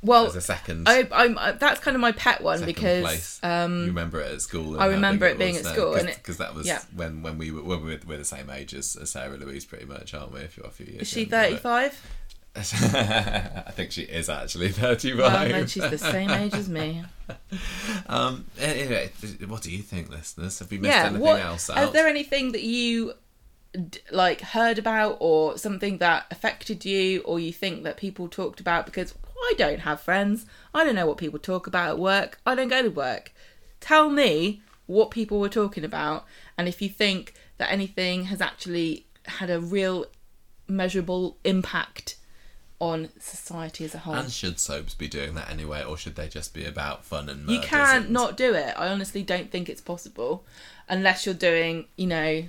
Well, 0.02 0.28
as 0.28 0.36
a 0.38 0.42
second. 0.42 0.88
I, 0.88 1.08
I'm 1.12 1.38
I, 1.38 1.52
that's 1.52 1.82
kind 1.82 1.94
of 1.96 2.00
my 2.00 2.14
pet 2.14 2.42
one 2.42 2.64
because 2.64 3.38
um, 3.44 3.82
you 3.82 3.88
remember 3.88 4.22
it 4.22 4.32
at 4.32 4.42
school. 4.42 4.76
and 4.76 4.82
I 4.84 4.86
remember 4.86 5.26
it 5.26 5.38
being 5.38 5.58
at 5.58 5.64
then, 5.64 5.74
school, 5.74 5.92
cause, 5.92 6.00
and 6.00 6.10
it- 6.10 6.24
'cause 6.24 6.38
that 6.38 6.56
was 6.56 6.66
yeah. 6.66 6.80
when 6.96 7.22
when 7.22 7.38
we 7.38 7.52
were 7.52 7.62
when 7.64 7.84
we 7.84 7.92
were, 7.96 8.00
we're 8.08 8.18
the 8.18 8.24
same 8.24 8.50
age 8.50 8.74
as, 8.74 8.96
as 8.96 9.10
Sarah 9.10 9.36
Louise, 9.36 9.66
pretty 9.66 9.84
much, 9.86 10.14
aren't 10.14 10.32
we? 10.32 10.40
If 10.40 10.56
you're 10.56 10.68
a 10.68 10.72
few 10.72 10.86
years. 10.86 11.02
is 11.02 11.10
she 11.10 11.26
thirty 11.26 11.58
five? 11.58 12.00
I 12.56 13.72
think 13.72 13.92
she 13.92 14.04
is 14.04 14.30
actually 14.30 14.70
thirty-five. 14.72 15.20
Well, 15.20 15.48
then 15.50 15.68
she's 15.68 15.90
the 15.90 15.98
same 15.98 16.30
age 16.30 16.54
as 16.54 16.68
me. 16.68 17.04
um. 18.08 18.46
Eh, 18.58 18.66
eh, 18.66 18.68
eh, 18.68 18.84
anyway, 18.84 19.12
what 19.48 19.62
do 19.62 19.72
you 19.72 19.82
think, 19.82 20.10
listeners? 20.10 20.60
Have 20.60 20.72
we 20.72 20.78
missed 20.78 20.96
yeah. 20.96 21.06
anything 21.06 21.22
What 21.22 21.40
else 21.40 21.70
is 21.70 21.92
there 21.92 22.08
anything 22.08 22.52
that 22.54 22.64
you 22.64 23.14
like 24.12 24.42
heard 24.42 24.80
about 24.80 25.18
or 25.20 25.58
something 25.58 26.00
that 26.00 26.26
affected 26.32 26.84
you 26.86 27.22
or 27.22 27.40
you 27.40 27.54
think 27.54 27.84
that 27.84 27.98
people 27.98 28.28
talked 28.28 28.60
about 28.60 28.86
because 28.86 29.14
I 29.44 29.54
don't 29.58 29.82
have 29.82 30.02
friends. 30.02 30.46
I 30.74 30.84
don't 30.84 30.96
know 30.96 31.06
what 31.06 31.18
people 31.18 31.40
talk 31.40 31.68
about 31.68 31.90
at 31.90 32.00
work. 32.00 32.40
I 32.48 32.56
don't 32.56 32.68
go 32.68 32.82
to 32.82 32.90
work. 32.90 33.32
Tell 33.80 34.10
me 34.10 34.62
what 34.88 35.12
people 35.12 35.40
were 35.40 35.50
talking 35.50 35.86
about 35.86 36.26
And 36.60 36.68
if 36.68 36.82
you 36.82 36.90
think 36.90 37.36
that 37.58 37.72
anything 37.72 38.26
has 38.26 38.42
actually 38.42 39.06
had 39.26 39.50
a 39.50 39.62
real 39.62 40.06
measurable 40.68 41.38
impact 41.46 42.18
on 42.80 43.10
society 43.20 43.84
as 43.86 43.94
a 43.94 44.00
whole, 44.00 44.14
And 44.16 44.32
should 44.32 44.58
soaps 44.60 44.94
be 44.96 45.08
doing 45.08 45.36
that 45.36 45.50
anyway, 45.50 45.84
or 45.84 45.98
should 45.98 46.16
they 46.16 46.28
just 46.30 46.54
be 46.54 46.64
about 46.66 47.04
fun 47.04 47.28
and 47.30 47.42
murders 47.46 47.56
you 47.56 47.62
can't 47.62 48.06
and- 48.06 48.14
not 48.14 48.38
do 48.38 48.54
it. 48.54 48.74
I 48.78 48.88
honestly 48.88 49.22
don't 49.24 49.52
think 49.52 49.68
it's 49.70 49.82
possible 49.82 50.44
unless 50.88 51.26
you're 51.26 51.36
doing, 51.36 51.86
you 51.98 52.08
know, 52.08 52.44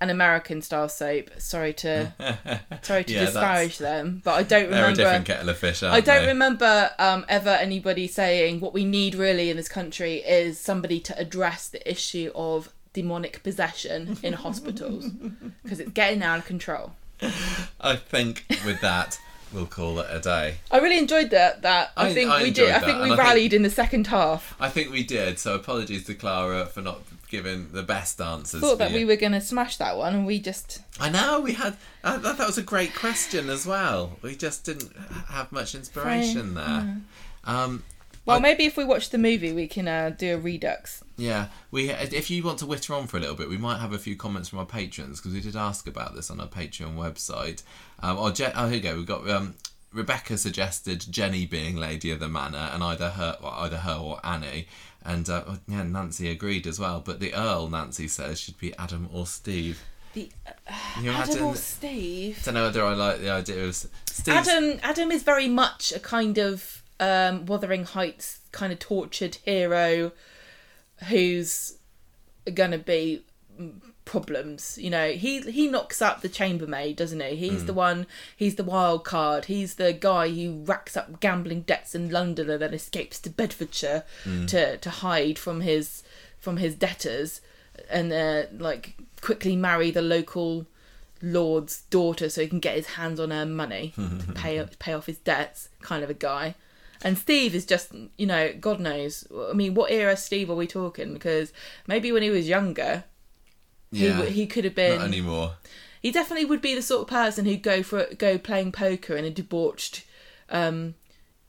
an 0.00 0.10
American 0.10 0.60
style 0.62 0.88
soap. 0.88 1.30
Sorry 1.38 1.72
to 1.74 2.12
sorry 2.82 3.04
to 3.04 3.12
Yeah, 3.12 3.24
disparage 3.26 3.78
them, 3.78 4.20
but 4.24 4.32
I 4.32 4.42
don't 4.42 4.68
They're 4.70 4.86
a 4.86 4.88
different 4.88 4.98
remember. 4.98 5.26
kettle 5.26 5.48
of 5.50 5.58
fish, 5.58 5.82
aren't 5.84 5.94
I 5.94 6.00
don't 6.00 6.22
they? 6.22 6.28
remember 6.28 6.90
um, 6.98 7.24
ever 7.28 7.50
anybody 7.50 8.08
saying 8.08 8.58
what 8.58 8.74
we 8.74 8.84
need 8.84 9.14
really 9.14 9.48
in 9.48 9.56
this 9.56 9.68
country 9.68 10.16
is 10.16 10.58
somebody 10.58 10.98
to 10.98 11.16
address 11.16 11.68
the 11.68 11.88
issue 11.88 12.32
of 12.34 12.72
demonic 12.92 13.44
possession 13.44 14.18
in 14.24 14.32
hospitals 14.32 15.08
because 15.62 15.78
it's 15.78 15.92
getting 15.92 16.20
out 16.20 16.38
of 16.40 16.46
control. 16.46 16.94
I 17.80 17.94
think 17.94 18.44
with 18.66 18.80
that, 18.80 19.20
we'll 19.52 19.66
call 19.66 19.98
it 20.00 20.06
a 20.10 20.18
day. 20.20 20.56
I 20.70 20.78
really 20.78 20.98
enjoyed 20.98 21.30
that. 21.30 21.62
That 21.62 21.92
I, 21.96 22.08
I- 22.08 22.14
think 22.14 22.30
I 22.30 22.42
we 22.42 22.50
did. 22.50 22.70
I 22.70 22.78
think 22.80 22.98
we 22.98 23.02
and 23.04 23.12
I 23.12 23.16
think- 23.16 23.18
rallied 23.18 23.52
in 23.52 23.62
the 23.62 23.70
second 23.70 24.06
half. 24.08 24.54
I 24.60 24.68
think 24.68 24.90
we 24.90 25.02
did, 25.02 25.38
so 25.38 25.54
apologies 25.54 26.04
to 26.06 26.14
Clara 26.14 26.66
for 26.66 26.80
not 26.80 27.00
giving 27.28 27.72
the 27.72 27.82
best 27.82 28.20
answers. 28.20 28.60
Thought 28.60 28.78
that 28.78 28.90
you. 28.90 28.98
we 28.98 29.04
were 29.06 29.16
going 29.16 29.32
to 29.32 29.40
smash 29.40 29.78
that 29.78 29.96
one, 29.96 30.14
and 30.14 30.26
we 30.26 30.38
just 30.38 30.80
I 31.00 31.08
know 31.08 31.40
we 31.40 31.52
had. 31.54 31.76
I 32.04 32.18
thought 32.18 32.38
that 32.38 32.46
was 32.46 32.58
a 32.58 32.62
great 32.62 32.94
question 32.94 33.48
as 33.50 33.66
well. 33.66 34.18
We 34.22 34.36
just 34.36 34.64
didn't 34.64 34.94
have 35.28 35.50
much 35.52 35.74
inspiration 35.74 36.54
there. 36.54 36.98
Um, 37.44 37.82
Well, 38.26 38.36
I- 38.36 38.40
maybe 38.40 38.64
if 38.66 38.76
we 38.76 38.84
watch 38.84 39.10
the 39.10 39.18
movie, 39.18 39.52
we 39.52 39.66
can 39.66 39.88
uh, 39.88 40.10
do 40.16 40.34
a 40.34 40.38
redux. 40.38 41.02
yeah, 41.16 41.46
we. 41.70 41.90
If 41.90 42.30
you 42.30 42.42
want 42.44 42.58
to 42.60 42.66
witter 42.66 42.94
on 42.94 43.06
for 43.08 43.16
a 43.16 43.20
little 43.20 43.34
bit, 43.34 43.48
we 43.48 43.56
might 43.58 43.78
have 43.80 43.92
a 43.92 43.98
few 43.98 44.14
comments 44.16 44.48
from 44.48 44.58
our 44.60 44.66
patrons 44.66 45.18
because 45.18 45.32
we 45.32 45.40
did 45.40 45.56
ask 45.56 45.88
about 45.88 46.14
this 46.14 46.30
on 46.30 46.38
our 46.40 46.46
Patreon 46.46 46.94
website. 46.96 47.62
Um, 48.02 48.18
or 48.18 48.30
Je- 48.30 48.52
oh, 48.54 48.66
here 48.66 48.76
we 48.76 48.80
go. 48.80 48.96
We've 48.96 49.06
got 49.06 49.28
um, 49.30 49.54
Rebecca 49.92 50.36
suggested 50.36 51.04
Jenny 51.10 51.46
being 51.46 51.76
Lady 51.76 52.10
of 52.10 52.20
the 52.20 52.28
Manor, 52.28 52.70
and 52.72 52.82
either 52.82 53.10
her, 53.10 53.36
well, 53.42 53.54
either 53.58 53.78
her 53.78 53.94
or 53.94 54.20
Annie. 54.24 54.66
And 55.04 55.28
uh, 55.28 55.44
yeah, 55.66 55.82
Nancy 55.82 56.30
agreed 56.30 56.66
as 56.66 56.78
well. 56.78 57.00
But 57.04 57.20
the 57.20 57.34
Earl, 57.34 57.68
Nancy 57.68 58.08
says, 58.08 58.40
should 58.40 58.58
be 58.58 58.74
Adam 58.76 59.08
or 59.12 59.26
Steve. 59.26 59.82
The 60.14 60.30
you 61.00 61.10
Adam 61.10 61.44
or 61.44 61.56
Steve? 61.56 62.38
I 62.40 62.44
don't 62.44 62.54
know 62.54 62.64
whether 62.64 62.84
I 62.84 62.94
like 62.94 63.20
the 63.20 63.30
idea 63.30 63.64
of 63.64 63.74
Steve. 63.74 64.34
Adam 64.34 64.78
Adam 64.82 65.10
is 65.10 65.22
very 65.22 65.48
much 65.48 65.92
a 65.92 65.98
kind 65.98 66.38
of 66.38 66.82
um, 67.00 67.46
Wuthering 67.46 67.84
Heights 67.84 68.40
kind 68.52 68.72
of 68.72 68.78
tortured 68.78 69.36
hero 69.44 70.12
who's 71.08 71.76
gonna 72.52 72.78
be 72.78 73.22
problems. 74.04 74.78
You 74.80 74.90
know, 74.90 75.12
he 75.12 75.40
he 75.40 75.68
knocks 75.68 76.02
up 76.02 76.20
the 76.20 76.28
chambermaid, 76.28 76.96
doesn't 76.96 77.20
he? 77.20 77.36
He's 77.36 77.64
the 77.66 77.72
one. 77.72 78.06
He's 78.36 78.56
the 78.56 78.64
wild 78.64 79.04
card. 79.04 79.46
He's 79.46 79.74
the 79.74 79.92
guy 79.92 80.28
who 80.28 80.62
racks 80.64 80.96
up 80.96 81.20
gambling 81.20 81.62
debts 81.62 81.94
in 81.94 82.10
London 82.10 82.50
and 82.50 82.60
then 82.60 82.74
escapes 82.74 83.18
to 83.20 83.30
Bedfordshire 83.30 84.04
to 84.48 84.76
to 84.76 84.90
hide 84.90 85.38
from 85.38 85.60
his 85.60 86.02
from 86.38 86.56
his 86.56 86.74
debtors 86.74 87.40
and 87.88 88.12
uh, 88.12 88.44
like 88.52 88.96
quickly 89.20 89.56
marry 89.56 89.90
the 89.90 90.02
local 90.02 90.66
lord's 91.22 91.82
daughter 91.82 92.28
so 92.28 92.40
he 92.40 92.48
can 92.48 92.58
get 92.58 92.74
his 92.74 92.86
hands 92.86 93.20
on 93.20 93.30
her 93.30 93.46
money 93.46 93.92
to 93.96 94.32
pay 94.34 94.66
pay 94.80 94.92
off 94.92 95.06
his 95.06 95.18
debts 95.18 95.68
kind 95.80 96.02
of 96.02 96.10
a 96.10 96.14
guy 96.14 96.52
and 97.04 97.16
steve 97.16 97.54
is 97.54 97.64
just 97.64 97.92
you 98.16 98.26
know 98.26 98.52
god 98.60 98.80
knows 98.80 99.24
i 99.48 99.52
mean 99.52 99.72
what 99.72 99.92
era 99.92 100.16
steve 100.16 100.50
are 100.50 100.56
we 100.56 100.66
talking 100.66 101.12
because 101.14 101.52
maybe 101.86 102.10
when 102.10 102.24
he 102.24 102.30
was 102.30 102.48
younger 102.48 103.04
yeah, 103.92 104.12
w- 104.16 104.30
he 104.32 104.46
could 104.46 104.64
have 104.64 104.74
been 104.74 104.98
not 104.98 105.06
anymore. 105.06 105.54
he 106.00 106.10
definitely 106.10 106.44
would 106.46 106.60
be 106.62 106.74
the 106.74 106.82
sort 106.82 107.02
of 107.02 107.08
person 107.08 107.44
who'd 107.44 107.62
go 107.62 107.82
for 107.82 108.06
go 108.18 108.38
playing 108.38 108.72
poker 108.72 109.14
in 109.16 109.24
a 109.24 109.30
debauched 109.30 110.04
um 110.50 110.94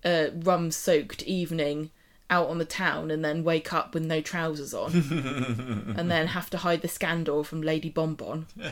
uh, 0.06 0.28
rum 0.36 0.70
soaked 0.72 1.24
evening 1.24 1.90
out 2.30 2.48
on 2.50 2.58
the 2.58 2.66
town 2.66 3.12
and 3.12 3.24
then 3.24 3.44
wake 3.44 3.72
up 3.74 3.94
with 3.94 4.04
no 4.04 4.20
trousers 4.22 4.74
on 4.74 4.92
and 5.98 6.10
then 6.12 6.28
have 6.28 6.50
to 6.50 6.58
hide 6.58 6.82
the 6.82 6.88
scandal 6.88 7.44
from 7.44 7.62
lady 7.62 7.90
bonbon 7.90 8.46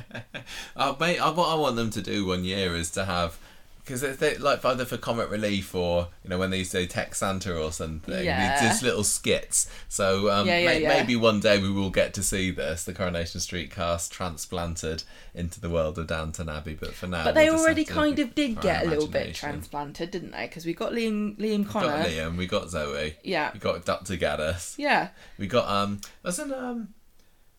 Uh, 0.76 0.96
mate, 1.00 1.20
uh, 1.20 1.32
what 1.34 1.50
I 1.50 1.56
want 1.56 1.76
them 1.76 1.90
to 1.92 2.02
do 2.02 2.26
one 2.26 2.44
year 2.44 2.76
is 2.76 2.90
to 2.92 3.06
have 3.06 3.38
because 3.84 4.02
they 4.18 4.38
like 4.38 4.64
either 4.64 4.86
for 4.86 4.98
comic 4.98 5.30
relief 5.30 5.74
or 5.76 6.08
you 6.24 6.30
know 6.30 6.38
when 6.38 6.50
they 6.52 6.60
used 6.60 6.72
to 6.72 6.82
do 6.82 6.88
Text 6.88 7.20
Santa 7.20 7.58
or 7.58 7.72
something. 7.72 8.24
Yeah. 8.26 8.62
Just 8.62 8.84
little 8.84 9.04
skits. 9.04 9.70
So 9.90 10.30
um, 10.32 10.48
Yeah, 10.48 10.58
yeah, 10.60 10.66
may- 10.68 10.82
yeah. 10.84 10.88
maybe 10.90 11.16
one 11.16 11.40
day 11.40 11.60
we 11.62 11.70
will 11.72 11.90
get 11.90 12.14
to 12.16 12.24
see 12.24 12.52
this, 12.52 12.84
the 12.84 12.94
Coronation 12.94 13.40
Street 13.40 13.72
cast 13.72 14.12
transplanted 14.12 15.04
into 15.34 15.60
the 15.60 15.70
world 15.70 15.98
of 15.98 16.08
Downton 16.08 16.50
Abbey. 16.50 16.76
But 16.80 16.94
for 16.94 17.08
now, 17.08 17.24
But 17.24 17.36
they 17.36 17.50
we'll 17.50 17.60
already 17.60 17.86
kind 17.86 18.20
of 18.20 18.36
did 18.36 18.62
get 18.62 18.86
a 18.86 18.90
little 18.90 19.08
bit 19.08 19.34
transplanted, 19.36 20.12
didn't 20.12 20.32
they? 20.32 20.48
Because 20.48 20.66
we 20.66 20.74
got 20.74 20.92
Liam 20.92 21.38
Liam 21.38 21.60
We 21.60 21.64
got 21.66 21.72
Connor. 21.74 22.04
Liam, 22.06 22.38
we 22.38 22.48
got 22.48 22.70
Zoe, 22.70 23.16
Yeah, 23.24 23.52
we 23.54 23.60
got 23.60 23.84
Dr. 23.86 24.16
Gaddis, 24.18 24.76
yeah. 24.78 25.10
we 25.38 25.48
got 25.48 25.68
um 25.68 26.02
wasn't 26.24 26.54
um 26.54 26.94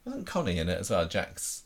wasn't 0.04 0.26
Connie 0.26 0.58
in 0.58 0.68
it 0.68 0.78
as 0.80 0.90
well? 0.90 1.06
Jack's 1.06 1.62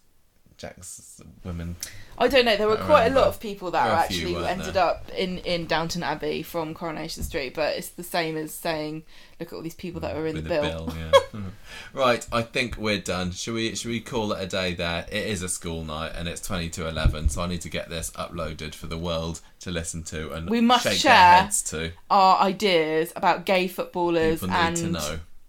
Jack's 0.57 1.21
women 1.45 1.77
I 2.19 2.29
don't 2.29 2.47
know. 2.47 2.57
There 2.57 2.69
were 2.69 2.77
quite 2.79 3.07
a 3.09 3.15
lot 3.15 3.27
of 3.27 3.41
people 3.41 3.71
that 3.73 3.85
There 3.85 3.93
were 3.95 4.03
a 4.03 4.07
few, 4.07 4.39
actually 4.39 4.47
ended 4.47 4.75
there? 4.75 4.85
up 4.85 5.11
in 5.17 5.39
in 5.39 5.67
Downton 5.67 6.03
Abbey 6.03 6.43
from 6.43 6.73
Coronation 6.73 7.23
Street, 7.23 7.55
but 7.55 7.77
it's 7.77 7.91
the 7.91 8.03
same 8.03 8.39
as 8.39 8.55
saying, 8.55 9.03
look 9.39 9.53
at 9.53 9.55
all 9.55 9.63
these 9.63 9.75
people 9.75 10.01
that 10.01 10.17
were 10.17 10.27
in 10.27 10.37
the 10.37 10.41
with 10.41 10.49
bill. 10.49 10.95
yeah. 10.97 11.41
right, 11.93 12.27
I 12.33 12.41
think 12.43 12.79
we're 12.79 13.01
done. 13.01 13.33
Should 13.33 13.55
we 13.55 13.75
should 13.75 13.91
we 13.91 14.01
call 14.01 14.33
it 14.33 14.43
a 14.43 14.47
day 14.47 14.73
there? 14.73 15.05
It 15.13 15.27
is 15.27 15.43
a 15.43 15.49
school 15.49 15.85
night 15.85 16.13
and 16.15 16.27
it's 16.27 16.41
twenty 16.41 16.71
to 16.71 16.89
eleven, 16.89 17.29
so 17.29 17.43
I 17.43 17.49
need 17.49 17.61
to 17.63 17.69
get 17.69 17.91
this 17.91 18.11
uploaded 18.13 18.75
for 18.75 18.87
the 18.87 18.99
world 18.99 19.41
to 19.61 19.71
listen 19.71 20.03
to 20.05 20.33
and 20.33 20.49
We 20.49 20.63
must 20.63 20.85
shake 20.85 20.99
share 20.99 21.13
their 21.13 21.43
heads 21.43 21.63
to. 21.65 21.93
Our 22.11 22.39
ideas 22.41 23.13
about 23.15 23.45
gay 23.45 23.69
footballers 23.69 24.43
and 24.43 24.97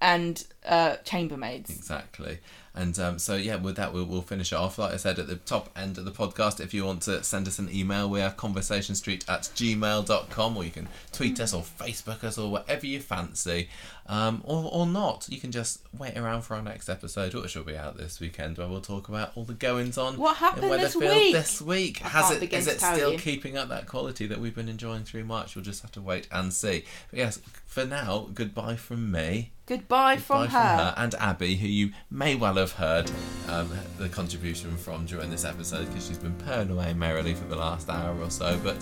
and 0.02 0.46
uh, 0.66 0.98
chambermaids. 1.06 1.70
Exactly. 1.70 2.40
And 2.78 2.98
um, 3.00 3.18
so, 3.18 3.36
yeah, 3.36 3.56
with 3.56 3.76
that, 3.78 3.92
we'll, 3.92 4.06
we'll 4.06 4.22
finish 4.22 4.52
it 4.52 4.56
off. 4.56 4.78
Like 4.78 4.94
I 4.94 4.98
said 4.98 5.18
at 5.18 5.28
the 5.28 5.38
top 5.38 5.70
end 5.76 5.98
of 5.98 6.06
the 6.06 6.12
podcast, 6.12 6.60
if 6.60 6.74
you 6.76 6.86
want 6.86 7.02
to 7.04 7.24
send 7.24 7.48
us 7.48 7.58
an 7.58 7.74
email, 7.74 8.08
we 8.08 8.22
are 8.22 8.32
conversationstreet 8.32 9.28
at 9.28 9.42
gmail.com, 9.56 10.58
or 10.58 10.64
you 10.64 10.70
can 10.70 10.88
tweet 11.12 11.40
us 11.40 11.54
or 11.54 11.64
Facebook 11.64 12.24
us 12.24 12.38
or 12.38 12.52
whatever 12.52 12.86
you 12.86 13.00
fancy. 13.00 13.68
Um, 14.10 14.42
or, 14.46 14.70
or 14.72 14.86
not. 14.86 15.28
You 15.30 15.38
can 15.38 15.52
just 15.52 15.82
wait 15.98 16.18
around 16.18 16.44
for 16.44 16.56
our 16.56 16.62
next 16.62 16.88
episode, 16.88 17.34
which 17.34 17.56
will 17.58 17.64
be 17.66 17.76
out 17.76 17.98
this 17.98 18.22
weekend, 18.22 18.58
where 18.58 18.68
we'll 18.68 18.80
talk 18.80 19.10
about 19.10 19.34
all 19.36 19.44
the 19.44 19.54
goings 19.54 19.98
on 19.98 20.18
What 20.18 20.38
happened 20.38 20.64
in 20.64 20.80
this 20.80 20.96
Weatherfield 20.96 21.16
week? 21.16 21.34
this 21.34 21.62
week. 21.62 22.06
I 22.06 22.08
Has 22.08 22.32
it 22.32 22.54
is 22.54 22.68
it 22.68 22.80
still 22.80 23.12
you. 23.14 23.20
keeping 23.20 23.58
up 23.58 23.68
that 23.68 23.86
quality 23.86 24.26
that 24.28 24.40
we've 24.40 24.56
been 24.56 24.70
enjoying 24.70 25.04
through 25.04 25.26
March? 25.26 25.56
We'll 25.56 25.66
just 25.66 25.82
have 25.82 25.92
to 25.92 26.02
wait 26.02 26.28
and 26.32 26.54
see. 26.54 26.86
But 27.10 27.20
yes, 27.20 27.42
for 27.66 27.84
now, 27.86 28.30
goodbye 28.34 28.78
from 28.78 29.12
me. 29.12 29.52
Goodbye, 29.66 30.16
from, 30.16 30.44
Goodbye 30.44 30.58
her. 30.78 30.94
and 30.96 31.14
Abby, 31.16 31.58
who 31.58 31.68
you 31.68 31.92
may 32.10 32.36
well 32.36 32.56
have 32.56 32.72
heard 32.72 33.12
um, 33.50 33.70
the 33.98 34.08
contribution 34.08 34.78
from 34.78 35.06
during 35.06 35.30
this 35.30 35.44
episode 35.44 35.88
because 35.88 36.08
she's 36.08 36.18
been 36.18 36.36
purring 36.36 36.70
away 36.72 36.94
merrily 36.94 37.34
for 37.34 37.44
the 37.44 37.58
last 37.58 37.90
hour 37.90 38.18
or 38.22 38.32
so. 38.32 38.58
But 38.64 38.78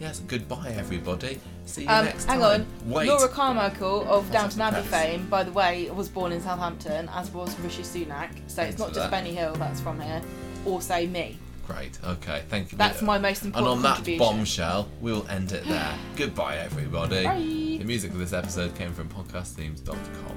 yes, 0.00 0.20
goodbye 0.26 0.72
everybody. 0.76 1.38
See 1.66 1.82
you 1.82 1.88
Um, 1.88 2.06
next 2.06 2.24
hang 2.24 2.40
time. 2.40 2.66
on, 2.84 2.90
Wait. 2.92 3.08
Laura 3.08 3.28
Carmichael 3.28 4.08
of 4.10 4.28
Downton 4.32 4.60
Abbey 4.62 4.82
fame, 4.88 5.28
by 5.28 5.44
the 5.44 5.52
way, 5.52 5.88
was 5.90 6.08
born 6.08 6.32
in 6.32 6.40
Southampton, 6.40 7.08
as 7.14 7.30
was 7.30 7.56
Rishi 7.60 7.82
Sunak. 7.82 8.30
So 8.48 8.56
Thanks 8.56 8.70
it's 8.72 8.78
not 8.78 8.88
just 8.88 8.94
that. 9.00 9.10
Benny 9.12 9.34
Hill 9.34 9.54
that's 9.54 9.80
from 9.80 10.00
here. 10.00 10.20
Also 10.66 11.06
me. 11.06 11.38
Great. 11.66 11.98
Okay. 12.04 12.42
Thank 12.48 12.72
you. 12.72 12.78
That's 12.78 13.00
my 13.00 13.16
most 13.18 13.44
important. 13.44 13.84
And 13.84 13.86
on 13.86 14.04
that 14.04 14.18
bombshell, 14.18 14.88
we'll 15.00 15.24
end 15.28 15.52
it 15.52 15.64
there. 15.68 15.94
Goodbye, 16.16 16.56
everybody. 16.56 17.22
Bye. 17.22 17.36
The 17.78 17.84
music 17.84 18.10
of 18.10 18.18
this 18.18 18.32
episode 18.32 18.74
came 18.74 18.92
from 18.92 19.08
podcastthemes.com. 19.08 20.36